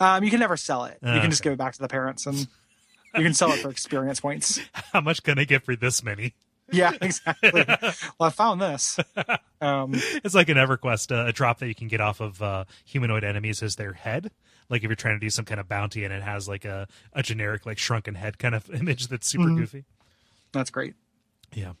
[0.00, 0.98] Um, you can never sell it.
[1.02, 2.36] You Ah, can just give it back to the parents, and
[3.16, 4.60] you can sell it for experience points.
[4.92, 6.34] How much can I get for this many?
[6.70, 7.64] Yeah, exactly.
[7.66, 9.00] well, I found this.
[9.60, 12.64] Um, It's like an EverQuest, uh, a drop that you can get off of uh,
[12.84, 14.30] humanoid enemies as their head.
[14.68, 16.86] Like if you're trying to do some kind of bounty and it has like a,
[17.14, 19.56] a generic like shrunken head kind of image that's super Mm-hmm.
[19.56, 19.84] goofy.
[20.52, 20.94] that's great.
[21.52, 21.72] Yeah.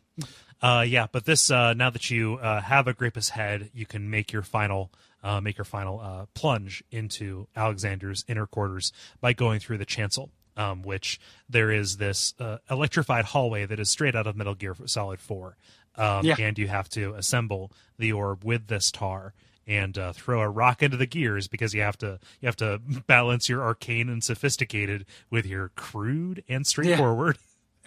[0.60, 4.32] Uh, yeah, but this uh, now that you uh, have Agrippa's head, you can make
[4.32, 4.90] your final
[5.22, 10.30] uh, make your final uh, plunge into Alexander's inner quarters by going through the chancel,
[10.56, 14.74] um, which there is this uh, electrified hallway that is straight out of Metal Gear
[14.86, 15.56] Solid Four,
[15.96, 16.36] um, Yeah.
[16.38, 19.34] and you have to assemble the orb with this tar
[19.66, 22.80] and uh, throw a rock into the gears because you have to you have to
[23.06, 27.38] balance your arcane and sophisticated with your crude and straightforward.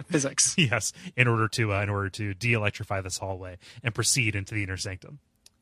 [0.09, 0.55] Physics.
[0.57, 4.63] Yes, in order to uh, in order to de-electrify this hallway and proceed into the
[4.63, 5.19] inner sanctum.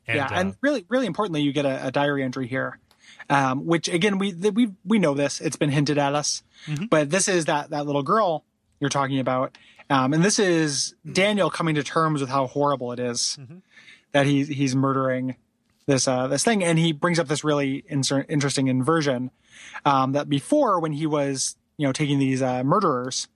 [0.07, 2.79] And, yeah, uh, and really, really importantly, you get a, a diary entry here,
[3.29, 5.39] um, which again we we we know this.
[5.41, 6.85] It's been hinted at us, Mm-hmm.
[6.89, 8.43] but this is that that little girl
[8.79, 9.57] you're talking about,
[9.89, 11.13] um, and this is Mm-hmm.
[11.13, 13.37] Daniel coming to terms with how horrible it is
[14.11, 15.35] that he's he's murdering
[15.85, 19.31] this uh, this thing, and he brings up this really inser- interesting inversion
[19.85, 23.27] um, that before when he was you know taking these uh, murderers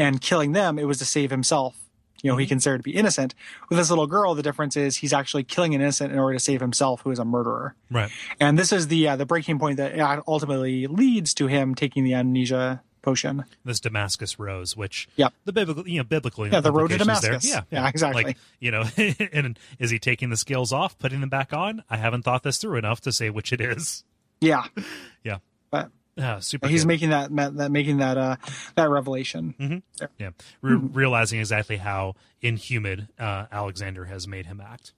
[0.00, 1.76] and killing them, it was to save himself.
[2.22, 3.34] You know, he considered to be innocent.
[3.70, 6.40] With this little girl, the difference is he's actually killing an innocent in order to
[6.40, 7.74] save himself, who is a murderer.
[7.90, 8.10] right.
[8.38, 12.12] And this is the uh, the breaking point that ultimately leads to him taking the
[12.14, 13.44] amnesia potion.
[13.64, 15.32] This Damascus rose, which Yep.
[15.46, 16.46] the biblical, you know, biblical.
[16.46, 17.50] Yeah, the road to Damascus.
[17.50, 17.64] There.
[17.70, 18.24] Yeah, exactly.
[18.24, 18.84] Like you know,
[19.32, 21.82] and is he taking the scales off, putting them back on?
[21.88, 24.04] I haven't thought this through enough to say which it is.
[24.42, 24.64] Yeah,
[25.24, 25.38] Yeah,
[25.70, 26.68] but Ah, super.
[26.68, 26.88] he's good.
[26.88, 28.36] making that that making that uh
[28.74, 29.82] that revelation.
[30.18, 30.30] yeah,
[30.60, 30.92] Re- Mm-hmm.
[30.92, 34.92] realizing exactly how inhumid uh, Alexander has made him act.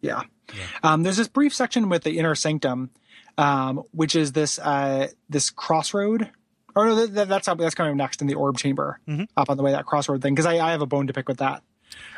[0.00, 0.22] Yeah.
[0.82, 2.90] Um, there's this brief section with the inner sanctum,
[3.36, 6.30] um, which is this uh, this crossroad.
[6.76, 9.00] Or no, that, that- that's that's coming up next in the orb chamber,
[9.36, 10.34] up on the way that crossroad thing.
[10.34, 11.62] Because I, I have a bone to pick with that,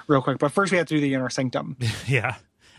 [0.06, 0.38] real quick.
[0.38, 1.76] But first, we have to do the inner sanctum.
[2.06, 2.34] Yeah.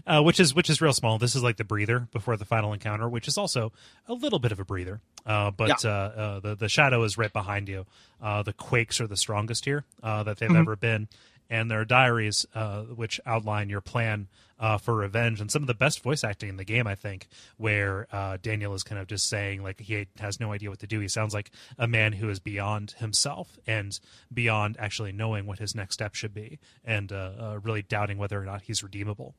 [0.08, 1.18] Uh, which is which is real small.
[1.18, 3.72] This is like the breather before the final encounter, which is also
[4.08, 5.00] a little bit of a breather.
[5.26, 7.86] Uh, but uh, uh, the the shadow is right behind you.
[8.22, 11.08] Uh, the quakes are the strongest here uh, that they've ever been,
[11.50, 14.28] and there are diaries uh, which outline your plan
[14.60, 16.86] uh, for revenge and some of the best voice acting in the game.
[16.88, 20.70] I think where uh, Daniel is kind of just saying like he has no idea
[20.70, 21.00] what to do.
[21.00, 24.00] He sounds like a man who is beyond himself and
[24.34, 28.40] beyond actually knowing what his next step should be, and uh, uh, really doubting whether
[28.40, 29.36] or not he's redeemable.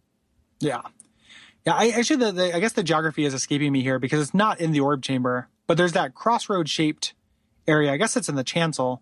[0.63, 0.81] Yeah.
[1.67, 4.35] Yeah, I actually the, the I guess the geography is escaping me here because it's
[4.35, 7.15] not in the orb chamber, but there's that crossroad shaped
[7.69, 7.93] area.
[7.93, 9.01] I guess it's in the chancel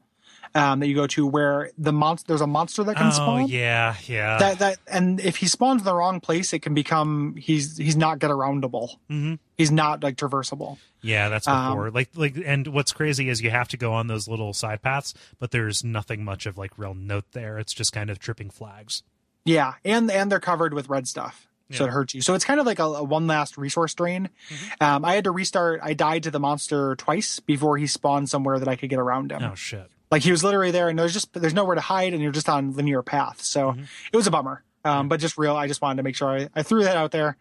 [0.55, 3.49] um, that you go to where the monster there's a monster that can Oh spawn.
[3.49, 4.37] yeah, yeah.
[4.39, 7.97] That that and if he spawns in the wrong place, it can become he's he's
[7.97, 8.97] not get aroundable.
[9.11, 9.39] Mhm.
[9.57, 10.77] He's not like traversable.
[11.01, 11.91] Yeah, that's Um, before.
[11.93, 15.15] like like and what's crazy is you have to go on those little side paths,
[15.39, 17.59] but there's nothing much of like real note there.
[17.59, 19.03] It's just kind of tripping flags.
[19.47, 22.21] Yeah, and and they're covered with red stuff, so it hurts you.
[22.23, 24.29] So it's kind of like a, a one last resource drain.
[24.49, 24.83] Mm-hmm.
[24.85, 25.81] Um, I had to restart.
[25.83, 29.33] I died to the monster twice before he spawned somewhere that I could get around
[29.33, 29.43] him.
[29.43, 29.87] Oh shit.
[30.11, 32.49] Like he was literally there, and there's just there's nowhere to hide, and you're just
[32.49, 33.43] on linear path.
[33.43, 33.83] So Mm-hmm.
[34.13, 34.65] it was a bummer.
[34.85, 35.55] Um, but just real.
[35.57, 37.37] I just wanted to make sure I, I threw that out there.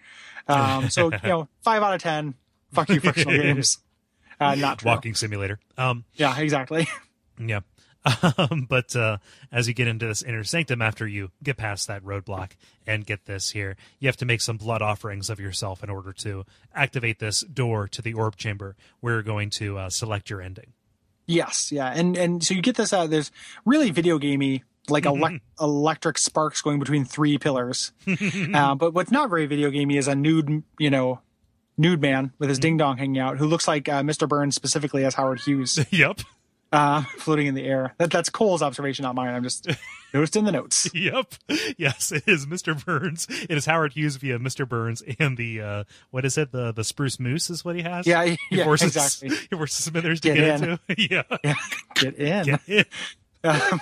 [0.47, 2.35] Um, so you know, five out of ten.
[2.73, 3.77] Fuck you, Frictional games.
[4.39, 4.89] Uh, not true.
[4.91, 5.59] Walking simulator.
[5.77, 6.87] Um Yeah, exactly.
[7.41, 7.61] Yeah.
[8.37, 9.17] Um, but uh,
[9.51, 12.51] as you get into this inner sanctum, after you get past that roadblock
[12.87, 16.13] and get this here, you have to make some blood offerings of yourself in order
[16.13, 20.41] to activate this door to the orb chamber where you're going to uh, select your
[20.41, 20.73] ending.
[21.27, 22.91] Yes, yeah, and and so you get this.
[22.91, 23.31] Uh, there's
[23.63, 27.91] really video gamey, like elec- electric sparks going between three pillars.
[28.53, 31.19] uh, but what's not very video gamey is a nude, you know,
[31.77, 34.27] nude man with his ding dong hanging out, who looks like uh, Mr.
[34.27, 36.21] Burns specifically as Howard Hughes, yep.
[36.71, 37.95] Uh, floating in the air.
[37.97, 39.33] That that's Kole's observation, not mine.
[39.33, 39.67] I'm just
[40.13, 40.87] noticed in the notes.
[40.93, 41.33] Yep.
[41.77, 42.85] Yes, it is Mr.
[42.85, 43.25] Burns.
[43.29, 44.67] It is Howard Hughes via Mr.
[44.69, 46.51] Burns and the uh what is it?
[46.51, 48.05] The the spruce moose is what he has.
[48.05, 49.29] Yeah, He yeah, forces exactly.
[49.49, 50.69] he forces Smithers to Get get, in.
[50.69, 50.79] into.
[51.11, 51.23] yeah.
[51.43, 51.55] Yeah,
[51.95, 52.45] get in.
[52.45, 52.85] Get in.
[53.43, 53.79] Um,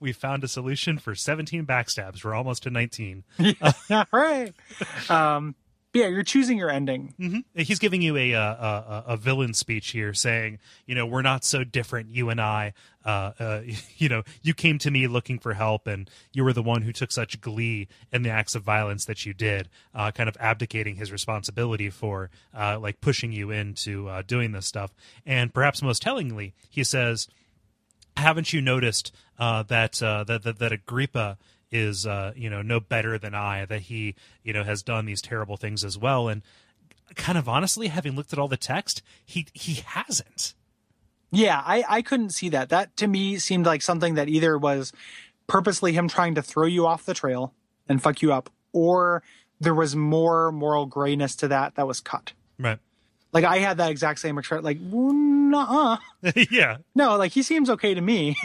[0.00, 2.24] we found a solution for 17 backstabs.
[2.24, 3.24] We're almost to 19.
[3.38, 4.52] yeah, hooray.
[5.10, 5.54] Um,
[5.96, 7.14] yeah, you're choosing your ending.
[7.18, 11.22] hmm He's giving you a, uh, a a villain speech here, saying, you know, we're
[11.22, 12.74] not so different, you and I.
[13.04, 13.60] Uh, uh,
[13.96, 16.92] you know, you came to me looking for help, and you were the one who
[16.92, 20.96] took such glee in the acts of violence that you did, uh, kind of abdicating
[20.96, 24.94] his responsibility for, uh, like pushing you into uh, doing this stuff.
[25.24, 27.28] And perhaps most tellingly, he says,
[28.16, 31.38] haven't you noticed that, that that that Agrippa
[31.70, 33.64] is uh, you know no better than I?
[33.64, 36.42] That he you know has done these terrible things as well, and
[37.14, 40.54] kind of honestly, having looked at all the text, he he hasn't.
[41.32, 42.68] Yeah, I, I couldn't see that.
[42.68, 44.92] That to me seemed like something that either was
[45.46, 47.52] purposely him trying to throw you off the trail
[47.88, 49.22] and fuck you up, or
[49.60, 52.32] there was more moral grayness to that that was cut.
[52.58, 52.78] Right.
[53.32, 55.98] Like I had that exact same expression, like, nuh
[56.50, 56.78] yeah.
[56.94, 58.36] no, like he seems okay to me.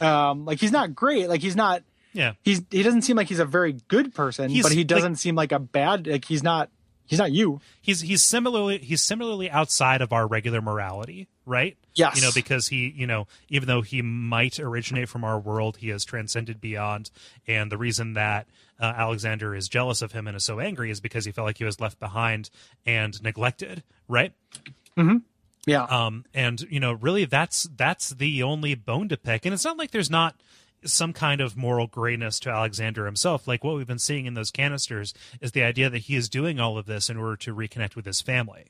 [0.00, 1.28] Um, like he's not great.
[1.28, 1.82] Like he's not.
[2.14, 2.32] Yeah.
[2.42, 5.34] He's he doesn't seem like he's a very good person, He's, but he doesn't seem
[5.34, 6.06] like a bad.
[6.06, 6.70] Like he's not.
[7.06, 7.60] He's not you.
[7.82, 11.76] He's he's similarly he's similarly outside of our regular morality, right?
[11.94, 12.16] Yes.
[12.16, 15.90] You know, because he, you know, even though he might originate from our world, he
[15.90, 17.10] has transcended beyond.
[17.46, 18.46] And the reason that
[18.80, 21.58] uh, Alexander is jealous of him and is so angry is because he felt like
[21.58, 22.48] he was left behind
[22.86, 24.32] and neglected, right?
[24.96, 25.18] Mm-hmm.
[25.66, 25.84] Yeah.
[25.84, 29.78] um and you know really that's that's the only bone to pick and it's not
[29.78, 30.36] like there's not
[30.84, 33.46] some kind of moral grayness to alexander himself.
[33.48, 36.60] Like what we've been seeing in those canisters is the idea that he is doing
[36.60, 38.66] all of this in order to reconnect with his family.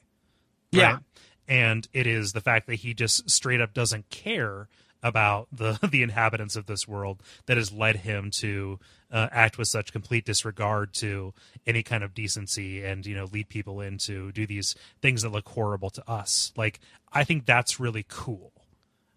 [0.71, 0.99] Yeah.
[1.47, 4.69] and it is the fact that he just straight up doesn't care
[5.05, 8.81] about the the inhabitants of this world that has led him to
[9.13, 11.33] uh, act with such complete disregard to
[11.67, 15.49] any kind of decency and you know lead people into do these things that look
[15.49, 16.53] horrible to us.
[16.57, 16.81] Like
[17.13, 18.54] i think that's really cool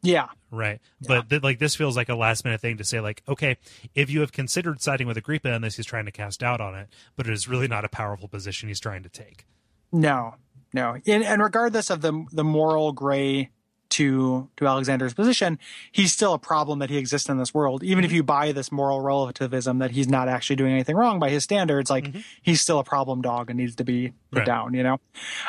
[0.08, 0.28] yeah.
[0.52, 3.58] right but th- like this feels like a last minute thing to say like okay
[3.96, 6.88] if you have considered siding with agrippa this he's trying to cast doubt on it
[7.16, 9.46] but it is really not a powerful position he's trying to take
[9.92, 10.36] No,
[10.74, 10.98] no.
[11.08, 13.50] And, and regardless of the the moral gray
[13.89, 15.57] to to Alexander's position,
[15.91, 17.84] he's still a problem that he exists in this world.
[17.84, 21.30] Even if you buy this moral relativism that he's not actually doing anything wrong by
[21.30, 24.45] his standards, like he's still a problem dog and needs to be put Right.
[24.45, 24.73] down.
[24.73, 24.99] You know.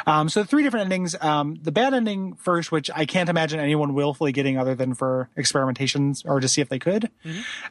[0.06, 1.16] Um, so three different endings.
[1.20, 5.28] Um, the bad ending first, which I can't imagine anyone willfully getting other than for
[5.36, 7.10] experimentations or to see if they could,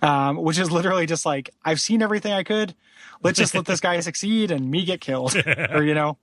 [0.02, 2.76] um, which is literally just like I've seen everything I could.
[3.24, 5.36] Let's just let this guy succeed and me get killed,
[5.72, 6.18] or you know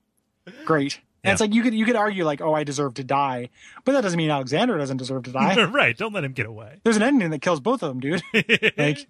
[0.64, 1.00] great.
[1.24, 3.48] And it's like you could you could argue like, oh, I deserve to die,
[3.84, 5.64] but that doesn't mean Alexander doesn't deserve to die.
[5.72, 8.22] right don't let him get away There's an ending that kills both of them, dude.
[8.78, 9.06] like,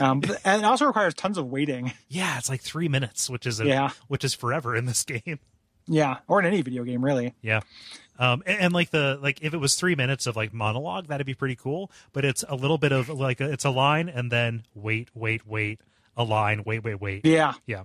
[0.00, 1.92] um, and it also requires tons of waiting.
[2.08, 3.90] Yeah, it's like three minutes, which is a, Yeah.
[4.08, 5.38] which is forever in this game.
[5.86, 7.34] Yeah, or in any video game, really.
[7.42, 7.60] Yeah,
[8.18, 11.26] um, and, and like the like if it was three minutes of like monologue, that'd
[11.26, 11.90] be pretty cool.
[12.12, 15.46] But it's a little bit of like a, it's a line and then wait, wait,
[15.46, 15.80] wait,
[16.16, 17.24] a line, wait, wait, wait.
[17.26, 17.84] Yeah, Yeah,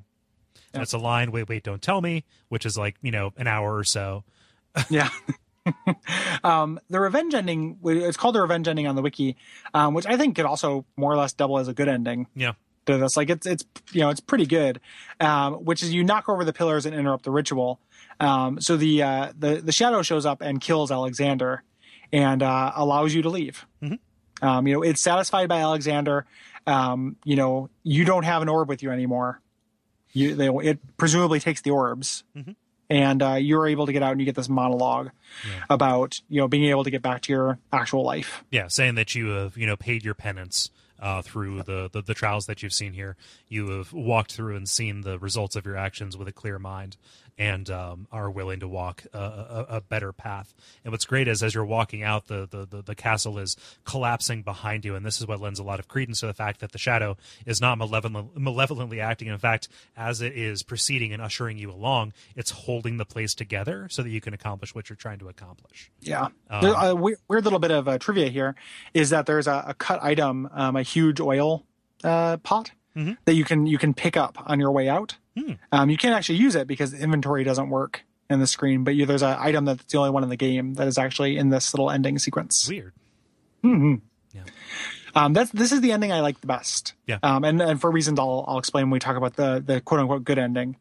[0.75, 3.47] and it's a line, wait, wait, don't tell me, which is like you know an
[3.47, 4.23] hour or so.
[4.89, 5.09] yeah.
[6.43, 9.35] um, the revenge ending, it's called the revenge ending on the wiki,
[9.73, 12.27] um, which I think could also more or less double as a good ending.
[12.35, 12.53] Yeah,
[12.85, 13.17] to this.
[13.17, 14.79] Like it's it's you know it's pretty good,
[15.19, 17.79] um, which is you knock over the pillars and interrupt the ritual.
[18.19, 21.63] Um, so the uh, the the shadow shows up and kills Alexander,
[22.11, 23.65] and uh, allows you to leave.
[24.41, 26.25] Um, you know it's satisfied by Alexander.
[26.67, 29.41] Um, you know you don't have an orb with you anymore.
[30.15, 32.23] You they, it presumably takes the orbs.
[32.87, 35.09] And uh, you're able to get out and you get this monologue
[35.69, 38.43] about you know being able to get back to your actual life.
[38.51, 40.69] Yeah, saying that you have you know paid your penance
[40.99, 43.15] uh, through the, the the trials that you've seen here.
[43.47, 46.97] You have walked through and seen the results of your actions with a clear mind,
[47.37, 50.53] and um, are willing to walk a, a, a better path.
[50.83, 54.41] And what's great is as you're walking out, the, the the the castle is collapsing
[54.43, 56.71] behind you, and this is what lends a lot of credence to the fact that
[56.71, 59.27] the shadow is not malevolent, malevolently acting.
[59.27, 59.67] In fact,
[59.97, 64.09] as it is proceeding and ushering you along, it's holding the place together so that
[64.09, 65.91] you can accomplish what you're trying to accomplish.
[66.01, 66.29] Yeah.
[66.61, 68.55] There- a weird, weird little bit of uh, trivia here
[68.93, 71.65] is that there's a, a cut item, um, a huge oil
[72.03, 72.71] uh, pot
[73.25, 75.17] that you can you can pick up on your way out.
[75.71, 79.05] Um, you can't actually use it because inventory doesn't work in the screen, but you,
[79.05, 81.73] there's an item that's the only one in the game that is actually in this
[81.73, 82.67] little ending sequence.
[82.67, 82.93] Weird.
[85.15, 86.93] Um, that's this is the ending I like the best.
[87.07, 87.19] Yeah.
[87.23, 90.01] Um, and and for reasons I'll I'll explain when we talk about the the quote
[90.01, 90.75] unquote good ending,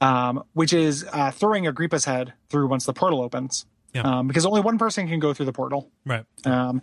[0.00, 3.64] um, which is uh, throwing Agrippa's head through once the portal opens.
[3.94, 4.02] Yeah.
[4.02, 5.90] Um, because only one person can go through the portal.
[6.04, 6.24] Right.
[6.44, 6.82] Um,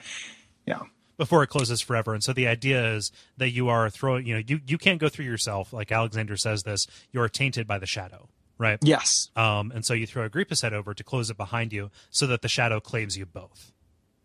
[0.66, 0.80] yeah.
[1.22, 2.16] Before it closes forever.
[2.16, 5.08] And so the idea is that you are throwing, you know, you, you can't go
[5.08, 5.72] through yourself.
[5.72, 8.28] Like Alexander says this, you are tainted by the shadow,
[8.58, 8.80] right?
[8.82, 9.30] Yes.
[9.36, 12.42] Um, and so you throw Agrippa's head over to close it behind you so that
[12.42, 13.72] the shadow claims you both.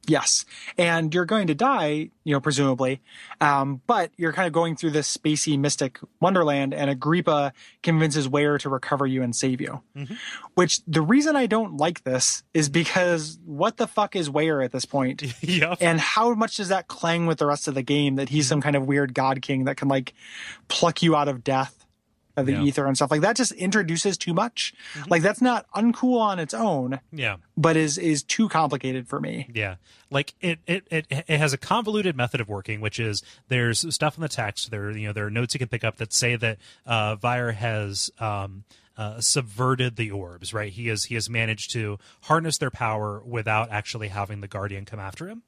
[0.07, 0.45] Yes.
[0.78, 3.01] And you're going to die, you know, presumably.
[3.41, 7.53] Um, but you're kind of going through this spacey mystic wonderland and Agrippa
[7.83, 9.83] convinces Weyer to recover you and save you.
[10.55, 14.73] Which the reason I don't like this is because what the fuck is Weyer at
[14.73, 15.23] this point?
[15.43, 15.78] yep.
[15.81, 18.61] and how much does that clang with the rest of the game that he's some
[18.61, 20.15] kind of weird god king that can like
[20.69, 21.76] pluck you out of death
[22.37, 22.63] the Yeah.
[22.63, 24.75] ether and stuff like that just introduces too much
[25.09, 27.37] like that's not uncool on its own yeah.
[27.57, 29.77] but is is too complicated for me Yeah,
[30.11, 34.17] like it, it it it has a convoluted method of working, which is there's stuff
[34.17, 34.71] in the text.
[34.71, 37.53] There, you know, there are notes you can pick up that say that uh, Weyer
[37.53, 38.65] has um,
[38.97, 40.53] uh, subverted the orbs.
[40.55, 44.85] Right, he has he has managed to harness their power without actually having the Guardian
[44.85, 45.43] come after him.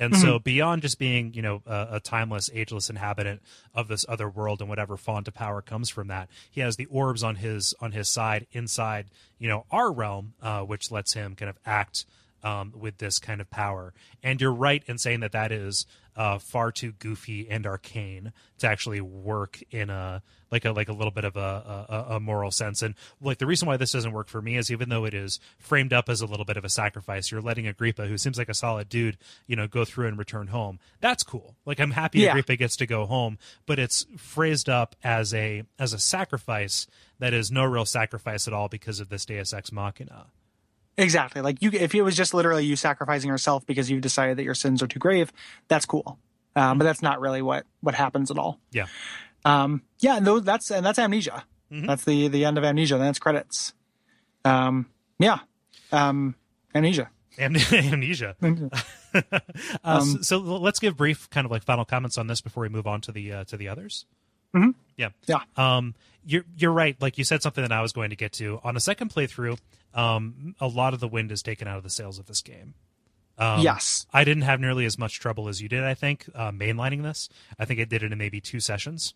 [0.00, 3.42] And so, beyond just being, you know, a, a timeless, ageless inhabitant
[3.74, 6.86] of this other world, and whatever font of power comes from that, he has the
[6.86, 9.06] orbs on his on his side inside,
[9.38, 12.06] you know, our realm, uh, which lets him kind of act
[12.42, 13.92] um, with this kind of power.
[14.22, 15.86] And you're right in saying that that is
[16.16, 20.92] uh, far too goofy and arcane to actually work in a like a like a
[20.92, 22.82] little bit of a, a, a moral sense.
[22.82, 25.38] And like the reason why this doesn't work for me is even though it is
[25.58, 28.48] framed up as a little bit of a sacrifice, you're letting Agrippa, who seems like
[28.48, 30.80] a solid dude, you know, go through and return home.
[31.00, 31.56] That's cool.
[31.64, 32.30] Like I'm happy Yeah.
[32.30, 36.86] Agrippa gets to go home, but it's phrased up as a as a sacrifice
[37.20, 40.26] that is no real sacrifice at all because of this Deus Ex Machina.
[41.00, 41.42] Exactly.
[41.42, 44.54] Like you if it was just literally you sacrificing yourself because you've decided that your
[44.54, 45.32] sins are too grave
[45.68, 46.18] that's cool.
[46.56, 48.60] Um, but that's not really what what happens at all.
[48.70, 48.86] Yeah.
[49.44, 51.44] um yeah and those that's and that's amnesia.
[51.70, 52.98] That's the the end of amnesia.
[52.98, 53.72] Then it's credits.
[54.44, 54.86] Um
[55.18, 55.38] yeah.
[55.92, 56.34] Um
[56.74, 57.10] amnesia.
[57.38, 58.36] Am- amnesia.
[59.84, 62.68] uh, so, so let's give brief kind of like final comments on this before we
[62.68, 64.06] move on to the uh, to the others.
[64.54, 64.70] Mm-hmm.
[65.00, 65.40] Yeah, Yeah.
[65.56, 65.94] Um,
[66.24, 66.96] you're you're right.
[67.00, 69.58] Like you said something that I was going to get to on a second playthrough.
[69.94, 72.74] Um, a lot of the wind is taken out of the sails of this game.
[73.38, 75.82] Um, yes I didn't have nearly as much trouble as you did.
[75.82, 77.28] I think uh, mainlining this.
[77.58, 79.14] I think I did it in maybe two sessions.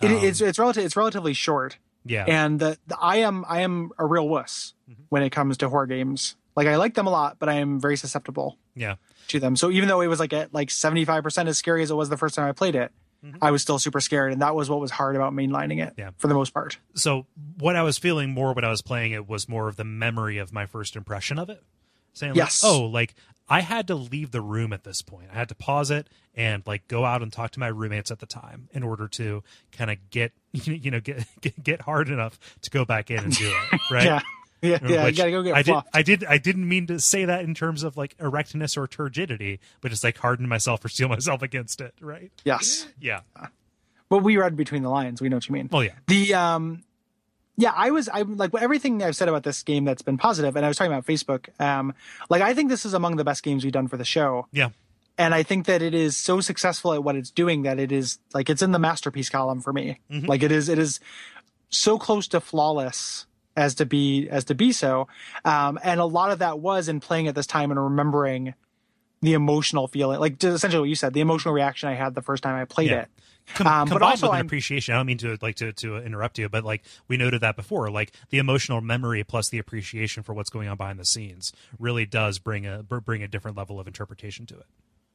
[0.00, 1.76] it, it's it's relative it's relatively short
[2.06, 4.72] Yeah, and the, the I am I am a real wuss
[5.10, 6.36] when it comes to horror games.
[6.56, 8.96] Like I like them a lot, but I am very susceptible yeah.
[9.28, 9.56] to them.
[9.56, 11.94] So even though it was like at like seventy five percent as scary as it
[11.94, 12.92] was the first time I played it,
[13.24, 13.36] Mm-hmm.
[13.40, 16.10] I was still super scared, and that was what was hard about mainlining it Yeah.
[16.18, 16.78] for the most part.
[16.94, 17.26] so
[17.58, 20.38] what I was feeling more when I was playing it was more of the memory
[20.38, 21.62] of my first impression of it.
[22.14, 22.62] Saying Yes.
[22.62, 23.14] like, oh, like
[23.48, 25.28] I had to leave the room at this point.
[25.32, 28.18] I had to pause it and like go out and talk to my roommates at
[28.18, 29.42] the time in order to
[29.72, 33.34] kind of get you know get, get get hard enough to go back in and
[33.36, 33.80] do it.
[33.90, 34.04] Right.
[34.04, 34.20] Yeah,
[34.70, 35.06] yeah, yeah.
[35.06, 35.74] You gotta go get I did.
[35.92, 36.24] I did.
[36.24, 40.04] I didn't mean to say that in terms of like erectness or turgidity, but just
[40.04, 41.94] like harden myself or steel myself against it.
[42.00, 42.30] Right?
[42.44, 43.20] yes, Yeah.
[44.08, 45.20] but we read between the lines.
[45.20, 45.68] We know what you mean.
[45.72, 45.94] Well, yeah.
[46.06, 46.84] the um
[47.58, 50.64] yeah i was i'm like everything i've said about this game that's been positive and
[50.64, 51.92] i was talking about facebook um
[52.30, 54.70] like i think this is among the best games we've done for the show Yeah.
[55.18, 58.18] and i think that it is so successful at what it's doing that it is
[58.32, 60.98] like it's in the masterpiece column for me like it is it is
[61.68, 65.08] so close to flawless as to be as to be so
[65.44, 68.54] um and a lot of that was in playing at this time and remembering
[69.20, 72.42] the emotional feeling like essentially what you said the emotional reaction i had the first
[72.42, 73.02] time i played Yeah.
[73.02, 73.08] it
[73.54, 74.94] Com- Um, but also with an I'm- appreciation.
[74.94, 77.90] I don't mean to like to, to interrupt you, but like we noted that before,
[77.90, 82.06] like the emotional memory plus the appreciation for what's going on behind the scenes really
[82.06, 84.66] does bring a bring a different level of interpretation to it.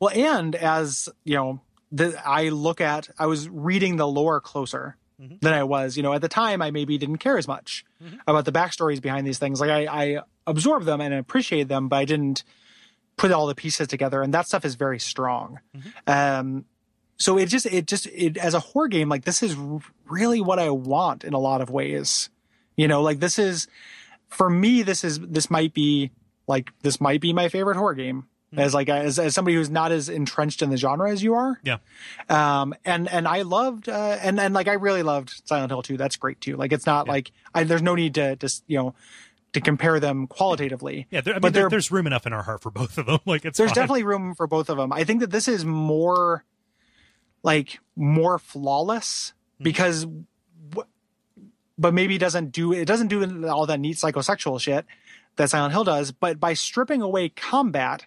[0.02, 4.98] Well, and as you know, the, I look at, I was reading the lore closer
[5.22, 5.42] Mhm.
[5.42, 5.98] than I was.
[5.98, 8.20] You know, at the time, I maybe didn't care as much Mhm.
[8.28, 9.60] about the backstories behind these things.
[9.60, 9.86] Like I,
[10.18, 12.44] I absorbed them and appreciated them, but I didn't
[13.18, 14.22] put all the pieces together.
[14.22, 15.60] And that stuff is very strong.
[16.06, 16.66] Um,
[17.18, 19.56] so it just, it just, it as a horror game, like this is
[20.08, 22.30] really what I want in a lot of ways.
[22.76, 23.68] You know, like this is
[24.30, 24.84] for me.
[24.84, 26.12] This is this might be
[26.48, 29.92] like this might be my favorite horror game as like as, as somebody who's not
[29.92, 31.60] as entrenched in the genre as you are.
[31.64, 31.78] Yeah.
[32.30, 35.98] Um, and and I loved uh, and and like I really loved Silent Hill 2.
[35.98, 36.56] That's great too.
[36.56, 37.12] Like it's not Yeah.
[37.14, 38.96] like I, there's no need to just you know
[39.54, 41.08] to compare them qualitatively.
[41.10, 43.06] Yeah, there, I mean, But there, there's room enough in our heart for both of
[43.06, 43.20] them.
[43.26, 43.76] Like it's There's fine.
[43.76, 44.92] definitely room for both of them.
[44.94, 46.46] I think that this is more
[47.44, 49.64] like more flawless Hmm.
[49.64, 50.06] because
[50.70, 50.88] w-
[51.80, 54.86] but maybe doesn't do it doesn't do all that neat psychosexual shit
[55.36, 58.06] that Silent Hill does, but by stripping away combat,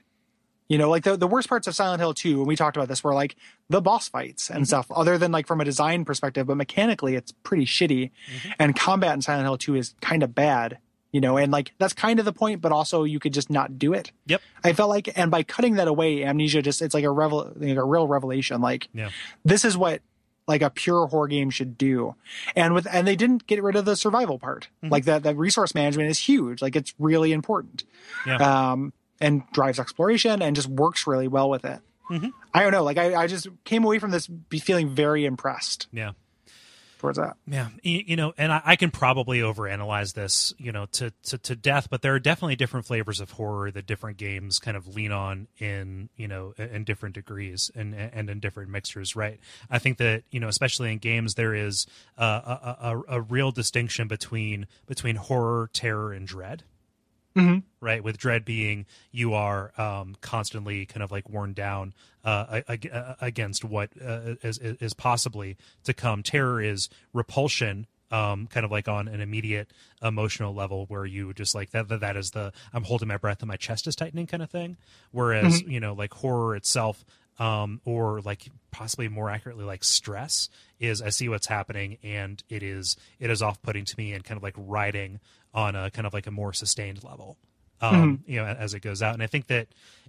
[0.70, 2.89] you know, like the, the worst parts of Silent Hill 2, and we talked about
[2.89, 3.34] this, were like
[3.68, 4.57] the boss fights Mm-hmm.
[4.57, 8.10] and stuff, other than like from a design perspective, but mechanically it's pretty shitty.
[8.34, 8.50] Mm-hmm.
[8.60, 10.78] And combat in Silent Hill 2 is kind of bad,
[11.12, 13.78] you know, and like that's kind of the point, but also you could just not
[13.81, 14.12] do it.
[14.26, 14.40] Yep.
[14.62, 17.76] I felt like, and by cutting that away, Amnesia just, it's like a revel, like
[17.76, 18.60] a real revelation.
[18.60, 19.10] Like, Yeah.
[19.44, 20.02] this is what
[20.49, 22.15] like a pure horror game should do.
[22.57, 24.68] And with, and they didn't get rid of the survival part.
[24.82, 24.92] Mm-hmm.
[24.92, 26.62] Like that, that resource management is huge.
[26.62, 27.84] Like it's really important.
[28.26, 28.36] Yeah.
[28.73, 31.81] Um, and drives exploration and just works really well with it.
[32.10, 32.32] Mhm.
[32.52, 32.82] I don't know.
[32.82, 36.12] Like I, I just came away from this be feeling very impressed Yeah.
[36.99, 37.36] towards that.
[37.47, 41.55] Yeah, you, know, and I, I can probably overanalyze this, you know, to, to to
[41.57, 45.12] death, but there are definitely different flavors of horror that different games kind of lean
[45.12, 49.39] on in, you know, in different degrees and and in different mixtures, right?
[49.70, 51.86] I think that you know, especially in games, there is
[52.18, 52.24] uh,
[52.81, 56.65] a, a a real distinction between between horror, terror, and dread.
[57.36, 57.62] Mhm.
[57.81, 61.94] Right, with dread being you are um, constantly kind of like worn down
[62.25, 66.23] uh, ag- uh, against what uh, is, is possibly to come.
[66.23, 69.70] Terror is repulsion, um, kind of like on an immediate
[70.02, 71.89] emotional level, where you just like that.
[71.89, 74.50] That, that is the I'm holding my breath and my chest is tightening kind of
[74.50, 74.76] thing.
[75.12, 77.05] Whereas you know, like horror itself,
[77.39, 82.62] um, or like possibly more accurately, like stress is I see what's happening and it
[82.62, 85.20] is it is off putting to me and kind of like riding
[85.55, 87.37] on a kind of like a more sustained level
[87.83, 89.15] um, you know, as it goes out.
[89.15, 89.69] And I think that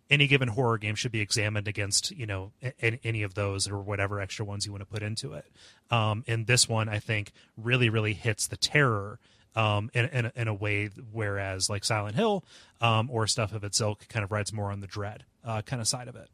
[0.10, 3.78] any given horror game should be examined against, you know, a- any of those or
[3.80, 5.46] whatever extra ones you want to put into it.
[5.90, 9.20] Um, and this one, I think, really, really hits the terror
[9.56, 12.44] um, in, in, a- in a way, whereas like Silent Hill
[12.82, 15.82] um, or stuff of its ilk kind of rides more on the dread uh, kind
[15.82, 16.28] of side of it.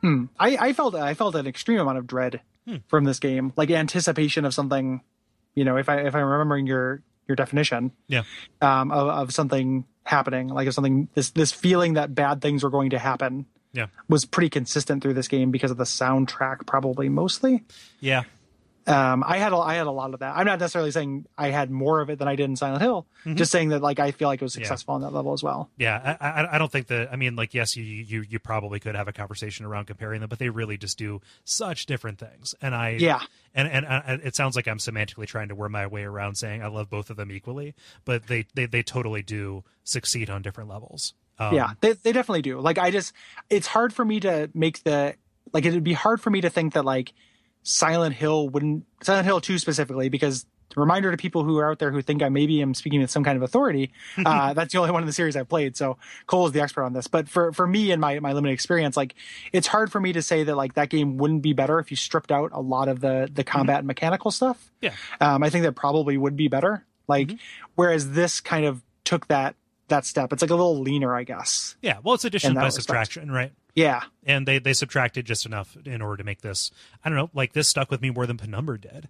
[0.00, 0.24] Hmm.
[0.38, 2.76] I, I felt I felt an extreme amount of dread Hmm.
[2.88, 5.00] from this game, like anticipation of something.
[5.54, 8.24] You know, if I if I'm remembering your your definition, Yeah.
[8.60, 12.70] um, of, of something happening, like of something this this feeling that bad things were
[12.70, 13.86] going to happen, Yeah.
[14.08, 17.62] was pretty consistent through this game because of the soundtrack, probably mostly.
[18.00, 18.22] Yeah.
[18.86, 20.36] Um, I had a, I had a lot of that.
[20.36, 23.06] I'm not necessarily saying I had more of it than I did in Silent Hill.
[23.34, 24.62] Just saying that like I feel like it was Mm-hmm.
[24.62, 24.66] Yeah.
[24.68, 25.70] successful on that level as well.
[25.76, 27.12] Yeah, I, I, I don't think that.
[27.12, 30.28] I mean, like, yes, you, you you probably could have a conversation around comparing them,
[30.28, 32.54] but they really just do such different things.
[32.62, 33.20] And I, Yeah.
[33.54, 36.62] and and uh, it sounds like I'm semantically trying to worm my way around saying
[36.62, 40.70] I love both of them equally, but they they, they totally do succeed on different
[40.70, 41.12] levels.
[41.38, 42.58] Um, yeah, they they definitely do.
[42.60, 43.12] Like I just,
[43.50, 45.14] it's hard for me to make the
[45.52, 47.12] like it'd be hard for me to think that like
[47.62, 51.90] Silent Hill wouldn't Silent Hill two specifically because reminder to people who are out there
[51.90, 53.90] who think I maybe am speaking with some kind of authority.
[54.24, 55.96] Uh, that's the only one in the series I've played, so
[56.28, 57.06] Kole is the expert on this.
[57.08, 59.14] But for for me and my my limited experience, like
[59.52, 61.96] it's hard for me to say that like that game wouldn't be better if you
[61.96, 64.70] stripped out a lot of the the combat and mechanical stuff.
[64.80, 64.92] Yeah.
[65.20, 66.84] Um, I think that probably would be better.
[67.08, 67.36] Like Mm-hmm.
[67.74, 69.56] whereas this kind of took that
[69.90, 70.32] that step.
[70.32, 71.76] It's like a little leaner, I guess.
[71.82, 71.98] yeah.
[72.02, 72.84] Well, it's addition by respect.
[72.84, 73.52] subtraction, right?
[73.74, 74.02] Yeah.
[74.24, 76.70] And they they subtracted just enough in order to make this.
[77.04, 79.08] I don't know, like this stuck with me more than Penumbra did.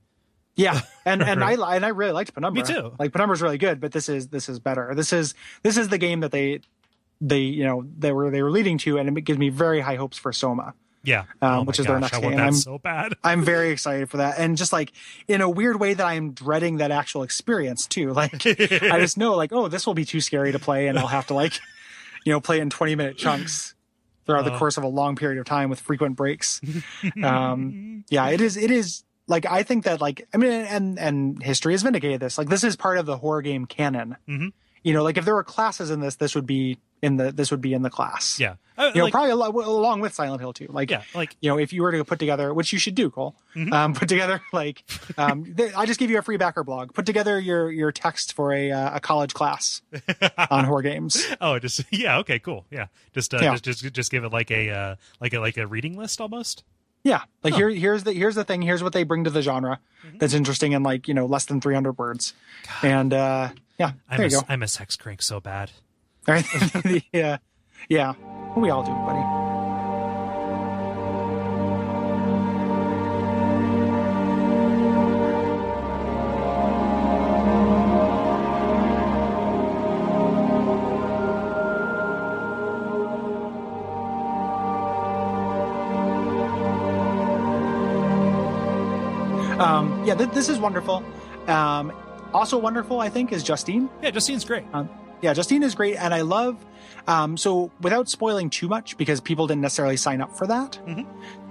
[0.56, 2.62] Yeah, and and I and I really liked Penumbra.
[2.62, 2.94] Me too.
[2.98, 4.92] Like Penumbra's really good, but this is this is better.
[4.94, 6.60] This is this is the game that they
[7.20, 9.96] they you know they were they were leading to, and it gives me very high
[9.96, 10.74] hopes for Soma.
[11.02, 12.38] Yeah, Um, oh which is their next I game.
[12.38, 13.14] I'm- so bad.
[13.24, 14.92] I'm very excited for that, and just like
[15.28, 18.12] in a weird way that I'm dreading that actual experience too.
[18.14, 21.06] Like I just know like oh this will be too scary to play, and I'll
[21.06, 21.54] have to like
[22.26, 23.74] you know play in 20 minute chunks
[24.26, 24.58] throughout the Uh.
[24.58, 26.60] course of a long period of time with frequent breaks.
[27.22, 28.56] um, yeah, it is.
[28.56, 32.36] It is like I think that like I mean, and and history has vindicated this.
[32.38, 34.16] Like this is part of the horror game canon.
[34.28, 34.52] Mhm.
[34.82, 37.50] You know, like if there were classes in this, this would be in the this
[37.50, 38.38] would be in the class.
[38.40, 38.54] Yeah.
[38.78, 40.68] Uh, You know, like- probably al- along with Silent Hill too.
[40.70, 41.02] Like, yeah.
[41.14, 43.72] Like you know, if you were to put together, which you should do, Kole, Mm-hmm.
[43.72, 44.82] um, put together like,
[45.18, 46.94] um, th- I just give you a free backer blog.
[46.94, 49.82] Put together your your text for a uh, a college class
[50.50, 51.26] on horror games.
[51.40, 52.18] oh, just yeah.
[52.18, 52.38] Okay.
[52.38, 52.64] Cool.
[52.70, 52.86] Yeah.
[53.12, 53.56] Just uh, Yeah.
[53.56, 56.64] just just just give it like a uh, like a like a reading list almost.
[57.02, 58.60] Yeah, like here here's the here's the thing.
[58.60, 59.80] Here's what they bring to the genre
[60.18, 62.34] that's interesting in like you know less than 300 words,
[62.82, 63.48] and uh,
[63.80, 64.30] yeah, I'm a.
[64.46, 65.70] I'm a sex crank so bad.
[66.28, 66.44] Right,
[67.14, 67.38] yeah,
[67.88, 68.12] yeah,
[68.54, 69.40] we all do, buddy.
[89.58, 91.02] Um, yeah, th- this is wonderful.
[91.46, 91.92] Um,
[92.32, 93.88] also wonderful, I think, is Justine.
[94.02, 94.10] Yeah.
[94.10, 94.64] Justine's great.
[94.72, 94.88] Um,
[95.22, 96.56] yeah, Justine is great, and I love.
[97.06, 101.06] Um, so, without spoiling too much, because people didn't necessarily sign up for that, Mhm.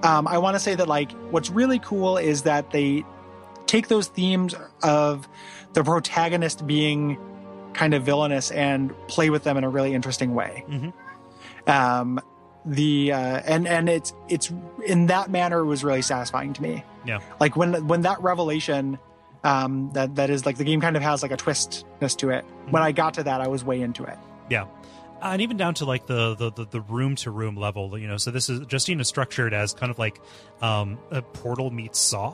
[0.05, 3.03] um, I want to say that like what's really cool is that they
[3.67, 5.27] take those themes of
[5.73, 7.17] the protagonist being
[7.73, 10.63] kind of villainous and play with them in a really interesting way.
[10.69, 10.93] Mhm.
[11.67, 12.19] Um,
[12.65, 14.51] the uh, and and it's it's
[14.85, 16.83] in that manner was really satisfying to me.
[17.05, 17.19] Yeah.
[17.39, 18.99] like when when that revelation
[19.43, 22.43] um, that that is like the game kind of has like a twistness to it.
[22.69, 24.17] When I got to that, I was way into it.
[24.49, 24.63] Yeah.
[25.21, 28.17] Uh, and even down to like the the the, room to room level, you know.
[28.17, 30.21] So this is Justine is structured as kind of like
[30.61, 32.33] um, a portal meets Saw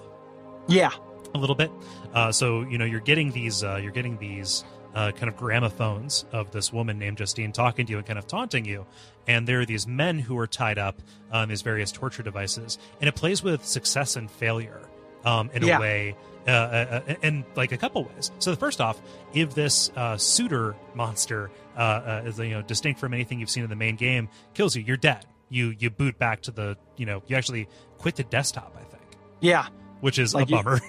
[0.67, 0.91] Yeah,
[1.33, 1.71] a little bit.
[2.13, 6.25] Uh, so you know you're getting these uh, you're getting these uh, kind of gramophones
[6.31, 8.85] of this woman named Justine talking to you and kind of taunting you.
[9.27, 11.01] And there are these men who are tied up
[11.31, 14.87] on these various torture devices, and it plays with success and failure
[15.25, 15.77] um, in Yeah.
[15.77, 16.15] a way,
[16.47, 18.31] uh, uh, uh, in like a couple ways.
[18.39, 19.01] So the first off,
[19.33, 23.63] if this uh, suitor monster uh, uh, is you know distinct from anything you've seen
[23.63, 25.25] in the main game, kills you, you're dead.
[25.49, 27.67] You you boot back to the you know you actually
[27.97, 29.03] quit the desktop, I think,
[29.41, 29.67] yeah,
[30.01, 30.79] which is Like a you- bummer.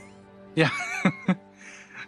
[0.54, 0.70] yeah.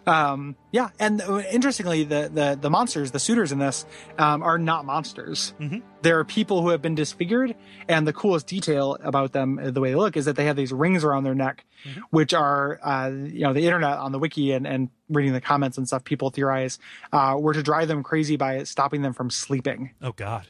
[0.07, 3.85] um, yeah, and uh, interestingly, the, the the monsters, the suitors in this,
[4.17, 5.53] um, are not monsters.
[5.59, 5.81] Mhm.
[6.01, 7.55] They're people who have been disfigured,
[7.87, 10.55] and the coolest detail about them, uh, the way they look, is that they have
[10.55, 11.65] these rings around their neck,
[12.11, 15.77] which are, uh, you know, the internet on the wiki and, and reading the comments
[15.77, 16.03] and stuff.
[16.03, 16.79] People theorize
[17.11, 19.91] uh, were to drive them crazy by stopping them from sleeping.
[20.01, 20.47] oh God.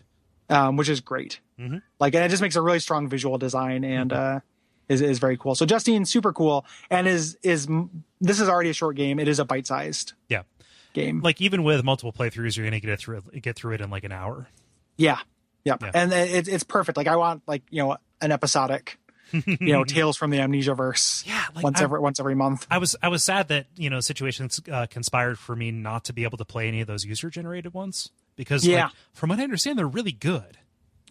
[0.50, 1.40] um, which is great.
[1.60, 1.78] Mm-hmm.
[2.00, 4.40] Like, and it just makes a really strong visual design and uh,
[4.88, 5.54] is is very cool.
[5.56, 7.68] So Justine, super cool, and is is
[8.22, 9.20] this is already a short game.
[9.20, 10.44] It is a bite sized Yeah.
[10.94, 11.22] game.
[11.22, 14.04] like even with multiple playthroughs, you're gonna get it through get through it in like
[14.04, 14.48] an hour.
[14.98, 15.20] yeah,
[15.64, 15.82] yep.
[15.82, 15.92] Yeah.
[15.94, 16.98] And it's it's perfect.
[16.98, 18.98] Like I want like you know an episodic,
[19.32, 21.24] you know, Tales from the Amnesia verse.
[21.26, 22.68] Yeah, like, once I- every once every month.
[22.70, 26.14] I was I was sad that you know situations uh, conspired for me not to
[26.14, 28.86] be able to play any of those user generated ones because Yeah.
[28.86, 30.58] like, from what I understand they're really good.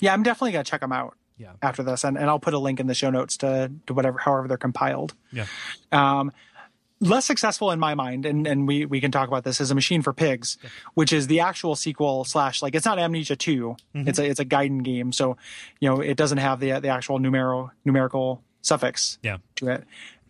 [0.00, 1.16] Yeah, I'm definitely gonna check them out.
[1.38, 1.52] Yeah.
[1.62, 4.18] After this, and, and I'll put a link in the show notes to to whatever
[4.18, 5.14] however they're compiled.
[5.32, 5.46] Yeah.
[5.92, 6.32] um,
[7.00, 9.74] less successful in my mind, and, and we, we can talk about this as a
[9.74, 10.58] machine for pigs,
[10.94, 14.08] which is the actual sequel slash like it's not Amnesia 2 Mm-hmm.
[14.08, 15.36] It's a it's a Gaiden game, so
[15.80, 19.38] you know it doesn't have the the actual numerical numerical suffix Yeah.
[19.56, 19.84] to it.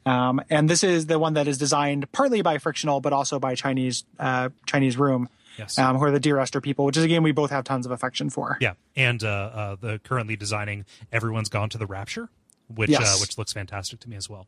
[0.07, 3.55] Um, and this is the one that is designed partly by Frictional, but also by
[3.55, 5.77] Chinese uh, Chinese Room, Yes.
[5.79, 7.85] um, who are the Dear Esther people, which is a game we both have tons
[7.85, 8.57] of affection for.
[8.61, 12.29] Yeah, and uh, uh, the currently designing everyone's gone to the Rapture,
[12.75, 13.03] which Yes.
[13.03, 14.47] uh, which looks fantastic to me as well.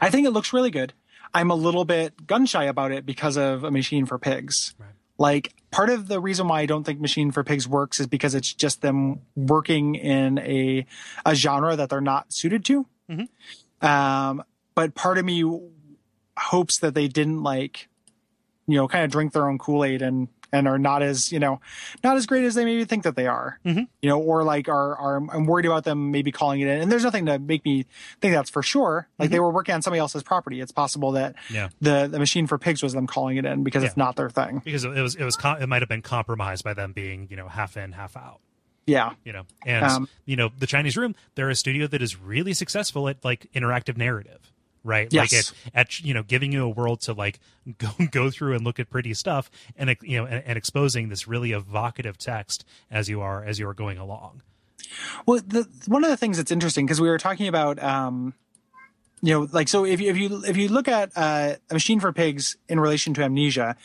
[0.00, 0.92] I think it looks really good.
[1.32, 4.74] I'm a little bit gun shy about it because of a machine for pigs.
[4.78, 4.88] Right.
[5.18, 8.34] Like part of the reason why I don't think Machine for Pigs works is because
[8.34, 10.86] it's just them working in a
[11.26, 12.86] a genre that they're not suited to.
[13.82, 14.42] Um,
[14.74, 15.44] but part of me
[16.38, 17.88] hopes that they didn't like,
[18.66, 21.38] you know, kind of drink their own Kool Aid and and are not as you
[21.38, 21.60] know
[22.02, 23.58] not as great as they maybe think that they are.
[23.64, 26.80] You know, or like are are I'm worried about them maybe calling it in.
[26.82, 27.86] And there's nothing to make me
[28.20, 29.08] think that's for sure.
[29.18, 30.60] Like they were working on somebody else's property.
[30.60, 31.68] It's possible that Yeah.
[31.80, 34.62] the the Machine for Pigs was them calling it in because it's not their thing.
[34.64, 37.48] Because it was it was it might have been compromised by them being you know
[37.48, 38.40] half in half out.
[38.86, 39.10] Yeah.
[39.24, 42.54] You know, and Um, you know the Chinese Room, they're a studio that is really
[42.54, 44.49] successful at like interactive narrative.
[44.82, 45.52] Right, like Yes.
[45.66, 47.38] at, at you know giving you a world to like
[47.78, 51.28] go go through and look at pretty stuff, and you know and, and exposing this
[51.28, 54.42] really evocative text as you are as you are going along.
[55.26, 58.34] Well, the, one of the things that's interesting because we were talking about, um,
[59.22, 62.00] you know, like so if you if you if you look at uh, a machine
[62.00, 63.76] for pigs in relation to amnesia,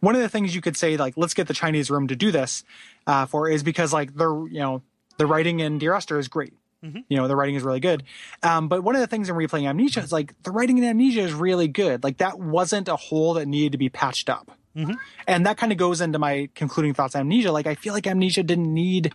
[0.00, 2.32] one of the things you could say like let's get the Chinese room to do
[2.32, 2.64] this
[3.06, 4.82] uh, for is because like they're you know
[5.16, 6.54] the writing in Dear Esther is great.
[6.82, 8.04] You know the writing is really good,
[8.42, 11.20] um, but one of the things in replaying Amnesia is like the writing in Amnesia
[11.20, 12.02] is really good.
[12.02, 14.50] Like that wasn't a hole that needed to be patched up.
[14.76, 14.92] Mm-hmm.
[15.26, 17.50] And that kind of goes into my concluding thoughts on Amnesia.
[17.52, 19.12] Like, I feel like Amnesia didn't need,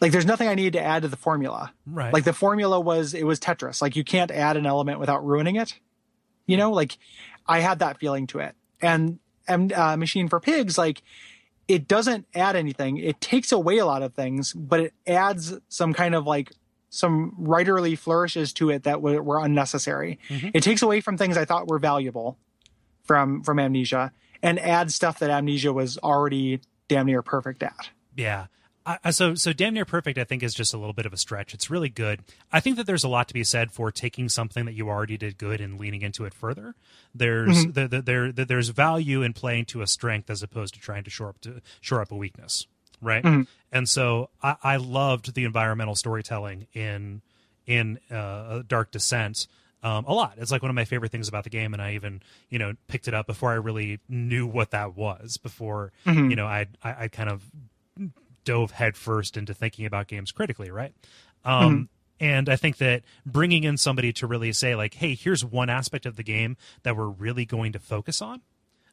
[0.00, 1.72] like, there's nothing I needed to add to the formula.
[1.86, 2.12] Right.
[2.12, 3.80] Like, the formula was, it was Tetris.
[3.80, 5.78] Like, you can't add an element without ruining it.
[6.46, 6.98] You know, like,
[7.46, 8.54] I had that feeling to it.
[8.82, 9.18] And,
[9.48, 11.00] and uh, Machine for Pigs, like,
[11.66, 12.98] it doesn't add anything.
[12.98, 16.52] It takes away a lot of things, but it adds some kind of like
[16.90, 20.18] some writerly flourishes to it that were, were unnecessary.
[20.28, 20.48] Mm-hmm.
[20.52, 22.36] It takes away from things I thought were valuable
[23.04, 24.12] from from Amnesia
[24.42, 27.90] and adds stuff that Amnesia was already damn near perfect at.
[28.16, 28.46] Yeah.
[28.84, 31.12] I, I- so so damn near perfect i think is just a little bit of
[31.12, 32.20] a stretch it's really good
[32.50, 35.18] i think that there's a lot to be said for taking something that you already
[35.18, 36.74] did good and leaning into it further
[37.14, 37.72] there's mm-hmm.
[37.72, 41.04] the, the, there the, there's value in playing to a strength as opposed to trying
[41.04, 42.66] to shore up to shore up a weakness
[43.00, 43.24] right
[43.72, 47.22] and so I, I loved the environmental storytelling in
[47.66, 49.46] in uh, dark descent
[49.82, 51.94] um, a lot it's like one of my favorite things about the game and i
[51.94, 55.92] even you know picked it up before i really knew what that was before
[56.30, 57.42] you know i i kind of
[58.44, 60.94] dove headfirst into thinking about games critically, right?
[61.44, 61.88] Um,
[62.22, 66.04] And I think that bringing in somebody to really say, like, hey, here's one aspect
[66.06, 68.42] of the game that we're really going to focus on.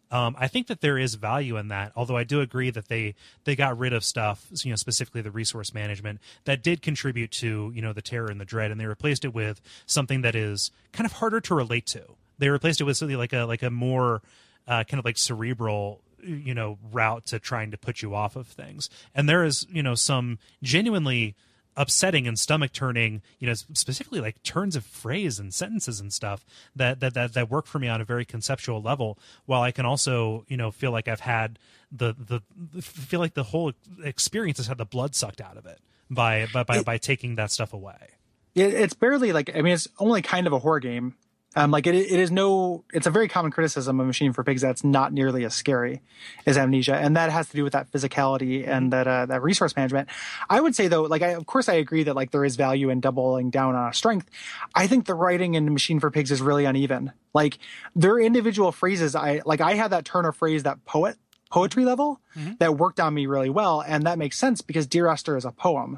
[0.09, 3.15] Um, I think that there is value in that, although I do agree that they
[3.43, 7.71] they got rid of stuff, you know, specifically the resource management that did contribute to
[7.75, 10.71] you know the terror and the dread, and they replaced it with something that is
[10.93, 12.03] kind of harder to relate to.
[12.37, 14.21] They replaced it with something like a like a more
[14.67, 18.47] uh, kind of like cerebral you know route to trying to put you off of
[18.47, 21.35] things and there is you know some genuinely
[21.77, 26.43] upsetting and stomach turning you know specifically like turns of phrase and sentences and stuff
[26.75, 29.85] that, that that that work for me on a very conceptual level while i can
[29.85, 31.59] also you know feel like i've had
[31.91, 32.41] the the
[32.81, 33.71] feel like the whole
[34.03, 37.51] experience has had the blood sucked out of it by by by, by taking that
[37.51, 38.09] stuff away
[38.55, 41.13] It, it's barely like I mean, it's only kind of a horror game.
[41.57, 42.83] Um, like it, it is no.
[42.93, 46.01] It's a very common criticism of Machine for Pigs that's not nearly as scary
[46.45, 49.75] as Amnesia, and that has to do with that physicality and that uh, that resource
[49.75, 50.07] management.
[50.51, 52.91] I would say though, like I, of course I agree that like there is value
[52.91, 54.29] in doubling down on a strength.
[54.75, 57.11] I think the writing in Machine for Pigs is really uneven.
[57.33, 57.57] Like
[57.95, 61.17] their individual phrases, I like I had that turn of phrase that poet
[61.49, 62.19] poetry level
[62.59, 65.51] that worked on me really well, and that makes sense because Dear Esther is a
[65.51, 65.97] poem.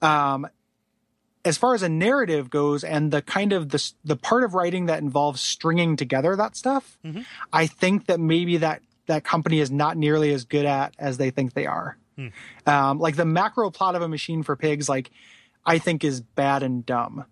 [0.00, 0.46] Um,
[1.46, 4.86] as far as a narrative goes and the kind of the the part of writing
[4.86, 7.22] that involves stringing together that stuff mm-hmm.
[7.52, 11.30] i think that maybe that that company is not nearly as good at as they
[11.30, 11.96] think they are.
[12.16, 12.28] Hmm.
[12.66, 15.10] Um, like the macro plot of a machine for pigs like
[15.64, 17.26] i think is bad and dumb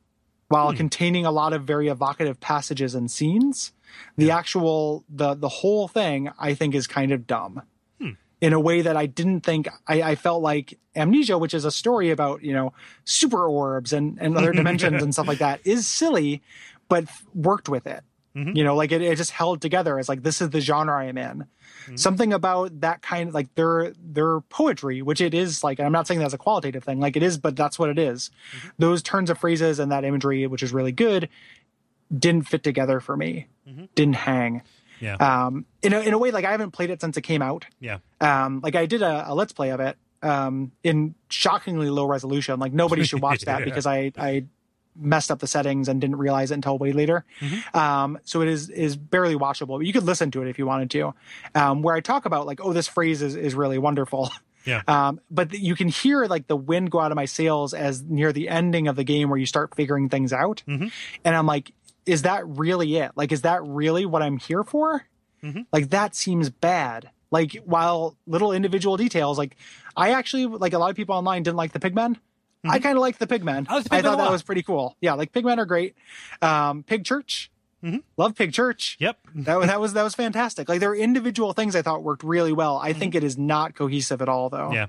[0.48, 0.76] while hmm.
[0.76, 3.72] containing a lot of very evocative passages and scenes.
[4.16, 7.62] The actual the the whole thing i think is kind of dumb
[8.44, 11.70] in a way that I didn't think I, I felt like Amnesia, which is a
[11.70, 12.74] story about, you know,
[13.06, 16.42] super orbs and, and other dimensions and stuff like that, is silly,
[16.90, 18.04] but worked with it.
[18.36, 18.54] Mm-hmm.
[18.54, 21.04] You know, like it, it just held together as like this is the genre I
[21.04, 21.38] am in.
[21.38, 21.96] Mm-hmm.
[21.96, 25.92] Something about that kind of like their their poetry, which it is like, and I'm
[25.92, 28.30] not saying that's a qualitative thing, like it is, but that's what it is.
[28.58, 28.68] Mm-hmm.
[28.78, 31.30] Those turns of phrases and that imagery, which is really good,
[32.14, 33.46] didn't fit together for me.
[33.94, 34.60] Didn't hang.
[35.00, 35.14] Yeah.
[35.16, 37.66] Um, in a, in a way, like I haven't played it since it came out.
[37.80, 37.98] Yeah.
[38.20, 42.58] Um like i did a, a let's play of it um in shockingly low resolution.
[42.60, 43.64] Like nobody should watch that Yeah.
[43.64, 44.44] because i i
[44.96, 47.24] messed up the settings and didn't realize it until way later.
[47.72, 50.66] Um so it is is barely watchable but you could listen to it if you
[50.66, 51.14] wanted to.
[51.54, 54.30] Um where i talk about like oh this phrase is is really wonderful.
[54.66, 54.80] Yeah.
[54.88, 58.32] Um, but you can hear like the wind go out of my sails as near
[58.32, 60.62] the ending of the game where you start figuring things out.
[60.66, 60.90] And
[61.22, 61.72] I'm like,
[62.06, 63.12] is that really it?
[63.16, 65.04] Like, is that really what I'm here for?
[65.72, 67.10] Like, that seems bad.
[67.30, 69.56] Like, while little individual details, like,
[69.96, 72.16] I actually, like, a lot of people online didn't like the pigmen.
[72.66, 73.66] I kind of like the pigmen.
[73.68, 74.96] I the I thought that was pretty cool.
[75.02, 75.96] Yeah, like pigmen are great.
[76.40, 77.50] Um, Pig Church,
[77.84, 77.98] Mm-hmm.
[78.16, 80.70] love Pig Church yep that, was- that was that was fantastic.
[80.70, 82.78] Like there were individual things I thought worked really well.
[82.78, 84.72] I think it is not cohesive at all, though.
[84.72, 84.86] Yeah.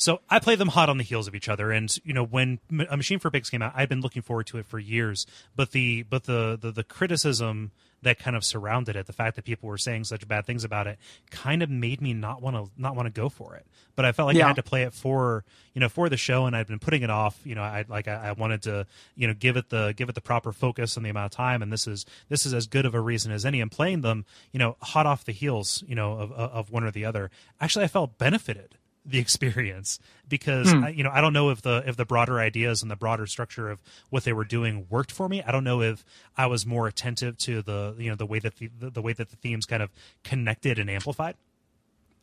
[0.00, 2.58] So I play them hot on the heels of each other, and you know when
[2.88, 5.26] A Machine for Pigs came out, I've been looking forward to it for years.
[5.56, 9.46] But the but the the, the criticism that kind of surrounded it, the fact that
[9.46, 10.98] people were saying such bad things about it,
[11.30, 13.66] kind of made me not want to not want to go for it.
[13.96, 14.44] But I felt like Yeah.
[14.44, 17.02] I had to play it for you know for the show, and I'd been putting
[17.02, 17.40] it off.
[17.44, 20.14] You know, I like I, I wanted to you know give it the give it
[20.14, 22.86] the proper focus and the amount of time, and this is this is as good
[22.86, 23.60] of a reason as any.
[23.60, 26.84] And playing them, you know, hot off the heels, you know, of of of one
[26.84, 27.30] or the other.
[27.60, 30.84] Actually, I felt benefited the experience because hmm.
[30.84, 33.26] I, you know I don't know if the if the broader ideas and the broader
[33.26, 35.42] structure of what they were doing worked for me.
[35.42, 36.04] I don't know if
[36.36, 39.12] I was more attentive to the you know the way that the the, the way
[39.12, 39.90] that the themes kind of
[40.22, 41.36] connected and amplified.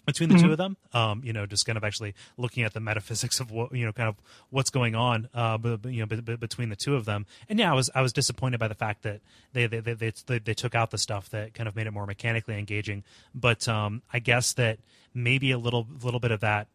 [0.06, 0.78] Between the two of them.
[0.94, 3.94] Um, you know, just kind of actually looking at the metaphysics of what you know,
[3.94, 4.16] kind of
[4.50, 7.26] what's going on, uh, b- b- you know, b- b- between the two of them.
[7.50, 9.22] And yeah, I was I was disappointed by the fact that
[9.54, 11.92] they they, they they they they took out the stuff that kind of made it
[11.92, 13.04] more mechanically engaging.
[13.34, 14.80] But um, I guess that
[15.14, 16.68] maybe a little little bit of that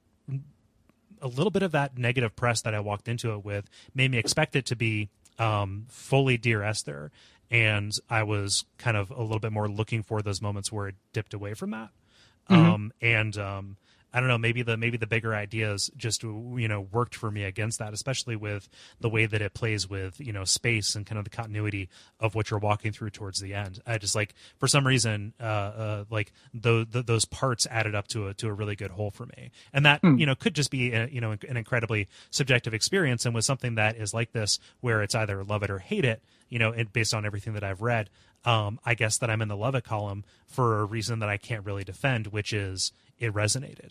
[1.23, 4.19] a little bit of that negative press that I walked into it with made me
[4.19, 7.11] expect it to be um, fully Dear Esther,
[7.51, 10.95] and I was kind of a little bit more looking for those moments where it
[11.13, 11.91] dipped away from that.
[12.49, 13.77] Um, and um,
[14.17, 17.45] I don't know, maybe the maybe the bigger ideas just you know worked for me
[17.45, 18.67] against that, especially with
[18.99, 22.35] the way that it plays with you know space and kind of the continuity of
[22.35, 23.79] what you're walking through towards the end.
[23.87, 28.29] I just like for some reason uh, uh like those those parts added up to
[28.29, 30.95] a to a really good whole for me, and that you know could just be
[30.95, 35.03] a, you know an incredibly subjective experience, and with something that is like this where
[35.03, 37.83] it's either love it or hate it, you know, it, based on everything that I've
[37.83, 38.09] read.
[38.47, 41.37] Um, I guess that I'm in the love it column for a reason that I
[41.37, 43.91] can't really defend, which is it resonated.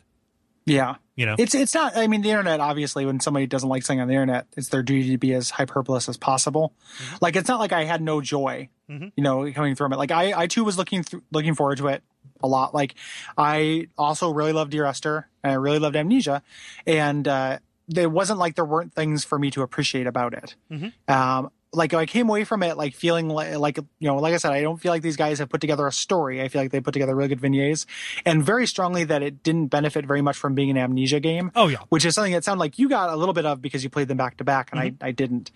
[0.66, 0.96] Yeah.
[1.16, 1.96] You know, It's it's not.
[1.96, 2.60] I mean, the internet.
[2.60, 5.50] Obviously, when somebody doesn't like something on the internet, it's their duty to be as
[5.52, 6.74] hyperbolous as possible.
[7.22, 9.14] Like it's not like I had no joy, Mhm.
[9.16, 9.98] you know, coming from it.
[9.98, 12.04] Like I, I too was looking through, looking forward to it
[12.44, 12.74] a lot.
[12.74, 12.96] Like
[13.38, 16.44] I also really loved Dear Esther, and I really loved Amnesia,
[16.86, 17.60] and uh,
[17.96, 20.56] it wasn't like there weren't things for me to appreciate about it.
[20.70, 20.92] Mhm.
[21.08, 24.38] Um, like I came away from it like feeling like, like you know, like I
[24.38, 26.42] said, I don't feel like these guys have put together a story.
[26.42, 27.86] I feel like they put together really good vignettes,
[28.26, 31.68] and very strongly that it didn't benefit very much from being an amnesia game oh
[31.68, 33.90] yeah, which is something that sounded like you got a little bit of because you
[33.90, 35.52] played them back to back and I, I didn't.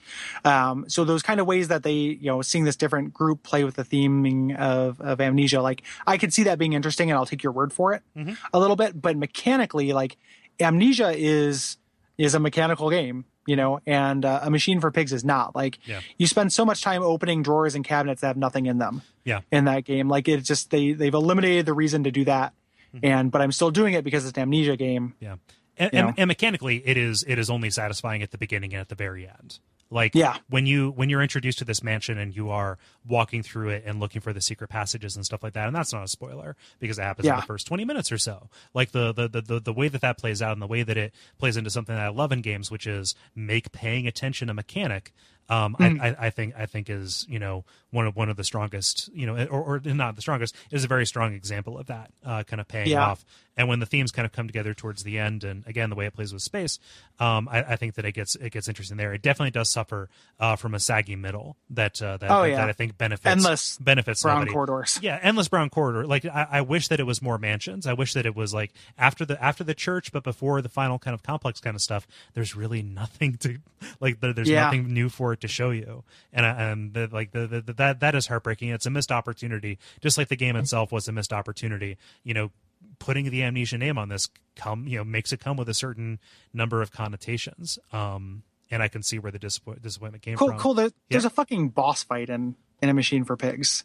[0.45, 3.64] Um, so those kind of ways that they, you know, seeing this different group play
[3.64, 7.25] with the theming of, of amnesia, like I could see that being interesting and I'll
[7.25, 8.38] take your word for it Mhm.
[8.53, 10.17] a little bit, but mechanically, like
[10.59, 11.77] amnesia is,
[12.17, 15.80] is a mechanical game, you know, and uh, a machine for pigs is not like
[15.86, 16.02] Yeah.
[16.18, 19.42] you spend so much time opening drawers and cabinets that have nothing in them yeah.
[19.52, 20.08] in that game.
[20.08, 22.53] Like it's just, they, they've eliminated the reason to do that.
[22.95, 23.06] Mm-hmm.
[23.06, 25.16] And, but I'm still doing it because it's an amnesia game.
[25.19, 25.36] Yeah,
[25.78, 28.90] and, and, and mechanically, it is it is only satisfying at the beginning and at
[28.90, 29.60] the very end.
[29.92, 30.38] Like Yeah.
[30.50, 32.77] when you when you're introduced to this mansion and you are
[33.08, 35.92] walking through it and looking for the secret passages and stuff like that, and that's
[35.92, 38.50] not a spoiler because it happens in the first twenty minutes or so.
[38.74, 40.98] Like the the, the the the way that that plays out and the way that
[40.98, 44.53] it plays into something that I love in games, which is make paying attention a
[44.53, 45.14] mechanic.
[45.51, 46.00] Um, Mm.
[46.00, 49.09] I, I, I think I think is you know one of one of the strongest
[49.16, 52.43] you know or, or not the strongest is a very strong example of that uh,
[52.43, 53.03] kind of paying Yeah.
[53.08, 53.26] off
[53.59, 56.07] and when the themes kind of come together towards the end and again the way
[56.07, 56.79] it plays with space
[57.19, 60.09] um, I, I think that it gets it gets interesting there it definitely does suffer
[60.39, 62.55] uh, from a saggy middle that uh, that, Oh, yeah.
[62.55, 64.97] that I think benefits Endless benefits Brown corridors.
[65.03, 66.07] Yeah, endless brown corridor.
[66.07, 67.85] Like I, I wish that it was more mansions.
[67.85, 70.97] I wish that it was like after the after the church, but before the final
[70.97, 72.07] kind of complex kind of stuff.
[72.33, 73.57] There's really nothing to
[73.99, 74.21] like.
[74.21, 74.63] There, there's Yeah.
[74.65, 77.99] nothing new for it to show you, and I- and the, like the, the, that
[77.99, 78.69] that is heartbreaking.
[78.69, 81.97] It's a missed opportunity, just like the game itself was a missed opportunity.
[82.23, 82.51] You know,
[82.99, 86.19] putting the amnesia name on this come you know makes it come with a certain
[86.53, 87.80] number of connotations.
[87.93, 90.59] Um, and I can see where the disappoint, disappointment came Cool, from.
[90.59, 90.74] cool.
[90.75, 91.27] There, There's Yeah.
[91.27, 93.83] a fucking boss fight in in a machine for pigs.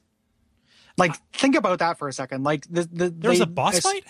[0.97, 2.45] Like, think about that for a second.
[2.45, 4.05] Like, the the There's they- a boss fight.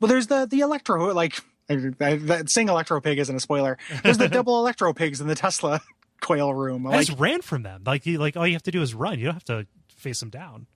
[0.00, 1.40] Well, there's the the electro like
[1.70, 3.78] I- I- that saying electro pig isn't a spoiler.
[4.02, 5.80] There's the double electro pigs in the Tesla
[6.20, 6.86] coil room.
[6.86, 7.82] I just ran from them.
[7.86, 9.18] Like you, like all you have to do is run.
[9.18, 9.66] You don't have to
[9.96, 10.66] face them down.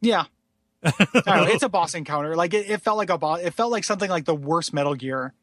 [0.00, 0.24] yeah.
[0.84, 2.36] Know, it's a boss encounter.
[2.36, 3.40] Like it, it felt like a boss.
[3.40, 5.34] It felt like something like the worst Metal Gear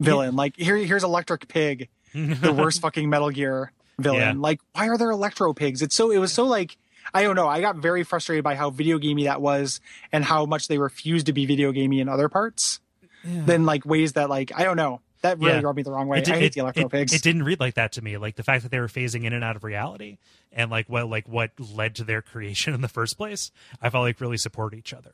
[0.00, 0.36] villain.
[0.36, 4.20] Like here, here's Electric Pig, the worst fucking Metal Gear villain.
[4.20, 4.32] Yeah.
[4.36, 5.82] Like why are there electro pigs?
[5.82, 6.76] It's so it was so like
[7.14, 7.48] I don't know.
[7.48, 9.80] I got very frustrated by how video gamey that was
[10.12, 12.80] and how much they refused to be video gamey in other parts.
[13.24, 15.00] Than like ways that like I don't know.
[15.22, 15.60] That really Yeah.
[15.62, 16.18] rubbed me the wrong way.
[16.18, 17.12] It, did- I hate it- the electro it- pigs.
[17.14, 18.16] it didn't read like that to me.
[18.18, 20.18] Like the fact that they were phasing in and out of reality,
[20.52, 23.50] and like what like what led to their creation in the first place.
[23.80, 25.12] I felt like really support each other.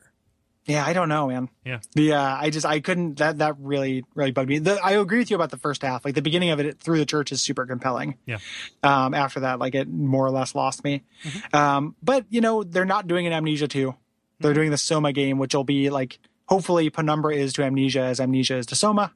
[0.66, 1.48] Yeah, I don't know, man.
[1.64, 1.78] Yeah.
[1.94, 4.58] The uh, I just I couldn't that that really really bugged me.
[4.58, 6.04] The, I agree with you about the first half.
[6.04, 8.16] Like the beginning of it through the church is super compelling.
[8.26, 8.36] Yeah.
[8.82, 11.04] Um, after that, like it more or less lost me.
[11.54, 13.94] Um, but you know they're not doing an Amnesia two.
[14.40, 18.20] They're doing the Soma game, which will be like hopefully Penumbra is to Amnesia as
[18.20, 19.12] Amnesia is to Soma.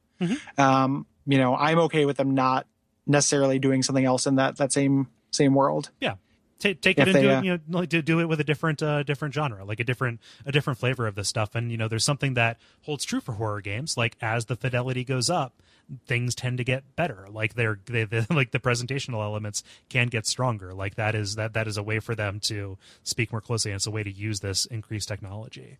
[0.57, 2.67] Um, you know I'm okay with them not
[3.05, 5.89] necessarily doing something else in that that same same world.
[5.99, 6.15] Yeah.
[6.59, 8.43] Take, it and they, do uh, it, you know, like, to do it with a
[8.45, 11.55] different, uh, different genre, like a different, a different flavor of this stuff.
[11.55, 13.97] And you know, there's something that holds true for horror games.
[13.97, 15.61] Like as the fidelity goes up,
[16.05, 17.27] things tend to get better.
[17.29, 20.73] Like they're, they, they, like the presentational elements can get stronger.
[20.73, 23.71] Like that is that that is a way for them to speak more closely.
[23.71, 25.79] And it's a way to use this increased technology,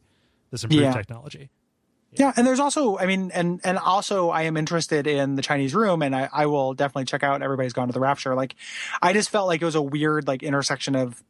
[0.52, 0.92] this improved Yeah.
[0.92, 1.50] technology.
[2.16, 5.74] Yeah, and there's also, I mean, and and also, I am interested in the Chinese
[5.74, 7.42] Room, and I, I will definitely check out.
[7.42, 8.36] Everybody's gone to the Rapture.
[8.36, 8.56] Like,
[9.02, 11.24] I just felt like it was a weird like intersection of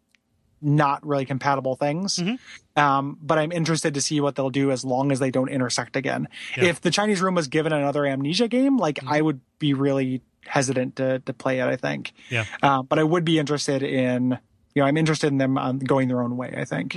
[0.62, 2.18] not really compatible things.
[2.18, 2.82] Mm-hmm.
[2.82, 5.96] Um, but I'm interested to see what they'll do as long as they don't intersect
[5.96, 6.28] again.
[6.56, 6.66] Yeah.
[6.66, 9.14] If the Chinese Room was given another Amnesia game, like Mm-hmm.
[9.14, 11.68] I would be really hesitant to to play it.
[11.68, 12.14] I think.
[12.30, 12.46] Yeah.
[12.62, 14.38] Um, but I would be interested in.
[14.76, 16.54] You know, I'm interested in them um, going their own way.
[16.58, 16.96] I think.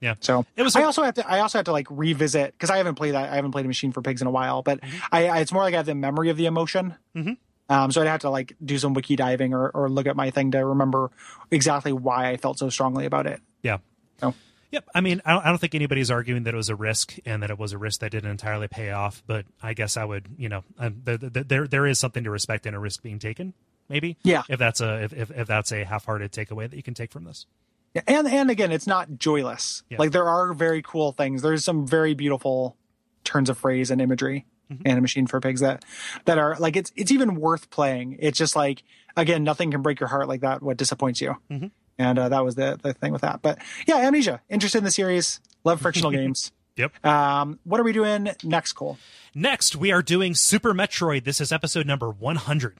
[0.00, 0.14] Yeah.
[0.20, 1.28] So It was- I also have to.
[1.30, 3.30] I also have to like revisit because I haven't played that.
[3.30, 4.62] I haven't played a Machine for Pigs in a while.
[4.62, 4.96] But Mm-hmm.
[5.12, 6.94] I, I, it's more like I have the memory of the emotion.
[7.14, 7.36] Mhm.
[7.68, 10.30] Um, so I'd have to like do some wiki diving or, or look at my
[10.30, 11.10] thing to remember
[11.50, 13.40] exactly why I felt so strongly about it.
[13.62, 13.78] Yeah.
[14.20, 14.34] So
[14.72, 14.88] Yep.
[14.94, 17.42] I mean, I don't, I don't think anybody's arguing that it was a risk and
[17.42, 19.22] that it was a risk that didn't entirely pay off.
[19.26, 22.30] But I guess I would, you know, um, the, the, there there is something to
[22.30, 23.52] respect in a risk being taken.
[23.88, 24.16] Maybe.
[24.22, 24.42] Yeah.
[24.48, 27.24] If that's a if, if, if that's a half-hearted takeaway that you can take from
[27.24, 27.46] this.
[27.94, 29.82] Yeah, and and again, it's not joyless.
[29.90, 29.98] Yeah.
[29.98, 31.42] Like there are very cool things.
[31.42, 32.76] There's some very beautiful
[33.24, 34.86] turns of phrase and imagery Mm-hmm.
[34.86, 35.84] in a machine for pigs that
[36.26, 38.16] that are like it's it's even worth playing.
[38.20, 38.84] It's just like
[39.16, 40.62] again, nothing can break your heart like that.
[40.62, 41.34] What disappoints you?
[41.50, 41.72] Mhm.
[41.98, 43.42] And uh, that was the the thing with that.
[43.42, 44.42] But yeah, Amnesia.
[44.48, 45.40] Interested in the series.
[45.64, 46.52] Love frictional games.
[46.76, 47.04] Yep.
[47.04, 48.96] Um, what are we doing next, Kole?
[49.34, 51.24] Next, we are doing Super Metroid.
[51.24, 52.78] This is episode number 100.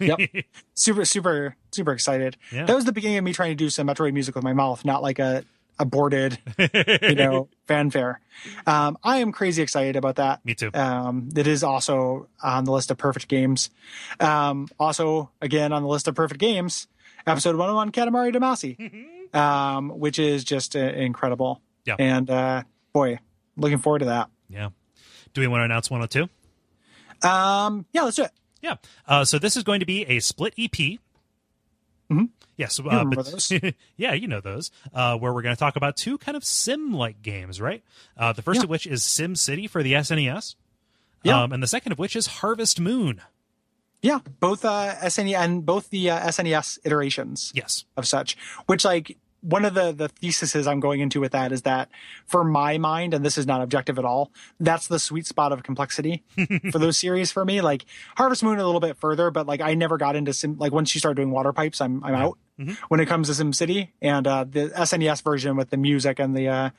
[0.00, 0.18] Yep.
[0.74, 2.36] super, super, super excited.
[2.52, 2.64] Yeah.
[2.64, 4.84] That was the beginning of me trying to do some Metroid music with my mouth,
[4.84, 5.44] not like a
[5.78, 8.20] aborted, you know, fanfare.
[8.66, 10.44] Um, I am crazy excited about that.
[10.44, 10.70] Me too.
[10.72, 13.70] Um, it is also on the list of perfect games.
[14.20, 16.88] Um, also, again, on the list of perfect games,
[17.26, 21.60] episode 101 Katamari Damacy, um, which is just uh, incredible.
[21.84, 21.96] Yeah.
[21.98, 23.18] And, uh, boy,
[23.56, 24.30] looking forward to that.
[24.48, 24.70] Yeah.
[25.34, 26.28] Do we want to announce 102?
[27.28, 28.30] Um, yeah, let's do it.
[28.62, 28.76] Yeah.
[29.06, 30.98] Uh, so this is going to be a split EP.
[32.10, 32.28] Mhm.
[32.56, 32.78] Yes.
[32.80, 33.50] Uh, but,
[33.96, 34.70] yeah, you know those.
[34.94, 37.82] Uh, where we're going to talk about two kind of sim-like games, right?
[38.16, 38.64] Uh, the first Yeah.
[38.64, 40.54] of which is Sim City for the SNES.
[41.22, 41.42] Yeah.
[41.42, 43.20] Um, and the second of which is Harvest Moon.
[44.02, 47.50] Yeah, both uh, SNES and both the uh, SNES iterations.
[47.54, 47.84] Yes.
[47.96, 48.36] of such
[48.66, 51.88] which like one of the the theses i'm going into with that is that
[52.26, 55.62] for my mind and this is not objective at all that's the sweet spot of
[55.62, 56.24] complexity
[56.72, 57.60] for those series for me.
[57.60, 57.84] Like
[58.16, 60.94] harvest moon a little bit further but like i never got into sim like once
[60.94, 62.38] you start doing water pipes i'm i'm out
[62.88, 66.36] when it comes to sim city and uh the snes version with the music and
[66.36, 66.70] the uh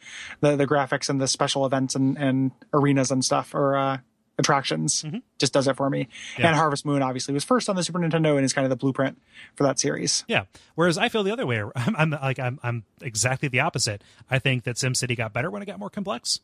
[0.42, 3.98] the, the graphics and the special events and and arenas and stuff or uh
[4.38, 5.04] attractions
[5.40, 6.08] just does it for me
[6.38, 6.48] Yeah.
[6.48, 8.76] and harvest moon obviously was first on the super nintendo and is kind of the
[8.76, 9.20] blueprint
[9.56, 10.44] for that series Yeah.
[10.76, 11.64] Whereas I feel the other way.
[11.76, 14.04] I'm, I'm like I'm I'm exactly the opposite.
[14.30, 16.40] I think that SimCity got better when it got more complex.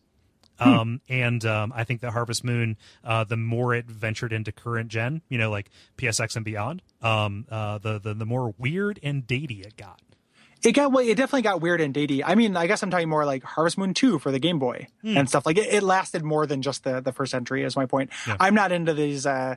[0.60, 4.88] Um, and um, I think that Harvest Moon, uh, the more it ventured into current
[4.90, 9.26] gen, you know, like PSX and beyond, um, uh, the, the the more weird and
[9.26, 10.00] datey it got.
[10.64, 12.22] It got well, it definitely got weird and datey.
[12.26, 14.88] I mean, I guess I'm talking more like Harvest Moon 2 for the Game Boy
[15.04, 15.46] and stuff.
[15.46, 18.12] Like it, it lasted more than just the the first entry is my point.
[18.28, 18.38] Yeah.
[18.40, 19.56] I'm not into these uh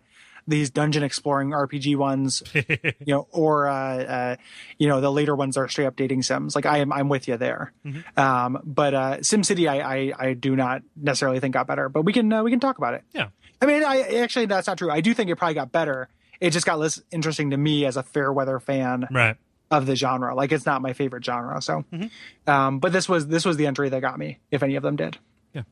[0.49, 4.37] these dungeon exploring RPG ones, you know, or uh, uh
[4.79, 6.55] you know, the later ones are straight up dating sims.
[6.55, 7.73] Like I am I'm with you there.
[8.17, 12.13] Um but uh SimCity I, I I do not necessarily think got better, but we
[12.13, 13.05] can uh, we can talk about it.
[13.13, 13.29] Yeah.
[13.63, 14.91] I mean, I actually that's not true.
[14.91, 16.09] I do think it probably got better.
[16.41, 19.37] It just got less interesting to me as a fair weather fan Right.
[19.71, 20.35] Of the genre.
[20.35, 21.61] Like it's not my favorite genre.
[21.63, 21.85] So,
[22.47, 24.39] um, but this was this was the entry that got me.
[24.51, 25.19] If any of them did,
[25.53, 25.63] Yeah.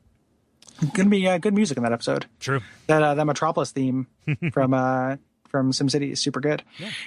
[0.93, 2.25] gonna be uh, good music in that episode.
[2.39, 2.61] True.
[2.87, 4.07] That uh, that Metropolis theme
[4.51, 5.15] from uh,
[5.49, 6.63] from SimCity is super good.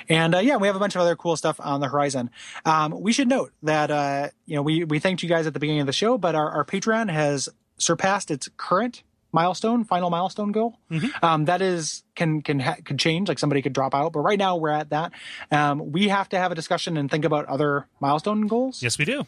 [0.09, 2.31] And uh, yeah, we have a bunch of other cool stuff on the horizon.
[2.65, 5.61] Um, we should note that uh, you know we we thanked you guys at the
[5.61, 10.53] beginning of the show, but our, our Patreon has surpassed its current milestone, final milestone
[10.53, 10.79] goal.
[11.23, 13.29] Um, that is can can ha- could change.
[13.29, 15.13] Like somebody could drop out, but right now we're at that.
[15.51, 18.83] Um, we have to have a discussion and think about other milestone goals.
[18.83, 19.27] Yes, we do.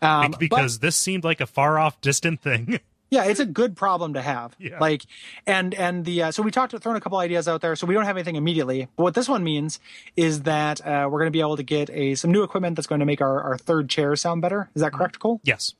[0.00, 2.78] Um, Be- because this seemed like a far off, distant thing.
[3.10, 4.78] yeah it's a good problem to have Yeah.
[4.80, 5.02] like
[5.46, 7.94] and and the uh, so we talked thrown a couple ideas out there so we
[7.94, 9.80] don't have anything immediately but what this one means
[10.14, 12.86] is that uh, we're going to be able to get a some new equipment that's
[12.86, 15.72] going to make our, our third chair sound better is that correct Kole yes.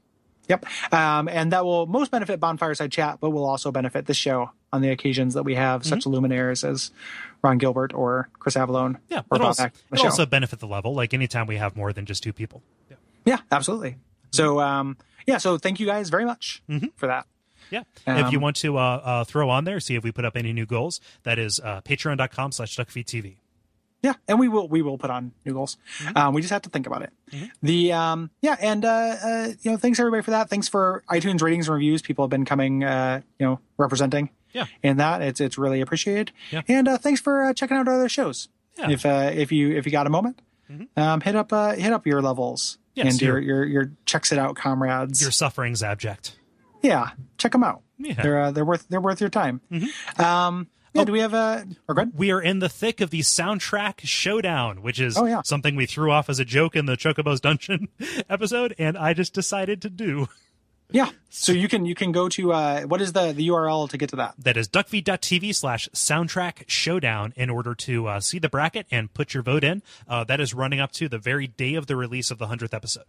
[0.49, 4.51] Yep um, and that will most benefit bonfireside chat but will also benefit this show
[4.73, 6.91] on the occasions that we have such luminaries as
[7.43, 9.13] ron gilbert or chris avellone Mm-hmm.
[9.15, 9.23] Yeah.
[9.31, 10.95] or It'll also, the it'll also benefit the level.
[10.95, 12.63] Like anytime we have more than just two people.
[12.91, 12.97] Yeah.
[13.25, 13.97] yeah absolutely
[14.31, 14.97] so um
[15.27, 16.63] yeah so thank you guys very much
[16.97, 17.27] for that
[17.71, 17.83] Yeah.
[18.07, 20.37] if you Um, want to uh, uh, throw on there, see if we put up
[20.37, 23.37] any new goals, that is uh, patreon.com slash duckfeedtv.
[24.03, 25.77] Yeah, and we will we will put on new goals.
[26.15, 27.13] Um, we just have to think about it.
[27.63, 30.49] The um, yeah, and uh, uh, you know, thanks everybody for that.
[30.49, 32.01] Thanks for iTunes ratings and reviews.
[32.03, 34.31] People have been coming, uh, you know, representing.
[34.55, 34.65] Yeah.
[34.83, 36.33] in that it's it's really appreciated.
[36.51, 36.63] Yeah.
[36.69, 38.49] and uh, thanks for uh, checking out our other shows.
[38.79, 38.91] Yeah.
[38.91, 40.41] If uh, if you if you got a moment,
[40.97, 44.39] um, hit up uh, hit up your levels Yes, and your, your- your checks it
[44.39, 45.21] out comrades.
[45.21, 46.37] Your suffering's abject.
[46.83, 47.83] yeah, check them out.
[47.99, 48.15] Yeah.
[48.23, 49.61] They're uh, they're worth they're worth your time.
[50.19, 51.67] Um, Yeah, do we have a?
[51.87, 52.13] Or go ahead.
[52.17, 55.43] We are in the thick of the soundtrack showdown, which is Oh, yeah.
[55.43, 57.89] something we threw off as a joke in the Chocobo's Dungeon
[58.31, 60.29] episode, and I just decided to do.
[60.91, 61.11] Yeah.
[61.29, 64.09] So you can you can go to uh, what is the the URL to get
[64.11, 64.35] to that?
[64.39, 69.35] That is duckfeed.tv slash soundtrack showdown in order to uh, see the bracket and put
[69.35, 69.83] your vote in.
[70.09, 72.73] Uh, that is running up to the very day of the release of the 100th
[72.73, 73.05] episode.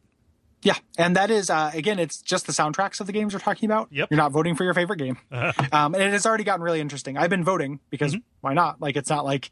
[0.61, 3.67] Yeah, and that is uh, again, it's just the soundtracks of the games we're talking
[3.67, 3.87] about.
[3.91, 4.09] Yep.
[4.11, 5.53] You're not voting for your favorite game, um,
[5.95, 7.17] and it has already gotten really interesting.
[7.17, 8.81] I've been voting because why not?
[8.81, 9.51] Like, it's not like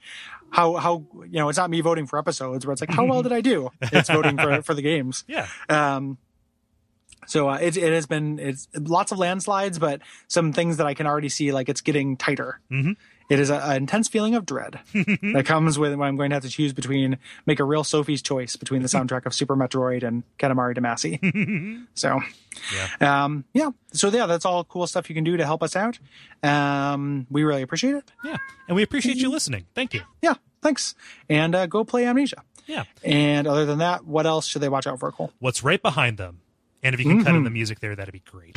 [0.50, 3.24] how how you know, it's not me voting for episodes where it's like how well
[3.24, 3.70] did I do?
[3.82, 5.24] It's voting for for the games.
[5.28, 5.48] Yeah.
[5.70, 6.18] Um,
[7.26, 10.94] so uh, it it has been it's lots of landslides, but some things that I
[10.94, 12.60] can already see like it's getting tighter.
[12.72, 12.96] Mhm.
[13.30, 16.36] It is a- an intense feeling of dread that comes with when I'm going to
[16.36, 20.04] have to choose between make a real Sophie's choice between the soundtrack of Super Metroid
[20.04, 21.86] and Katamari Damacy.
[21.94, 22.20] so
[23.02, 23.24] Yeah.
[23.26, 26.00] um, yeah, so yeah, that's all cool stuff you can do to help us out.
[26.42, 28.12] Um, we really appreciate it.
[28.24, 28.38] Yeah.
[28.68, 29.66] And we appreciate you listening.
[29.76, 30.02] Thank you.
[30.22, 30.96] Yeah, thanks,
[31.30, 32.44] and uh, go play Amnesia.
[32.66, 32.84] Yeah.
[33.04, 35.32] And other than that, what else should they watch out for, Kole?
[35.40, 36.42] What's right behind them?
[36.84, 38.56] And if you can cut in the music there, that'd be great.